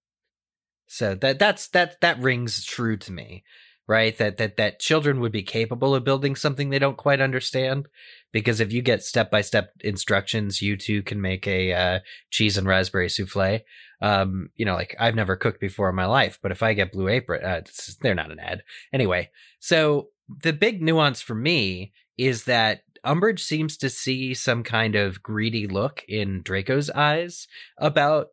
So 0.88 1.14
that 1.14 1.38
that's 1.38 1.68
that 1.70 2.02
that 2.02 2.18
rings 2.20 2.66
true 2.66 2.98
to 2.98 3.12
me, 3.12 3.44
right? 3.88 4.18
That 4.18 4.38
that 4.38 4.58
that 4.58 4.80
children 4.80 5.20
would 5.20 5.32
be 5.32 5.44
capable 5.44 5.94
of 5.94 6.04
building 6.04 6.36
something 6.36 6.70
they 6.72 6.80
don't 6.80 6.98
quite 6.98 7.22
understand 7.22 7.88
because 8.32 8.60
if 8.60 8.74
you 8.74 8.82
get 8.82 9.04
step-by-step 9.04 9.74
instructions, 9.82 10.64
you 10.64 10.76
too 10.76 11.04
can 11.04 11.22
make 11.22 11.46
a 11.48 11.72
uh, 11.74 12.00
cheese 12.32 12.58
and 12.58 12.66
raspberry 12.68 13.10
souffle. 13.10 13.60
Um, 14.02 14.50
you 14.56 14.66
know, 14.66 14.74
like 14.74 14.96
I've 15.00 15.16
never 15.16 15.36
cooked 15.36 15.60
before 15.62 15.90
in 15.90 15.96
my 15.96 16.06
life, 16.08 16.40
but 16.42 16.52
if 16.52 16.64
I 16.64 16.74
get 16.74 16.92
Blue 16.92 17.08
Apron, 17.10 17.46
uh, 17.46 17.62
they're 18.02 18.16
not 18.16 18.32
an 18.32 18.40
ad. 18.40 18.64
Anyway, 18.92 19.30
so 19.60 20.10
the 20.42 20.54
big 20.54 20.82
nuance 20.82 21.22
for 21.22 21.36
me 21.36 21.94
is 22.18 22.46
that 22.46 22.82
Umbridge 23.06 23.40
seems 23.40 23.78
to 23.78 23.90
see 23.90 24.34
some 24.34 24.64
kind 24.64 24.96
of 24.96 25.22
greedy 25.22 25.68
look 25.68 26.04
in 26.08 26.42
Draco's 26.42 26.90
eyes 26.90 27.48
about 27.78 28.28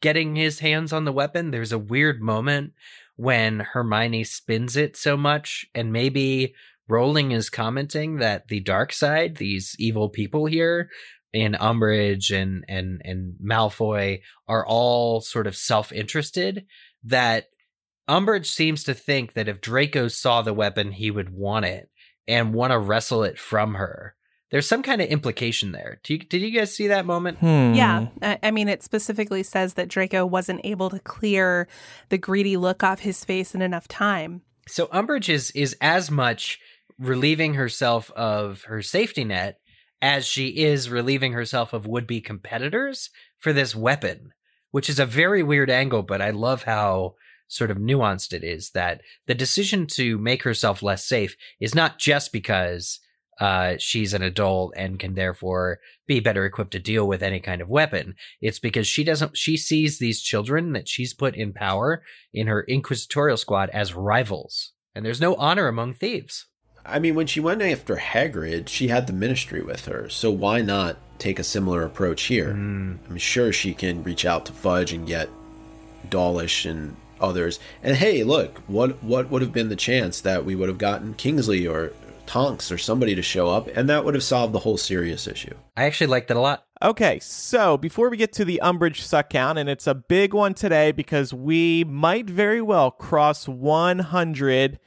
getting 0.00 0.36
his 0.36 0.60
hands 0.60 0.92
on 0.92 1.04
the 1.04 1.12
weapon. 1.12 1.50
There's 1.50 1.72
a 1.72 1.78
weird 1.78 2.20
moment 2.20 2.72
when 3.16 3.60
Hermione 3.60 4.24
spins 4.24 4.76
it 4.76 4.96
so 4.96 5.16
much, 5.16 5.66
and 5.74 5.92
maybe 5.92 6.54
Rowling 6.88 7.32
is 7.32 7.50
commenting 7.50 8.18
that 8.18 8.48
the 8.48 8.60
dark 8.60 8.92
side, 8.92 9.36
these 9.36 9.74
evil 9.78 10.08
people 10.08 10.46
here 10.46 10.90
in 11.32 11.54
Umbridge 11.54 12.30
and 12.30 12.64
and 12.68 13.00
and 13.04 13.34
Malfoy 13.42 14.20
are 14.46 14.66
all 14.66 15.20
sort 15.20 15.46
of 15.46 15.56
self-interested 15.56 16.66
that 17.04 17.46
Umbridge 18.08 18.46
seems 18.46 18.84
to 18.84 18.94
think 18.94 19.34
that 19.34 19.48
if 19.48 19.60
Draco 19.60 20.08
saw 20.08 20.42
the 20.42 20.54
weapon, 20.54 20.92
he 20.92 21.10
would 21.10 21.30
want 21.30 21.64
it 21.66 21.88
and 22.26 22.54
want 22.54 22.72
to 22.72 22.78
wrestle 22.78 23.22
it 23.24 23.38
from 23.38 23.74
her. 23.74 24.14
There's 24.50 24.68
some 24.68 24.82
kind 24.82 25.00
of 25.00 25.08
implication 25.08 25.72
there. 25.72 25.98
You, 26.06 26.18
did 26.18 26.42
you 26.42 26.50
guys 26.50 26.74
see 26.74 26.88
that 26.88 27.06
moment? 27.06 27.38
Hmm. 27.38 27.72
Yeah. 27.72 28.08
I, 28.20 28.38
I 28.42 28.50
mean, 28.50 28.68
it 28.68 28.82
specifically 28.82 29.42
says 29.42 29.74
that 29.74 29.88
Draco 29.88 30.26
wasn't 30.26 30.60
able 30.64 30.90
to 30.90 30.98
clear 30.98 31.68
the 32.10 32.18
greedy 32.18 32.58
look 32.58 32.82
off 32.82 33.00
his 33.00 33.24
face 33.24 33.54
in 33.54 33.62
enough 33.62 33.88
time. 33.88 34.42
So 34.68 34.88
Umbridge 34.88 35.30
is 35.30 35.50
is 35.52 35.74
as 35.80 36.10
much 36.10 36.60
relieving 36.98 37.54
herself 37.54 38.10
of 38.12 38.64
her 38.64 38.82
safety 38.82 39.24
net 39.24 39.58
as 40.02 40.26
she 40.26 40.48
is 40.48 40.90
relieving 40.90 41.32
herself 41.32 41.72
of 41.72 41.86
would 41.86 42.06
be 42.06 42.20
competitors 42.20 43.08
for 43.38 43.52
this 43.52 43.74
weapon, 43.74 44.32
which 44.70 44.90
is 44.90 44.98
a 44.98 45.06
very 45.06 45.42
weird 45.42 45.70
angle, 45.70 46.02
but 46.02 46.20
I 46.20 46.30
love 46.30 46.64
how 46.64 47.14
sort 47.52 47.70
of 47.70 47.78
nuanced 47.78 48.32
it 48.32 48.42
is 48.42 48.70
that 48.70 49.02
the 49.26 49.34
decision 49.34 49.86
to 49.86 50.18
make 50.18 50.42
herself 50.42 50.82
less 50.82 51.04
safe 51.04 51.36
is 51.60 51.74
not 51.74 51.98
just 51.98 52.32
because 52.32 52.98
uh, 53.40 53.74
she's 53.78 54.14
an 54.14 54.22
adult 54.22 54.72
and 54.76 54.98
can 54.98 55.14
therefore 55.14 55.80
be 56.06 56.20
better 56.20 56.44
equipped 56.44 56.70
to 56.72 56.78
deal 56.78 57.06
with 57.06 57.22
any 57.22 57.40
kind 57.40 57.60
of 57.60 57.68
weapon. 57.68 58.14
It's 58.40 58.58
because 58.58 58.86
she 58.86 59.04
doesn't, 59.04 59.36
she 59.36 59.56
sees 59.56 59.98
these 59.98 60.20
children 60.20 60.72
that 60.72 60.88
she's 60.88 61.14
put 61.14 61.34
in 61.34 61.52
power 61.52 62.02
in 62.32 62.46
her 62.46 62.62
inquisitorial 62.64 63.36
squad 63.36 63.70
as 63.70 63.94
rivals. 63.94 64.72
And 64.94 65.04
there's 65.04 65.20
no 65.20 65.34
honor 65.34 65.68
among 65.68 65.94
thieves. 65.94 66.46
I 66.84 66.98
mean, 66.98 67.14
when 67.14 67.26
she 67.26 67.40
went 67.40 67.62
after 67.62 67.96
Hagrid, 67.96 68.68
she 68.68 68.88
had 68.88 69.06
the 69.06 69.12
Ministry 69.12 69.62
with 69.62 69.84
her, 69.86 70.08
so 70.08 70.30
why 70.30 70.62
not 70.62 70.96
take 71.18 71.38
a 71.38 71.44
similar 71.44 71.84
approach 71.84 72.22
here? 72.22 72.50
I'm 72.50 73.16
sure 73.18 73.52
she 73.52 73.72
can 73.72 74.02
reach 74.02 74.24
out 74.24 74.46
to 74.46 74.52
Fudge 74.52 74.92
and 74.92 75.06
get 75.06 75.28
Dawlish 76.10 76.66
and 76.66 76.96
others. 77.22 77.58
And 77.82 77.96
hey, 77.96 78.24
look, 78.24 78.58
what 78.66 79.02
what 79.02 79.30
would 79.30 79.42
have 79.42 79.52
been 79.52 79.68
the 79.68 79.76
chance 79.76 80.20
that 80.20 80.44
we 80.44 80.54
would 80.54 80.68
have 80.68 80.78
gotten 80.78 81.14
Kingsley 81.14 81.66
or 81.66 81.92
Tonks 82.26 82.72
or 82.72 82.78
somebody 82.78 83.14
to 83.14 83.22
show 83.22 83.50
up, 83.50 83.68
and 83.68 83.88
that 83.88 84.04
would 84.04 84.14
have 84.14 84.22
solved 84.22 84.52
the 84.52 84.60
whole 84.60 84.76
serious 84.76 85.26
issue. 85.26 85.54
I 85.76 85.84
actually 85.84 86.06
liked 86.06 86.30
it 86.30 86.36
a 86.36 86.40
lot. 86.40 86.64
Okay, 86.80 87.18
so 87.20 87.76
before 87.76 88.10
we 88.10 88.16
get 88.16 88.32
to 88.34 88.44
the 88.44 88.60
Umbridge 88.62 89.00
suck 89.00 89.30
count, 89.30 89.58
and 89.58 89.68
it's 89.68 89.86
a 89.86 89.94
big 89.94 90.34
one 90.34 90.54
today 90.54 90.92
because 90.92 91.32
we 91.32 91.84
might 91.84 92.28
very 92.28 92.60
well 92.60 92.90
cross 92.90 93.46
100 93.46 94.78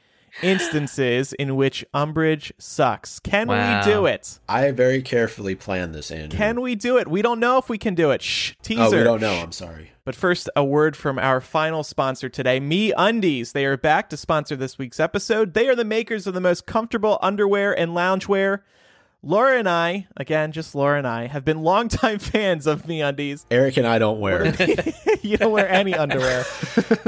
instances 0.42 1.32
in 1.34 1.56
which 1.56 1.84
Umbridge 1.94 2.52
sucks. 2.58 3.18
Can 3.20 3.48
Wow. 3.48 3.80
we 3.84 3.92
do 3.92 4.06
it? 4.06 4.38
I 4.48 4.70
very 4.70 5.02
carefully 5.02 5.54
planned 5.54 5.94
this, 5.94 6.10
Andrew. 6.10 6.36
Can 6.36 6.60
we 6.60 6.74
do 6.74 6.98
it? 6.98 7.08
We 7.08 7.22
don't 7.22 7.40
know 7.40 7.58
if 7.58 7.68
we 7.68 7.78
can 7.78 7.94
do 7.94 8.10
it. 8.10 8.22
Shh, 8.22 8.52
teaser. 8.62 8.82
oh, 8.82 8.90
we 8.90 9.04
don't 9.04 9.20
know. 9.20 9.34
I'm 9.34 9.52
sorry. 9.52 9.92
But 10.04 10.14
first, 10.14 10.48
a 10.54 10.64
word 10.64 10.96
from 10.96 11.18
our 11.18 11.40
final 11.40 11.82
sponsor 11.82 12.28
today, 12.28 12.60
Me 12.60 12.92
Undies. 12.96 13.52
They 13.52 13.64
are 13.66 13.76
back 13.76 14.08
to 14.10 14.16
sponsor 14.16 14.54
this 14.54 14.78
week's 14.78 15.00
episode. 15.00 15.54
They 15.54 15.68
are 15.68 15.74
the 15.74 15.84
makers 15.84 16.26
of 16.26 16.34
the 16.34 16.40
most 16.40 16.64
comfortable 16.66 17.18
underwear 17.22 17.76
and 17.76 17.90
loungewear. 17.92 18.60
Laura 19.22 19.58
and 19.58 19.68
I, 19.68 20.06
again, 20.16 20.52
just 20.52 20.74
Laura 20.74 20.98
and 20.98 21.06
I, 21.06 21.26
have 21.26 21.44
been 21.44 21.62
longtime 21.62 22.18
fans 22.20 22.66
of 22.66 22.86
Me 22.86 23.02
Undies. 23.02 23.44
Eric 23.50 23.76
and 23.76 23.86
I 23.86 23.98
don't 23.98 24.20
wear. 24.20 24.46
you 25.22 25.36
don't 25.36 25.52
wear 25.52 25.68
any 25.68 25.94
underwear. 25.94 26.44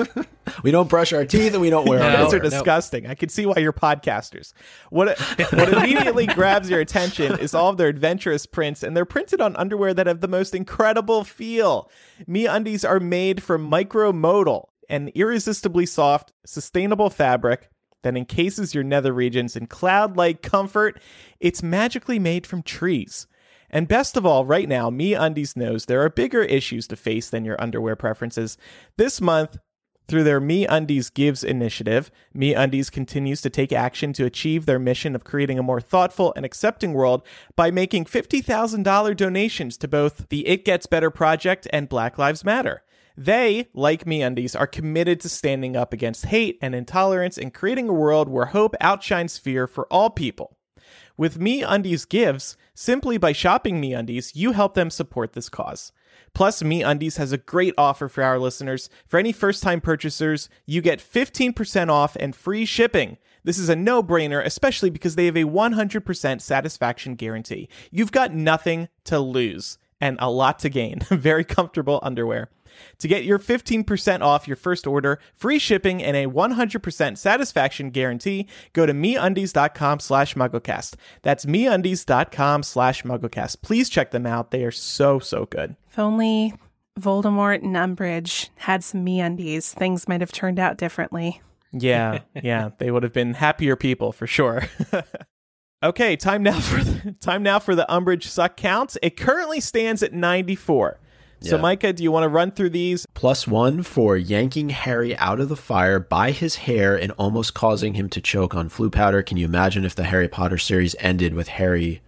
we 0.62 0.70
don't 0.70 0.88
brush 0.88 1.12
our 1.12 1.24
teeth, 1.24 1.52
and 1.52 1.60
we 1.60 1.70
don't 1.70 1.88
wear. 1.88 2.00
No. 2.00 2.24
Those 2.24 2.34
are 2.34 2.40
disgusting. 2.40 3.06
I 3.06 3.14
can 3.14 3.28
see 3.28 3.46
why 3.46 3.58
you're 3.58 3.72
podcasters. 3.72 4.52
What 4.90 5.18
what 5.52 5.72
immediately 5.72 6.26
grabs 6.26 6.68
your 6.68 6.80
attention 6.80 7.38
is 7.38 7.54
all 7.54 7.70
of 7.70 7.76
their 7.76 7.88
adventurous 7.88 8.46
prints, 8.46 8.82
and 8.82 8.96
they're 8.96 9.04
printed 9.04 9.40
on 9.40 9.54
underwear 9.56 9.94
that 9.94 10.06
have 10.06 10.20
the 10.20 10.28
most 10.28 10.54
incredible 10.54 11.24
feel. 11.24 11.90
Me 12.26 12.46
undies 12.46 12.84
are 12.84 13.00
made 13.00 13.42
from 13.42 13.70
micromodal, 13.70 14.64
an 14.88 15.08
irresistibly 15.14 15.86
soft, 15.86 16.32
sustainable 16.44 17.10
fabric 17.10 17.70
that 18.02 18.16
encases 18.16 18.74
your 18.74 18.84
nether 18.84 19.12
regions 19.12 19.56
in 19.56 19.66
cloud-like 19.66 20.42
comfort. 20.42 21.00
It's 21.40 21.62
magically 21.62 22.18
made 22.18 22.46
from 22.46 22.62
trees. 22.62 23.26
And 23.70 23.86
best 23.86 24.16
of 24.16 24.24
all, 24.24 24.46
right 24.46 24.68
now, 24.68 24.88
Me 24.88 25.14
Undies 25.14 25.56
knows 25.56 25.84
there 25.86 26.02
are 26.02 26.08
bigger 26.08 26.42
issues 26.42 26.86
to 26.88 26.96
face 26.96 27.28
than 27.28 27.44
your 27.44 27.60
underwear 27.60 27.96
preferences. 27.96 28.56
This 28.96 29.20
month, 29.20 29.58
through 30.08 30.24
their 30.24 30.40
Me 30.40 30.66
Undies 30.66 31.10
Gives 31.10 31.44
initiative, 31.44 32.10
Me 32.32 32.54
Undies 32.54 32.88
continues 32.88 33.42
to 33.42 33.50
take 33.50 33.72
action 33.74 34.14
to 34.14 34.24
achieve 34.24 34.64
their 34.64 34.78
mission 34.78 35.14
of 35.14 35.22
creating 35.22 35.58
a 35.58 35.62
more 35.62 35.82
thoughtful 35.82 36.32
and 36.34 36.46
accepting 36.46 36.94
world 36.94 37.22
by 37.56 37.70
making 37.70 38.06
$50,000 38.06 39.14
donations 39.14 39.76
to 39.76 39.86
both 39.86 40.30
the 40.30 40.48
It 40.48 40.64
Gets 40.64 40.86
Better 40.86 41.10
Project 41.10 41.68
and 41.74 41.90
Black 41.90 42.16
Lives 42.16 42.42
Matter. 42.42 42.82
They, 43.18 43.66
like 43.74 44.06
Me 44.06 44.22
Undies, 44.22 44.54
are 44.54 44.68
committed 44.68 45.18
to 45.22 45.28
standing 45.28 45.76
up 45.76 45.92
against 45.92 46.26
hate 46.26 46.56
and 46.62 46.72
intolerance 46.72 47.36
and 47.36 47.52
creating 47.52 47.88
a 47.88 47.92
world 47.92 48.28
where 48.28 48.46
hope 48.46 48.76
outshines 48.80 49.38
fear 49.38 49.66
for 49.66 49.88
all 49.92 50.08
people. 50.08 50.56
With 51.16 51.40
Me 51.40 51.64
Undies 51.64 52.04
Gives, 52.04 52.56
simply 52.74 53.18
by 53.18 53.32
shopping 53.32 53.80
Me 53.80 53.92
Undies, 53.92 54.36
you 54.36 54.52
help 54.52 54.74
them 54.74 54.88
support 54.88 55.32
this 55.32 55.48
cause. 55.48 55.90
Plus, 56.32 56.62
Me 56.62 56.84
Undies 56.84 57.16
has 57.16 57.32
a 57.32 57.38
great 57.38 57.74
offer 57.76 58.08
for 58.08 58.22
our 58.22 58.38
listeners. 58.38 58.88
For 59.08 59.18
any 59.18 59.32
first 59.32 59.64
time 59.64 59.80
purchasers, 59.80 60.48
you 60.64 60.80
get 60.80 61.00
15% 61.00 61.88
off 61.90 62.16
and 62.20 62.36
free 62.36 62.64
shipping. 62.64 63.18
This 63.42 63.58
is 63.58 63.68
a 63.68 63.74
no 63.74 64.00
brainer, 64.00 64.44
especially 64.44 64.90
because 64.90 65.16
they 65.16 65.26
have 65.26 65.36
a 65.36 65.42
100% 65.42 66.40
satisfaction 66.40 67.16
guarantee. 67.16 67.68
You've 67.90 68.12
got 68.12 68.32
nothing 68.32 68.88
to 69.06 69.18
lose 69.18 69.76
and 70.00 70.16
a 70.20 70.30
lot 70.30 70.58
to 70.60 70.68
gain. 70.68 71.00
Very 71.10 71.44
comfortable 71.44 72.00
underwear. 72.02 72.48
To 72.98 73.08
get 73.08 73.24
your 73.24 73.38
15% 73.38 74.20
off 74.22 74.46
your 74.46 74.56
first 74.56 74.86
order, 74.86 75.18
free 75.34 75.58
shipping, 75.58 76.02
and 76.02 76.16
a 76.16 76.26
100% 76.26 77.18
satisfaction 77.18 77.90
guarantee, 77.90 78.46
go 78.72 78.86
to 78.86 78.92
meundies.com 78.92 80.00
slash 80.00 80.34
mugglecast. 80.34 80.94
That's 81.22 81.44
meundies.com 81.44 82.62
slash 82.62 83.02
mugglecast. 83.02 83.62
Please 83.62 83.88
check 83.88 84.10
them 84.10 84.26
out. 84.26 84.50
They 84.50 84.64
are 84.64 84.70
so, 84.70 85.18
so 85.18 85.46
good. 85.46 85.76
If 85.90 85.98
only 85.98 86.54
Voldemort 86.98 87.62
and 87.62 87.76
Umbridge 87.76 88.48
had 88.56 88.84
some 88.84 89.04
meundies, 89.04 89.72
things 89.72 90.08
might 90.08 90.20
have 90.20 90.32
turned 90.32 90.58
out 90.58 90.78
differently. 90.78 91.40
Yeah, 91.72 92.20
yeah, 92.42 92.70
they 92.78 92.90
would 92.90 93.02
have 93.02 93.12
been 93.12 93.34
happier 93.34 93.76
people 93.76 94.12
for 94.12 94.26
sure. 94.26 94.64
okay, 95.82 96.16
time 96.16 96.42
now 96.42 96.58
for 96.60 96.82
the, 96.82 97.12
time 97.20 97.42
now 97.42 97.58
for 97.58 97.74
the 97.74 97.86
Umbridge 97.88 98.24
suck 98.24 98.56
count. 98.56 98.96
It 99.02 99.16
currently 99.16 99.60
stands 99.60 100.02
at 100.02 100.12
94. 100.12 100.98
So, 101.40 101.54
Yeah. 101.56 101.62
Micah, 101.62 101.92
do 101.92 102.02
you 102.02 102.10
want 102.10 102.24
to 102.24 102.28
run 102.28 102.50
through 102.50 102.70
these? 102.70 103.06
Plus 103.14 103.46
one 103.46 103.82
for 103.84 104.16
yanking 104.16 104.70
Harry 104.70 105.16
out 105.18 105.38
of 105.38 105.48
the 105.48 105.56
fire 105.56 106.00
by 106.00 106.32
his 106.32 106.56
hair 106.56 106.96
and 106.96 107.12
almost 107.12 107.54
causing 107.54 107.94
him 107.94 108.08
to 108.10 108.20
choke 108.20 108.56
on 108.56 108.68
Floo 108.68 108.90
powder. 108.90 109.22
Can 109.22 109.36
you 109.36 109.44
imagine 109.44 109.84
if 109.84 109.94
the 109.94 110.04
Harry 110.04 110.26
Potter 110.28 110.58
series 110.58 110.96
ended 110.98 111.34
with 111.34 111.46
Harry 111.48 112.02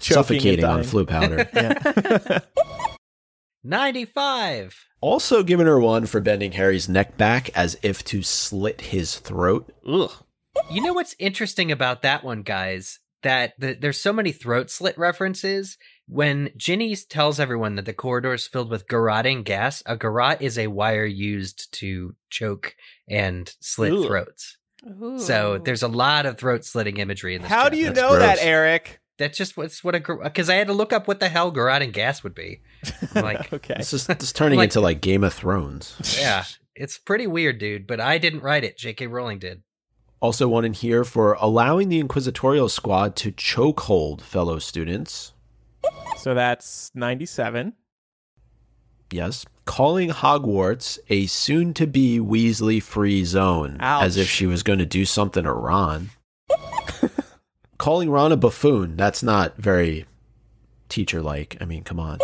Choking 0.00 0.14
suffocating 0.40 0.64
on 0.64 0.82
dying. 0.82 0.88
Floo 0.88 1.06
powder? 1.06 2.42
95. 3.64 4.86
also 5.00 5.42
giving 5.42 5.66
her 5.66 5.78
one 5.80 6.06
for 6.06 6.20
bending 6.20 6.52
Harry's 6.52 6.88
neck 6.88 7.16
back 7.16 7.50
as 7.56 7.76
if 7.82 8.04
to 8.04 8.22
slit 8.22 8.80
his 8.80 9.16
throat. 9.18 9.72
Ugh. 9.88 10.10
You 10.70 10.82
know 10.82 10.92
what's 10.92 11.14
interesting 11.18 11.70
about 11.72 12.02
that 12.02 12.24
one, 12.24 12.42
guys? 12.42 12.98
That 13.22 13.54
the, 13.58 13.74
there's 13.74 14.00
so 14.00 14.12
many 14.12 14.30
throat 14.32 14.70
slit 14.70 14.96
references. 14.98 15.78
When 16.08 16.50
Ginny 16.56 16.94
tells 16.94 17.40
everyone 17.40 17.74
that 17.76 17.84
the 17.84 17.92
corridor 17.92 18.32
is 18.34 18.46
filled 18.46 18.70
with 18.70 18.86
garroting 18.86 19.42
gas, 19.44 19.82
a 19.86 19.96
garrote 19.96 20.40
is 20.42 20.58
a 20.58 20.68
wire 20.68 21.04
used 21.04 21.72
to 21.80 22.14
choke 22.30 22.76
and 23.08 23.52
slit 23.60 23.92
Ooh. 23.92 24.06
throats. 24.06 24.58
So 25.18 25.58
there's 25.58 25.82
a 25.82 25.88
lot 25.88 26.26
of 26.26 26.38
throat 26.38 26.64
slitting 26.64 26.98
imagery 26.98 27.34
in 27.34 27.42
this. 27.42 27.50
How 27.50 27.68
do 27.68 27.76
you 27.76 27.86
That's 27.86 27.98
know 28.00 28.08
gross. 28.10 28.20
that, 28.20 28.38
Eric? 28.40 29.00
That's 29.18 29.36
just 29.36 29.56
what's 29.56 29.82
what 29.82 29.96
a 29.96 30.00
because 30.22 30.48
I 30.50 30.54
had 30.56 30.68
to 30.68 30.74
look 30.74 30.92
up 30.92 31.08
what 31.08 31.18
the 31.18 31.28
hell 31.28 31.50
garroting 31.50 31.90
gas 31.92 32.22
would 32.22 32.34
be. 32.34 32.60
I'm 33.14 33.24
like, 33.24 33.52
Okay. 33.52 33.74
This 33.78 33.92
is 33.92 34.06
this 34.06 34.32
turning 34.32 34.58
Like- 34.58 34.66
into 34.68 34.80
like 34.80 35.00
Game 35.00 35.24
of 35.24 35.32
Thrones. 35.34 36.16
yeah, 36.20 36.44
it's 36.76 36.98
pretty 36.98 37.26
weird, 37.26 37.58
dude. 37.58 37.86
But 37.88 37.98
I 37.98 38.18
didn't 38.18 38.42
write 38.44 38.62
it. 38.62 38.78
J.K. 38.78 39.08
Rowling 39.08 39.38
did. 39.40 39.62
Also, 40.20 40.48
one 40.48 40.64
in 40.64 40.72
here 40.72 41.04
for 41.04 41.34
allowing 41.34 41.88
the 41.88 42.00
Inquisitorial 42.00 42.68
Squad 42.68 43.16
to 43.16 43.32
chokehold 43.32 44.20
fellow 44.22 44.58
students. 44.58 45.32
So 46.16 46.34
that's 46.34 46.90
97. 46.94 47.74
Yes. 49.12 49.44
Calling 49.66 50.10
Hogwarts 50.10 50.98
a 51.10 51.26
soon 51.26 51.74
to 51.74 51.86
be 51.86 52.18
Weasley 52.18 52.82
free 52.82 53.24
zone, 53.24 53.76
Ouch. 53.80 54.04
as 54.04 54.16
if 54.16 54.28
she 54.28 54.46
was 54.46 54.62
going 54.62 54.78
to 54.78 54.86
do 54.86 55.04
something 55.04 55.44
to 55.44 55.52
Ron. 55.52 56.10
Calling 57.78 58.10
Ron 58.10 58.32
a 58.32 58.36
buffoon, 58.36 58.96
that's 58.96 59.22
not 59.22 59.56
very 59.56 60.06
teacher 60.88 61.20
like. 61.20 61.56
I 61.60 61.64
mean, 61.66 61.84
come 61.84 62.00
on. 62.00 62.18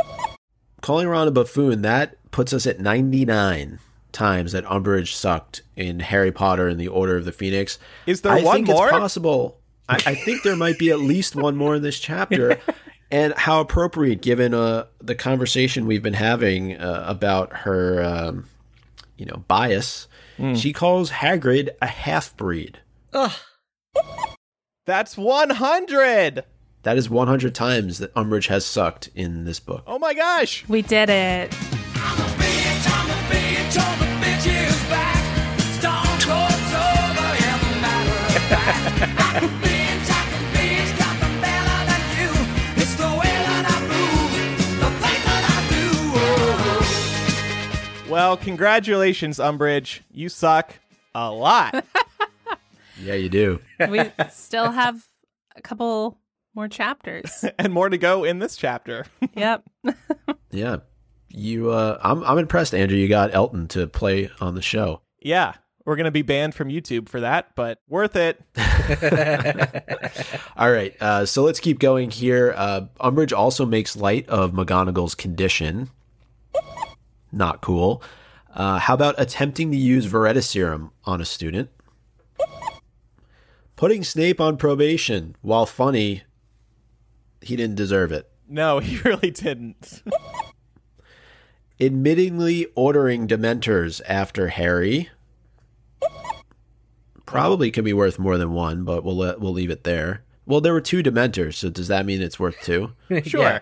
Calling 0.81 1.09
Ron 1.09 1.29
a 1.29 1.33
buffoon, 1.33 1.83
that 1.83 2.17
puts 2.31 2.53
us 2.53 2.67
at 2.67 2.81
99 2.81 3.79
times 4.13 4.53
that 4.53 4.65
Umbridge 4.65 5.13
sucked 5.13 5.63
in 5.77 6.01
Harry 6.01 6.33
Potter 6.33 6.69
and 6.69 6.79
the 6.79 6.89
Order 6.89 7.17
of 7.17 7.25
the 7.25 7.33
Phoenix. 7.33 7.79
Is 8.07 8.21
there 8.21 8.33
I 8.33 8.43
one 8.43 8.57
think 8.57 8.69
more? 8.69 8.89
it's 8.89 8.99
possible. 8.99 9.59
I, 9.89 9.97
I 10.07 10.15
think 10.15 10.43
there 10.43 10.57
might 10.57 10.79
be 10.79 10.91
at 10.91 11.01
least 11.01 11.35
one 11.35 11.57
more 11.57 11.75
in 11.75 11.83
this 11.83 11.99
chapter. 11.99 12.59
And 13.11 13.35
how 13.35 13.61
appropriate, 13.61 14.23
given 14.23 14.55
uh, 14.55 14.87
the 14.99 15.15
conversation 15.15 15.85
we've 15.85 16.03
been 16.03 16.15
having 16.15 16.79
uh, 16.79 17.05
about 17.07 17.53
her, 17.55 18.03
um, 18.03 18.47
you 19.19 19.27
know, 19.27 19.45
bias 19.49 20.09
She 20.57 20.73
calls 20.73 21.11
Hagrid 21.11 21.69
a 21.83 21.87
half 21.87 22.35
breed. 22.39 22.79
That's 24.87 25.17
100. 25.17 26.45
That 26.83 26.97
is 26.97 27.09
100 27.09 27.55
times 27.55 27.99
that 27.99 28.15
Umbridge 28.15 28.49
has 28.49 28.65
sucked 28.65 29.11
in 29.15 29.45
this 29.45 29.61
book. 29.61 29.85
Oh 29.87 29.99
my 29.99 30.15
gosh. 30.15 30.65
We 30.69 30.83
did 30.83 31.11
it. 31.11 31.55
Well, 48.09 48.37
congratulations, 48.37 49.39
Umbridge. 49.39 50.01
You 50.11 50.29
suck 50.29 50.75
a 51.15 51.31
lot. 51.31 51.85
Yeah, 53.01 53.15
you 53.15 53.29
do. 53.31 53.59
We 53.89 54.13
still 54.31 54.71
have 54.71 55.05
a 55.57 55.63
couple 55.63 56.21
more 56.55 56.69
chapters. 56.69 57.45
and 57.59 57.73
more 57.73 57.89
to 57.89 57.99
go 57.99 58.23
in 58.23 58.39
this 58.39 58.55
chapter. 58.57 59.07
Yep. 59.35 59.65
Yeah. 60.53 60.77
You 61.31 61.71
uh 61.71 61.99
I'm 62.01 62.23
I'm 62.23 62.39
impressed, 62.39 62.75
Andrew. 62.77 62.97
You 62.97 63.09
got 63.09 63.35
Elton 63.35 63.67
to 63.69 63.89
play 63.89 64.31
on 64.41 64.55
the 64.55 64.63
show. 64.63 65.01
yeah, 65.21 65.55
we're 65.85 65.97
going 65.97 66.05
to 66.05 66.11
be 66.11 66.23
banned 66.23 66.55
from 66.55 66.69
YouTube 66.69 67.09
for 67.09 67.21
that, 67.21 67.55
but 67.55 67.79
worth 67.89 68.17
it. 68.17 68.43
All 70.57 70.71
right, 70.71 70.95
uh, 71.01 71.27
so 71.27 71.43
let's 71.43 71.61
keep 71.61 71.79
going 71.79 72.11
here. 72.11 72.55
Uh, 72.57 72.83
Umbridge 73.01 73.37
also 73.37 73.67
makes 73.67 73.97
light 73.97 74.29
of 74.29 74.53
McGonagall's 74.53 75.15
condition. 75.15 75.91
Not 77.33 77.61
cool. 77.61 78.03
Uh, 78.55 78.79
how 78.79 78.95
about 78.95 79.15
attempting 79.19 79.71
to 79.71 79.77
use 79.77 80.07
Veritaserum 80.07 80.91
on 81.05 81.21
a 81.21 81.25
student? 81.25 81.71
Putting 83.77 84.05
Snape 84.05 84.41
on 84.41 84.59
probation. 84.59 85.35
While 85.41 85.67
funny, 85.67 86.23
he 87.41 87.57
didn't 87.57 87.77
deserve 87.77 88.13
it. 88.13 88.31
No, 88.49 88.79
he 88.81 88.99
really 88.99 89.31
didn't. 89.31 90.03
Admittingly 91.81 92.67
ordering 92.75 93.27
Dementors 93.27 94.01
after 94.07 94.49
Harry. 94.49 95.11
Probably 97.33 97.71
could 97.71 97.85
be 97.85 97.95
worth 97.95 98.19
more 98.19 98.37
than 98.37 98.53
one, 98.53 98.85
but 98.85 99.03
we'll 99.05 99.17
let, 99.17 99.41
we'll 99.41 99.55
leave 99.55 99.71
it 99.71 99.85
there. 99.85 100.23
Well, 100.45 100.61
there 100.61 100.75
were 100.75 100.83
two 100.83 101.03
Dementors, 101.03 101.55
so 101.55 101.71
does 101.71 101.89
that 101.89 102.05
mean 102.05 102.21
it's 102.21 102.39
worth 102.39 102.61
two? 102.63 102.93
Sure. 103.25 103.61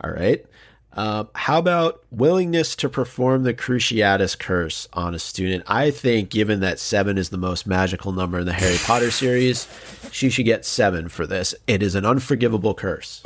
All 0.00 0.10
right. 0.10 0.44
Uh, 0.92 1.24
how 1.34 1.58
about 1.58 2.02
willingness 2.10 2.74
to 2.76 2.88
perform 2.88 3.42
the 3.42 3.52
Cruciatus 3.52 4.38
curse 4.38 4.88
on 4.92 5.14
a 5.14 5.18
student? 5.18 5.64
I 5.66 5.90
think, 5.90 6.30
given 6.30 6.60
that 6.60 6.78
seven 6.78 7.18
is 7.18 7.28
the 7.28 7.36
most 7.36 7.66
magical 7.66 8.12
number 8.12 8.38
in 8.38 8.46
the 8.46 8.52
Harry 8.52 8.78
Potter 8.78 9.10
series, 9.10 9.68
she 10.10 10.30
should 10.30 10.46
get 10.46 10.64
seven 10.64 11.08
for 11.08 11.26
this. 11.26 11.54
It 11.66 11.82
is 11.82 11.94
an 11.94 12.06
unforgivable 12.06 12.74
curse. 12.74 13.22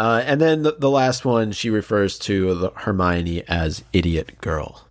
Uh, 0.00 0.22
and 0.24 0.40
then 0.40 0.62
the, 0.62 0.72
the 0.78 0.88
last 0.88 1.26
one, 1.26 1.52
she 1.52 1.68
refers 1.68 2.18
to 2.18 2.54
the 2.54 2.70
Hermione 2.74 3.42
as 3.46 3.84
idiot 3.92 4.40
girl. 4.40 4.88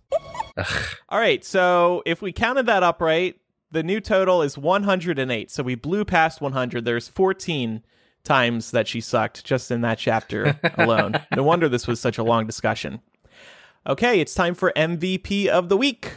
All 1.08 1.18
right, 1.18 1.44
so 1.44 2.04
if 2.06 2.22
we 2.22 2.30
counted 2.32 2.66
that 2.66 2.84
up 2.84 3.00
right, 3.00 3.34
the 3.72 3.82
new 3.82 4.00
total 4.00 4.40
is 4.40 4.56
108. 4.56 5.50
So 5.50 5.64
we 5.64 5.74
blew 5.74 6.04
past 6.04 6.40
100. 6.40 6.84
There's 6.84 7.08
14 7.08 7.82
times 8.22 8.70
that 8.70 8.86
she 8.86 9.00
sucked 9.00 9.44
just 9.44 9.72
in 9.72 9.80
that 9.80 9.98
chapter 9.98 10.60
alone. 10.78 11.20
no 11.34 11.42
wonder 11.42 11.68
this 11.68 11.88
was 11.88 11.98
such 11.98 12.16
a 12.16 12.22
long 12.22 12.46
discussion. 12.46 13.00
Okay, 13.88 14.20
it's 14.20 14.34
time 14.34 14.54
for 14.54 14.72
MVP 14.76 15.48
of 15.48 15.68
the 15.68 15.76
week. 15.76 16.12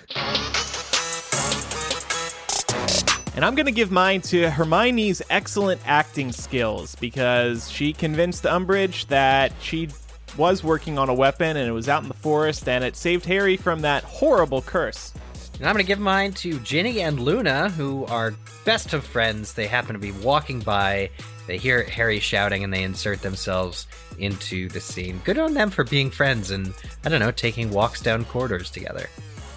And 3.36 3.44
I'm 3.44 3.56
going 3.56 3.66
to 3.66 3.72
give 3.72 3.92
mine 3.92 4.22
to 4.22 4.50
Hermione's 4.50 5.22
excellent 5.30 5.82
acting 5.86 6.32
skills 6.32 6.96
because 6.96 7.70
she 7.70 7.92
convinced 7.92 8.44
Umbridge 8.44 9.08
that 9.08 9.52
she 9.60 9.90
was 10.38 10.64
working 10.64 11.00
on 11.00 11.10
a 11.10 11.14
weapon 11.14 11.58
and 11.58 11.68
it 11.68 11.72
was 11.72 11.90
out 11.90 12.04
in 12.04 12.10
the 12.10 12.16
forest 12.16 12.68
and 12.68 12.84
it 12.84 12.96
saved 12.96 13.26
Harry 13.26 13.58
from 13.58 13.82
that 13.82 14.04
horrible 14.04 14.62
curse. 14.62 15.14
And 15.56 15.68
I'm 15.68 15.74
going 15.74 15.84
to 15.86 15.88
give 15.88 16.00
mine 16.00 16.34
to 16.34 16.60
Ginny 16.60 17.02
and 17.02 17.20
Luna, 17.20 17.70
who 17.70 18.06
are 18.06 18.34
best 18.66 18.94
of 18.94 19.04
friends. 19.04 19.54
They 19.54 19.68
happen 19.68 19.94
to 19.94 20.00
be 20.00 20.12
walking 20.12 20.60
by. 20.60 21.10
They 21.48 21.58
hear 21.58 21.84
Harry 21.84 22.20
shouting 22.20 22.64
and 22.64 22.74
they 22.74 22.84
insert 22.84 23.22
themselves 23.22 23.88
into 24.18 24.70
the 24.70 24.80
scene. 24.80 25.22
Good 25.24 25.40
on 25.40 25.54
them 25.54 25.70
for 25.70 25.84
being 25.84 26.10
friends 26.10 26.52
and, 26.52 26.74
I 27.04 27.10
don't 27.10 27.20
know, 27.20 27.32
taking 27.32 27.72
walks 27.72 28.02
down 28.02 28.26
corridors 28.26 28.72
together. 28.72 29.10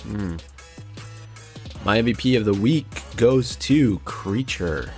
Hmm. 0.03 0.37
My 1.87 2.03
MVP 2.03 2.37
of 2.37 2.45
the 2.45 2.53
week 2.53 2.85
goes 3.15 3.55
to 3.57 4.01
Kreacher. 4.01 4.91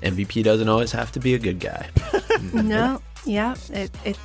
MVP 0.00 0.44
doesn't 0.44 0.68
always 0.68 0.92
have 0.92 1.10
to 1.10 1.18
be 1.18 1.34
a 1.34 1.40
good 1.40 1.58
guy. 1.58 1.88
no. 2.52 3.02
Yeah. 3.26 3.56
It, 3.70 3.90
it 4.04 4.16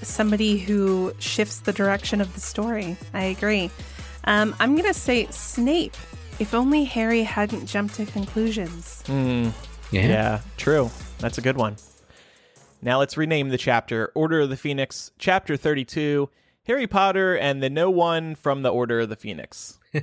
somebody 0.00 0.56
who 0.56 1.12
shifts 1.18 1.60
the 1.60 1.74
direction 1.74 2.22
of 2.22 2.32
the 2.32 2.40
story. 2.40 2.96
I 3.12 3.24
agree. 3.24 3.70
Um, 4.24 4.56
I'm 4.58 4.74
gonna 4.74 4.94
say 4.94 5.26
Snape. 5.26 5.98
If 6.38 6.54
only 6.54 6.84
Harry 6.84 7.22
hadn't 7.22 7.66
jumped 7.66 7.96
to 7.96 8.06
conclusions. 8.06 9.04
Yeah, 9.90 10.40
true. 10.56 10.90
That's 11.18 11.36
a 11.36 11.42
good 11.42 11.58
one. 11.58 11.76
Now 12.80 13.00
let's 13.00 13.18
rename 13.18 13.50
the 13.50 13.58
chapter 13.58 14.12
Order 14.14 14.40
of 14.40 14.48
the 14.48 14.56
Phoenix, 14.56 15.10
Chapter 15.18 15.58
32 15.58 16.30
Harry 16.68 16.86
Potter 16.86 17.34
and 17.34 17.62
the 17.62 17.70
No 17.70 17.88
One 17.88 18.34
from 18.34 18.60
the 18.60 18.68
Order 18.68 19.00
of 19.00 19.08
the 19.08 19.16
Phoenix. 19.16 19.78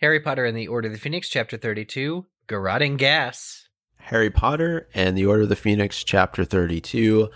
Harry 0.00 0.20
Potter 0.20 0.44
and 0.44 0.56
the 0.56 0.68
Order 0.68 0.86
of 0.86 0.94
the 0.94 1.00
Phoenix, 1.00 1.28
Chapter 1.28 1.56
32, 1.56 2.24
Garroting 2.46 2.96
Gas. 2.96 3.68
Harry 3.96 4.30
Potter 4.30 4.88
and 4.94 5.18
the 5.18 5.26
Order 5.26 5.42
of 5.42 5.48
the 5.48 5.56
Phoenix, 5.56 6.04
Chapter 6.04 6.44
32. 6.44 7.28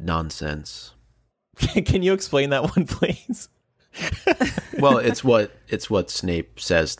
Nonsense. 0.00 0.94
Can 1.56 2.02
you 2.02 2.12
explain 2.12 2.50
that 2.50 2.76
one, 2.76 2.86
please? 2.86 3.48
Well, 4.78 4.98
it's 4.98 5.24
what 5.24 5.56
it's 5.68 5.88
what 5.88 6.10
Snape 6.10 6.60
says 6.60 6.98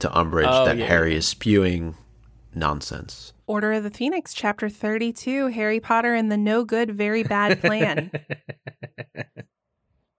to 0.00 0.08
Umbridge 0.08 0.48
Oh, 0.48 0.64
that 0.64 0.76
yeah, 0.76 0.86
Harry 0.86 1.14
is 1.14 1.24
spewing 1.24 1.94
nonsense. 2.52 3.32
Order 3.46 3.72
of 3.72 3.84
the 3.84 3.90
Phoenix, 3.90 4.34
Chapter 4.34 4.68
32 4.68 5.46
Harry 5.48 5.80
Potter 5.80 6.14
and 6.14 6.30
the 6.30 6.36
No 6.36 6.64
Good, 6.64 6.94
Very 6.96 7.22
Bad 7.22 7.60
Plan. 7.60 8.10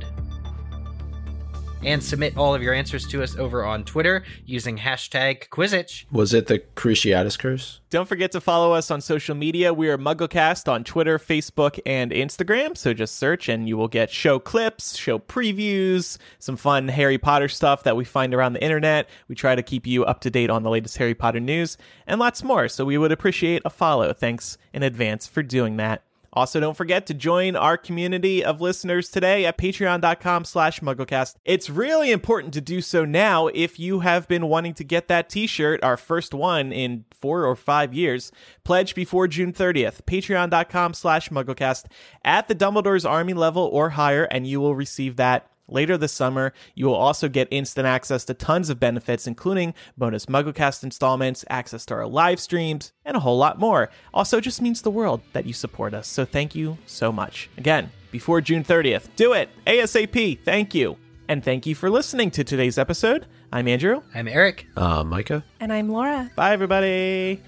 And 1.82 2.02
submit 2.02 2.36
all 2.36 2.55
of 2.55 2.62
your 2.62 2.74
answers 2.74 3.06
to 3.09 3.22
us 3.22 3.36
over 3.36 3.64
on 3.64 3.84
Twitter 3.84 4.24
using 4.44 4.76
hashtag 4.78 5.48
Quizzitch. 5.48 6.05
Was 6.10 6.34
it 6.34 6.46
the 6.46 6.59
Cruciatus 6.59 7.38
curse? 7.38 7.80
Don't 7.90 8.09
forget 8.09 8.32
to 8.32 8.40
follow 8.40 8.72
us 8.72 8.90
on 8.90 9.00
social 9.00 9.34
media. 9.34 9.72
We 9.72 9.88
are 9.88 9.96
MuggleCast 9.96 10.70
on 10.70 10.84
Twitter, 10.84 11.18
Facebook, 11.18 11.78
and 11.86 12.10
Instagram. 12.10 12.76
So 12.76 12.92
just 12.92 13.16
search 13.16 13.48
and 13.48 13.68
you 13.68 13.76
will 13.76 13.88
get 13.88 14.10
show 14.10 14.38
clips, 14.38 14.96
show 14.96 15.18
previews, 15.18 16.18
some 16.38 16.56
fun 16.56 16.88
Harry 16.88 17.16
Potter 17.16 17.48
stuff 17.48 17.84
that 17.84 17.96
we 17.96 18.05
find 18.05 18.34
around 18.34 18.55
the 18.55 18.62
internet. 18.62 19.09
We 19.28 19.34
try 19.34 19.55
to 19.55 19.62
keep 19.62 19.86
you 19.86 20.05
up 20.05 20.20
to 20.22 20.30
date 20.30 20.50
on 20.50 20.64
the 20.64 20.70
latest 20.70 20.98
Harry 20.98 21.14
Potter 21.14 21.40
news 21.40 21.78
and 22.06 22.18
lots 22.18 22.42
more. 22.42 22.68
So 22.68 22.84
we 22.84 22.98
would 22.98 23.12
appreciate 23.12 23.62
a 23.64 23.70
follow. 23.70 24.12
Thanks 24.12 24.59
in 24.72 24.82
advance 24.82 25.26
for 25.26 25.42
doing 25.42 25.76
that. 25.76 26.02
Also, 26.39 26.60
don't 26.60 26.77
forget 26.77 27.05
to 27.05 27.15
join 27.15 27.56
our 27.56 27.77
community 27.77 28.44
of 28.44 28.60
listeners 28.60 29.09
today 29.09 29.44
at 29.44 29.59
patreon.com 29.59 30.44
slash 30.44 30.78
mugglecast. 30.78 31.35
It's 31.44 31.69
really 31.69 32.12
important 32.12 32.55
to 32.55 32.60
do 32.60 32.81
so 32.81 33.05
now 33.05 33.48
if 33.48 33.81
you 33.81 34.01
have 34.01 34.28
been 34.28 34.47
wanting 34.47 34.74
to 34.74 34.85
get 34.85 35.09
that 35.09 35.28
t-shirt, 35.28 35.82
our 35.82 35.97
first 35.97 36.32
one 36.32 36.70
in 36.70 37.06
four 37.12 37.44
or 37.44 37.56
five 37.56 37.93
years. 37.93 38.31
Pledge 38.62 38.94
before 38.94 39.27
June 39.27 39.52
30th. 39.52 40.02
Patreon.com 40.02 40.94
slash 40.94 41.28
mugglecast 41.31 41.86
at 42.24 42.47
the 42.47 42.55
Dumbledore's 42.55 43.05
Army 43.05 43.35
level 43.35 43.65
or 43.65 43.90
higher, 43.90 44.23
and 44.23 44.47
you 44.47 44.60
will 44.60 44.77
receive 44.77 45.16
that 45.16 45.51
Later 45.69 45.97
this 45.99 46.12
summer, 46.12 46.53
you 46.74 46.86
will 46.86 46.95
also 46.95 47.28
get 47.28 47.49
instant 47.51 47.86
access 47.86 48.24
to 48.24 48.35
tons 48.35 48.70
of 48.70 48.81
benefits, 48.81 49.27
including 49.27 49.74
bonus 49.97 50.27
MuggleCast 50.27 50.82
installments, 50.82 51.45
access 51.51 51.85
to 51.86 51.95
our 51.95 52.07
live 52.07 52.40
streams, 52.40 52.93
and 53.05 53.16
a 53.16 53.20
whole 53.20 53.36
lot 53.39 53.59
more. 53.59 53.90
Also, 54.15 54.40
just 54.40 54.62
means 54.62 54.82
the 54.82 54.90
world 54.90 55.20
that 55.32 55.47
you 55.47 55.53
support 55.53 55.95
us, 55.95 56.09
so 56.09 56.24
thank 56.24 56.55
you 56.55 56.78
so 56.86 57.12
much. 57.12 57.51
Again, 57.59 57.90
before 58.11 58.40
June 58.40 58.65
30th, 58.65 59.09
do 59.16 59.35
it 59.35 59.51
ASAP. 59.66 60.40
Thank 60.45 60.74
you. 60.74 60.97
And 61.28 61.45
thank 61.45 61.66
you 61.66 61.74
for 61.74 61.90
listening 61.90 62.31
to 62.32 62.45
today's 62.45 62.78
episode. 62.78 63.27
I'm 63.53 63.69
Andrew. 63.69 64.03
I'm 64.15 64.28
Eric. 64.28 64.66
Uh, 64.77 65.05
Micah? 65.05 65.45
And 65.61 65.73
I'm 65.73 65.90
Laura. 65.90 66.31
Bye, 66.35 66.53
everybody. 66.53 67.43